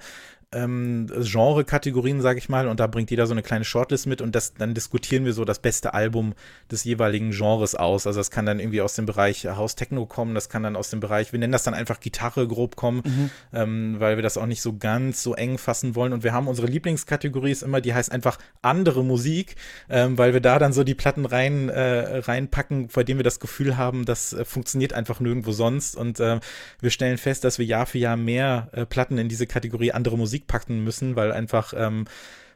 ähm, 0.53 1.07
Genre-Kategorien, 1.07 2.21
sage 2.21 2.39
ich 2.39 2.47
mal, 2.47 2.67
und 2.69 2.79
da 2.79 2.87
bringt 2.87 3.11
jeder 3.11 3.27
so 3.27 3.33
eine 3.33 3.43
kleine 3.43 3.65
Shortlist 3.65 4.07
mit 4.07 4.21
und 4.21 4.33
das, 4.33 4.53
dann 4.53 4.73
diskutieren 4.73 5.25
wir 5.25 5.33
so 5.33 5.43
das 5.43 5.59
beste 5.59 5.93
Album 5.93 6.33
des 6.71 6.85
jeweiligen 6.85 7.31
Genres 7.31 7.75
aus. 7.75 8.07
Also 8.07 8.19
das 8.19 8.31
kann 8.31 8.45
dann 8.45 8.59
irgendwie 8.59 8.81
aus 8.81 8.95
dem 8.95 9.05
Bereich 9.05 9.45
House 9.45 9.75
Techno 9.75 10.05
kommen, 10.05 10.35
das 10.35 10.47
kann 10.47 10.63
dann 10.63 10.77
aus 10.77 10.89
dem 10.89 11.01
Bereich, 11.01 11.33
wir 11.33 11.39
nennen 11.39 11.51
das 11.51 11.63
dann 11.63 11.73
einfach 11.73 11.99
Gitarre 11.99 12.47
grob 12.47 12.77
kommen, 12.77 13.01
mhm. 13.03 13.29
ähm, 13.51 13.95
weil 13.99 14.15
wir 14.15 14.23
das 14.23 14.37
auch 14.37 14.45
nicht 14.45 14.61
so 14.61 14.77
ganz 14.77 15.21
so 15.21 15.35
eng 15.35 15.57
fassen 15.57 15.95
wollen. 15.95 16.13
Und 16.13 16.23
wir 16.23 16.31
haben 16.31 16.47
unsere 16.47 16.67
Lieblingskategorie 16.67 17.51
ist 17.51 17.63
immer, 17.63 17.81
die 17.81 17.93
heißt 17.93 18.11
einfach 18.11 18.37
andere 18.61 19.03
Musik, 19.03 19.55
ähm, 19.89 20.17
weil 20.17 20.33
wir 20.33 20.41
da 20.41 20.59
dann 20.59 20.71
so 20.71 20.85
die 20.85 20.95
Platten 20.95 21.25
rein 21.25 21.67
äh, 21.67 22.19
reinpacken, 22.19 22.87
bei 22.87 23.03
denen 23.03 23.19
wir 23.19 23.23
das 23.23 23.41
Gefühl 23.41 23.75
haben, 23.75 24.05
das 24.05 24.31
äh, 24.31 24.45
funktioniert 24.45 24.93
einfach 24.93 25.19
nirgendwo 25.19 25.51
sonst. 25.51 25.97
Und 25.97 26.21
äh, 26.21 26.39
wir 26.79 26.89
stellen 26.89 27.17
fest, 27.17 27.43
dass 27.43 27.59
wir 27.59 27.65
Jahr 27.65 27.85
für 27.85 27.97
Jahr 27.97 28.15
mehr 28.15 28.69
äh, 28.71 28.85
Platten 28.85 29.17
in 29.17 29.27
diese 29.27 29.45
Kategorie 29.45 29.91
andere 29.91 30.17
Musik 30.17 30.36
Musik 30.37 30.47
packen 30.47 30.83
müssen, 30.83 31.15
weil 31.15 31.31
einfach 31.31 31.73
ähm, 31.75 32.05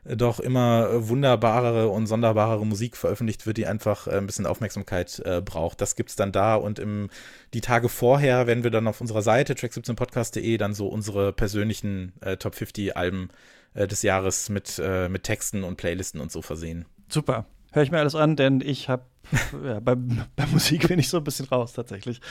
doch 0.04 0.40
immer 0.40 1.08
wunderbarere 1.08 1.90
und 1.90 2.08
sonderbarere 2.08 2.66
Musik 2.66 2.96
veröffentlicht 2.98 3.46
wird, 3.46 3.58
die 3.58 3.66
einfach 3.68 4.08
äh, 4.08 4.18
ein 4.18 4.28
bisschen 4.28 4.46
Aufmerksamkeit 4.46 5.22
äh, 5.26 5.42
braucht. 5.42 5.82
Das 5.82 5.96
gibt 5.96 6.10
es 6.10 6.16
dann 6.16 6.32
da 6.32 6.56
und 6.56 6.80
im, 6.80 7.10
die 7.54 7.62
Tage 7.62 7.90
vorher 7.90 8.48
werden 8.48 8.64
wir 8.64 8.72
dann 8.72 8.88
auf 8.88 9.02
unserer 9.02 9.22
Seite 9.22 9.54
track17podcast.de 9.54 10.58
dann 10.58 10.74
so 10.74 10.88
unsere 10.88 11.34
persönlichen 11.34 12.14
äh, 12.22 12.38
Top 12.38 12.56
50 12.56 12.96
Alben 12.96 13.30
äh, 13.74 13.88
des 13.88 14.04
Jahres 14.04 14.50
mit, 14.50 14.80
äh, 14.84 15.10
mit 15.10 15.24
Texten 15.24 15.64
und 15.64 15.78
Playlisten 15.78 16.20
und 16.20 16.32
so 16.32 16.42
versehen. 16.42 16.86
Super. 17.10 17.46
Höre 17.72 17.84
ich 17.84 17.92
mir 17.92 18.00
alles 18.00 18.16
an, 18.16 18.36
denn 18.36 18.62
ich 18.62 18.90
habe 18.90 19.06
ja, 19.66 19.80
bei, 19.80 19.96
bei, 19.96 20.46
Musik 20.52 20.88
bin 20.88 21.00
ich 21.00 21.10
so 21.10 21.18
ein 21.18 21.24
bisschen 21.24 21.48
raus 21.48 21.74
tatsächlich. 21.74 22.22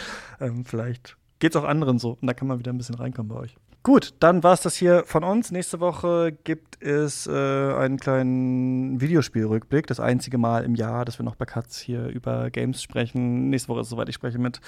Ähm, 0.40 0.64
vielleicht 0.64 1.16
geht 1.38 1.54
es 1.54 1.60
auch 1.60 1.64
anderen 1.64 1.98
so 1.98 2.18
und 2.20 2.26
da 2.26 2.34
kann 2.34 2.48
man 2.48 2.58
wieder 2.58 2.72
ein 2.72 2.78
bisschen 2.78 2.96
reinkommen 2.96 3.28
bei 3.28 3.40
euch. 3.40 3.56
Gut, 3.82 4.12
dann 4.20 4.42
war 4.42 4.52
es 4.52 4.60
das 4.60 4.76
hier 4.76 5.04
von 5.06 5.24
uns. 5.24 5.50
Nächste 5.52 5.80
Woche 5.80 6.36
gibt 6.44 6.82
es 6.82 7.26
äh, 7.26 7.30
einen 7.30 7.98
kleinen 7.98 9.00
Videospielrückblick. 9.00 9.86
Das 9.86 10.00
einzige 10.00 10.36
Mal 10.36 10.64
im 10.64 10.74
Jahr, 10.74 11.06
dass 11.06 11.18
wir 11.18 11.24
noch 11.24 11.34
bei 11.34 11.46
Katz 11.46 11.78
hier 11.78 12.08
über 12.08 12.50
Games 12.50 12.82
sprechen. 12.82 13.48
Nächste 13.48 13.70
Woche 13.70 13.80
ist 13.80 13.86
es 13.86 13.90
soweit. 13.90 14.10
Ich 14.10 14.16
spreche 14.16 14.38
mit 14.38 14.60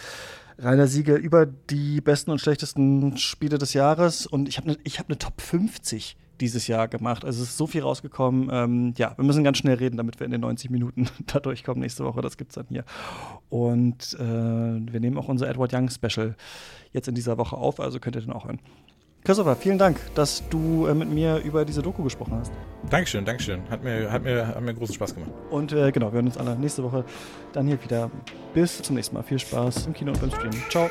Rainer 0.58 0.86
Siegel 0.86 1.16
über 1.16 1.44
die 1.44 2.00
besten 2.00 2.30
und 2.30 2.40
schlechtesten 2.40 3.18
Spiele 3.18 3.58
des 3.58 3.74
Jahres. 3.74 4.26
Und 4.26 4.48
ich 4.48 4.56
habe 4.56 4.70
eine 4.70 4.78
hab 4.78 5.10
ne 5.10 5.18
Top 5.18 5.42
50 5.42 6.16
dieses 6.40 6.66
Jahr 6.66 6.88
gemacht. 6.88 7.26
Also 7.26 7.42
es 7.42 7.50
ist 7.50 7.58
so 7.58 7.66
viel 7.66 7.82
rausgekommen. 7.82 8.48
Ähm, 8.50 8.94
ja, 8.96 9.12
wir 9.16 9.26
müssen 9.26 9.44
ganz 9.44 9.58
schnell 9.58 9.76
reden, 9.76 9.98
damit 9.98 10.20
wir 10.20 10.24
in 10.24 10.32
den 10.32 10.40
90 10.40 10.70
Minuten 10.70 11.08
da 11.26 11.38
durchkommen 11.38 11.82
nächste 11.82 12.04
Woche. 12.04 12.22
Das 12.22 12.38
gibt 12.38 12.52
es 12.52 12.54
dann 12.54 12.66
hier. 12.70 12.84
Und 13.50 14.14
äh, 14.14 14.22
wir 14.22 15.00
nehmen 15.00 15.18
auch 15.18 15.28
unser 15.28 15.50
Edward 15.50 15.74
Young 15.74 15.90
Special 15.90 16.34
jetzt 16.92 17.08
in 17.08 17.14
dieser 17.14 17.36
Woche 17.36 17.56
auf, 17.56 17.78
also 17.78 18.00
könnt 18.00 18.16
ihr 18.16 18.22
den 18.22 18.32
auch 18.32 18.46
hören. 18.46 18.60
Christopher, 19.24 19.54
vielen 19.54 19.78
Dank, 19.78 20.00
dass 20.16 20.42
du 20.50 20.86
äh, 20.86 20.94
mit 20.94 21.08
mir 21.08 21.36
über 21.38 21.64
diese 21.64 21.80
Doku 21.80 22.02
gesprochen 22.02 22.34
hast. 22.40 22.52
Dankeschön, 22.90 23.24
Dankeschön. 23.24 23.62
Hat 23.70 23.84
mir, 23.84 24.10
hat 24.10 24.24
mir, 24.24 24.48
hat 24.48 24.60
mir 24.60 24.74
großen 24.74 24.96
Spaß 24.96 25.14
gemacht. 25.14 25.30
Und 25.50 25.72
äh, 25.72 25.92
genau, 25.92 26.06
wir 26.08 26.14
hören 26.14 26.26
uns 26.26 26.36
alle 26.36 26.56
nächste 26.56 26.82
Woche 26.82 27.04
dann 27.52 27.68
hier 27.68 27.82
wieder. 27.84 28.10
Bis 28.52 28.82
zum 28.82 28.96
nächsten 28.96 29.14
Mal. 29.14 29.22
Viel 29.22 29.38
Spaß 29.38 29.86
im 29.86 29.92
Kino 29.92 30.10
und 30.10 30.20
beim 30.20 30.30
Stream. 30.30 30.52
Ciao. 30.68 30.88